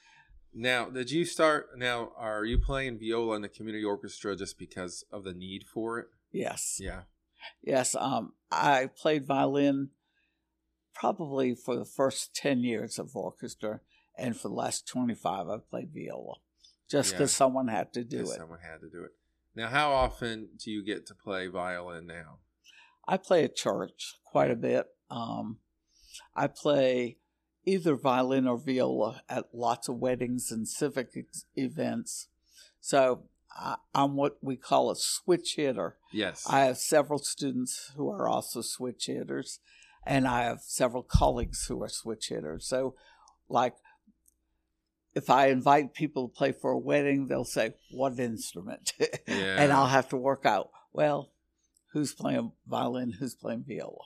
Now, 0.54 0.88
did 0.88 1.10
you 1.10 1.26
start? 1.26 1.76
Now, 1.76 2.12
are 2.16 2.46
you 2.46 2.58
playing 2.58 2.98
viola 2.98 3.36
in 3.36 3.42
the 3.42 3.48
community 3.50 3.84
orchestra 3.84 4.34
just 4.34 4.58
because 4.58 5.04
of 5.12 5.24
the 5.24 5.34
need 5.34 5.64
for 5.66 5.98
it? 5.98 6.06
Yes. 6.32 6.78
Yeah. 6.80 7.02
Yes. 7.62 7.94
Um, 7.94 8.32
I 8.50 8.86
played 8.96 9.26
violin 9.26 9.90
probably 10.94 11.54
for 11.54 11.76
the 11.76 11.84
first 11.84 12.34
10 12.34 12.60
years 12.60 12.98
of 12.98 13.14
orchestra. 13.14 13.80
And 14.16 14.34
for 14.36 14.48
the 14.48 14.54
last 14.54 14.86
25, 14.88 15.48
I've 15.48 15.68
played 15.68 15.90
viola 15.92 16.36
just 16.88 17.12
Yeah. 17.12 17.18
because 17.18 17.32
someone 17.32 17.68
had 17.68 17.92
to 17.94 18.04
do 18.04 18.20
it. 18.20 18.26
Someone 18.28 18.60
had 18.60 18.80
to 18.80 18.88
do 18.88 19.04
it. 19.04 19.12
Now, 19.54 19.68
how 19.68 19.92
often 19.92 20.50
do 20.56 20.70
you 20.70 20.82
get 20.84 21.06
to 21.06 21.14
play 21.14 21.46
violin 21.46 22.06
now? 22.06 22.38
I 23.06 23.16
play 23.16 23.44
at 23.44 23.54
church 23.54 24.14
quite 24.24 24.50
a 24.50 24.56
bit. 24.56 24.86
Um, 25.10 25.58
I 26.34 26.46
play 26.48 27.18
either 27.64 27.96
violin 27.96 28.46
or 28.46 28.58
viola 28.58 29.22
at 29.28 29.54
lots 29.54 29.88
of 29.88 29.96
weddings 29.98 30.50
and 30.50 30.66
civic 30.68 31.10
ex- 31.16 31.46
events. 31.54 32.28
So 32.80 33.24
I, 33.56 33.76
I'm 33.94 34.16
what 34.16 34.38
we 34.42 34.56
call 34.56 34.90
a 34.90 34.96
switch 34.96 35.54
hitter. 35.56 35.96
Yes. 36.12 36.44
I 36.48 36.60
have 36.60 36.78
several 36.78 37.18
students 37.18 37.92
who 37.96 38.10
are 38.10 38.28
also 38.28 38.60
switch 38.60 39.06
hitters, 39.06 39.60
and 40.04 40.26
I 40.26 40.42
have 40.44 40.60
several 40.62 41.02
colleagues 41.02 41.66
who 41.66 41.82
are 41.82 41.88
switch 41.88 42.28
hitters. 42.28 42.66
So, 42.66 42.94
like, 43.48 43.74
if 45.14 45.30
I 45.30 45.48
invite 45.48 45.94
people 45.94 46.28
to 46.28 46.34
play 46.34 46.52
for 46.52 46.72
a 46.72 46.78
wedding, 46.78 47.28
they'll 47.28 47.44
say, 47.44 47.74
What 47.90 48.18
instrument? 48.18 48.92
and 49.26 49.72
I'll 49.72 49.86
have 49.86 50.08
to 50.10 50.16
work 50.16 50.44
out, 50.44 50.70
well, 50.92 51.30
who's 51.92 52.12
playing 52.12 52.52
violin, 52.66 53.12
who's 53.12 53.34
playing 53.34 53.64
viola. 53.66 54.04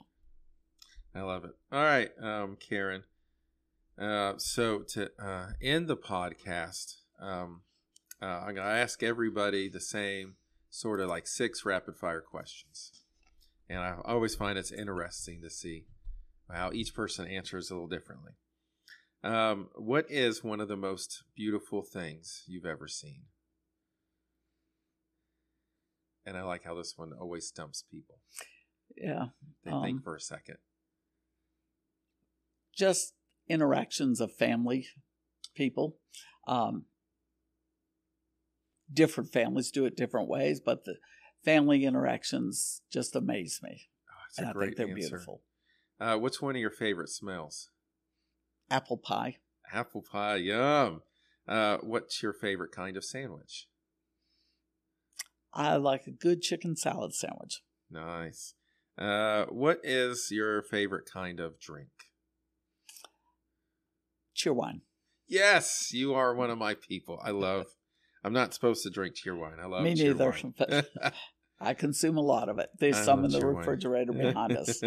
I 1.13 1.21
love 1.21 1.43
it. 1.43 1.51
All 1.71 1.83
right, 1.83 2.11
um, 2.21 2.57
Karen. 2.59 3.03
Uh, 3.99 4.33
so 4.37 4.79
to 4.79 5.09
uh, 5.19 5.47
end 5.61 5.87
the 5.87 5.97
podcast, 5.97 6.97
um, 7.19 7.63
uh, 8.21 8.43
I'm 8.45 8.55
gonna 8.55 8.69
ask 8.69 9.03
everybody 9.03 9.67
the 9.67 9.81
same 9.81 10.35
sort 10.69 11.01
of 11.01 11.09
like 11.09 11.27
six 11.27 11.65
rapid 11.65 11.97
fire 11.97 12.21
questions, 12.21 12.91
and 13.67 13.79
I 13.79 13.95
always 14.05 14.35
find 14.35 14.57
it's 14.57 14.71
interesting 14.71 15.41
to 15.41 15.49
see 15.49 15.85
how 16.49 16.71
each 16.71 16.93
person 16.93 17.27
answers 17.27 17.69
a 17.69 17.73
little 17.73 17.87
differently. 17.87 18.33
Um, 19.23 19.69
what 19.75 20.05
is 20.09 20.43
one 20.43 20.61
of 20.61 20.67
the 20.69 20.77
most 20.77 21.23
beautiful 21.35 21.81
things 21.81 22.43
you've 22.47 22.65
ever 22.65 22.87
seen? 22.87 23.23
And 26.25 26.37
I 26.37 26.43
like 26.43 26.63
how 26.63 26.75
this 26.75 26.97
one 26.97 27.11
always 27.13 27.47
stumps 27.47 27.83
people. 27.91 28.19
Yeah. 28.95 29.27
They 29.63 29.71
Um, 29.71 29.83
think 29.83 30.03
for 30.03 30.15
a 30.15 30.21
second. 30.21 30.57
Just 32.73 33.13
interactions 33.47 34.21
of 34.21 34.33
family 34.33 34.87
people. 35.55 35.97
Um, 36.47 36.85
different 38.91 39.31
families 39.31 39.71
do 39.71 39.85
it 39.85 39.97
different 39.97 40.29
ways, 40.29 40.59
but 40.59 40.85
the 40.85 40.95
family 41.43 41.83
interactions 41.83 42.81
just 42.89 43.15
amaze 43.15 43.59
me. 43.61 43.89
Oh, 44.09 44.13
and 44.37 44.47
a 44.47 44.49
I 44.49 44.53
think 44.65 44.77
they're 44.77 44.87
answer. 44.87 45.09
beautiful. 45.09 45.41
Uh, 45.99 46.17
what's 46.17 46.41
one 46.41 46.55
of 46.55 46.61
your 46.61 46.71
favorite 46.71 47.09
smells? 47.09 47.69
Apple 48.69 48.97
pie. 48.97 49.37
Apple 49.71 50.03
pie, 50.11 50.35
yum. 50.37 51.01
Uh, 51.47 51.77
what's 51.81 52.21
your 52.21 52.33
favorite 52.33 52.71
kind 52.71 52.95
of 52.95 53.03
sandwich? 53.03 53.67
I 55.53 55.75
like 55.77 56.05
a 56.05 56.11
good 56.11 56.41
chicken 56.41 56.75
salad 56.75 57.13
sandwich. 57.13 57.61
Nice. 57.89 58.53
Uh, 58.97 59.45
what 59.45 59.79
is 59.83 60.27
your 60.31 60.61
favorite 60.61 61.09
kind 61.11 61.39
of 61.39 61.59
drink? 61.59 61.89
Cheerwine. 64.35 64.81
Yes, 65.27 65.91
you 65.91 66.13
are 66.13 66.35
one 66.35 66.49
of 66.49 66.57
my 66.57 66.75
people. 66.75 67.19
I 67.23 67.31
love. 67.31 67.67
I'm 68.23 68.33
not 68.33 68.53
supposed 68.53 68.83
to 68.83 68.89
drink 68.89 69.15
Cheerwine. 69.15 69.59
I 69.59 69.65
love 69.65 69.83
Me 69.83 69.93
neither, 69.93 70.29
wine. 70.29 70.53
but 70.57 70.89
I 71.59 71.73
consume 71.73 72.17
a 72.17 72.21
lot 72.21 72.49
of 72.49 72.59
it. 72.59 72.69
There's 72.77 72.97
I 72.97 73.03
some 73.03 73.25
in 73.25 73.31
the 73.31 73.45
refrigerator 73.45 74.11
behind 74.11 74.57
us. 74.57 74.81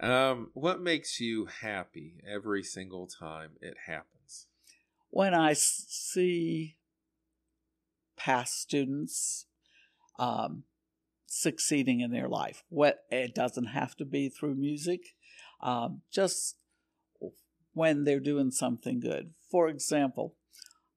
Um, 0.00 0.50
what 0.54 0.80
makes 0.80 1.20
you 1.20 1.46
happy 1.46 2.22
every 2.26 2.62
single 2.62 3.06
time 3.06 3.52
it 3.60 3.76
happens? 3.86 4.46
When 5.10 5.34
I 5.34 5.54
see 5.54 6.76
past 8.16 8.60
students 8.60 9.46
um, 10.18 10.64
succeeding 11.26 12.00
in 12.00 12.10
their 12.10 12.28
life, 12.28 12.64
what 12.68 13.04
it 13.10 13.34
doesn't 13.34 13.66
have 13.66 13.96
to 13.96 14.04
be 14.04 14.28
through 14.28 14.54
music, 14.54 15.14
um, 15.60 16.02
just 16.12 16.56
when 17.72 18.04
they're 18.04 18.20
doing 18.20 18.50
something 18.50 19.00
good. 19.00 19.32
For 19.50 19.68
example, 19.68 20.34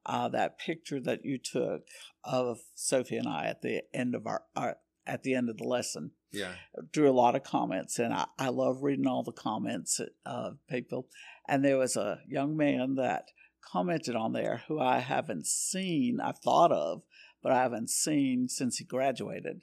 uh, 0.05 0.27
that 0.29 0.57
picture 0.57 0.99
that 0.99 1.23
you 1.23 1.37
took 1.37 1.87
of 2.23 2.59
Sophie 2.75 3.17
and 3.17 3.27
I 3.27 3.45
at 3.45 3.61
the 3.61 3.83
end 3.93 4.15
of 4.15 4.25
our, 4.25 4.43
our 4.55 4.77
at 5.05 5.23
the 5.23 5.35
end 5.35 5.49
of 5.49 5.57
the 5.57 5.63
lesson 5.63 6.11
Yeah, 6.31 6.53
drew 6.91 7.09
a 7.09 7.11
lot 7.11 7.35
of 7.35 7.43
comments, 7.43 7.99
and 7.99 8.13
I, 8.13 8.25
I 8.39 8.49
love 8.49 8.83
reading 8.83 9.07
all 9.07 9.23
the 9.23 9.31
comments 9.31 9.99
of 10.25 10.57
people. 10.69 11.07
And 11.47 11.65
there 11.65 11.77
was 11.77 11.97
a 11.97 12.19
young 12.27 12.55
man 12.55 12.95
that 12.95 13.25
commented 13.61 14.15
on 14.15 14.33
there 14.33 14.63
who 14.67 14.79
I 14.79 14.99
haven't 14.99 15.47
seen, 15.47 16.19
I've 16.21 16.39
thought 16.39 16.71
of, 16.71 17.03
but 17.43 17.51
I 17.51 17.61
haven't 17.61 17.89
seen 17.89 18.47
since 18.47 18.77
he 18.77 18.85
graduated. 18.85 19.61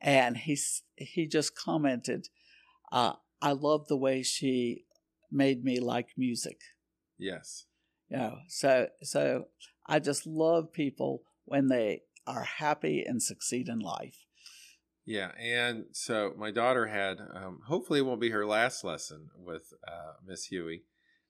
And 0.00 0.36
he's, 0.36 0.82
he 0.96 1.26
just 1.26 1.54
commented, 1.56 2.28
uh, 2.92 3.14
I 3.40 3.52
love 3.52 3.88
the 3.88 3.96
way 3.96 4.22
she 4.22 4.84
made 5.30 5.64
me 5.64 5.80
like 5.80 6.08
music. 6.16 6.60
yes. 7.18 7.66
You 8.08 8.16
know, 8.16 8.38
so 8.48 8.88
so 9.04 9.44
I 9.86 10.00
just 10.00 10.26
love 10.26 10.72
people 10.72 11.22
when 11.44 11.68
they 11.68 12.02
are 12.26 12.42
happy 12.42 13.04
and 13.06 13.22
succeed 13.22 13.68
in 13.68 13.78
life. 13.78 14.26
Yeah, 15.10 15.32
and 15.40 15.86
so 15.90 16.34
my 16.38 16.52
daughter 16.52 16.86
had. 16.86 17.18
Um, 17.34 17.62
hopefully, 17.66 17.98
it 17.98 18.06
won't 18.06 18.20
be 18.20 18.30
her 18.30 18.46
last 18.46 18.84
lesson 18.84 19.30
with 19.36 19.72
uh, 19.84 20.12
Miss 20.24 20.44
Huey, 20.44 20.84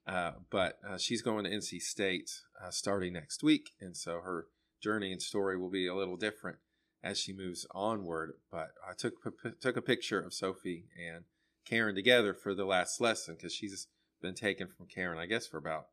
uh, 0.07 0.33
but 0.51 0.79
uh, 0.87 0.99
she's 0.99 1.23
going 1.23 1.45
to 1.45 1.51
NC 1.51 1.81
State 1.81 2.31
uh, 2.63 2.71
starting 2.71 3.15
next 3.15 3.43
week, 3.43 3.71
and 3.81 3.97
so 3.97 4.21
her 4.21 4.49
journey 4.83 5.13
and 5.13 5.23
story 5.23 5.57
will 5.57 5.71
be 5.71 5.87
a 5.87 5.95
little 5.95 6.19
different 6.19 6.59
as 7.03 7.19
she 7.19 7.33
moves 7.33 7.67
onward. 7.71 8.33
But 8.53 8.73
I 8.87 8.93
took 8.93 9.15
took 9.63 9.79
a 9.79 9.83
picture 9.83 10.21
of 10.21 10.35
Sophie 10.35 10.85
and 11.03 11.25
Karen 11.65 11.95
together 11.95 12.35
for 12.35 12.55
the 12.55 12.67
last 12.67 13.01
lesson 13.01 13.35
because 13.35 13.55
she's 13.55 13.87
been 14.21 14.35
taken 14.35 14.69
from 14.69 14.89
Karen, 14.95 15.19
I 15.19 15.25
guess, 15.25 15.47
for 15.47 15.57
about. 15.57 15.87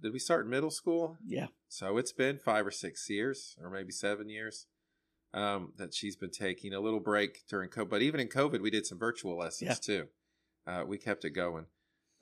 Did 0.00 0.12
we 0.12 0.20
start 0.20 0.44
in 0.44 0.52
middle 0.52 0.70
school? 0.70 1.18
Yeah. 1.26 1.48
So 1.68 1.98
it's 1.98 2.12
been 2.12 2.38
five 2.38 2.64
or 2.64 2.70
six 2.70 3.10
years, 3.10 3.56
or 3.60 3.70
maybe 3.70 3.90
seven 3.90 4.28
years, 4.28 4.66
um, 5.34 5.72
that 5.76 5.94
she's 5.94 6.16
been 6.16 6.30
taking 6.30 6.72
a 6.72 6.80
little 6.80 7.00
break 7.00 7.46
during 7.48 7.68
COVID. 7.70 7.90
But 7.90 8.02
even 8.02 8.20
in 8.20 8.28
COVID, 8.28 8.60
we 8.60 8.70
did 8.70 8.86
some 8.86 8.98
virtual 8.98 9.36
lessons 9.38 9.68
Yeah. 9.68 9.74
too. 9.74 10.08
Uh, 10.66 10.84
we 10.86 10.98
kept 10.98 11.24
it 11.24 11.30
going. 11.30 11.66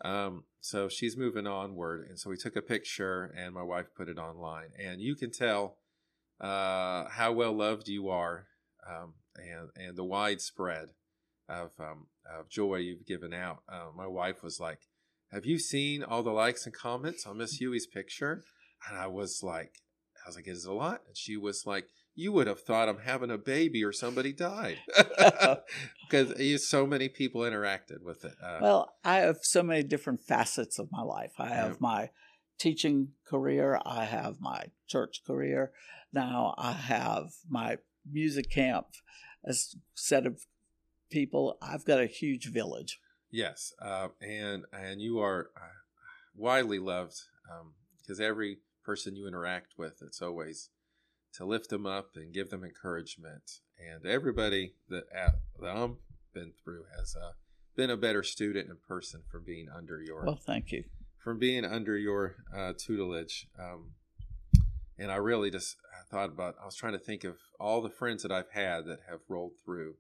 Um, 0.04 0.44
so 0.60 0.88
she's 0.88 1.16
moving 1.16 1.46
onward, 1.46 2.06
and 2.08 2.18
so 2.18 2.28
we 2.30 2.36
took 2.36 2.54
a 2.56 2.62
picture, 2.62 3.32
and 3.36 3.54
my 3.54 3.62
wife 3.62 3.86
put 3.96 4.08
it 4.08 4.18
online, 4.18 4.68
and 4.78 5.00
you 5.00 5.14
can 5.16 5.30
tell 5.30 5.78
uh, 6.40 7.08
how 7.08 7.32
well 7.32 7.52
loved 7.54 7.88
you 7.88 8.10
are, 8.10 8.46
um, 8.86 9.14
and 9.36 9.70
and 9.74 9.96
the 9.96 10.04
widespread 10.04 10.90
of 11.48 11.70
um, 11.78 12.08
of 12.30 12.48
joy 12.50 12.76
you've 12.76 13.06
given 13.06 13.32
out. 13.32 13.62
Uh, 13.68 13.86
my 13.96 14.06
wife 14.06 14.42
was 14.42 14.60
like, 14.60 14.80
"Have 15.32 15.46
you 15.46 15.58
seen 15.58 16.02
all 16.02 16.22
the 16.22 16.30
likes 16.30 16.66
and 16.66 16.74
comments 16.74 17.24
on 17.26 17.38
Miss 17.38 17.54
Huey's 17.58 17.86
picture?" 17.86 18.44
And 18.88 18.98
I 18.98 19.06
was 19.06 19.42
like, 19.42 19.80
"I 20.24 20.28
was 20.28 20.36
like, 20.36 20.46
is 20.46 20.66
it 20.66 20.70
a 20.70 20.74
lot?" 20.74 21.00
And 21.06 21.16
she 21.16 21.38
was 21.38 21.64
like, 21.64 21.88
"You 22.16 22.32
would 22.32 22.48
have 22.48 22.60
thought 22.60 22.88
I'm 22.88 22.98
having 22.98 23.30
a 23.30 23.38
baby 23.38 23.84
or 23.84 23.92
somebody 23.92 24.32
died," 24.32 24.78
because 26.10 26.68
so 26.68 26.86
many 26.86 27.08
people 27.08 27.42
interacted 27.42 28.02
with 28.02 28.24
it. 28.24 28.34
Uh, 28.42 28.58
Well, 28.62 28.94
I 29.04 29.16
have 29.18 29.38
so 29.42 29.62
many 29.62 29.84
different 29.84 30.22
facets 30.22 30.78
of 30.78 30.90
my 30.90 31.02
life. 31.02 31.34
I 31.38 31.48
have 31.48 31.72
Yeah. 31.72 31.76
my 31.80 32.10
teaching 32.58 33.12
career, 33.26 33.80
I 33.84 34.04
have 34.04 34.40
my 34.40 34.72
church 34.86 35.22
career. 35.26 35.72
Now 36.12 36.54
I 36.56 36.72
have 36.72 37.34
my 37.48 37.78
music 38.10 38.50
camp, 38.50 38.86
a 39.44 39.54
set 39.94 40.26
of 40.26 40.46
people. 41.10 41.58
I've 41.60 41.84
got 41.84 42.00
a 42.00 42.06
huge 42.06 42.46
village. 42.50 42.98
Yes, 43.30 43.74
uh, 43.80 44.08
and 44.20 44.64
and 44.72 45.02
you 45.02 45.18
are 45.18 45.50
uh, 45.56 45.76
widely 46.34 46.78
loved 46.78 47.20
because 48.00 48.20
every 48.20 48.60
person 48.84 49.16
you 49.16 49.26
interact 49.26 49.74
with. 49.76 50.00
It's 50.00 50.22
always 50.22 50.70
to 51.36 51.44
lift 51.44 51.70
them 51.70 51.86
up 51.86 52.10
and 52.16 52.32
give 52.32 52.50
them 52.50 52.64
encouragement. 52.64 53.60
And 53.78 54.06
everybody 54.06 54.74
that, 54.88 55.04
uh, 55.16 55.30
that 55.60 55.76
I've 55.76 55.96
been 56.32 56.52
through 56.62 56.84
has 56.98 57.14
uh, 57.16 57.32
been 57.76 57.90
a 57.90 57.96
better 57.96 58.22
student 58.22 58.68
and 58.68 58.80
person 58.80 59.22
from 59.30 59.44
being 59.44 59.68
under 59.74 60.00
your 60.02 60.24
Well, 60.24 60.40
thank 60.46 60.72
you. 60.72 60.84
from 61.22 61.38
being 61.38 61.64
under 61.64 61.96
your 61.96 62.36
uh, 62.56 62.72
tutelage. 62.76 63.48
Um, 63.58 63.92
and 64.98 65.10
I 65.10 65.16
really 65.16 65.50
just 65.50 65.76
thought 66.10 66.30
about. 66.30 66.54
I 66.60 66.64
was 66.64 66.76
trying 66.76 66.94
to 66.94 66.98
think 66.98 67.22
of 67.24 67.36
all 67.60 67.82
the 67.82 67.90
friends 67.90 68.22
that 68.22 68.32
I've 68.32 68.50
had 68.52 68.86
that 68.86 69.00
have 69.10 69.20
rolled 69.28 69.52
through 69.62 69.96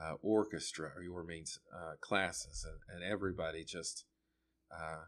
uh, 0.00 0.14
orchestra 0.22 0.90
or 0.96 1.02
your 1.02 1.24
means 1.24 1.58
uh, 1.74 1.94
classes, 2.00 2.64
and, 2.64 3.02
and 3.02 3.12
everybody 3.12 3.64
just 3.64 4.04
uh, 4.72 5.02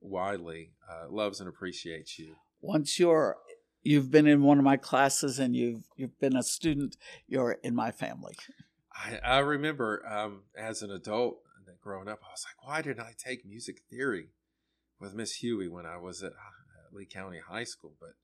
widely 0.00 0.74
uh, 0.88 1.10
loves 1.10 1.40
and 1.40 1.48
appreciates 1.48 2.20
you. 2.20 2.36
Once 2.60 3.00
you're 3.00 3.36
you've 3.82 4.10
been 4.10 4.26
in 4.26 4.42
one 4.42 4.58
of 4.58 4.64
my 4.64 4.76
classes 4.76 5.38
and 5.38 5.54
you've 5.54 5.82
you've 5.96 6.18
been 6.18 6.36
a 6.36 6.42
student, 6.42 6.96
you're 7.26 7.58
in 7.62 7.74
my 7.74 7.90
family. 7.90 8.34
I, 8.94 9.18
I 9.24 9.38
remember 9.38 10.06
um, 10.06 10.42
as 10.56 10.82
an 10.82 10.90
adult 10.90 11.38
and 11.66 11.80
growing 11.80 12.08
up, 12.08 12.20
I 12.22 12.30
was 12.30 12.44
like, 12.46 12.66
why 12.66 12.82
didn't 12.82 13.04
I 13.04 13.14
take 13.16 13.46
music 13.46 13.82
theory 13.90 14.28
with 15.00 15.14
Miss 15.14 15.36
Huey 15.36 15.68
when 15.68 15.86
I 15.86 15.96
was 15.96 16.22
at, 16.22 16.32
at 16.32 16.94
Lee 16.94 17.06
County 17.06 17.38
High 17.46 17.64
School? 17.64 17.92
But 17.98 18.14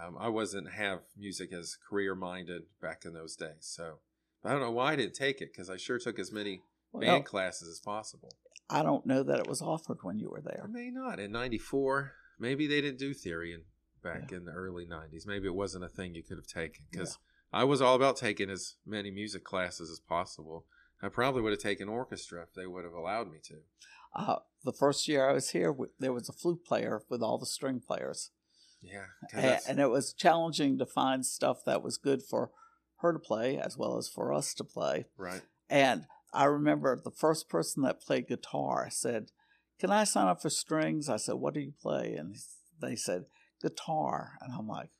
um, 0.00 0.16
I 0.18 0.28
wasn't 0.28 0.70
have 0.72 1.00
music 1.16 1.52
as 1.52 1.76
career 1.88 2.14
minded 2.14 2.62
back 2.80 3.02
in 3.04 3.12
those 3.12 3.36
days. 3.36 3.58
So 3.60 3.98
I 4.44 4.52
don't 4.52 4.60
know 4.60 4.70
why 4.70 4.92
I 4.92 4.96
didn't 4.96 5.14
take 5.14 5.40
it 5.40 5.50
because 5.52 5.68
I 5.68 5.76
sure 5.76 5.98
took 5.98 6.18
as 6.18 6.32
many 6.32 6.62
Well, 6.92 7.02
band 7.02 7.24
classes 7.26 7.68
as 7.68 7.80
possible. 7.80 8.32
I 8.70 8.82
don't 8.84 9.04
know 9.04 9.24
that 9.24 9.40
it 9.40 9.48
was 9.48 9.60
offered 9.60 9.98
when 10.02 10.18
you 10.18 10.30
were 10.30 10.40
there. 10.40 10.64
may 10.70 10.90
not 10.90 11.18
in 11.18 11.32
'94. 11.32 12.12
Maybe 12.38 12.66
they 12.68 12.80
didn't 12.80 13.00
do 13.00 13.12
theory 13.12 13.52
in 13.52 13.62
back 14.02 14.32
in 14.32 14.44
the 14.44 14.52
early 14.52 14.86
'90s. 14.86 15.26
Maybe 15.26 15.46
it 15.46 15.54
wasn't 15.54 15.84
a 15.84 15.88
thing 15.88 16.14
you 16.14 16.22
could 16.22 16.38
have 16.38 16.46
taken 16.46 16.84
because 16.90 17.18
I 17.52 17.64
was 17.64 17.82
all 17.82 17.94
about 17.94 18.16
taking 18.16 18.50
as 18.50 18.76
many 18.86 19.10
music 19.10 19.44
classes 19.44 19.90
as 19.90 20.00
possible. 20.00 20.66
I 21.02 21.08
probably 21.08 21.42
would 21.42 21.52
have 21.52 21.60
taken 21.60 21.88
orchestra 21.88 22.42
if 22.42 22.52
they 22.54 22.66
would 22.66 22.84
have 22.84 22.92
allowed 22.92 23.30
me 23.30 23.38
to. 23.44 23.54
Uh, 24.14 24.36
the 24.64 24.72
first 24.72 25.08
year 25.08 25.28
I 25.28 25.32
was 25.32 25.50
here, 25.50 25.74
there 25.98 26.12
was 26.12 26.28
a 26.28 26.32
flute 26.32 26.64
player 26.64 27.02
with 27.08 27.22
all 27.22 27.38
the 27.38 27.46
string 27.46 27.80
players, 27.80 28.30
Yeah, 28.82 29.06
and, 29.32 29.60
and 29.68 29.78
it 29.78 29.88
was 29.88 30.12
challenging 30.12 30.78
to 30.78 30.86
find 30.86 31.24
stuff 31.24 31.64
that 31.64 31.82
was 31.82 31.96
good 31.96 32.22
for 32.22 32.50
her 32.98 33.12
to 33.12 33.18
play 33.18 33.56
as 33.56 33.78
well 33.78 33.96
as 33.96 34.08
for 34.08 34.32
us 34.32 34.52
to 34.54 34.64
play. 34.64 35.06
right. 35.16 35.42
And 35.70 36.06
I 36.34 36.44
remember 36.44 37.00
the 37.02 37.10
first 37.10 37.48
person 37.48 37.82
that 37.84 38.02
played 38.02 38.28
guitar 38.28 38.88
said, 38.90 39.30
Can 39.78 39.90
I 39.90 40.04
sign 40.04 40.26
up 40.26 40.42
for 40.42 40.50
strings? 40.50 41.08
I 41.08 41.16
said, 41.16 41.36
What 41.36 41.54
do 41.54 41.60
you 41.60 41.72
play? 41.80 42.14
And 42.14 42.36
they 42.80 42.96
said, 42.96 43.24
Guitar. 43.62 44.32
And 44.40 44.52
I'm 44.52 44.68
like, 44.68 44.90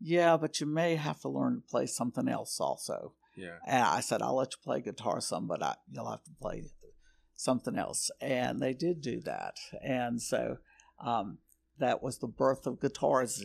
Yeah, 0.00 0.36
but 0.36 0.60
you 0.60 0.66
may 0.66 0.96
have 0.96 1.20
to 1.20 1.28
learn 1.28 1.56
to 1.56 1.70
play 1.70 1.86
something 1.86 2.28
else 2.28 2.60
also. 2.60 3.14
Yeah, 3.36 3.56
And 3.66 3.82
I 3.82 4.00
said, 4.00 4.22
I'll 4.22 4.36
let 4.36 4.52
you 4.52 4.58
play 4.62 4.80
guitar 4.80 5.20
some, 5.20 5.48
but 5.48 5.62
I, 5.62 5.74
you'll 5.90 6.10
have 6.10 6.22
to 6.24 6.30
play 6.40 6.64
something 7.34 7.76
else. 7.76 8.10
And 8.20 8.60
they 8.60 8.74
did 8.74 9.00
do 9.00 9.20
that. 9.22 9.56
And 9.82 10.22
so 10.22 10.58
um, 11.04 11.38
that 11.78 12.00
was 12.00 12.18
the 12.18 12.28
birth 12.28 12.66
of 12.66 12.80
guitars. 12.80 13.44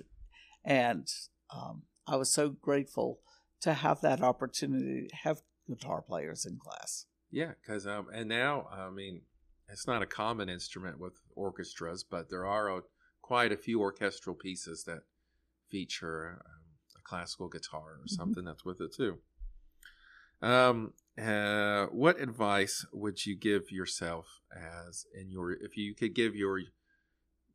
And 0.64 1.08
um, 1.52 1.84
I 2.08 2.18
was 2.18 2.32
so 2.32 2.50
grateful 2.50 3.20
to 3.62 3.74
have 3.74 4.02
that 4.02 4.22
opportunity 4.22 5.08
to 5.10 5.16
have 5.16 5.42
guitar 5.68 6.02
players 6.02 6.46
in 6.46 6.58
class. 6.58 7.06
yeah. 7.32 7.52
Because 7.62 7.88
um, 7.88 8.08
and 8.14 8.30
now 8.30 8.68
I 8.72 8.90
mean, 8.90 9.22
it's 9.68 9.88
not 9.88 10.02
a 10.02 10.08
common 10.08 10.50
instrument 10.50 11.00
with 11.00 11.14
orchestras, 11.36 12.04
but 12.04 12.30
there 12.30 12.46
are 12.46 12.70
a, 12.70 12.82
quite 13.30 13.52
a 13.52 13.58
few 13.58 13.80
orchestral 13.80 14.36
pieces 14.36 14.86
that 14.86 15.02
feature 15.70 16.42
um, 16.44 16.64
a 16.98 17.02
classical 17.04 17.48
guitar 17.48 18.00
or 18.02 18.08
something 18.08 18.44
that's 18.44 18.66
with 18.66 18.82
it 18.82 18.92
too. 18.92 19.20
Um, 20.42 20.94
uh, 21.16 21.86
what 21.92 22.20
advice 22.20 22.88
would 22.92 23.28
you 23.28 23.36
give 23.38 23.70
yourself 23.70 24.42
as 24.52 25.06
in 25.14 25.30
your 25.30 25.52
if 25.52 25.78
you 25.78 25.94
could 25.94 26.16
give 26.16 26.36
your 26.36 26.60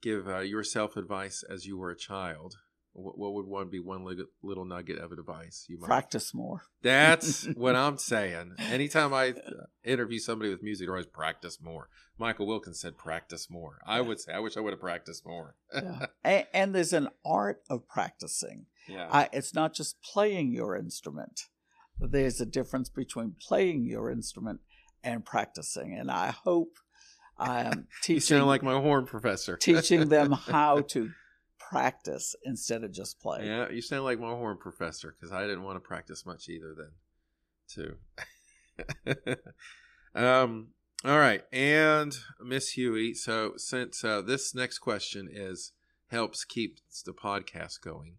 give 0.00 0.28
uh, 0.28 0.38
yourself 0.54 0.96
advice 0.96 1.42
as 1.42 1.66
you 1.66 1.76
were 1.76 1.90
a 1.90 1.96
child? 1.96 2.54
What, 2.94 3.18
what 3.18 3.34
would 3.34 3.46
one 3.46 3.68
be 3.68 3.80
one 3.80 4.04
little, 4.04 4.26
little 4.42 4.64
nugget 4.64 4.98
of 4.98 5.12
advice 5.12 5.66
you 5.68 5.78
might? 5.78 5.86
Practice 5.86 6.32
more. 6.32 6.62
That's 6.82 7.44
what 7.54 7.74
I'm 7.74 7.98
saying. 7.98 8.54
Anytime 8.58 9.12
I 9.12 9.30
uh, 9.30 9.66
interview 9.84 10.18
somebody 10.18 10.50
with 10.50 10.62
music, 10.62 10.86
they're 10.86 10.94
always 10.94 11.06
practice 11.06 11.58
more. 11.60 11.88
Michael 12.18 12.46
Wilkins 12.46 12.80
said 12.80 12.96
practice 12.96 13.50
more. 13.50 13.80
I 13.84 14.00
would 14.00 14.20
say 14.20 14.32
I 14.32 14.38
wish 14.38 14.56
I 14.56 14.60
would 14.60 14.72
have 14.72 14.80
practiced 14.80 15.26
more. 15.26 15.56
Yeah. 15.74 16.06
and, 16.24 16.46
and 16.54 16.74
there's 16.74 16.92
an 16.92 17.08
art 17.24 17.62
of 17.68 17.88
practicing. 17.88 18.66
yeah. 18.88 19.08
I, 19.10 19.28
it's 19.32 19.54
not 19.54 19.74
just 19.74 20.00
playing 20.00 20.52
your 20.52 20.76
instrument. 20.76 21.42
There's 21.98 22.40
a 22.40 22.46
difference 22.46 22.88
between 22.88 23.34
playing 23.40 23.86
your 23.86 24.10
instrument 24.10 24.60
and 25.02 25.24
practicing. 25.24 25.94
And 25.94 26.10
I 26.10 26.30
hope 26.30 26.78
I 27.38 27.62
am 27.62 27.88
you 28.06 28.20
sound 28.20 28.46
like 28.46 28.62
my 28.62 28.74
horn 28.80 29.06
professor. 29.06 29.56
teaching 29.56 30.08
them 30.08 30.32
how 30.32 30.82
to 30.82 31.10
practice 31.74 32.36
instead 32.44 32.84
of 32.84 32.92
just 32.92 33.20
play. 33.20 33.46
Yeah, 33.46 33.68
you 33.68 33.82
sound 33.82 34.04
like 34.04 34.20
my 34.20 34.28
horn 34.28 34.58
professor 34.58 35.12
because 35.12 35.32
I 35.32 35.42
didn't 35.42 35.64
want 35.64 35.76
to 35.76 35.80
practice 35.80 36.24
much 36.24 36.48
either 36.48 36.74
then, 36.76 37.96
too. 39.16 39.34
um. 40.14 40.68
All 41.04 41.18
right, 41.18 41.42
and 41.52 42.16
Miss 42.42 42.70
Huey. 42.70 43.12
So 43.12 43.54
since 43.58 44.02
uh, 44.02 44.22
this 44.22 44.54
next 44.54 44.78
question 44.78 45.28
is 45.30 45.72
helps 46.06 46.44
keep 46.44 46.78
the 47.04 47.12
podcast 47.12 47.82
going, 47.82 48.14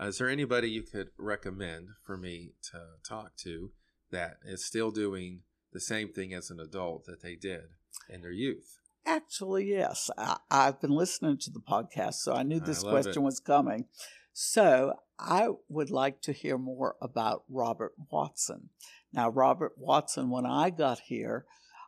uh, 0.00 0.06
is 0.06 0.18
there 0.18 0.28
anybody 0.30 0.70
you 0.70 0.82
could 0.82 1.08
recommend 1.18 1.88
for 2.06 2.16
me 2.16 2.52
to 2.70 2.80
talk 3.06 3.36
to 3.38 3.72
that 4.10 4.36
is 4.42 4.64
still 4.64 4.90
doing 4.90 5.40
the 5.72 5.80
same 5.80 6.12
thing 6.12 6.32
as 6.32 6.48
an 6.48 6.60
adult 6.60 7.04
that 7.04 7.20
they 7.20 7.34
did 7.34 7.64
in 8.08 8.22
their 8.22 8.32
youth? 8.32 8.79
Actually, 9.06 9.66
yes. 9.66 10.10
I, 10.16 10.36
I've 10.50 10.80
been 10.80 10.90
listening 10.90 11.38
to 11.38 11.50
the 11.50 11.60
podcast, 11.60 12.14
so 12.14 12.34
I 12.34 12.42
knew 12.42 12.60
this 12.60 12.82
love 12.82 12.92
question 12.92 13.22
it. 13.22 13.24
was 13.24 13.40
coming. 13.40 13.86
So 14.32 14.94
I 15.18 15.48
would 15.68 15.90
like 15.90 16.22
to 16.22 16.32
hear 16.32 16.58
more 16.58 16.96
about 17.00 17.44
Robert 17.48 17.92
Watson. 18.10 18.70
Now, 19.12 19.28
Robert 19.28 19.72
Watson, 19.76 20.30
when 20.30 20.46
I 20.46 20.70
got 20.70 21.00
here, 21.00 21.46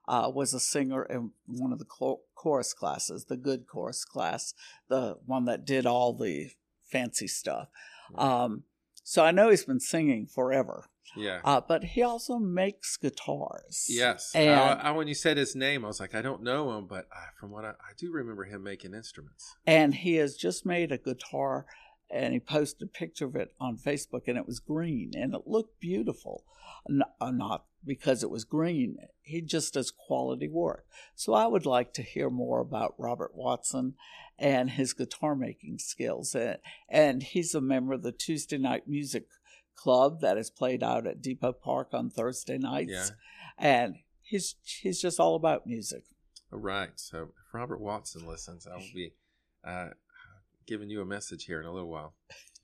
uh, 0.08 0.30
was 0.34 0.52
a 0.52 0.60
singer 0.60 1.04
in 1.04 1.30
one 1.46 1.72
of 1.72 1.78
the 1.78 1.86
cho- 1.98 2.22
chorus 2.34 2.72
classes, 2.72 3.26
the 3.26 3.36
good 3.36 3.66
chorus 3.66 4.04
class, 4.04 4.54
the 4.88 5.16
one 5.24 5.44
that 5.44 5.64
did 5.64 5.86
all 5.86 6.12
the 6.12 6.50
fancy 6.90 7.28
stuff. 7.28 7.68
Um, 8.16 8.64
so 9.04 9.24
I 9.24 9.30
know 9.30 9.48
he's 9.48 9.64
been 9.64 9.80
singing 9.80 10.26
forever, 10.26 10.90
Yeah. 11.16 11.40
uh, 11.44 11.60
but 11.60 11.84
he 11.84 12.02
also 12.02 12.38
makes 12.38 12.96
guitars. 12.96 13.86
Yes. 13.88 14.32
And- 14.34 14.50
I, 14.58 14.72
I, 14.74 14.90
when 14.92 15.08
you 15.08 15.14
said 15.14 15.36
his 15.36 15.54
name, 15.54 15.84
I 15.84 15.88
was 15.88 16.00
like, 16.00 16.14
I 16.14 16.22
don't 16.22 16.42
know 16.42 16.76
him, 16.76 16.86
but 16.86 17.06
uh, 17.14 17.30
from 17.38 17.50
what 17.50 17.64
I, 17.64 17.70
I 17.70 17.92
do 17.98 18.10
remember 18.12 18.44
him 18.44 18.62
making 18.62 18.94
instruments. 18.94 19.54
and 19.66 19.94
he 19.94 20.14
has 20.16 20.36
just 20.36 20.64
made 20.66 20.92
a 20.92 20.98
guitar 20.98 21.66
and 22.10 22.34
he 22.34 22.40
posted 22.40 22.88
a 22.88 22.90
picture 22.98 23.24
of 23.24 23.36
it 23.36 23.54
on 23.58 23.78
facebook 23.78 24.22
and 24.26 24.36
it 24.36 24.46
was 24.46 24.60
green 24.60 25.12
and 25.14 25.34
it 25.34 25.42
looked 25.46 25.80
beautiful 25.80 26.44
N- 26.88 27.00
uh, 27.20 27.30
not 27.30 27.64
because 27.86 28.22
it 28.22 28.28
was 28.30 28.44
green 28.44 28.96
he 29.22 29.40
just 29.40 29.72
does 29.72 29.90
quality 29.90 30.46
work 30.46 30.84
so 31.14 31.32
i 31.32 31.46
would 31.46 31.64
like 31.64 31.94
to 31.94 32.02
hear 32.02 32.28
more 32.28 32.60
about 32.60 32.94
robert 32.98 33.30
watson 33.34 33.94
and 34.38 34.70
his 34.72 34.92
guitar 34.92 35.34
making 35.34 35.78
skills 35.78 36.34
and, 36.34 36.58
and 36.90 37.22
he's 37.22 37.54
a 37.54 37.62
member 37.62 37.94
of 37.94 38.02
the 38.02 38.12
tuesday 38.12 38.58
night 38.58 38.86
music 38.86 39.24
club 39.76 40.20
that 40.20 40.36
is 40.38 40.50
played 40.50 40.82
out 40.82 41.06
at 41.06 41.20
depot 41.22 41.52
park 41.52 41.88
on 41.92 42.10
thursday 42.10 42.58
nights 42.58 42.90
Yeah. 42.92 43.08
and 43.58 43.96
he's 44.20 44.54
he's 44.64 45.00
just 45.00 45.18
all 45.20 45.34
about 45.34 45.66
music 45.66 46.04
All 46.52 46.58
right. 46.58 46.90
So 46.96 47.22
if 47.22 47.54
Robert 47.54 47.80
Watson 47.80 48.26
listens, 48.26 48.66
I 48.66 48.74
will 48.76 48.92
be 48.94 49.12
uh, 49.64 49.88
giving 50.66 50.90
you 50.90 51.00
a 51.00 51.06
message 51.06 51.44
here 51.46 51.60
in 51.60 51.66
a 51.66 51.72
little 51.72 51.88
while. 51.90 52.14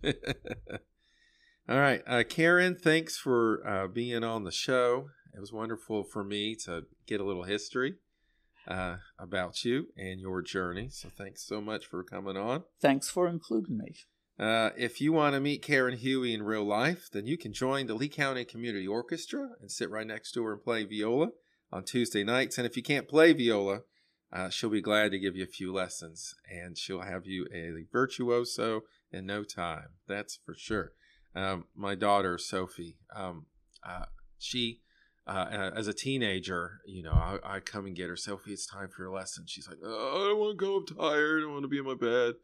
All 0.05 1.79
right. 1.79 2.03
Uh, 2.07 2.23
Karen, 2.29 2.77
thanks 2.77 3.19
for 3.19 3.67
uh, 3.67 3.87
being 3.89 4.25
on 4.25 4.45
the 4.45 4.51
show. 4.53 5.09
It 5.35 5.41
was 5.41 5.53
wonderful 5.53 6.05
for 6.05 6.25
me 6.25 6.55
to 6.65 6.85
get 7.07 7.21
a 7.21 7.25
little 7.25 7.45
history 7.45 7.97
uh, 8.67 8.97
about 9.19 9.65
you 9.65 9.89
and 9.97 10.19
your 10.21 10.41
journey. 10.43 10.89
So 10.91 11.09
thanks 11.15 11.47
so 11.47 11.61
much 11.61 11.85
for 11.87 12.03
coming 12.03 12.37
on. 12.37 12.65
thanks 12.81 13.11
for 13.11 13.29
including 13.29 13.77
me 13.79 13.95
Uh, 14.39 14.71
if 14.77 15.01
you 15.01 15.13
want 15.13 15.35
to 15.35 15.41
meet 15.41 15.63
Karen 15.63 15.97
Huey 15.97 16.33
in 16.33 16.45
real 16.45 16.65
life, 16.65 17.09
then 17.13 17.27
you 17.27 17.37
can 17.37 17.53
join 17.53 17.87
the 17.87 17.95
Lee 17.95 18.09
County 18.09 18.45
Community 18.45 18.87
Orchestra 18.87 19.51
and 19.61 19.71
sit 19.71 19.91
right 19.91 20.07
next 20.07 20.33
to 20.33 20.45
her 20.45 20.53
and 20.53 20.63
play 20.63 20.85
viola 20.85 21.31
on 21.73 21.85
Tuesday 21.85 22.23
nights. 22.23 22.57
And 22.57 22.67
if 22.67 22.77
you 22.77 22.83
can't 22.83 23.09
play 23.09 23.33
viola, 23.33 23.81
uh, 24.33 24.49
she'll 24.49 24.71
be 24.71 24.81
glad 24.81 25.11
to 25.11 25.19
give 25.19 25.35
you 25.35 25.43
a 25.43 25.49
few 25.49 25.73
lessons 25.73 26.37
and 26.49 26.79
she'll 26.79 27.01
have 27.01 27.27
you 27.27 27.47
a 27.53 27.85
virtuoso 27.91 28.83
in 29.11 29.27
no 29.27 29.43
time. 29.43 29.89
That's 30.07 30.39
for 30.45 30.55
sure. 30.55 30.93
Um, 31.35 31.65
my 31.75 31.97
daughter, 31.97 32.39
Sophie, 32.39 32.97
um, 33.15 33.47
uh, 33.85 34.05
she, 34.39 34.81
uh, 35.27 35.71
as 35.75 35.89
a 35.89 35.93
teenager, 35.93 36.81
you 36.87 37.03
know, 37.03 37.13
I, 37.13 37.39
I 37.45 37.61
come 37.61 37.87
and 37.87 37.97
get 37.97 38.09
her. 38.09 38.17
Sophie, 38.17 38.53
it's 38.53 38.67
time 38.67 38.89
for 38.89 39.03
your 39.03 39.13
lesson. 39.13 39.45
She's 39.47 39.69
like, 39.69 39.79
oh, 39.85 40.25
I 40.25 40.29
don't 40.29 40.39
want 40.39 40.59
to 40.59 40.65
go. 40.65 40.77
I'm 40.77 40.87
tired. 40.87 41.43
I 41.43 41.47
want 41.47 41.63
to 41.63 41.69
be 41.69 41.79
in 41.79 41.85
my 41.85 41.95
bed. 41.95 42.35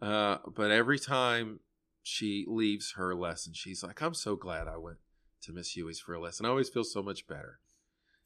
Uh, 0.00 0.38
but 0.54 0.70
every 0.70 0.98
time 0.98 1.60
she 2.02 2.44
leaves 2.48 2.94
her 2.96 3.14
lesson, 3.14 3.52
she's 3.54 3.82
like, 3.82 4.00
I'm 4.00 4.14
so 4.14 4.36
glad 4.36 4.68
I 4.68 4.76
went 4.76 4.98
to 5.42 5.52
Miss 5.52 5.76
Huey's 5.76 6.00
for 6.00 6.14
a 6.14 6.20
lesson. 6.20 6.46
I 6.46 6.50
always 6.50 6.68
feel 6.68 6.84
so 6.84 7.02
much 7.02 7.26
better. 7.26 7.60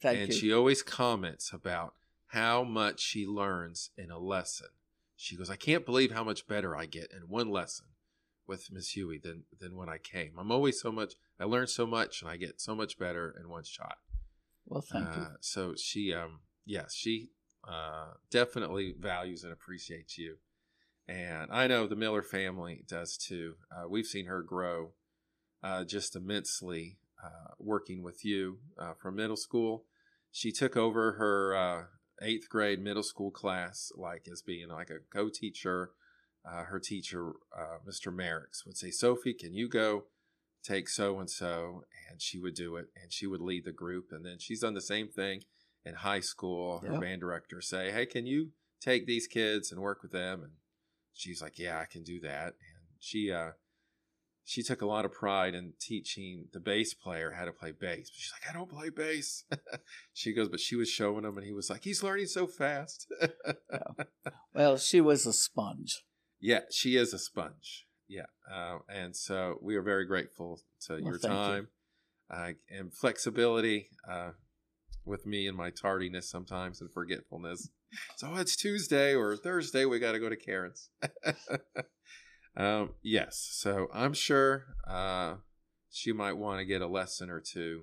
Thank 0.01 0.19
and 0.19 0.29
you. 0.29 0.35
she 0.35 0.53
always 0.53 0.83
comments 0.83 1.53
about 1.53 1.95
how 2.29 2.65
much 2.65 3.01
she 3.01 3.27
learns 3.27 3.91
in 3.97 4.11
a 4.11 4.19
lesson. 4.19 4.69
She 5.17 5.37
goes, 5.37 5.51
I 5.51 5.57
can't 5.57 5.87
believe 5.87 6.11
how 6.11 6.25
much 6.25 6.47
better 6.47 6.77
I 6.77 6.87
get 6.87 7.13
in 7.13 7.29
one 7.29 7.51
lesson 7.51 7.87
with 8.47 8.73
Miss 8.73 8.91
Huey 8.91 9.19
than 9.19 9.45
than 9.61 9.77
when 9.77 9.89
I 9.89 9.99
came. 9.99 10.33
I'm 10.39 10.51
always 10.51 10.81
so 10.81 10.91
much 10.91 11.15
I 11.39 11.45
learn 11.45 11.67
so 11.67 11.87
much 11.87 12.23
and 12.23 12.31
I 12.31 12.37
get 12.37 12.61
so 12.61 12.75
much 12.75 12.99
better 12.99 13.35
in 13.39 13.49
one 13.49 13.65
shot. 13.65 13.99
well, 14.67 14.81
thank 14.81 15.15
you. 15.15 15.23
Uh, 15.23 15.29
so 15.41 15.75
she 15.77 16.13
um 16.13 16.41
yes, 16.65 16.95
she 16.95 17.31
uh 17.67 18.15
definitely 18.31 18.95
values 18.99 19.45
and 19.45 19.53
appreciates 19.53 20.19
you. 20.19 20.37
And 21.13 21.53
I 21.53 21.67
know 21.67 21.87
the 21.87 21.95
Miller 21.95 22.23
family 22.23 22.85
does 22.89 23.19
too. 23.19 23.57
Uh, 23.71 23.87
we've 23.87 24.07
seen 24.07 24.27
her 24.27 24.43
grow 24.43 24.93
uh, 25.63 25.85
just 25.85 26.17
immensely 26.17 26.97
uh, 27.23 27.53
working 27.59 28.03
with 28.03 28.25
you 28.25 28.61
uh, 28.79 28.95
from 28.95 29.17
middle 29.17 29.37
school. 29.37 29.85
She 30.31 30.53
took 30.53 30.75
over 30.75 31.13
her 31.13 31.55
uh, 31.55 31.83
eighth 32.23 32.49
grade 32.49 32.81
middle 32.81 33.03
school 33.03 33.31
class 33.31 33.93
like 33.95 34.27
as 34.33 34.41
being 34.41 34.69
like 34.69 34.89
a 34.89 35.01
co-teacher. 35.15 35.91
Uh, 36.51 36.65
her 36.65 36.81
teacher, 36.81 37.33
uh, 37.57 37.77
Mr. 37.87 38.13
Merricks, 38.13 38.65
would 38.65 38.79
say, 38.79 38.91
"Sophie, 38.91 39.35
can 39.35 39.53
you 39.53 39.69
go 39.69 40.05
take 40.65 40.89
so 40.89 41.21
and 41.21 41.29
so?" 41.31 41.85
And 42.11 42.23
she 42.23 42.39
would 42.39 42.55
do 42.55 42.77
it, 42.77 42.87
and 43.01 43.13
she 43.13 43.27
would 43.27 43.43
lead 43.43 43.67
the 43.67 43.73
group. 43.73 44.07
And 44.13 44.25
then 44.25 44.39
she's 44.39 44.61
done 44.61 44.75
the 44.75 44.81
same 44.81 45.09
thing 45.09 45.43
in 45.85 45.97
high 45.97 46.21
school. 46.21 46.79
Her 46.79 46.93
Yep. 46.93 47.01
band 47.03 47.21
director 47.21 47.61
say, 47.61 47.93
"Hey, 47.93 48.07
can 48.07 48.25
you 48.25 48.53
take 48.81 49.07
these 49.07 49.27
kids 49.27 49.71
and 49.71 49.81
work 49.83 50.03
with 50.03 50.13
them?" 50.13 50.43
And 50.43 50.53
she's 51.13 51.43
like, 51.43 51.59
"Yeah, 51.59 51.79
I 51.79 51.85
can 51.85 52.03
do 52.03 52.21
that." 52.21 52.47
And 52.47 52.85
she 52.99 53.33
uh, 53.33 53.53
she 54.45 54.63
took 54.63 54.83
a 54.83 54.87
lot 54.87 55.05
of 55.05 55.13
pride 55.13 55.55
in 55.55 55.75
teaching 55.81 56.47
the 56.53 56.61
bass 56.61 56.95
player 56.95 57.33
how 57.33 57.45
to 57.45 57.53
play 57.53 57.73
bass. 57.73 58.11
But 58.11 58.19
she's 58.19 58.33
like, 58.33 58.51
I 58.51 58.59
don't 58.59 58.71
play 58.71 58.91
bass. 58.91 59.45
she 60.13 60.33
goes, 60.33 60.49
but 60.49 60.61
she 60.61 60.77
was 60.77 60.89
showing 60.89 61.25
him, 61.25 61.37
and 61.37 61.47
he 61.47 61.53
was 61.53 61.71
like, 61.71 61.85
he's 61.85 62.03
learning 62.03 62.27
so 62.27 62.47
fast. 62.47 63.07
Well, 64.55 64.77
she 64.77 65.01
was 65.01 65.27
a 65.27 65.33
sponge. 65.33 66.03
yeah, 66.41 66.61
she 66.71 66.97
is 66.97 67.15
a 67.15 67.19
sponge. 67.19 67.87
Yeah, 68.09 68.27
uh, 68.53 68.79
and 68.89 69.17
so 69.17 69.59
we 69.63 69.77
are 69.77 69.83
very 69.83 70.05
grateful 70.05 70.61
to 70.87 70.99
your 70.99 71.19
thank 71.19 71.23
you. 71.23 71.29
time 71.29 71.69
uh, 72.31 72.53
and 72.71 72.93
flexibility 72.93 73.89
uh, 74.11 74.33
with 75.05 75.25
me 75.25 75.47
and 75.47 75.57
my 75.57 75.71
tardiness 75.71 76.29
sometimes 76.29 76.81
and 76.81 76.91
forgetfulness. 76.93 77.71
So 78.17 78.35
it's 78.37 78.57
Tuesday 78.57 79.15
or 79.15 79.37
Thursday. 79.37 79.85
We 79.85 79.99
got 79.99 80.13
to 80.13 80.19
go 80.19 80.29
to 80.29 80.37
Karen's. 80.37 80.89
um, 82.57 82.91
yes, 83.03 83.49
so 83.53 83.89
I'm 83.93 84.13
sure 84.15 84.65
uh, 84.87 85.35
she 85.91 86.13
might 86.13 86.35
want 86.37 86.59
to 86.61 86.65
get 86.65 86.83
a 86.83 86.87
lesson 86.87 87.31
or 87.31 87.41
two 87.41 87.83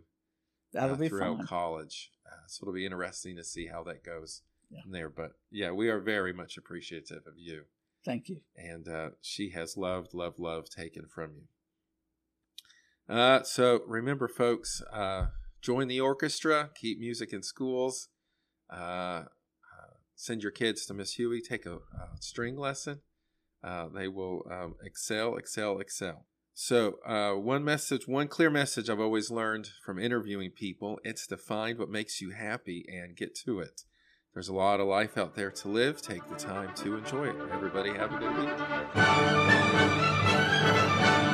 That'll 0.73 0.95
uh, 0.95 0.99
be 0.99 1.10
throughout 1.10 1.38
fun. 1.38 1.48
college. 1.48 2.11
Uh, 2.26 2.45
so 2.48 2.64
it'll 2.64 2.73
be 2.73 2.86
interesting 2.86 3.36
to 3.38 3.44
see 3.44 3.68
how 3.68 3.84
that 3.84 4.03
goes 4.03 4.41
Yeah. 4.69 4.81
from 4.84 4.91
there. 4.91 5.10
But 5.10 5.31
yeah, 5.52 5.72
we 5.72 5.90
are 5.90 5.99
very 5.99 6.34
much 6.34 6.57
appreciative 6.57 7.26
of 7.27 7.34
you 7.38 7.64
Thank 8.06 8.30
you. 8.30 8.41
and 8.56 8.88
uh, 8.88 9.10
she 9.22 9.49
has 9.52 9.76
loved, 9.77 10.14
loved, 10.14 10.40
loved 10.40 10.72
taken 10.72 11.06
from 11.07 11.31
you. 11.36 13.15
Uh, 13.15 13.41
so 13.44 13.81
remember, 13.88 14.27
folks, 14.27 14.81
uh, 14.94 15.27
join 15.61 15.88
the 15.88 15.99
orchestra, 15.99 16.69
keep 16.80 16.99
music 16.99 17.34
in 17.34 17.41
schools, 17.41 18.10
uh, 18.72 18.76
uh, 18.76 19.23
send 20.20 20.44
your 20.44 20.52
kids 20.52 20.86
to 20.86 20.94
Miss 20.94 21.14
Huey, 21.14 21.41
take 21.41 21.66
a, 21.66 21.76
a 21.76 22.18
string 22.20 22.58
lesson. 22.58 23.00
Uh, 23.64 23.88
they 23.88 24.10
will 24.10 24.44
um, 24.52 24.76
excel, 24.84 25.38
excel, 25.38 25.80
excel. 25.80 26.26
So, 26.54 26.96
uh, 27.06 27.36
one 27.36 27.64
message, 27.64 28.06
one 28.06 28.28
clear 28.28 28.50
message 28.50 28.90
I've 28.90 29.00
always 29.00 29.32
learned 29.32 29.70
from 29.86 29.98
interviewing 29.98 30.52
people 30.52 31.00
it's 31.06 31.26
to 31.28 31.38
find 31.38 31.80
what 31.80 31.90
makes 31.90 32.20
you 32.20 32.32
happy 32.32 32.84
and 32.90 33.16
get 33.16 33.34
to 33.46 33.62
it. 33.62 33.84
There's 34.34 34.50
a 34.50 34.54
lot 34.54 34.82
of 34.82 34.88
life 34.88 35.18
out 35.18 35.36
there 35.36 35.52
to 35.52 35.70
live. 35.70 36.02
Take 36.02 36.28
the 36.28 36.36
time 36.36 36.76
to 36.76 36.98
enjoy 36.98 37.30
it. 37.30 37.36
Everybody 37.52 37.91
have 37.91 38.14
a 38.14 38.18
good 38.18 38.38
week. 41.24 41.28